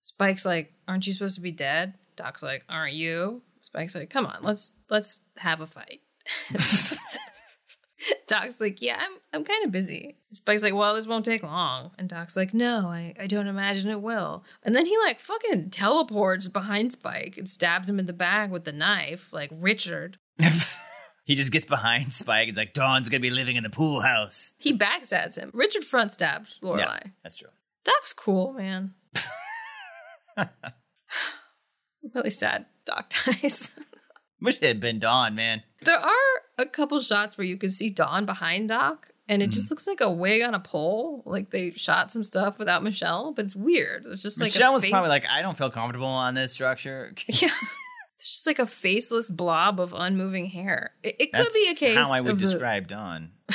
Spike's 0.00 0.46
like, 0.46 0.72
"Aren't 0.86 1.06
you 1.06 1.12
supposed 1.12 1.34
to 1.34 1.40
be 1.40 1.50
dead?" 1.50 1.94
Doc's 2.16 2.42
like, 2.42 2.64
"Aren't 2.68 2.94
you?" 2.94 3.42
Spike's 3.60 3.94
like, 3.94 4.10
"Come 4.10 4.26
on, 4.26 4.38
let's 4.42 4.72
let's 4.88 5.18
have 5.38 5.60
a 5.60 5.66
fight." 5.66 6.00
Doc's 8.28 8.60
like, 8.60 8.80
"Yeah, 8.80 8.98
I'm 9.00 9.18
I'm 9.32 9.44
kind 9.44 9.64
of 9.64 9.70
busy." 9.70 10.16
Spike's 10.32 10.62
like, 10.62 10.74
"Well, 10.74 10.94
this 10.94 11.06
won't 11.06 11.24
take 11.24 11.42
long." 11.42 11.90
And 11.98 12.08
Doc's 12.08 12.36
like, 12.36 12.54
"No, 12.54 12.88
I 12.88 13.14
I 13.18 13.26
don't 13.26 13.46
imagine 13.46 13.90
it 13.90 14.02
will." 14.02 14.44
And 14.62 14.74
then 14.74 14.86
he 14.86 14.96
like 14.98 15.20
fucking 15.20 15.70
teleports 15.70 16.48
behind 16.48 16.92
Spike 16.92 17.36
and 17.36 17.48
stabs 17.48 17.88
him 17.88 17.98
in 17.98 18.06
the 18.06 18.12
back 18.12 18.50
with 18.50 18.64
the 18.64 18.72
knife, 18.72 19.32
like 19.32 19.50
Richard. 19.52 20.18
he 21.24 21.34
just 21.34 21.52
gets 21.52 21.64
behind 21.64 22.12
Spike 22.12 22.48
and 22.48 22.56
is 22.56 22.58
like, 22.58 22.72
Dawn's 22.72 23.08
gonna 23.08 23.20
be 23.20 23.30
living 23.30 23.56
in 23.56 23.62
the 23.62 23.70
pool 23.70 24.00
house. 24.00 24.52
He 24.58 24.76
backstabs 24.76 25.36
him. 25.36 25.50
Richard 25.52 25.84
front 25.84 26.12
stabs 26.12 26.58
Lorelai. 26.62 26.78
Yeah, 26.78 27.10
that's 27.22 27.36
true. 27.36 27.50
Doc's 27.84 28.12
cool, 28.12 28.52
man. 28.52 28.94
really 32.14 32.30
sad. 32.30 32.66
Doc 32.84 33.12
dies. 33.26 33.70
Wish 34.40 34.56
it 34.56 34.64
had 34.64 34.80
been 34.80 34.98
Dawn, 34.98 35.34
man. 35.34 35.62
there 35.82 35.98
are 35.98 36.12
a 36.58 36.66
couple 36.66 37.00
shots 37.00 37.36
where 37.36 37.46
you 37.46 37.56
can 37.56 37.70
see 37.70 37.90
Dawn 37.90 38.24
behind 38.24 38.68
Doc, 38.68 39.10
and 39.28 39.42
it 39.42 39.50
just 39.50 39.68
hmm. 39.68 39.72
looks 39.72 39.86
like 39.86 40.00
a 40.00 40.10
wig 40.10 40.42
on 40.42 40.54
a 40.54 40.60
pole. 40.60 41.22
Like 41.26 41.50
they 41.50 41.72
shot 41.72 42.12
some 42.12 42.24
stuff 42.24 42.58
without 42.58 42.82
Michelle, 42.82 43.32
but 43.32 43.44
it's 43.44 43.56
weird. 43.56 44.06
It's 44.06 44.22
just 44.22 44.40
like 44.40 44.46
Michelle 44.46 44.74
was 44.74 44.82
face- 44.82 44.90
probably 44.90 45.10
like, 45.10 45.26
I 45.28 45.42
don't 45.42 45.56
feel 45.56 45.70
comfortable 45.70 46.06
on 46.06 46.34
this 46.34 46.52
structure. 46.52 47.14
yeah. 47.26 47.50
It's 48.14 48.30
just 48.32 48.46
like 48.46 48.58
a 48.58 48.66
faceless 48.66 49.30
blob 49.30 49.78
of 49.78 49.92
unmoving 49.96 50.46
hair. 50.46 50.92
It, 51.04 51.16
it 51.20 51.32
could 51.32 51.52
be 51.52 51.68
a 51.70 51.74
case 51.74 51.96
how 51.96 52.12
I 52.12 52.20
would 52.20 52.32
of 52.32 52.40
the- 52.40 52.46
describe 52.46 52.88
Dawn. 52.88 53.30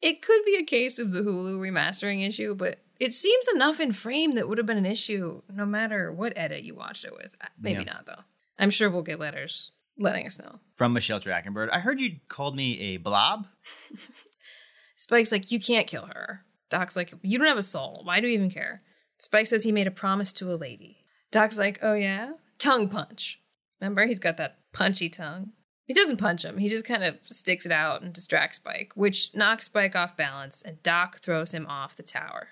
it 0.00 0.22
could 0.22 0.44
be 0.44 0.56
a 0.56 0.64
case 0.64 0.98
of 0.98 1.10
the 1.10 1.20
Hulu 1.20 1.58
remastering 1.58 2.26
issue, 2.26 2.54
but 2.54 2.78
it 3.00 3.12
seems 3.12 3.46
enough 3.54 3.80
in 3.80 3.92
frame 3.92 4.34
that 4.36 4.48
would 4.48 4.58
have 4.58 4.66
been 4.66 4.78
an 4.78 4.86
issue 4.86 5.42
no 5.52 5.66
matter 5.66 6.12
what 6.12 6.32
edit 6.36 6.62
you 6.62 6.74
watched 6.74 7.04
it 7.04 7.12
with. 7.12 7.34
Uh, 7.40 7.46
maybe 7.60 7.84
Yeah. 7.84 7.92
not 7.92 8.06
though. 8.06 8.22
I'm 8.58 8.70
sure 8.70 8.90
we'll 8.90 9.02
get 9.02 9.20
letters 9.20 9.72
letting 9.98 10.26
us 10.26 10.38
know. 10.38 10.60
From 10.74 10.92
Michelle 10.92 11.20
Trachtenberg. 11.20 11.70
I 11.72 11.80
heard 11.80 12.00
you 12.00 12.16
called 12.28 12.56
me 12.56 12.78
a 12.80 12.96
blob. 12.98 13.46
Spike's 14.96 15.32
like, 15.32 15.50
you 15.50 15.60
can't 15.60 15.86
kill 15.86 16.06
her. 16.06 16.42
Doc's 16.70 16.96
like, 16.96 17.12
you 17.22 17.38
don't 17.38 17.46
have 17.46 17.58
a 17.58 17.62
soul. 17.62 18.00
Why 18.04 18.20
do 18.20 18.28
you 18.28 18.34
even 18.34 18.50
care? 18.50 18.82
Spike 19.18 19.46
says 19.46 19.64
he 19.64 19.72
made 19.72 19.86
a 19.86 19.92
promise 19.92 20.32
to 20.34 20.52
a 20.52 20.56
lady. 20.56 20.98
Doc's 21.30 21.58
like, 21.58 21.78
oh 21.82 21.94
yeah? 21.94 22.32
Tongue 22.58 22.88
punch. 22.88 23.40
Remember, 23.80 24.06
he's 24.06 24.18
got 24.18 24.36
that 24.38 24.58
punchy 24.72 25.08
tongue. 25.08 25.52
He 25.84 25.94
doesn't 25.94 26.16
punch 26.16 26.44
him. 26.44 26.58
He 26.58 26.68
just 26.68 26.84
kind 26.84 27.04
of 27.04 27.18
sticks 27.22 27.64
it 27.64 27.72
out 27.72 28.02
and 28.02 28.12
distracts 28.12 28.56
Spike, 28.56 28.92
which 28.94 29.30
knocks 29.34 29.66
Spike 29.66 29.94
off 29.94 30.16
balance, 30.16 30.60
and 30.62 30.82
Doc 30.82 31.18
throws 31.18 31.54
him 31.54 31.66
off 31.66 31.96
the 31.96 32.02
tower. 32.02 32.48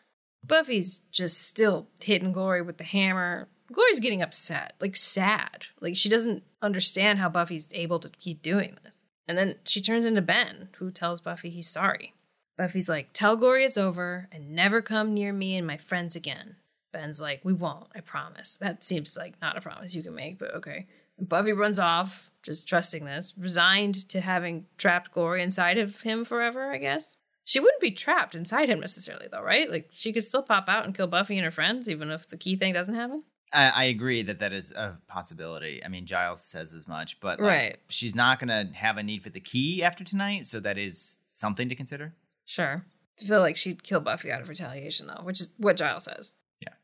Buffy's 0.47 1.01
just 1.11 1.43
still 1.43 1.89
hitting 2.01 2.33
Glory 2.33 2.63
with 2.63 2.79
the 2.79 2.85
hammer. 2.85 3.49
Glory's 3.73 4.01
getting 4.01 4.23
upset, 4.23 4.75
like 4.81 4.97
sad. 4.97 5.65
Like 5.81 5.97
she 5.97 6.09
doesn't 6.09 6.43
understand 6.61 7.19
how 7.19 7.29
Buffy's 7.29 7.71
able 7.73 7.99
to 8.01 8.09
keep 8.09 8.43
doing 8.43 8.77
this. 8.85 8.95
And 9.27 9.39
then 9.39 9.57
she 9.65 9.81
turns 9.81 10.05
into 10.05 10.23
Ben, 10.23 10.69
who 10.77 10.91
tells 10.91 11.21
Buffy 11.21 11.51
he's 11.51 11.69
sorry. 11.69 12.13
Buffy's 12.57 12.89
like, 12.89 13.11
Tell 13.13 13.37
Glory 13.37 13.65
it's 13.65 13.79
over 13.79 14.29
and 14.31 14.51
never 14.51 14.83
come 14.83 15.15
near 15.15 15.33
me 15.33 15.57
and 15.57 15.67
my 15.67 15.77
friends 15.77 16.15
again. 16.15 16.57
Ben's 16.93 17.21
like, 17.21 17.41
We 17.45 17.53
won't, 17.53 17.89
I 17.95 18.01
promise. 18.01 18.57
That 18.57 18.85
seems 18.85 19.17
like 19.17 19.41
not 19.41 19.57
a 19.57 19.61
promise 19.61 19.95
you 19.95 20.03
can 20.03 20.15
make, 20.15 20.39
but 20.39 20.55
okay. 20.55 20.87
And 21.19 21.29
Buffy 21.29 21.53
runs 21.53 21.79
off, 21.79 22.31
just 22.43 22.69
trusting 22.69 23.05
this, 23.05 23.35
resigned 23.39 24.09
to 24.11 24.21
having 24.21 24.67
trapped 24.77 25.13
Glory 25.13 25.43
inside 25.43 25.79
of 25.79 26.03
him 26.03 26.25
forever, 26.25 26.71
I 26.71 26.79
guess. 26.79 27.19
She 27.45 27.61
wouldn't 27.61 27.81
be 27.81 27.91
trapped 27.91 28.35
inside 28.35 28.69
him 28.69 28.81
necessarily, 28.81 29.27
though, 29.31 29.43
right? 29.43 29.71
Like, 29.71 29.91
she 29.93 30.13
could 30.13 30.25
still 30.25 30.43
pop 30.43 30.69
out 30.69 30.87
and 30.87 30.95
kill 30.95 31.07
Buffy 31.07 31.37
and 31.37 31.45
her 31.45 31.51
friends, 31.51 31.91
even 31.91 32.11
if 32.11 32.27
the 32.27 32.39
key 32.39 32.57
thing 32.57 32.73
doesn't 32.73 32.95
happen. 32.95 33.23
I, 33.55 33.69
I 33.69 33.85
agree 33.85 34.23
that 34.23 34.41
that 34.41 34.53
is 34.53 34.73
a 34.73 34.99
possibility. 35.07 35.83
I 35.85 35.89
mean, 35.89 36.07
Giles 36.07 36.43
says 36.43 36.75
as 36.75 36.87
much, 36.89 37.21
but 37.21 37.41
like, 37.41 37.49
Right. 37.49 37.77
she's 37.89 38.15
not 38.15 38.39
going 38.39 38.49
to 38.49 38.75
have 38.77 38.99
a 38.99 39.03
need 39.03 39.23
for 39.23 39.31
the 39.31 39.41
key 39.41 39.83
after 39.83 40.05
tonight, 40.05 40.47
so 40.47 40.61
that 40.61 40.77
is 40.79 41.19
something 41.27 41.69
to 41.69 41.75
consider. 41.75 42.15
Sure. 42.45 42.85
I 43.21 43.25
feel 43.25 43.41
like 43.41 43.57
she'd 43.57 43.83
kill 43.83 44.01
Buffy 44.01 44.31
out 44.33 44.41
of 44.43 44.49
retaliation, 44.49 45.07
though, 45.07 45.23
which 45.23 45.41
is 45.41 45.53
what 45.59 45.77
Giles 45.77 46.05
says. 46.05 46.35
Yeah. 46.61 46.75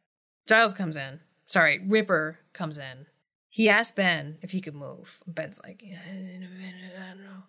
Giles 0.46 0.72
comes 0.72 0.96
in. 0.96 1.20
Sorry, 1.44 1.80
Ripper 1.84 2.38
comes 2.52 2.78
in. 2.78 3.06
He 3.48 3.68
asks 3.68 3.90
Ben 3.92 4.38
if 4.40 4.52
he 4.52 4.60
could 4.60 4.76
move. 4.76 5.20
Ben's 5.26 5.60
like, 5.64 5.82
yeah, 5.84 5.98
in 6.08 6.44
a 6.44 6.48
minute, 6.48 6.92
I 6.96 7.08
don't 7.14 7.24
know. 7.24 7.42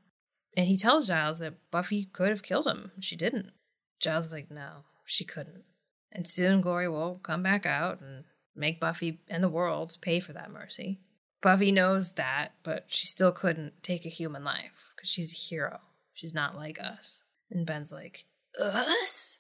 And 0.58 0.68
he 0.68 0.76
tells 0.76 1.08
Giles 1.08 1.38
that 1.40 1.54
Buffy 1.70 2.06
could 2.12 2.30
have 2.30 2.42
killed 2.42 2.66
him. 2.66 2.92
She 3.00 3.16
didn't. 3.16 3.52
Giles 4.00 4.26
is 4.26 4.34
like, 4.34 4.50
no, 4.50 4.86
she 5.06 5.24
couldn't. 5.24 5.64
And 6.12 6.28
soon 6.28 6.60
Glory 6.60 6.90
will 6.90 7.20
come 7.22 7.44
back 7.44 7.68
out 7.68 8.02
and 8.02 8.24
make 8.56 8.80
Buffy 8.80 9.22
and 9.28 9.44
the 9.44 9.50
world 9.50 9.98
pay 10.02 10.20
for 10.20 10.34
that 10.34 10.52
mercy. 10.52 11.00
Buffy 11.42 11.72
knows 11.72 12.14
that, 12.14 12.54
but 12.64 12.86
she 12.88 13.08
still 13.08 13.32
couldn't 13.32 13.82
take 13.82 14.06
a 14.06 14.10
human 14.10 14.44
life 14.44 14.92
because 14.96 15.10
she's 15.10 15.34
a 15.34 15.38
hero. 15.38 15.80
She's 16.14 16.34
not 16.34 16.56
like 16.56 16.80
us. 16.80 17.24
And 17.50 17.66
Ben's 17.66 17.92
like, 17.92 18.26
us? 18.60 19.40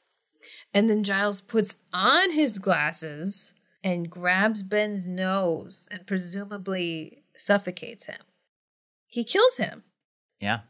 And 0.74 0.90
then 0.90 1.04
Giles 1.04 1.42
puts 1.42 1.76
on 1.94 2.32
his 2.32 2.58
glasses 2.58 3.54
and 3.84 4.10
grabs 4.10 4.64
Ben's 4.64 5.08
nose 5.08 5.88
and 5.92 6.08
presumably 6.08 7.24
suffocates 7.38 8.06
him. 8.06 8.22
He 9.08 9.24
kills 9.24 9.58
him. 9.58 9.84
Yeah. 10.40 10.62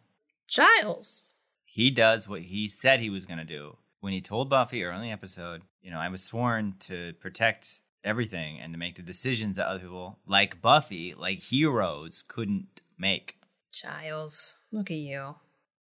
Giles. 0.48 1.34
He 1.64 1.92
does 1.92 2.28
what 2.28 2.42
he 2.42 2.68
said 2.68 3.00
he 3.00 3.10
was 3.10 3.26
going 3.26 3.40
to 3.40 3.46
do. 3.46 3.78
When 4.02 4.14
he 4.14 4.22
told 4.22 4.50
Buffy 4.50 4.84
early 4.84 4.98
in 4.98 5.04
the 5.04 5.12
episode, 5.12 5.62
you 5.82 5.92
know, 5.92 6.00
I 6.00 6.10
was 6.10 6.24
sworn 6.24 6.76
to 6.82 7.14
protect 7.20 7.82
everything 8.04 8.60
and 8.60 8.74
to 8.74 8.80
make 8.80 8.96
the 8.96 9.02
decisions 9.02 9.56
that 9.56 9.68
other 9.68 9.80
people, 9.80 10.20
like 10.28 10.62
Buffy, 10.62 11.14
like 11.14 11.40
heroes, 11.40 12.24
couldn't 12.28 12.82
make. 12.98 13.38
Giles. 13.74 14.58
Look 14.72 14.92
at 14.92 14.98
you. 14.98 15.36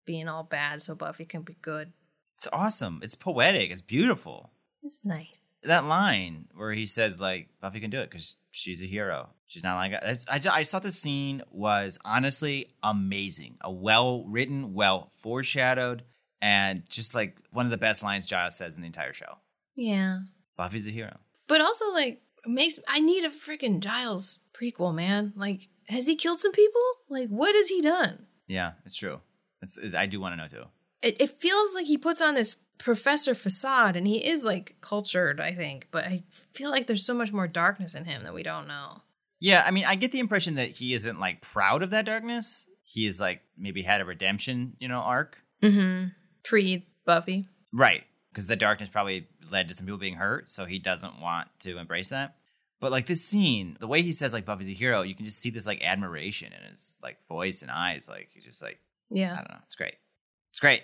Being 0.06 0.27
all 0.27 0.43
bad 0.43 0.81
so 0.81 0.95
Buffy 0.95 1.26
can 1.26 1.41
be 1.41 1.57
good. 1.61 1.91
It's 2.38 2.48
awesome. 2.52 3.02
It's 3.03 3.15
poetic. 3.15 3.69
It's 3.72 3.81
beautiful. 3.81 4.52
It's 4.84 4.99
nice. 5.03 5.53
That 5.64 5.85
line 5.85 6.48
where 6.56 6.73
he 6.73 6.88
says, 6.88 7.22
like, 7.22 7.49
Buffy 7.61 7.80
can 7.80 7.91
do 7.91 7.99
it 7.99 8.10
because 8.10 8.38
she's 8.49 8.81
a 8.81 8.88
hero. 8.88 9.30
She's 9.45 9.64
not 9.64 9.76
like 9.76 9.93
us. 9.93 10.26
I, 10.27 10.35
I 10.35 10.39
just 10.39 10.72
thought 10.72 10.81
the 10.81 10.91
scene 10.91 11.43
was 11.52 11.99
honestly 12.03 12.73
amazing. 12.81 13.57
A 13.61 13.72
well 13.72 14.26
written, 14.27 14.73
well 14.73 15.11
foreshadowed, 15.19 16.03
and 16.41 16.84
just 16.89 17.14
like 17.14 17.38
one 17.52 17.65
of 17.65 17.72
the 17.72 17.77
best 17.77 18.02
lines 18.02 18.26
Giles 18.26 18.56
says 18.56 18.76
in 18.76 18.81
the 18.81 18.88
entire 18.88 19.14
show. 19.14 19.38
Yeah. 19.76 20.19
Buffy's 20.57 20.88
a 20.88 20.91
hero. 20.91 21.18
But 21.52 21.60
also, 21.60 21.91
like, 21.91 22.22
makes 22.45 22.80
I 22.88 23.02
need 23.02 23.26
a 23.26 23.30
freaking 23.30 23.82
Giles 23.82 24.40
prequel, 24.53 24.95
man. 24.95 25.34
Like, 25.36 25.68
has 25.90 26.07
he 26.07 26.15
killed 26.15 26.40
some 26.40 26.53
people? 26.53 26.82
Like, 27.10 27.28
what 27.28 27.53
has 27.56 27.68
he 27.68 27.82
done? 27.82 28.26
Yeah, 28.48 28.72
it's 28.86 28.95
true. 28.95 29.19
It's, 29.61 29.78
it's, 29.78 29.94
I 29.94 30.06
do 30.06 30.22
want 30.22 30.32
to 30.32 30.38
know 30.38 30.48
too. 30.48 30.69
It, 31.02 31.19
it 31.19 31.41
feels 31.41 31.76
like 31.76 31.88
he 31.88 31.98
puts 31.98 32.22
on 32.22 32.36
this 32.36 32.56
professor 32.78 33.36
facade, 33.36 33.98
and 33.98 34.07
he 34.07 34.26
is 34.26 34.45
like 34.45 34.78
cultured, 34.80 35.41
I 35.41 35.53
think. 35.53 35.90
But 35.91 36.06
I 36.06 36.23
feel 36.53 36.69
like 36.69 36.88
there's 36.88 37.06
so 37.06 37.14
much 37.14 37.34
more 37.34 37.49
darkness 37.49 37.95
in 37.95 38.06
him 38.06 38.23
that 38.23 38.34
we 38.34 38.44
don't 38.44 38.69
know. 38.69 39.02
Yeah, 39.41 39.61
I 39.68 39.72
mean, 39.72 39.84
I 39.84 39.95
get 39.95 40.14
the 40.14 40.19
impression 40.19 40.56
that 40.56 40.69
he 40.69 40.94
isn't 40.94 41.19
like 41.19 41.41
proud 41.41 41.84
of 41.84 41.90
that 41.90 42.06
darkness. 42.06 42.65
He 42.84 43.06
is 43.06 43.19
like 43.19 43.41
maybe 43.57 43.82
had 43.82 43.99
a 43.99 44.06
redemption, 44.06 44.78
you 44.80 44.88
know, 44.88 44.99
arc. 44.99 45.38
Mm-hmm. 45.61 46.11
Pre 46.45 46.88
Buffy. 47.03 47.49
Right. 47.73 48.03
Because 48.32 48.48
the 48.48 48.56
darkness 48.56 48.88
probably 48.88 49.28
led 49.49 49.69
to 49.69 49.76
some 49.76 49.85
people 49.85 49.97
being 49.99 50.15
hurt, 50.15 50.51
so 50.51 50.65
he 50.65 50.80
doesn't 50.80 51.22
want 51.22 51.47
to 51.59 51.77
embrace 51.77 52.09
that. 52.09 52.35
But 52.80 52.91
like 52.91 53.05
this 53.05 53.23
scene, 53.23 53.77
the 53.80 53.88
way 53.88 54.01
he 54.01 54.11
says 54.11 54.34
like 54.34 54.45
Buffy's 54.45 54.68
a 54.68 54.73
hero, 54.73 55.03
you 55.03 55.15
can 55.15 55.26
just 55.26 55.39
see 55.39 55.51
this 55.51 55.65
like 55.65 55.84
admiration 55.84 56.51
in 56.51 56.72
his 56.72 56.97
like 57.01 57.18
voice 57.27 57.61
and 57.61 57.69
eyes. 57.69 58.07
Like 58.09 58.30
he's 58.34 58.43
just 58.43 58.61
like, 58.61 58.80
yeah, 59.09 59.34
I 59.34 59.35
don't 59.35 59.51
know. 59.51 59.59
It's 59.63 59.76
great. 59.76 59.95
It's 60.49 60.59
great. 60.59 60.81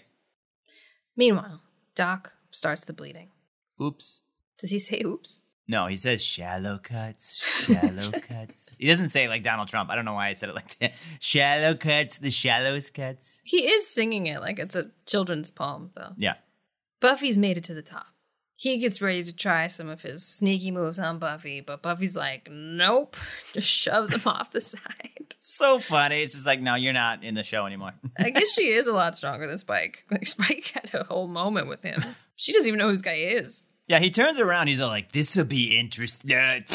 Meanwhile, 1.16 1.62
Doc 1.96 2.34
starts 2.52 2.86
the 2.86 2.94
bleeding. 2.94 3.30
Oops. 3.82 4.22
Does 4.60 4.70
he 4.70 4.80
say 4.80 5.02
oops? 5.04 5.40
No, 5.68 5.88
he 5.88 5.98
says 5.98 6.24
shallow 6.24 6.78
cuts, 6.78 7.38
shallow 7.66 8.12
cuts. 8.12 8.70
He 8.78 8.88
doesn't 8.88 9.10
say 9.10 9.28
like 9.28 9.44
Donald 9.44 9.68
Trump. 9.68 9.90
I 9.90 9.96
don't 9.96 10.06
know 10.06 10.14
why 10.14 10.30
I 10.30 10.34
said 10.34 10.50
it 10.50 10.56
like 10.56 10.78
that. 10.80 10.94
Shallow 11.20 11.76
cuts, 11.76 12.18
the 12.18 12.32
shallowest 12.32 12.94
cuts. 12.94 13.42
He 13.44 13.68
is 13.68 13.88
singing 13.88 14.28
it 14.28 14.40
like 14.40 14.60
it's 14.60 14.76
a 14.76 14.92
children's 15.06 15.52
poem, 15.52 15.92
though. 15.94 16.14
Yeah. 16.16 16.36
Buffy's 17.02 17.38
made 17.38 17.58
it 17.58 17.66
to 17.66 17.74
the 17.74 17.82
top. 17.82 18.08
He 18.60 18.80
gets 18.80 19.04
ready 19.04 19.24
to 19.24 19.36
try 19.36 19.68
some 19.68 19.88
of 19.88 20.02
his 20.02 20.26
sneaky 20.28 20.72
moves 20.72 20.98
on 20.98 21.20
Buffy, 21.20 21.62
but 21.62 21.84
Buffy's 21.84 22.16
like, 22.16 22.50
nope. 22.52 23.16
Just 23.54 23.70
shoves 23.70 24.12
him 24.12 24.22
off 24.26 24.50
the 24.52 24.62
side. 24.62 25.36
So 25.38 25.78
funny. 25.78 26.24
It's 26.24 26.34
just 26.34 26.48
like, 26.48 26.60
no, 26.60 26.74
you're 26.74 26.92
not 26.92 27.24
in 27.24 27.36
the 27.36 27.44
show 27.44 27.68
anymore. 27.68 27.94
I 28.18 28.32
guess 28.32 28.52
she 28.52 28.64
is 28.72 28.88
a 28.88 28.94
lot 28.94 29.16
stronger 29.16 29.46
than 29.46 29.60
Spike. 29.60 30.06
Like, 30.10 30.26
Spike 30.26 30.72
had 30.74 30.90
a 30.96 31.04
whole 31.04 31.28
moment 31.28 31.68
with 31.68 31.84
him. 31.84 32.04
She 32.36 32.52
doesn't 32.52 32.68
even 32.68 32.80
know 32.80 32.88
who 32.88 32.94
this 32.94 33.02
guy 33.04 33.14
is. 33.14 33.68
yeah, 33.88 34.00
he 34.00 34.10
turns 34.10 34.40
around. 34.40 34.68
He's 34.68 34.82
all 34.82 34.90
like, 34.90 35.12
this 35.12 35.36
will 35.38 35.46
be 35.46 35.78
interesting. 35.78 36.66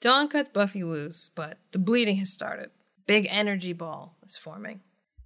Dawn 0.00 0.28
cuts 0.28 0.50
Buffy 0.50 0.84
loose, 0.84 1.28
but 1.34 1.58
the 1.72 1.78
bleeding 1.80 2.16
has 2.18 2.32
started. 2.32 2.70
Big 3.06 3.26
energy 3.28 3.72
ball 3.72 4.16
is 4.24 4.36
forming. 4.36 4.80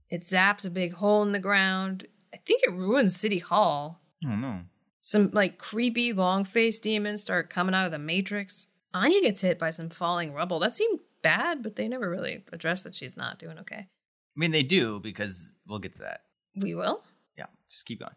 It 0.09 0.27
zaps 0.27 0.65
a 0.65 0.71
big 0.71 0.95
hole 0.95 1.23
in 1.23 1.33
the 1.33 1.39
ground. 1.39 2.07
I 2.33 2.39
think 2.39 2.63
it 2.65 2.73
ruins 2.73 3.17
City 3.17 3.39
Hall. 3.39 4.01
Oh, 4.27 4.37
no. 4.37 4.61
Some 5.01 5.31
like 5.33 5.59
creepy 5.59 6.13
long 6.13 6.45
faced 6.45 6.83
demons 6.83 7.23
start 7.23 7.51
coming 7.51 7.75
out 7.75 7.87
of 7.87 7.93
the 7.93 7.99
Matrix. 7.99 8.67
Anya 8.93 9.21
gets 9.23 9.41
hit 9.41 9.59
by 9.59 9.71
some 9.71 9.89
falling 9.89 10.33
rubble. 10.33 10.59
That 10.59 10.75
seemed 10.75 11.01
bad, 11.23 11.63
but 11.63 11.77
they 11.77 11.89
never 11.89 12.11
really 12.11 12.45
address 12.53 12.83
that 12.83 12.95
she's 12.95 13.17
not 13.17 13.39
doing 13.39 13.59
okay. 13.59 13.87
I 13.87 14.37
mean, 14.37 14.51
they 14.51 14.63
do 14.63 15.01
because 15.01 15.53
we'll 15.67 15.79
get 15.79 15.93
to 15.95 16.01
that. 16.01 16.23
We 16.57 16.75
will. 16.75 17.03
Yeah, 17.37 17.47
just 17.69 17.87
keep 17.87 18.01
going. 18.01 18.15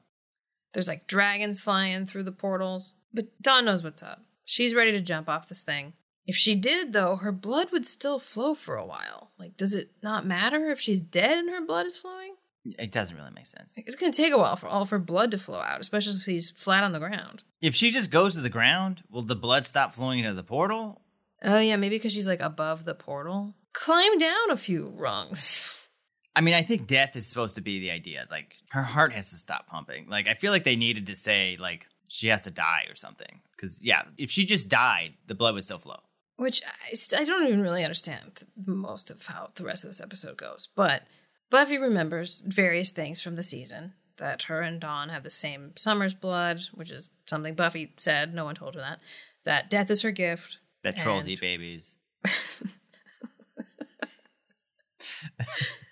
There's 0.73 0.87
like 0.87 1.07
dragons 1.07 1.61
flying 1.61 2.05
through 2.05 2.23
the 2.23 2.31
portals, 2.31 2.95
but 3.13 3.27
Dawn 3.41 3.65
knows 3.65 3.83
what's 3.83 4.03
up. 4.03 4.21
She's 4.43 4.73
ready 4.73 4.91
to 4.91 5.01
jump 5.01 5.29
off 5.29 5.47
this 5.47 5.63
thing. 5.63 5.93
If 6.25 6.35
she 6.35 6.55
did, 6.55 6.93
though, 6.93 7.17
her 7.17 7.31
blood 7.31 7.71
would 7.71 7.85
still 7.85 8.17
flow 8.17 8.55
for 8.55 8.75
a 8.75 8.85
while. 8.85 9.31
Like, 9.37 9.57
does 9.57 9.73
it 9.73 9.91
not 10.01 10.25
matter 10.25 10.69
if 10.69 10.79
she's 10.79 11.01
dead 11.01 11.37
and 11.37 11.49
her 11.49 11.61
blood 11.61 11.85
is 11.85 11.97
flowing? 11.97 12.22
It 12.65 12.91
doesn't 12.91 13.15
really 13.17 13.31
make 13.31 13.45
sense. 13.45 13.73
It's 13.75 13.95
gonna 13.95 14.13
take 14.13 14.31
a 14.31 14.37
while 14.37 14.55
for 14.55 14.67
all 14.67 14.81
of 14.81 14.89
her 14.89 14.99
blood 14.99 15.31
to 15.31 15.37
flow 15.37 15.59
out, 15.59 15.81
especially 15.81 16.13
if 16.13 16.23
she's 16.23 16.49
flat 16.51 16.83
on 16.83 16.93
the 16.93 16.99
ground. 16.99 17.43
If 17.61 17.75
she 17.75 17.91
just 17.91 18.09
goes 18.09 18.35
to 18.35 18.41
the 18.41 18.49
ground, 18.49 19.03
will 19.09 19.21
the 19.21 19.35
blood 19.35 19.65
stop 19.65 19.93
flowing 19.93 20.19
into 20.19 20.33
the 20.33 20.43
portal? 20.43 21.01
Oh, 21.43 21.59
yeah, 21.59 21.75
maybe 21.75 21.97
because 21.97 22.13
she's 22.13 22.27
like 22.27 22.39
above 22.39 22.85
the 22.85 22.95
portal. 22.95 23.53
Climb 23.73 24.17
down 24.17 24.49
a 24.49 24.57
few 24.57 24.93
rungs. 24.95 25.69
I 26.35 26.41
mean, 26.41 26.53
I 26.53 26.63
think 26.63 26.87
death 26.87 27.15
is 27.15 27.27
supposed 27.27 27.55
to 27.55 27.61
be 27.61 27.79
the 27.79 27.91
idea. 27.91 28.25
Like, 28.31 28.55
her 28.71 28.81
heart 28.81 29.13
has 29.13 29.29
to 29.31 29.37
stop 29.37 29.67
pumping. 29.67 30.07
Like, 30.09 30.27
I 30.27 30.33
feel 30.33 30.51
like 30.51 30.63
they 30.63 30.75
needed 30.75 31.07
to 31.07 31.15
say, 31.15 31.57
like, 31.59 31.87
she 32.07 32.27
has 32.29 32.43
to 32.43 32.51
die 32.51 32.85
or 32.89 32.95
something. 32.95 33.41
Because, 33.55 33.83
yeah, 33.83 34.03
if 34.17 34.31
she 34.31 34.45
just 34.45 34.69
died, 34.69 35.13
the 35.27 35.35
blood 35.35 35.53
would 35.53 35.63
still 35.63 35.77
flow. 35.77 35.99
Which 36.37 36.61
I, 36.65 37.21
I 37.21 37.25
don't 37.25 37.47
even 37.47 37.61
really 37.61 37.83
understand 37.83 38.43
most 38.65 39.11
of 39.11 39.25
how 39.27 39.49
the 39.53 39.63
rest 39.63 39.83
of 39.83 39.89
this 39.89 40.01
episode 40.01 40.37
goes. 40.37 40.69
But 40.75 41.03
Buffy 41.49 41.77
remembers 41.77 42.41
various 42.41 42.91
things 42.91 43.21
from 43.21 43.35
the 43.35 43.43
season 43.43 43.93
that 44.17 44.43
her 44.43 44.61
and 44.61 44.79
Dawn 44.79 45.09
have 45.09 45.23
the 45.23 45.29
same 45.29 45.73
Summers 45.75 46.13
blood, 46.13 46.61
which 46.73 46.91
is 46.91 47.11
something 47.27 47.55
Buffy 47.55 47.93
said. 47.97 48.33
No 48.33 48.45
one 48.45 48.55
told 48.55 48.75
her 48.75 48.81
that. 48.81 48.99
That 49.45 49.69
death 49.69 49.91
is 49.91 50.01
her 50.01 50.11
gift. 50.11 50.57
That 50.83 50.97
trolls 50.97 51.25
And- 51.25 51.31
eat 51.33 51.41
babies. 51.41 51.97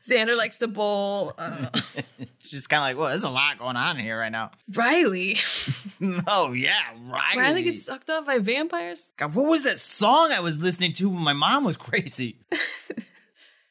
Xander 0.08 0.36
likes 0.38 0.58
to 0.58 0.68
bowl. 0.68 1.32
Uh, 1.38 1.68
just 2.40 2.70
kind 2.70 2.80
of 2.82 2.84
like, 2.86 2.98
well, 2.98 3.10
there's 3.10 3.24
a 3.24 3.30
lot 3.30 3.60
going 3.60 3.76
on 3.76 3.98
here 3.98 4.18
right 4.18 4.32
now. 4.32 4.52
Riley. 4.74 5.38
oh, 6.28 6.54
yeah, 6.54 6.80
Riley. 7.06 7.38
Riley 7.38 7.64
gets 7.64 7.86
sucked 7.86 8.10
off 8.10 8.26
by 8.26 8.40
vampires. 8.40 9.14
God, 9.18 9.36
what 9.36 9.50
was 9.50 9.64
that 9.64 9.80
song 9.80 10.32
I 10.32 10.40
was 10.40 10.58
listening 10.60 10.94
to 10.94 11.10
when 11.10 11.22
my 11.24 11.34
mom 11.34 11.64
was 11.64 11.78
crazy? 11.78 12.40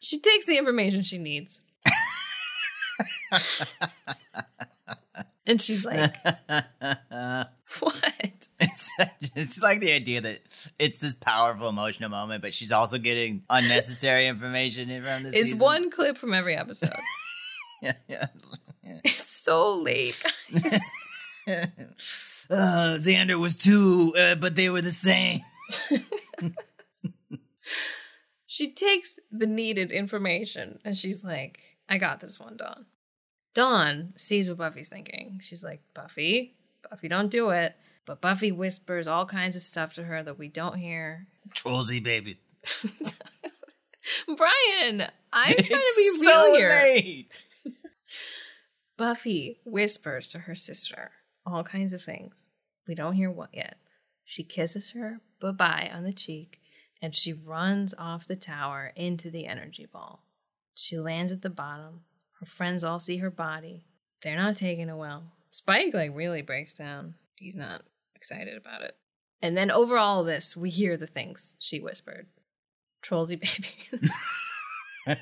She 0.00 0.18
takes 0.20 0.46
the 0.46 0.56
information 0.56 1.02
she 1.02 1.18
needs. 1.18 1.62
and 5.46 5.60
she's 5.60 5.84
like, 5.84 6.14
what? 6.48 7.94
It's 8.62 8.90
it's 9.34 9.62
like 9.62 9.80
the 9.80 9.90
idea 9.90 10.20
that 10.20 10.42
it's 10.78 10.98
this 10.98 11.14
powerful 11.14 11.70
emotional 11.70 12.10
moment, 12.10 12.42
but 12.42 12.52
she's 12.52 12.72
also 12.72 12.98
getting 12.98 13.42
unnecessary 13.48 14.28
information 14.28 14.88
from 15.02 15.22
this. 15.22 15.32
It's 15.32 15.52
season. 15.52 15.58
one 15.58 15.90
clip 15.90 16.18
from 16.18 16.34
every 16.34 16.56
episode. 16.56 16.90
Yeah, 17.80 17.94
yeah. 18.06 18.26
it's 19.02 19.34
so 19.34 19.78
late. 19.78 20.22
guys. 20.52 20.80
uh, 22.50 22.98
Xander 23.00 23.40
was 23.40 23.56
two, 23.56 24.12
uh, 24.18 24.34
but 24.34 24.56
they 24.56 24.68
were 24.68 24.82
the 24.82 24.92
same. 24.92 25.40
she 28.46 28.72
takes 28.72 29.18
the 29.30 29.46
needed 29.46 29.90
information 29.90 30.80
and 30.84 30.94
she's 30.96 31.24
like, 31.24 31.60
I 31.88 31.96
got 31.98 32.20
this 32.20 32.38
one, 32.38 32.56
Dawn. 32.58 32.84
Dawn 33.54 34.12
sees 34.16 34.48
what 34.48 34.58
Buffy's 34.58 34.88
thinking. 34.88 35.40
She's 35.42 35.64
like, 35.64 35.80
Buffy, 35.94 36.54
Buffy, 36.88 37.08
don't 37.08 37.30
do 37.30 37.50
it. 37.50 37.74
But 38.06 38.20
Buffy 38.20 38.50
whispers 38.52 39.06
all 39.06 39.26
kinds 39.26 39.56
of 39.56 39.62
stuff 39.62 39.94
to 39.94 40.04
her 40.04 40.22
that 40.22 40.38
we 40.38 40.48
don't 40.48 40.76
hear. 40.78 41.26
Trollsy 41.54 42.02
baby. 42.02 42.38
Bryan, 44.26 45.06
I'm 45.32 45.54
trying 45.56 45.64
to 45.64 45.94
be 45.96 46.02
It's 46.02 46.20
real 46.20 46.30
so 46.30 46.54
here. 46.56 46.68
late. 46.70 47.46
Buffy 48.96 49.60
whispers 49.64 50.28
to 50.28 50.40
her 50.40 50.54
sister 50.54 51.12
all 51.46 51.64
kinds 51.64 51.92
of 51.92 52.02
things. 52.02 52.48
We 52.86 52.94
don't 52.94 53.14
hear 53.14 53.30
what 53.30 53.50
yet. 53.52 53.76
She 54.24 54.42
kisses 54.44 54.90
her 54.90 55.20
bye 55.40 55.52
bye 55.52 55.90
on 55.92 56.04
the 56.04 56.12
cheek 56.12 56.60
and 57.02 57.14
she 57.14 57.32
runs 57.32 57.94
off 57.98 58.26
the 58.26 58.36
tower 58.36 58.92
into 58.94 59.30
the 59.30 59.46
energy 59.46 59.86
ball. 59.90 60.22
She 60.74 60.98
lands 60.98 61.32
at 61.32 61.42
the 61.42 61.50
bottom. 61.50 62.02
Her 62.40 62.46
friends 62.46 62.82
all 62.82 62.98
see 62.98 63.18
her 63.18 63.30
body. 63.30 63.84
They're 64.22 64.36
not 64.36 64.56
taking 64.56 64.88
it 64.88 64.96
well. 64.96 65.24
Spike 65.50 65.92
like 65.92 66.10
really 66.14 66.42
breaks 66.42 66.74
down. 66.74 67.14
He's 67.36 67.56
not 67.56 67.82
excited 68.14 68.56
about 68.56 68.82
it. 68.82 68.96
And 69.42 69.56
then 69.56 69.70
over 69.70 69.96
all 69.96 70.24
this, 70.24 70.56
we 70.56 70.70
hear 70.70 70.96
the 70.96 71.06
things 71.06 71.56
she 71.58 71.80
whispered. 71.80 72.26
Trollsy 73.02 73.40
baby. 73.40 74.10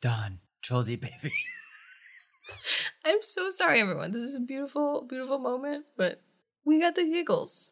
Dawn, 0.00 0.38
Trollsy 0.62 1.00
baby. 1.00 1.32
I'm 3.04 3.22
so 3.22 3.50
sorry, 3.50 3.80
everyone. 3.80 4.12
This 4.12 4.22
is 4.22 4.36
a 4.36 4.40
beautiful, 4.40 5.06
beautiful 5.08 5.38
moment, 5.38 5.86
but 5.96 6.22
we 6.64 6.80
got 6.80 6.94
the 6.94 7.04
giggles. 7.04 7.70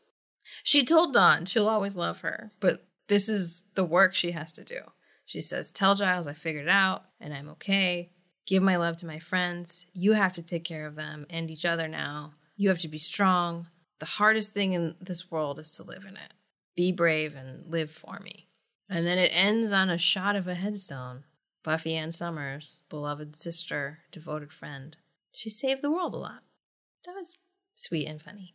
She 0.62 0.84
told 0.84 1.12
Dawn 1.12 1.44
she'll 1.46 1.68
always 1.68 1.96
love 1.96 2.20
her, 2.20 2.52
but 2.60 2.86
this 3.08 3.28
is 3.28 3.64
the 3.74 3.84
work 3.84 4.14
she 4.14 4.32
has 4.32 4.52
to 4.54 4.64
do. 4.64 4.80
She 5.26 5.40
says, 5.42 5.72
Tell 5.72 5.94
Giles 5.94 6.26
I 6.26 6.32
figured 6.32 6.66
it 6.66 6.70
out 6.70 7.04
and 7.20 7.34
I'm 7.34 7.50
okay. 7.50 8.10
Give 8.48 8.62
my 8.62 8.76
love 8.76 8.96
to 8.98 9.06
my 9.06 9.18
friends. 9.18 9.84
You 9.92 10.14
have 10.14 10.32
to 10.32 10.42
take 10.42 10.64
care 10.64 10.86
of 10.86 10.94
them 10.96 11.26
and 11.28 11.50
each 11.50 11.66
other 11.66 11.86
now. 11.86 12.32
You 12.56 12.70
have 12.70 12.78
to 12.80 12.88
be 12.88 12.96
strong. 12.96 13.66
The 13.98 14.06
hardest 14.06 14.54
thing 14.54 14.72
in 14.72 14.94
this 15.02 15.30
world 15.30 15.58
is 15.58 15.70
to 15.72 15.82
live 15.82 16.04
in 16.08 16.16
it. 16.16 16.32
Be 16.74 16.90
brave 16.90 17.36
and 17.36 17.70
live 17.70 17.90
for 17.90 18.18
me. 18.24 18.48
And 18.88 19.06
then 19.06 19.18
it 19.18 19.30
ends 19.34 19.70
on 19.70 19.90
a 19.90 19.98
shot 19.98 20.34
of 20.34 20.48
a 20.48 20.54
headstone. 20.54 21.24
Buffy 21.62 21.94
Ann 21.94 22.10
Summers, 22.10 22.80
beloved 22.88 23.36
sister, 23.36 23.98
devoted 24.10 24.50
friend. 24.50 24.96
She 25.32 25.50
saved 25.50 25.82
the 25.82 25.90
world 25.90 26.14
a 26.14 26.18
lot. 26.18 26.42
That 27.04 27.12
was 27.16 27.36
sweet 27.74 28.06
and 28.06 28.22
funny. 28.22 28.54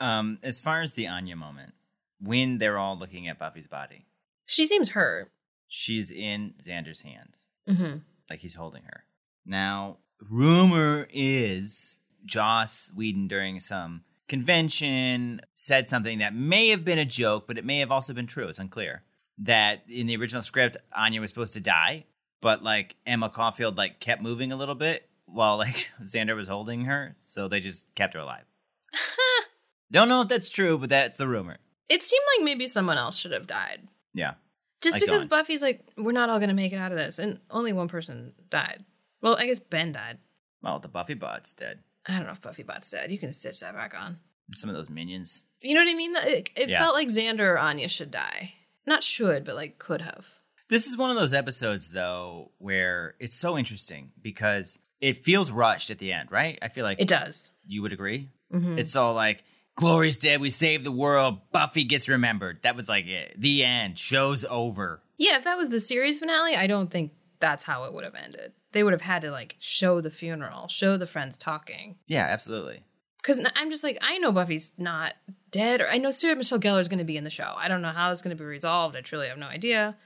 Um, 0.00 0.38
as 0.42 0.58
far 0.58 0.80
as 0.80 0.94
the 0.94 1.06
Anya 1.06 1.36
moment, 1.36 1.74
when 2.18 2.56
they're 2.56 2.78
all 2.78 2.96
looking 2.96 3.28
at 3.28 3.38
Buffy's 3.38 3.68
body, 3.68 4.06
She 4.46 4.66
seems 4.66 4.90
hurt. 4.90 5.30
she's 5.66 6.10
in 6.10 6.54
Xander's 6.62 7.02
hands, 7.02 7.48
Mm-hmm. 7.68 7.98
like 8.30 8.38
he's 8.40 8.54
holding 8.54 8.84
her. 8.84 9.04
Now, 9.48 9.96
rumor 10.30 11.08
is 11.10 12.00
Joss 12.26 12.92
Whedon 12.94 13.28
during 13.28 13.60
some 13.60 14.02
convention 14.28 15.40
said 15.54 15.88
something 15.88 16.18
that 16.18 16.34
may 16.34 16.68
have 16.68 16.84
been 16.84 16.98
a 16.98 17.04
joke, 17.06 17.46
but 17.46 17.56
it 17.56 17.64
may 17.64 17.78
have 17.78 17.90
also 17.90 18.12
been 18.12 18.26
true. 18.26 18.46
It's 18.48 18.58
unclear. 18.58 19.02
That 19.38 19.82
in 19.88 20.06
the 20.06 20.16
original 20.16 20.42
script, 20.42 20.76
Anya 20.94 21.20
was 21.20 21.30
supposed 21.30 21.54
to 21.54 21.60
die, 21.60 22.04
but 22.40 22.62
like 22.62 22.96
Emma 23.06 23.30
Caulfield 23.30 23.76
like 23.76 24.00
kept 24.00 24.20
moving 24.20 24.52
a 24.52 24.56
little 24.56 24.74
bit 24.74 25.08
while 25.24 25.56
like 25.56 25.90
Xander 26.02 26.36
was 26.36 26.48
holding 26.48 26.84
her, 26.84 27.12
so 27.14 27.48
they 27.48 27.60
just 27.60 27.92
kept 27.94 28.14
her 28.14 28.20
alive. 28.20 28.44
Don't 29.90 30.08
know 30.08 30.20
if 30.20 30.28
that's 30.28 30.50
true, 30.50 30.76
but 30.76 30.90
that's 30.90 31.16
the 31.16 31.26
rumor. 31.26 31.56
It 31.88 32.02
seemed 32.02 32.24
like 32.36 32.44
maybe 32.44 32.66
someone 32.66 32.98
else 32.98 33.16
should 33.16 33.32
have 33.32 33.46
died. 33.46 33.88
Yeah. 34.12 34.34
Just 34.82 34.96
Like 34.96 35.04
because 35.04 35.22
Dawn. 35.22 35.28
Buffy's 35.28 35.62
like, 35.62 35.82
we're 35.96 36.12
not 36.12 36.28
all 36.28 36.38
gonna 36.38 36.52
make 36.52 36.72
it 36.72 36.76
out 36.76 36.92
of 36.92 36.98
this, 36.98 37.18
and 37.18 37.40
only 37.50 37.72
one 37.72 37.88
person 37.88 38.34
died. 38.50 38.84
Well, 39.20 39.36
I 39.38 39.46
guess 39.46 39.58
Ben 39.60 39.92
died. 39.92 40.18
Well, 40.62 40.78
the 40.78 40.88
Buffy 40.88 41.14
bot's 41.14 41.54
dead. 41.54 41.80
I 42.06 42.16
don't 42.16 42.26
know 42.26 42.32
if 42.32 42.40
Buffy 42.40 42.62
Bot's 42.62 42.90
dead. 42.90 43.12
You 43.12 43.18
can 43.18 43.32
stitch 43.32 43.60
that 43.60 43.74
back 43.74 43.94
on. 43.98 44.16
Some 44.54 44.70
of 44.70 44.76
those 44.76 44.88
minions. 44.88 45.42
You 45.60 45.74
know 45.74 45.80
what 45.84 45.90
I 45.90 45.94
mean? 45.94 46.16
It, 46.16 46.50
it 46.56 46.68
Yeah. 46.70 46.78
felt 46.78 46.94
like 46.94 47.08
Xander 47.08 47.40
or 47.40 47.58
Anya 47.58 47.88
should 47.88 48.10
die. 48.10 48.54
Not 48.86 49.02
should, 49.02 49.44
but 49.44 49.54
like 49.56 49.78
could 49.78 50.00
have. 50.00 50.26
This 50.70 50.86
is 50.86 50.96
one 50.96 51.10
of 51.10 51.16
those 51.16 51.34
episodes, 51.34 51.90
though, 51.90 52.52
where 52.58 53.14
it's 53.20 53.36
so 53.36 53.58
interesting 53.58 54.12
because 54.22 54.78
it 55.00 55.22
feels 55.24 55.50
rushed 55.50 55.90
at 55.90 55.98
the 55.98 56.12
end, 56.12 56.32
right? 56.32 56.58
I 56.62 56.68
feel 56.68 56.84
like 56.84 57.00
It 57.00 57.08
does. 57.08 57.50
you 57.66 57.82
would 57.82 57.92
agree. 57.92 58.30
Mhm. 58.52 58.78
It's 58.78 58.96
all 58.96 59.12
like, 59.14 59.44
Glory's 59.76 60.16
dead, 60.16 60.40
we 60.40 60.50
saved 60.50 60.84
the 60.84 60.90
world, 60.92 61.40
Buffy 61.52 61.84
gets 61.84 62.08
remembered. 62.08 62.60
That 62.62 62.74
was 62.74 62.88
like 62.88 63.06
it. 63.06 63.34
The 63.38 63.64
end. 63.64 63.98
Show's 63.98 64.44
over. 64.46 65.02
Yeah, 65.18 65.36
if 65.36 65.44
that 65.44 65.56
was 65.58 65.68
the 65.68 65.80
series 65.80 66.18
finale, 66.18 66.56
I 66.56 66.66
don't 66.66 66.90
think 66.90 67.12
that's 67.38 67.64
how 67.64 67.84
it 67.84 67.92
would 67.92 68.04
have 68.04 68.14
ended. 68.14 68.52
They 68.78 68.84
would 68.84 68.92
have 68.92 69.00
had 69.00 69.22
to 69.22 69.32
like 69.32 69.56
show 69.58 70.00
the 70.00 70.08
funeral, 70.12 70.68
show 70.68 70.96
the 70.96 71.04
friends 71.04 71.36
talking. 71.36 71.96
Yeah, 72.06 72.22
absolutely. 72.30 72.84
Because 73.20 73.44
I'm 73.56 73.70
just 73.70 73.82
like, 73.82 73.98
I 74.00 74.18
know 74.18 74.30
Buffy's 74.30 74.70
not 74.78 75.14
dead, 75.50 75.80
or 75.80 75.88
I 75.88 75.98
know 75.98 76.12
Sarah 76.12 76.36
Michelle 76.36 76.60
Gellar 76.60 76.78
is 76.78 76.86
going 76.86 77.00
to 77.00 77.04
be 77.04 77.16
in 77.16 77.24
the 77.24 77.28
show. 77.30 77.54
I 77.56 77.66
don't 77.66 77.82
know 77.82 77.88
how 77.90 78.12
it's 78.12 78.22
going 78.22 78.36
to 78.36 78.40
be 78.40 78.46
resolved. 78.46 78.94
I 78.94 79.00
truly 79.00 79.26
have 79.26 79.36
no 79.36 79.48
idea. 79.48 79.96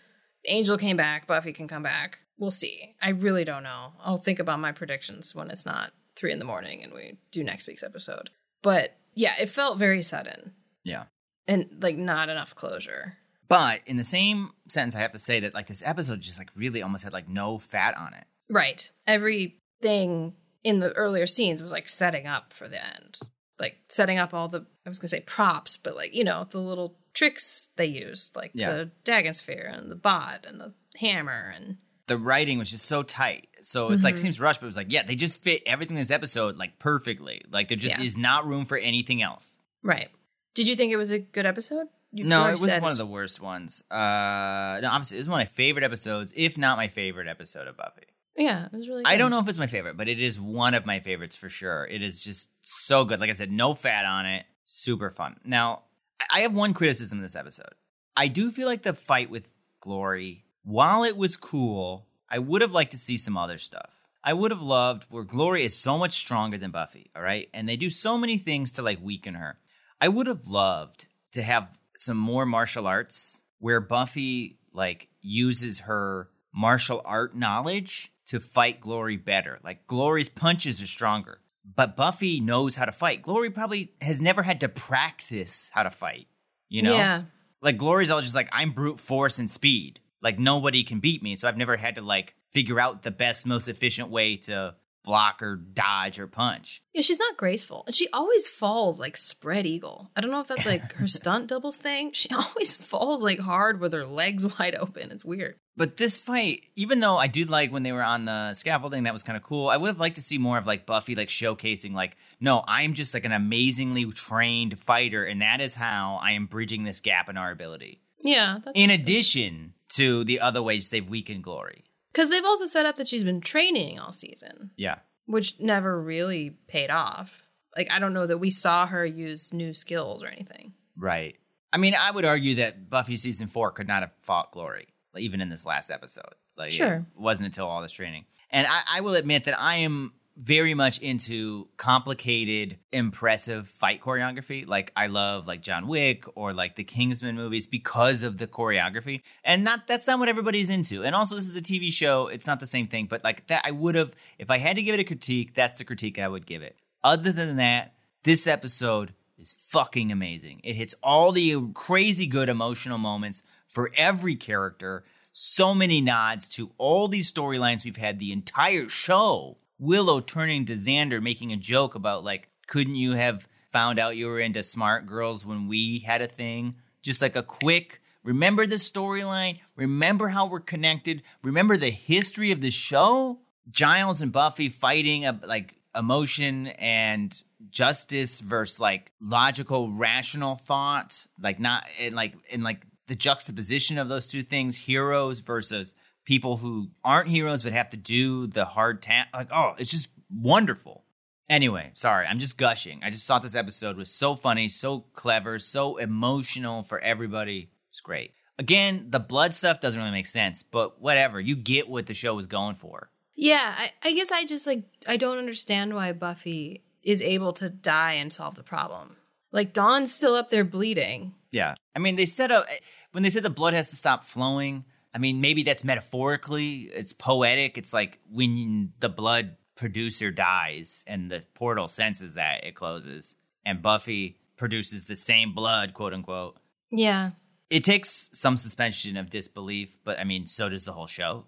Angel 0.48 0.78
came 0.78 0.96
back. 0.96 1.26
Buffy 1.26 1.52
can 1.52 1.68
come 1.68 1.82
back. 1.82 2.20
We'll 2.38 2.50
see. 2.50 2.94
I 3.02 3.10
really 3.10 3.44
don't 3.44 3.62
know. 3.62 3.92
I'll 4.00 4.16
think 4.16 4.38
about 4.38 4.58
my 4.58 4.72
predictions 4.72 5.34
when 5.34 5.50
it's 5.50 5.66
not 5.66 5.92
three 6.16 6.32
in 6.32 6.38
the 6.38 6.46
morning 6.46 6.82
and 6.82 6.94
we 6.94 7.18
do 7.30 7.44
next 7.44 7.66
week's 7.66 7.82
episode. 7.82 8.30
But 8.62 8.96
yeah, 9.14 9.34
it 9.38 9.50
felt 9.50 9.78
very 9.78 10.00
sudden 10.00 10.54
Yeah. 10.82 11.04
and 11.46 11.68
like 11.82 11.98
not 11.98 12.30
enough 12.30 12.54
closure. 12.54 13.18
But 13.46 13.80
in 13.84 13.98
the 13.98 14.04
same 14.04 14.52
sentence, 14.70 14.96
I 14.96 15.00
have 15.00 15.12
to 15.12 15.18
say 15.18 15.40
that 15.40 15.52
like 15.52 15.66
this 15.66 15.82
episode 15.84 16.22
just 16.22 16.38
like 16.38 16.48
really 16.56 16.82
almost 16.82 17.04
had 17.04 17.12
like 17.12 17.28
no 17.28 17.58
fat 17.58 17.94
on 17.98 18.14
it. 18.14 18.24
Right. 18.50 18.90
Everything 19.06 20.34
in 20.64 20.78
the 20.80 20.92
earlier 20.92 21.26
scenes 21.26 21.62
was 21.62 21.72
like 21.72 21.88
setting 21.88 22.26
up 22.26 22.52
for 22.52 22.68
the 22.68 22.84
end. 22.84 23.18
Like 23.58 23.78
setting 23.88 24.18
up 24.18 24.34
all 24.34 24.48
the 24.48 24.66
I 24.84 24.88
was 24.88 24.98
gonna 24.98 25.08
say 25.08 25.20
props, 25.20 25.76
but 25.76 25.94
like, 25.96 26.14
you 26.14 26.24
know, 26.24 26.46
the 26.50 26.58
little 26.60 26.96
tricks 27.14 27.68
they 27.76 27.86
used, 27.86 28.34
like 28.36 28.50
Yeah. 28.54 28.72
the 28.72 28.90
Dagonsphere 29.04 29.76
and 29.76 29.90
the 29.90 29.94
bot 29.96 30.44
and 30.46 30.60
the 30.60 30.72
hammer 30.98 31.52
and 31.54 31.76
The 32.08 32.18
writing 32.18 32.58
was 32.58 32.70
just 32.70 32.84
so 32.86 33.02
tight. 33.02 33.48
So 33.62 33.92
it's 33.92 34.02
like 34.02 34.16
seems 34.16 34.40
rushed, 34.40 34.60
but 34.60 34.66
it 34.66 34.68
was 34.68 34.76
like, 34.76 34.90
yeah, 34.90 35.04
they 35.04 35.14
just 35.14 35.42
fit 35.42 35.62
everything 35.66 35.96
in 35.96 36.00
this 36.00 36.10
episode 36.10 36.56
like 36.56 36.78
perfectly. 36.78 37.42
Like 37.50 37.68
there 37.68 37.76
just 37.76 37.98
Yeah. 37.98 38.04
is 38.04 38.16
not 38.16 38.46
room 38.46 38.64
for 38.64 38.76
anything 38.76 39.22
else. 39.22 39.56
Right. 39.84 40.10
Did 40.54 40.66
you 40.68 40.74
think 40.76 40.92
it 40.92 40.96
was 40.96 41.10
a 41.12 41.18
good 41.18 41.46
episode? 41.46 41.86
You 42.14 42.24
no, 42.24 42.46
it 42.48 42.60
was 42.60 42.62
one 42.80 42.90
of 42.90 42.98
the 42.98 43.06
worst 43.06 43.40
ones. 43.40 43.82
Uh 43.90 44.80
no, 44.82 44.88
obviously 44.90 45.18
it 45.18 45.20
was 45.20 45.28
one 45.28 45.40
of 45.40 45.46
my 45.48 45.52
favorite 45.54 45.84
episodes, 45.84 46.32
if 46.36 46.58
not 46.58 46.76
my 46.76 46.88
favorite 46.88 47.28
episode 47.28 47.68
of 47.68 47.76
Buffy. 47.76 48.02
Yeah, 48.36 48.66
it 48.66 48.72
was 48.72 48.88
really 48.88 49.04
I 49.04 49.16
don't 49.16 49.30
know 49.30 49.40
if 49.40 49.48
it's 49.48 49.58
my 49.58 49.66
favorite, 49.66 49.96
but 49.96 50.08
it 50.08 50.20
is 50.20 50.40
one 50.40 50.74
of 50.74 50.86
my 50.86 51.00
favorites 51.00 51.36
for 51.36 51.48
sure. 51.48 51.86
It 51.86 52.02
is 52.02 52.22
just 52.24 52.48
so 52.62 53.04
good. 53.04 53.20
Like 53.20 53.30
I 53.30 53.34
said, 53.34 53.50
no 53.52 53.74
fat 53.74 54.04
on 54.06 54.26
it. 54.26 54.44
Super 54.64 55.10
fun. 55.10 55.38
Now, 55.44 55.82
I- 56.20 56.38
I 56.38 56.40
have 56.40 56.54
one 56.54 56.72
criticism 56.72 57.18
of 57.18 57.22
this 57.22 57.36
episode. 57.36 57.74
I 58.16 58.28
do 58.28 58.50
feel 58.50 58.66
like 58.66 58.82
the 58.82 58.94
fight 58.94 59.28
with 59.30 59.48
Glory, 59.80 60.44
while 60.62 61.02
it 61.04 61.16
was 61.16 61.36
cool, 61.36 62.06
I 62.30 62.38
would 62.38 62.62
have 62.62 62.72
liked 62.72 62.92
to 62.92 62.98
see 62.98 63.16
some 63.16 63.36
other 63.36 63.58
stuff. 63.58 63.90
I 64.24 64.32
would 64.32 64.50
have 64.52 64.62
loved 64.62 65.04
where 65.10 65.24
Glory 65.24 65.64
is 65.64 65.76
so 65.76 65.98
much 65.98 66.12
stronger 66.12 66.56
than 66.56 66.70
Buffy, 66.70 67.10
all 67.16 67.22
right? 67.22 67.48
And 67.52 67.68
they 67.68 67.76
do 67.76 67.90
so 67.90 68.16
many 68.16 68.38
things 68.38 68.72
to 68.72 68.82
like 68.82 69.00
weaken 69.02 69.34
her. 69.34 69.58
I 70.00 70.08
would 70.08 70.26
have 70.28 70.46
loved 70.46 71.06
to 71.32 71.42
have 71.42 71.68
some 71.96 72.16
more 72.16 72.46
martial 72.46 72.86
arts 72.86 73.42
where 73.58 73.80
Buffy 73.80 74.58
like 74.72 75.08
uses 75.20 75.80
her 75.80 76.28
martial 76.54 77.02
art 77.04 77.34
knowledge 77.36 78.12
to 78.26 78.40
fight 78.40 78.80
Glory 78.80 79.16
better. 79.16 79.58
Like 79.62 79.86
Glory's 79.86 80.28
punches 80.28 80.82
are 80.82 80.86
stronger, 80.86 81.40
but 81.64 81.96
Buffy 81.96 82.40
knows 82.40 82.76
how 82.76 82.84
to 82.84 82.92
fight. 82.92 83.22
Glory 83.22 83.50
probably 83.50 83.92
has 84.00 84.20
never 84.20 84.42
had 84.42 84.60
to 84.60 84.68
practice 84.68 85.70
how 85.72 85.82
to 85.82 85.90
fight, 85.90 86.28
you 86.68 86.82
know? 86.82 86.94
Yeah. 86.94 87.22
Like 87.60 87.78
Glory's 87.78 88.10
all 88.10 88.20
just 88.20 88.34
like 88.34 88.48
I'm 88.52 88.72
brute 88.72 88.98
force 88.98 89.38
and 89.38 89.50
speed. 89.50 90.00
Like 90.20 90.38
nobody 90.38 90.84
can 90.84 91.00
beat 91.00 91.22
me, 91.22 91.34
so 91.36 91.48
I've 91.48 91.56
never 91.56 91.76
had 91.76 91.96
to 91.96 92.02
like 92.02 92.34
figure 92.52 92.78
out 92.78 93.02
the 93.02 93.10
best 93.10 93.46
most 93.46 93.68
efficient 93.68 94.08
way 94.10 94.36
to 94.36 94.74
block 95.04 95.42
or 95.42 95.56
dodge 95.56 96.18
or 96.18 96.26
punch. 96.26 96.82
Yeah, 96.92 97.02
she's 97.02 97.18
not 97.18 97.36
graceful. 97.36 97.82
And 97.86 97.94
she 97.94 98.08
always 98.12 98.48
falls 98.48 99.00
like 99.00 99.16
spread 99.16 99.66
eagle. 99.66 100.10
I 100.14 100.20
don't 100.20 100.30
know 100.30 100.40
if 100.40 100.48
that's 100.48 100.66
like 100.66 100.92
her 100.94 101.06
stunt 101.08 101.48
doubles 101.48 101.76
thing. 101.76 102.12
She 102.12 102.28
always 102.34 102.76
falls 102.76 103.22
like 103.22 103.40
hard 103.40 103.80
with 103.80 103.92
her 103.92 104.06
legs 104.06 104.46
wide 104.58 104.74
open. 104.74 105.10
It's 105.10 105.24
weird. 105.24 105.56
But 105.76 105.96
this 105.96 106.18
fight, 106.18 106.64
even 106.76 107.00
though 107.00 107.16
I 107.16 107.28
did 107.28 107.48
like 107.48 107.72
when 107.72 107.82
they 107.82 107.92
were 107.92 108.02
on 108.02 108.26
the 108.26 108.52
scaffolding, 108.54 109.04
that 109.04 109.12
was 109.12 109.22
kind 109.22 109.36
of 109.36 109.42
cool. 109.42 109.68
I 109.68 109.78
would 109.78 109.88
have 109.88 110.00
liked 110.00 110.16
to 110.16 110.22
see 110.22 110.38
more 110.38 110.58
of 110.58 110.66
like 110.66 110.86
Buffy 110.86 111.14
like 111.14 111.28
showcasing 111.28 111.94
like, 111.94 112.16
no, 112.40 112.62
I'm 112.68 112.94
just 112.94 113.14
like 113.14 113.24
an 113.24 113.32
amazingly 113.32 114.04
trained 114.12 114.76
fighter, 114.78 115.24
and 115.24 115.40
that 115.40 115.60
is 115.60 115.74
how 115.74 116.20
I 116.22 116.32
am 116.32 116.46
bridging 116.46 116.84
this 116.84 117.00
gap 117.00 117.28
in 117.30 117.38
our 117.38 117.50
ability. 117.50 118.02
Yeah. 118.20 118.58
That's 118.64 118.78
In 118.78 118.90
addition 118.90 119.74
to 119.90 120.24
the 120.24 120.40
other 120.40 120.62
ways 120.62 120.88
they've 120.88 121.08
weakened 121.08 121.44
Glory. 121.44 121.84
Because 122.12 122.28
they've 122.30 122.44
also 122.44 122.66
set 122.66 122.84
up 122.86 122.96
that 122.96 123.06
she's 123.06 123.24
been 123.24 123.40
training 123.40 123.98
all 123.98 124.12
season, 124.12 124.70
Yeah. 124.76 124.98
which 125.26 125.58
never 125.60 126.00
really 126.00 126.50
paid 126.68 126.90
off. 126.90 127.48
Like, 127.76 127.90
I 127.90 127.98
don't 127.98 128.12
know 128.12 128.26
that 128.26 128.38
we 128.38 128.50
saw 128.50 128.86
her 128.86 129.06
use 129.06 129.52
new 129.52 129.72
skills 129.72 130.22
or 130.22 130.26
anything. 130.26 130.74
Right. 130.96 131.36
I 131.72 131.78
mean, 131.78 131.94
I 131.94 132.10
would 132.10 132.26
argue 132.26 132.56
that 132.56 132.90
Buffy 132.90 133.16
season 133.16 133.46
four 133.48 133.70
could 133.70 133.88
not 133.88 134.02
have 134.02 134.12
fought 134.20 134.52
Glory, 134.52 134.88
like, 135.14 135.22
even 135.22 135.40
in 135.40 135.48
this 135.48 135.64
last 135.64 135.90
episode. 135.90 136.34
Like, 136.56 136.72
Sure. 136.72 136.96
it 136.96 137.18
wasn't 137.20 137.46
until 137.46 137.66
all 137.66 137.80
this 137.80 137.92
training. 137.92 138.26
And 138.50 138.66
I, 138.66 138.82
I 138.96 139.00
will 139.00 139.14
admit 139.14 139.44
that 139.44 139.58
I 139.58 139.76
am 139.76 140.12
very 140.36 140.74
much 140.74 140.98
into 140.98 141.68
complicated, 141.76 142.78
impressive 142.90 143.68
fight 143.68 144.00
choreography. 144.00 144.66
Like, 144.66 144.92
I 144.96 145.06
love 145.08 145.46
like 145.46 145.62
John 145.62 145.86
Wick 145.86 146.24
or 146.34 146.52
like 146.52 146.76
the 146.76 146.84
Kingsman 146.84 147.36
movies 147.36 147.66
because 147.66 148.22
of 148.22 148.38
the 148.38 148.46
choreography. 148.46 149.22
And 149.44 149.64
not 149.64 149.86
that's 149.86 150.06
not 150.06 150.18
what 150.18 150.28
everybody's 150.28 150.70
into. 150.70 151.02
And 151.04 151.14
also, 151.14 151.36
this 151.36 151.48
is 151.48 151.56
a 151.56 151.62
TV 151.62 151.92
show; 151.92 152.28
it's 152.28 152.46
not 152.46 152.60
the 152.60 152.66
same 152.66 152.86
thing. 152.86 153.06
But 153.06 153.24
like 153.24 153.46
that, 153.48 153.62
I 153.66 153.70
would 153.70 153.94
have 153.94 154.14
if 154.38 154.50
I 154.50 154.58
had 154.58 154.76
to 154.76 154.82
give 154.82 154.94
it 154.94 155.00
a 155.00 155.04
critique. 155.04 155.54
That's 155.54 155.78
the 155.78 155.84
critique 155.84 156.18
I 156.18 156.28
would 156.28 156.46
give 156.46 156.62
it. 156.62 156.76
Other 157.04 157.32
than 157.32 157.56
that, 157.56 157.94
this 158.22 158.46
episode 158.46 159.12
is 159.38 159.54
fucking 159.68 160.12
amazing. 160.12 160.60
It 160.64 160.76
hits 160.76 160.94
all 161.02 161.32
the 161.32 161.60
crazy 161.74 162.26
good 162.26 162.48
emotional 162.48 162.98
moments 162.98 163.42
for 163.66 163.90
every 163.96 164.36
character. 164.36 165.04
So 165.32 165.74
many 165.74 166.00
nods 166.00 166.46
to 166.50 166.72
all 166.78 167.08
these 167.08 167.32
storylines 167.32 167.84
we've 167.84 167.96
had 167.96 168.18
the 168.18 168.32
entire 168.32 168.88
show. 168.88 169.56
Willow 169.82 170.20
turning 170.20 170.64
to 170.66 170.74
Xander, 170.74 171.20
making 171.20 171.52
a 171.52 171.56
joke 171.56 171.96
about, 171.96 172.22
like, 172.22 172.48
couldn't 172.68 172.94
you 172.94 173.14
have 173.14 173.48
found 173.72 173.98
out 173.98 174.16
you 174.16 174.28
were 174.28 174.38
into 174.38 174.62
smart 174.62 175.06
girls 175.06 175.44
when 175.44 175.66
we 175.66 176.04
had 176.06 176.22
a 176.22 176.28
thing? 176.28 176.76
Just 177.02 177.20
like 177.20 177.34
a 177.34 177.42
quick, 177.42 178.00
remember 178.22 178.64
the 178.64 178.76
storyline? 178.76 179.58
Remember 179.74 180.28
how 180.28 180.46
we're 180.46 180.60
connected? 180.60 181.22
Remember 181.42 181.76
the 181.76 181.90
history 181.90 182.52
of 182.52 182.60
the 182.60 182.70
show? 182.70 183.40
Giles 183.72 184.20
and 184.20 184.30
Buffy 184.30 184.68
fighting 184.68 185.28
like 185.44 185.74
emotion 185.96 186.68
and 186.68 187.42
justice 187.68 188.38
versus 188.38 188.78
like 188.78 189.10
logical 189.20 189.90
rational 189.92 190.56
thought 190.56 191.26
like 191.40 191.60
not 191.60 191.84
in 191.98 192.14
like 192.14 192.34
in 192.48 192.62
like 192.62 192.86
the 193.06 193.14
juxtaposition 193.14 193.98
of 193.98 194.08
those 194.08 194.28
two 194.28 194.42
things 194.42 194.76
heroes 194.76 195.40
versus 195.40 195.94
people 196.24 196.56
who 196.56 196.88
aren't 197.04 197.28
heroes 197.28 197.62
but 197.62 197.72
have 197.72 197.90
to 197.90 197.96
do 197.96 198.46
the 198.46 198.64
hard 198.64 199.02
task 199.02 199.28
like 199.34 199.48
oh 199.52 199.74
it's 199.78 199.90
just 199.90 200.08
wonderful 200.30 201.04
anyway 201.50 201.90
sorry 201.94 202.26
i'm 202.26 202.38
just 202.38 202.56
gushing 202.58 203.00
i 203.02 203.10
just 203.10 203.26
thought 203.26 203.42
this 203.42 203.54
episode 203.54 203.96
was 203.96 204.10
so 204.10 204.34
funny 204.36 204.68
so 204.68 205.00
clever 205.12 205.58
so 205.58 205.96
emotional 205.96 206.82
for 206.82 206.98
everybody 207.00 207.70
it's 207.90 208.00
great 208.00 208.32
again 208.58 209.06
the 209.10 209.20
blood 209.20 209.52
stuff 209.52 209.80
doesn't 209.80 210.00
really 210.00 210.12
make 210.12 210.26
sense 210.26 210.62
but 210.62 211.00
whatever 211.00 211.40
you 211.40 211.56
get 211.56 211.88
what 211.88 212.06
the 212.06 212.14
show 212.14 212.34
was 212.34 212.46
going 212.46 212.76
for 212.76 213.10
Yeah, 213.34 213.74
I, 213.76 213.92
I 214.02 214.12
guess 214.12 214.30
I 214.30 214.44
just 214.44 214.66
like, 214.66 214.84
I 215.08 215.16
don't 215.16 215.38
understand 215.38 215.94
why 215.94 216.12
Buffy 216.12 216.84
is 217.02 217.22
able 217.22 217.54
to 217.54 217.70
die 217.70 218.12
and 218.12 218.30
solve 218.30 218.56
the 218.56 218.62
problem. 218.62 219.16
Like, 219.50 219.72
Dawn's 219.72 220.14
still 220.14 220.34
up 220.34 220.50
there 220.50 220.64
bleeding. 220.64 221.34
Yeah. 221.50 221.74
I 221.96 221.98
mean, 221.98 222.16
they 222.16 222.26
said 222.26 222.52
uh, 222.52 222.64
when 223.12 223.22
they 223.22 223.30
said 223.30 223.42
the 223.42 223.50
blood 223.50 223.74
has 223.74 223.90
to 223.90 223.96
stop 223.96 224.22
flowing, 224.22 224.84
I 225.14 225.18
mean, 225.18 225.40
maybe 225.40 225.62
that's 225.62 225.84
metaphorically, 225.84 226.90
it's 226.92 227.12
poetic. 227.12 227.76
It's 227.76 227.92
like 227.92 228.18
when 228.30 228.92
the 229.00 229.08
blood 229.08 229.56
producer 229.74 230.30
dies 230.30 231.04
and 231.06 231.30
the 231.30 231.44
portal 231.54 231.88
senses 231.88 232.34
that 232.34 232.64
it 232.64 232.74
closes 232.74 233.36
and 233.64 233.82
Buffy 233.82 234.38
produces 234.56 235.04
the 235.04 235.16
same 235.16 235.52
blood, 235.52 235.94
quote 235.94 236.14
unquote. 236.14 236.56
Yeah. 236.90 237.32
It 237.68 237.84
takes 237.84 238.30
some 238.32 238.56
suspension 238.56 239.16
of 239.16 239.30
disbelief, 239.30 239.96
but 240.04 240.18
I 240.18 240.24
mean, 240.24 240.46
so 240.46 240.68
does 240.68 240.84
the 240.84 240.92
whole 240.92 241.06
show. 241.06 241.46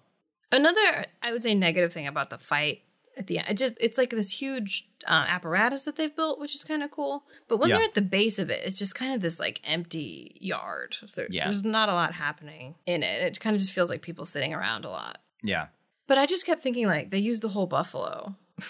Another, 0.51 1.07
I 1.23 1.33
would 1.33 1.43
say, 1.43 1.55
negative 1.55 1.93
thing 1.93 2.07
about 2.07 2.31
the 2.31 2.39
fight 2.39 2.83
at 3.17 3.27
the 3.27 3.39
end. 3.39 3.49
It 3.51 3.57
just 3.57 3.75
it's 3.81 3.99
like 3.99 4.11
this 4.11 4.41
huge 4.41 4.89
uh, 5.07 5.25
apparatus 5.29 5.85
that 5.85 5.97
they've 5.97 6.15
built, 6.15 6.39
which 6.41 6.55
is 6.55 6.65
kind 6.65 6.83
of 6.83 6.91
cool. 6.91 7.25
But 7.49 7.59
when 7.59 7.69
Yeah. 7.71 7.77
they're 7.77 7.85
at 7.87 7.95
the 7.95 8.03
base 8.03 8.39
of 8.39 8.51
it, 8.51 8.63
it's 8.65 8.79
just 8.79 8.95
kind 8.95 9.13
of 9.15 9.21
this 9.21 9.39
like 9.41 9.61
empty 9.65 10.37
yard. 10.41 10.97
There- 11.15 11.29
Yeah. 11.31 11.45
There's 11.45 11.65
not 11.65 11.89
a 11.89 11.95
lot 11.95 12.15
happening 12.15 12.75
in 12.87 13.03
it. 13.03 13.23
It 13.23 13.41
kind 13.41 13.55
of 13.55 13.61
just 13.61 13.73
feels 13.73 13.91
like 13.91 14.03
people 14.03 14.25
sitting 14.25 14.55
around 14.55 14.85
a 14.85 14.91
lot. 14.91 15.19
Yeah. 15.43 15.67
But 16.07 16.19
I 16.19 16.27
just 16.27 16.45
kept 16.47 16.63
thinking 16.63 16.87
like 16.87 17.11
they 17.11 17.19
used 17.19 17.43
the 17.43 17.49
whole 17.49 17.67
buffalo, 17.67 18.37
What 18.57 18.67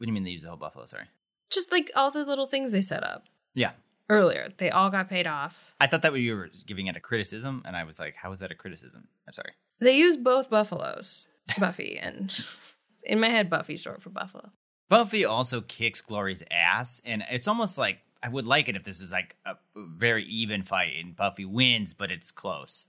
do 0.00 0.06
you 0.06 0.12
mean 0.12 0.24
they 0.24 0.30
use 0.30 0.42
the 0.42 0.48
whole 0.48 0.56
buffalo? 0.56 0.84
Sorry. 0.86 1.04
just 1.50 1.70
like 1.72 1.90
all 1.96 2.10
the 2.10 2.24
little 2.24 2.46
things 2.46 2.72
they 2.72 2.80
set 2.82 3.02
up 3.04 3.26
Yeah. 3.54 3.72
earlier. 4.08 4.48
They 4.56 4.70
all 4.70 4.88
got 4.90 5.08
paid 5.10 5.26
off. 5.26 5.74
I 5.80 5.86
thought 5.88 6.02
that 6.02 6.14
you 6.14 6.36
were 6.36 6.48
giving 6.66 6.86
it 6.86 6.96
a 6.96 7.00
criticism, 7.00 7.62
and 7.66 7.76
I 7.76 7.84
was 7.84 7.98
like, 7.98 8.16
how 8.16 8.30
is 8.32 8.38
that 8.38 8.50
a 8.52 8.54
criticism? 8.54 9.08
I'm 9.26 9.34
sorry. 9.34 9.52
They 9.80 9.96
used 9.96 10.22
both 10.24 10.48
buffaloes, 10.50 11.26
Buffy 11.58 11.98
and 11.98 12.30
in 13.02 13.20
my 13.20 13.28
head, 13.28 13.50
Buffy's 13.50 13.80
short 13.80 14.02
for 14.02 14.10
buffalo. 14.10 14.50
Buffy 14.88 15.24
also 15.24 15.60
kicks 15.60 16.00
Glory's 16.00 16.42
ass, 16.50 17.00
and 17.04 17.24
it's 17.30 17.46
almost 17.48 17.78
like 17.78 17.98
I 18.22 18.28
would 18.28 18.46
like 18.46 18.68
it 18.68 18.76
if 18.76 18.84
this 18.84 19.00
was 19.00 19.12
like 19.12 19.36
a 19.46 19.56
very 19.76 20.24
even 20.24 20.62
fight 20.62 20.92
and 20.98 21.16
Buffy 21.16 21.44
wins, 21.44 21.92
but 21.92 22.10
it's 22.10 22.30
close. 22.30 22.88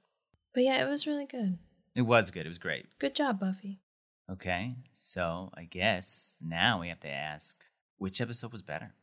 But 0.54 0.64
yeah, 0.64 0.84
it 0.84 0.90
was 0.90 1.08
really 1.08 1.26
good. 1.26 1.58
It 1.96 2.02
was 2.02 2.32
good. 2.32 2.46
It 2.46 2.50
was 2.50 2.58
great. 2.58 2.88
Good 3.00 3.16
job, 3.16 3.40
Buffy. 3.40 3.80
Okay, 4.30 4.76
so 4.94 5.52
I 5.54 5.66
guess 5.66 6.38
now 6.42 6.80
we 6.80 6.88
have 6.90 7.02
to 7.02 7.10
ask 7.10 7.58
which 7.98 8.22
episode 8.22 8.52
was 8.52 8.62
better. 8.62 8.94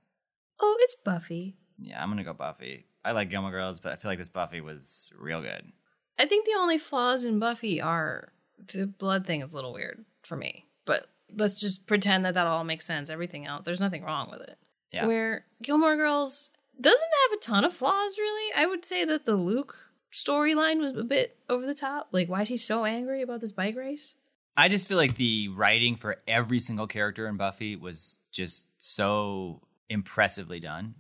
Oh, 0.61 0.77
it's 0.81 0.97
Buffy. 1.05 1.57
Yeah, 1.79 2.03
I'm 2.03 2.09
gonna 2.11 2.25
go 2.25 2.33
Buffy. 2.33 2.87
I 3.05 3.13
like 3.13 3.31
Gilmore 3.31 3.51
Girls, 3.51 3.79
but 3.81 3.93
I 3.93 3.97
feel 3.97 4.11
like 4.11 4.19
this 4.19 4.29
Buffy 4.29 4.61
was 4.61 5.13
real 5.19 5.41
good. 5.41 5.73
I 6.19 6.27
think 6.27 6.47
the 6.47 6.59
only 6.59 6.79
flaws 6.79 7.25
in 7.25 7.39
Buffy 7.39 7.81
are 7.81 8.33
the 8.73 8.87
blood 8.87 9.27
thing 9.27 9.41
is 9.43 9.53
a 9.53 9.57
little 9.57 9.73
weird 9.73 10.05
for 10.23 10.37
me. 10.37 10.68
But 10.89 11.09
let's 11.37 11.61
just 11.61 11.87
pretend 11.87 12.25
that 12.25 12.35
that 12.35 12.47
all 12.47 12.65
makes 12.65 12.87
sense. 12.87 13.11
Everything 13.11 13.47
else, 13.47 13.65
there's 13.65 13.79
nothing 13.79 14.03
wrong 14.03 14.29
with 14.31 14.41
it. 14.41 14.59
Yeah. 14.93 15.07
Where 15.07 15.45
Gilmore 15.63 15.97
Girls 15.97 16.51
doesn't 16.81 16.99
have 16.99 17.39
a 17.39 17.41
ton 17.43 17.65
of 17.65 17.75
flaws, 17.75 18.19
really. 18.19 18.53
I 18.57 18.67
would 18.67 18.85
say 18.85 19.05
that 19.05 19.27
the 19.27 19.37
Luke 19.37 19.77
storyline 20.13 20.81
was 20.81 20.97
a 20.97 21.05
bit 21.05 21.37
over 21.51 21.67
the 21.67 21.75
top. 21.75 22.09
Like, 22.11 22.29
why 22.29 22.43
is 22.43 22.49
he 22.49 22.57
so 22.57 22.87
angry 22.87 23.21
about 23.21 23.41
this 23.41 23.53
bike 23.53 23.77
race? 23.77 24.17
I 24.57 24.69
just 24.69 24.89
feel 24.89 24.97
like 24.97 25.17
the 25.17 25.49
writing 25.49 25.95
for 25.97 26.17
every 26.27 26.59
single 26.59 26.87
character 26.87 27.29
in 27.29 27.37
Buffy 27.37 27.77
was 27.77 28.19
just 28.33 28.69
so 28.79 29.61
impressively 29.91 30.59
done. 30.59 30.95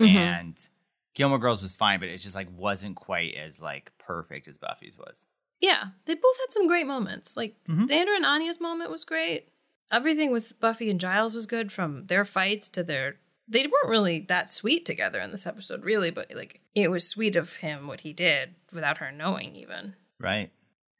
Mhm. 0.00 0.08
And 0.16 0.68
Gilmore 1.14 1.38
Girls 1.38 1.62
was 1.62 1.74
fine, 1.74 2.00
but 2.00 2.08
it 2.08 2.18
just 2.18 2.34
like 2.34 2.48
wasn't 2.56 2.96
quite 2.96 3.34
as 3.34 3.62
like 3.62 3.92
perfect 3.98 4.48
as 4.48 4.58
Buffy's 4.58 4.98
was. 4.98 5.26
Yeah, 5.60 5.88
they 6.04 6.14
both 6.14 6.36
had 6.40 6.52
some 6.52 6.66
great 6.66 6.86
moments. 6.86 7.36
Like 7.36 7.56
Mhm. 7.68 7.88
Xander 7.88 8.14
and 8.16 8.24
Anya's 8.26 8.60
moment 8.60 8.90
was 8.90 9.04
great. 9.04 9.48
Everything 9.92 10.30
with 10.32 10.58
Buffy 10.60 10.90
and 10.90 11.00
Giles 11.00 11.34
was 11.34 11.46
good 11.46 11.70
from 11.72 12.06
their 12.06 12.24
fights 12.24 12.68
to 12.70 12.82
their 12.82 13.16
they 13.46 13.60
weren't 13.66 13.88
really 13.90 14.20
that 14.20 14.48
sweet 14.50 14.86
together 14.86 15.20
in 15.20 15.30
this 15.30 15.46
episode, 15.46 15.84
really, 15.84 16.10
but 16.10 16.32
like 16.34 16.60
it 16.74 16.90
was 16.90 17.06
sweet 17.06 17.36
of 17.36 17.56
him 17.56 17.86
what 17.86 18.00
he 18.00 18.12
did 18.14 18.54
without 18.72 18.98
her 18.98 19.12
knowing 19.12 19.54
even. 19.54 19.94
Right. 20.18 20.50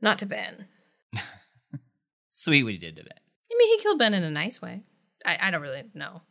Not 0.02 0.18
to 0.18 0.26
Ben. 0.26 0.66
Sweet 2.30 2.64
what 2.64 2.72
he 2.72 2.78
did 2.78 2.96
to 2.96 3.02
Ben. 3.02 3.12
I 3.52 3.54
mean 3.56 3.76
he 3.78 3.82
killed 3.82 3.98
Ben 3.98 4.14
in 4.14 4.24
a 4.24 4.30
nice 4.30 4.60
way. 4.60 4.82
I, 5.24 5.38
I 5.40 5.50
don't 5.50 5.62
really 5.62 5.84
know. 5.94 6.22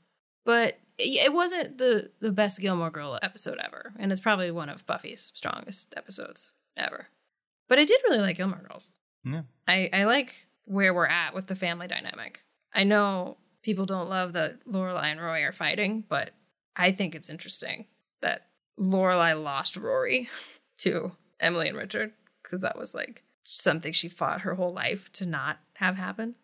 But 0.45 0.77
it 0.97 1.25
it 1.25 1.33
wasn't 1.33 1.77
the, 1.77 2.11
the 2.19 2.31
best 2.31 2.59
Gilmore 2.59 2.91
Girl 2.91 3.17
episode 3.21 3.57
ever. 3.63 3.93
And 3.97 4.11
it's 4.11 4.21
probably 4.21 4.51
one 4.51 4.69
of 4.69 4.85
Buffy's 4.85 5.31
strongest 5.33 5.93
episodes 5.97 6.53
ever. 6.77 7.07
But 7.67 7.79
I 7.79 7.85
did 7.85 8.01
really 8.03 8.19
like 8.19 8.37
Gilmore 8.37 8.65
Girls. 8.67 8.93
Yeah. 9.23 9.43
I, 9.67 9.89
I 9.93 10.03
like 10.05 10.47
where 10.65 10.93
we're 10.93 11.07
at 11.07 11.33
with 11.33 11.47
the 11.47 11.55
family 11.55 11.87
dynamic. 11.87 12.43
I 12.73 12.83
know 12.83 13.37
people 13.61 13.85
don't 13.85 14.09
love 14.09 14.33
that 14.33 14.65
Lorelai 14.67 15.05
and 15.05 15.21
Rory 15.21 15.43
are 15.43 15.51
fighting, 15.51 16.03
but 16.07 16.31
I 16.75 16.91
think 16.91 17.15
it's 17.15 17.29
interesting 17.29 17.85
that 18.21 18.47
Lorelai 18.79 19.41
lost 19.41 19.77
Rory 19.77 20.29
to 20.79 21.13
Emily 21.39 21.69
and 21.69 21.77
Richard 21.77 22.11
because 22.41 22.61
that 22.61 22.77
was 22.77 22.93
like 22.93 23.23
something 23.43 23.93
she 23.93 24.09
fought 24.09 24.41
her 24.41 24.55
whole 24.55 24.69
life 24.69 25.11
to 25.13 25.25
not 25.25 25.59
have 25.75 25.95
happen. 25.95 26.35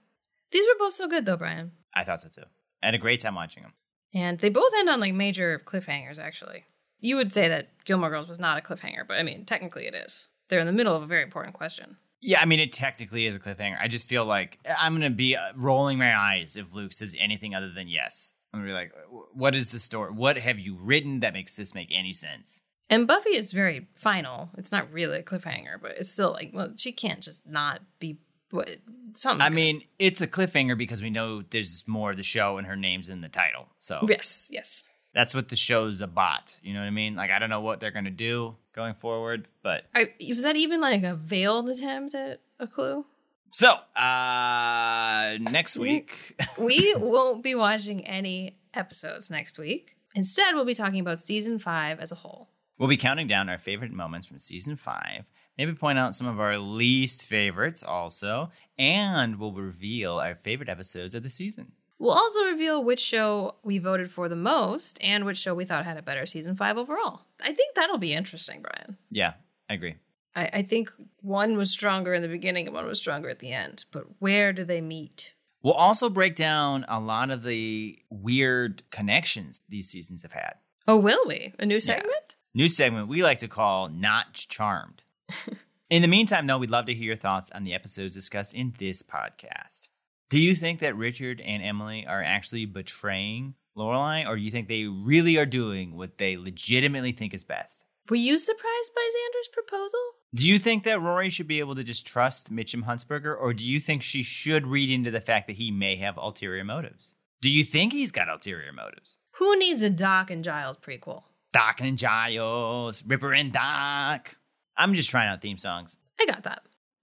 These 0.51 0.67
were 0.67 0.79
both 0.79 0.93
so 0.93 1.07
good 1.07 1.25
though, 1.25 1.37
Bryan. 1.37 1.71
I 1.93 2.03
thought 2.03 2.21
so 2.21 2.29
too. 2.29 2.47
I 2.81 2.87
had 2.87 2.95
a 2.95 2.99
great 2.99 3.19
time 3.19 3.35
watching 3.35 3.63
them. 3.63 3.73
And 4.13 4.39
they 4.39 4.49
both 4.49 4.73
end 4.77 4.89
on 4.89 4.99
like 4.99 5.13
major 5.13 5.61
cliffhangers, 5.63 6.19
actually. 6.19 6.65
You 6.99 7.15
would 7.15 7.33
say 7.33 7.47
that 7.47 7.69
Gilmore 7.85 8.09
Girls 8.09 8.27
was 8.27 8.39
not 8.39 8.57
a 8.57 8.61
cliffhanger, 8.61 9.07
but 9.07 9.17
I 9.17 9.23
mean, 9.23 9.45
technically 9.45 9.85
it 9.85 9.93
is. 9.93 10.29
They're 10.49 10.59
in 10.59 10.67
the 10.67 10.73
middle 10.73 10.95
of 10.95 11.03
a 11.03 11.07
very 11.07 11.23
important 11.23 11.53
question. 11.53 11.97
Yeah, 12.21 12.41
I 12.41 12.45
mean, 12.45 12.59
it 12.59 12.73
technically 12.73 13.27
is 13.27 13.35
a 13.35 13.39
cliffhanger. 13.39 13.77
I 13.79 13.87
just 13.87 14.07
feel 14.07 14.25
like 14.25 14.59
I'm 14.77 14.93
going 14.93 15.09
to 15.09 15.15
be 15.15 15.37
uh, 15.37 15.51
rolling 15.55 15.97
my 15.97 16.17
eyes 16.17 16.57
if 16.57 16.73
Luke 16.73 16.91
says 16.91 17.15
anything 17.17 17.55
other 17.55 17.71
than 17.71 17.87
yes. 17.87 18.33
I'm 18.53 18.59
going 18.59 18.67
to 18.67 18.73
be 18.73 18.75
like, 18.75 18.93
what 19.33 19.55
is 19.55 19.71
the 19.71 19.79
story? 19.79 20.11
What 20.11 20.37
have 20.37 20.59
you 20.59 20.75
written 20.75 21.21
that 21.21 21.33
makes 21.33 21.55
this 21.55 21.73
make 21.73 21.89
any 21.91 22.13
sense? 22.13 22.63
And 22.89 23.07
Buffy 23.07 23.35
is 23.35 23.51
very 23.51 23.87
final. 23.95 24.49
It's 24.57 24.71
not 24.71 24.91
really 24.91 25.19
a 25.19 25.23
cliffhanger, 25.23 25.79
but 25.81 25.91
it's 25.97 26.11
still 26.11 26.31
like, 26.31 26.51
well, 26.53 26.73
she 26.75 26.91
can't 26.91 27.21
just 27.21 27.47
not 27.47 27.81
be 27.99 28.17
what 28.49 28.69
something. 29.13 29.45
I 29.45 29.49
mean, 29.49 29.83
it's 29.99 30.21
a 30.21 30.27
cliffhanger 30.27 30.75
because 30.75 31.01
we 31.01 31.11
know 31.11 31.43
there's 31.43 31.83
more 31.87 32.11
of 32.11 32.17
the 32.17 32.23
show 32.23 32.57
and 32.57 32.65
her 32.65 32.75
name's 32.75 33.09
in 33.09 33.21
the 33.21 33.29
title. 33.29 33.67
So 33.79 33.99
yes, 34.09 34.49
yes. 34.51 34.83
that's 35.13 35.35
what 35.35 35.49
the 35.49 35.55
show's 35.55 36.01
about. 36.01 36.55
You 36.63 36.73
know 36.73 36.79
what 36.79 36.87
I 36.87 36.91
mean? 36.91 37.15
Like, 37.15 37.29
I 37.29 37.37
don't 37.37 37.51
know 37.51 37.61
what 37.61 37.79
they're 37.79 37.91
going 37.91 38.05
to 38.05 38.11
do 38.11 38.55
going 38.79 38.93
forward, 38.93 39.47
but 39.61 39.83
I, 39.93 40.13
was 40.29 40.43
that 40.43 40.55
even 40.55 40.79
like 40.79 41.03
a 41.03 41.15
veiled 41.15 41.69
attempt 41.69 42.15
at 42.15 42.39
a 42.59 42.67
clue? 42.67 43.05
so 43.51 43.71
uh 43.99 45.37
next 45.41 45.75
week. 45.75 46.39
we 46.57 46.93
won't 46.95 47.43
be 47.43 47.55
watching 47.55 48.05
any 48.05 48.57
episodes 48.73 49.29
next 49.29 49.57
week. 49.57 49.95
Instead, 50.15 50.55
we'll 50.55 50.65
be 50.65 50.75
talking 50.75 50.99
about 50.99 51.19
season 51.19 51.59
five 51.59 51.99
as 51.99 52.11
a 52.11 52.15
whole. 52.15 52.49
We'll 52.77 52.89
be 52.89 52.97
counting 52.97 53.27
down 53.27 53.49
our 53.49 53.57
favorite 53.57 53.91
moments 53.91 54.27
from 54.27 54.39
season 54.39 54.75
five, 54.75 55.25
maybe 55.57 55.73
point 55.73 55.99
out 55.99 56.15
some 56.15 56.27
of 56.27 56.39
our 56.39 56.57
least 56.57 57.25
favorites 57.25 57.83
also, 57.83 58.51
and 58.77 59.37
we'll 59.37 59.51
reveal 59.51 60.19
our 60.19 60.35
favorite 60.35 60.69
episodes 60.69 61.13
of 61.13 61.23
the 61.23 61.29
season. 61.29 61.73
We'll 61.99 62.13
also 62.13 62.45
reveal 62.45 62.83
which 62.83 63.01
show 63.01 63.55
we 63.61 63.77
voted 63.77 64.09
for 64.09 64.29
the 64.29 64.35
most 64.35 64.97
and 65.03 65.25
which 65.25 65.37
show 65.37 65.53
we 65.53 65.65
thought 65.65 65.85
had 65.85 65.97
a 65.97 66.01
better 66.01 66.25
season 66.25 66.55
five 66.55 66.77
overall. 66.77 67.21
I 67.41 67.51
think 67.51 67.75
that'll 67.75 67.97
be 67.97 68.13
interesting, 68.13 68.61
Bryan. 68.61 68.97
Yeah, 69.11 69.33
I 69.69 69.73
agree. 69.73 69.95
I, 70.33 70.49
I 70.53 70.61
think 70.61 70.91
one 71.21 71.57
was 71.57 71.71
stronger 71.71 72.13
in 72.13 72.21
the 72.21 72.29
beginning 72.29 72.67
and 72.67 72.75
one 72.75 72.85
was 72.85 72.99
stronger 72.99 73.29
at 73.29 73.39
the 73.39 73.51
end, 73.51 73.83
but 73.91 74.05
where 74.19 74.53
do 74.53 74.63
they 74.63 74.79
meet? 74.79 75.33
We'll 75.61 75.73
also 75.73 76.09
break 76.09 76.37
down 76.37 76.85
a 76.87 77.01
lot 77.01 77.31
of 77.31 77.43
the 77.43 77.99
weird 78.09 78.83
connections 78.91 79.59
these 79.67 79.89
seasons 79.89 80.21
have 80.21 80.31
had. 80.31 80.53
Oh, 80.87 80.95
will 80.95 81.23
we? 81.27 81.53
A 81.59 81.65
new 81.65 81.81
segment? 81.81 82.35
New 82.53 82.69
segment 82.69 83.09
we 83.09 83.21
like 83.21 83.39
to 83.39 83.49
call 83.49 83.89
Not 83.89 84.33
Charmed. 84.33 85.03
in 85.89 86.01
the 86.01 86.07
meantime, 86.07 86.47
though, 86.47 86.57
we'd 86.57 86.69
love 86.69 86.85
to 86.85 86.93
hear 86.93 87.07
your 87.07 87.15
thoughts 87.17 87.51
on 87.53 87.65
the 87.65 87.73
episodes 87.73 88.15
discussed 88.15 88.53
in 88.53 88.73
this 88.79 89.03
podcast. 89.03 89.88
Do 90.29 90.39
you 90.39 90.55
think 90.55 90.81
that 90.81 90.95
Richard 90.95 91.41
and 91.41 91.63
Emily 91.63 92.05
are 92.05 92.23
actually 92.23 92.65
betraying 92.65 93.55
Lorelai, 93.75 94.27
or 94.27 94.35
do 94.35 94.41
you 94.43 94.51
think 94.51 94.67
they 94.67 94.85
really 94.85 95.37
are 95.37 95.45
doing 95.45 95.97
what 95.97 96.19
they 96.19 96.37
legitimately 96.37 97.13
think 97.13 97.33
is 97.33 97.43
best? 97.43 97.83
Were 98.09 98.15
you 98.15 98.37
surprised 98.37 98.91
by 98.95 99.09
Xander's 99.09 99.49
proposal? 99.51 99.99
Do 100.35 100.47
you 100.47 100.59
think 100.59 100.83
that 100.83 101.01
Rory 101.01 101.31
should 101.31 101.47
be 101.47 101.59
able 101.59 101.75
to 101.75 101.83
just 101.83 102.05
trust 102.05 102.53
Mitchum 102.53 102.83
Huntzberger, 102.83 103.35
or 103.35 103.53
do 103.53 103.65
you 103.65 103.79
think 103.79 104.03
she 104.03 104.21
should 104.21 104.67
read 104.67 104.91
into 104.91 105.09
the 105.09 105.21
fact 105.21 105.47
that 105.47 105.55
he 105.55 105.71
may 105.71 105.95
have 105.95 106.17
ulterior 106.17 106.63
motives? 106.63 107.15
Do 107.41 107.49
you 107.49 107.63
think 107.63 107.93
he's 107.93 108.11
got 108.11 108.29
ulterior 108.29 108.71
motives? 108.71 109.17
Who 109.37 109.57
needs 109.57 109.81
a 109.81 109.89
Doc 109.89 110.29
and 110.29 110.43
Giles 110.43 110.77
prequel? 110.77 111.23
Doc 111.53 111.81
and 111.81 111.97
Giles, 111.97 113.03
Ripper 113.03 113.33
and 113.33 113.51
Doc. 113.51 114.35
I'm 114.77 114.93
just 114.93 115.09
trying 115.09 115.29
out 115.29 115.41
theme 115.41 115.57
songs. 115.57 115.97
I 116.19 116.25
got 116.27 116.43
that. 116.43 116.61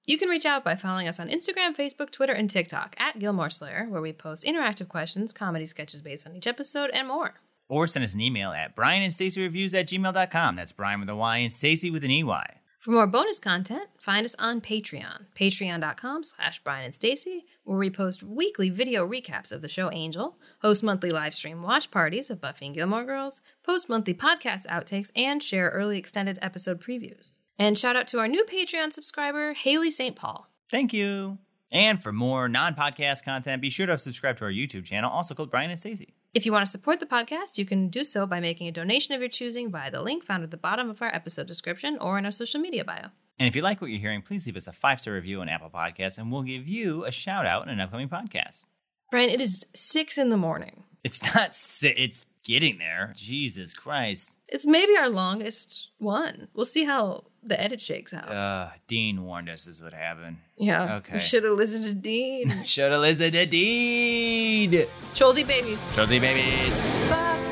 You 0.09 0.19
can 0.19 0.29
reach 0.29 0.47
out 0.47 0.63
by 0.63 0.77
following 0.77 1.09
us 1.09 1.19
on 1.19 1.29
Instagram, 1.29 1.77
Facebook, 1.77 2.13
Twitter, 2.13 2.33
and 2.33 2.49
TikTok 2.49 2.95
at 2.97 3.19
Gilmore 3.19 3.51
Slayer, 3.51 3.87
where 3.89 4.01
we 4.01 4.13
post 4.13 4.45
interactive 4.45 4.87
questions, 4.87 5.33
comedy 5.33 5.67
sketches 5.67 6.01
based 6.01 6.29
on 6.29 6.37
each 6.37 6.47
episode, 6.47 6.91
and 6.91 7.09
more. 7.09 7.41
Or 7.69 7.89
send 7.89 8.05
us 8.05 8.15
an 8.15 8.21
email 8.21 8.53
at 8.53 8.77
Bryan 8.77 9.03
and 9.03 9.13
Stacey 9.13 9.43
Reviews 9.43 9.75
at 9.75 9.89
gmail.com. 9.89 10.55
That's 10.55 10.71
Bryan 10.71 11.01
with 11.01 11.09
a 11.09 11.17
Y 11.17 11.39
and 11.39 11.53
Stacey 11.53 11.91
with 11.91 12.05
an 12.05 12.13
EY. 12.13 12.45
For 12.79 12.93
more 12.93 13.09
bonus 13.09 13.41
content, 13.41 13.89
find 13.99 14.25
us 14.25 14.37
on 14.39 14.61
Patreon, 14.61 15.25
patreon.com 15.37 16.23
slash 16.23 16.63
Bryan 16.63 16.85
and 16.85 16.95
Stacey, 16.95 17.45
where 17.65 17.77
we 17.77 17.91
post 17.91 18.23
weekly 18.23 18.71
video 18.71 19.05
recaps 19.05 19.51
of 19.51 19.61
the 19.61 19.69
show 19.69 19.91
Angel, 19.91 20.39
host 20.63 20.85
monthly 20.85 21.11
live 21.11 21.35
stream 21.35 21.65
watch 21.65 21.91
parties 21.91 22.31
of 22.31 22.41
Buffy 22.41 22.67
and 22.67 22.77
Gilmore 22.77 23.05
Girls, 23.05 23.43
post 23.65 23.89
monthly 23.89 24.15
podcast 24.15 24.69
outtakes, 24.69 25.11
and 25.17 25.43
share 25.43 25.71
early 25.71 25.99
extended 25.99 26.39
episode 26.41 26.81
previews. 26.81 27.36
And 27.59 27.79
shout 27.79 27.97
out 27.97 28.07
to 28.09 28.19
our 28.19 28.29
new 28.29 28.45
Patreon 28.45 28.93
subscriber, 28.93 29.55
Haley 29.55 29.91
St. 29.91 30.15
Paul. 30.17 30.49
Thank 30.71 30.93
you. 30.93 31.39
And 31.73 32.01
for 32.03 32.13
more 32.13 32.49
non 32.49 32.75
podcast 32.75 33.25
content, 33.25 33.61
be 33.63 33.71
sure 33.71 33.87
to 33.87 33.99
subscribe 33.99 34.37
to 34.39 34.45
our 34.45 34.51
YouTube 34.53 34.85
channel, 34.85 35.11
also 35.11 35.35
called 35.35 35.51
Bryan 35.51 35.71
and 35.71 35.79
Stacey. 35.79 36.15
If 36.35 36.45
you 36.47 36.53
want 36.53 36.65
to 36.67 36.71
support 36.71 37.01
the 37.01 37.07
podcast, 37.07 37.57
you 37.57 37.65
can 37.65 37.89
do 37.89 38.05
so 38.05 38.27
by 38.27 38.41
making 38.41 38.69
a 38.69 38.73
donation 38.73 39.15
of 39.15 39.21
your 39.21 39.31
choosing 39.31 39.71
via 39.71 39.91
the 39.91 40.03
link 40.03 40.23
found 40.25 40.43
at 40.45 40.51
the 40.51 40.57
bottom 40.59 40.91
of 40.91 41.01
our 41.01 41.13
episode 41.15 41.47
description 41.47 41.97
or 42.01 42.19
in 42.19 42.25
our 42.27 42.31
social 42.31 42.61
media 42.61 42.85
bio. 42.85 43.07
And 43.39 43.49
if 43.49 43.57
you 43.57 43.63
like 43.63 43.81
what 43.81 43.91
you're 43.91 44.01
hearing, 44.01 44.23
please 44.23 44.47
leave 44.47 44.57
us 44.57 44.67
a 44.67 44.73
five 44.73 45.01
star 45.01 45.15
review 45.15 45.41
on 45.41 45.49
Apple 45.49 45.71
Podcasts, 45.71 46.19
and 46.19 46.31
we'll 46.31 46.43
give 46.43 46.69
you 46.69 47.05
a 47.05 47.11
shout 47.11 47.47
out 47.47 47.63
in 47.65 47.71
an 47.71 47.81
upcoming 47.81 48.09
podcast. 48.09 48.65
Bryan, 49.11 49.31
it 49.31 49.41
is 49.41 49.65
six 49.75 50.19
in 50.19 50.31
the 50.31 50.37
morning. 50.37 50.85
It's 51.05 51.23
not. 51.35 51.55
si- 51.55 51.89
It's 51.89 52.27
getting 52.45 52.79
there. 52.79 53.13
Jesus 53.17 53.73
Christ. 53.75 54.37
It's 54.49 54.67
maybe 54.67 54.97
our 54.97 55.09
longest 55.09 55.89
one. 55.99 56.49
We'll 56.55 56.65
see 56.65 56.85
how 56.85 57.25
the 57.49 57.61
edit 57.61 57.81
shakes 57.81 58.13
out. 58.13 58.31
Uh, 58.31 58.69
Dean 58.89 59.25
warned 59.25 59.49
us 59.49 59.65
this 59.65 59.81
would 59.81 59.93
happen. 59.95 60.39
yeah. 60.57 60.97
okay. 60.97 61.15
We 61.15 61.21
should 61.21 61.45
have 61.45 61.55
listened 61.57 61.85
to 61.85 61.95
Dean. 61.95 62.65
Shoulda 62.65 62.99
listened 62.99 63.33
to 63.35 63.47
Dean. 63.47 64.73
Cholsey 65.15 65.47
babies. 65.47 65.91
Josie 65.91 66.19
babies. 66.19 66.87
Bye. 67.09 67.43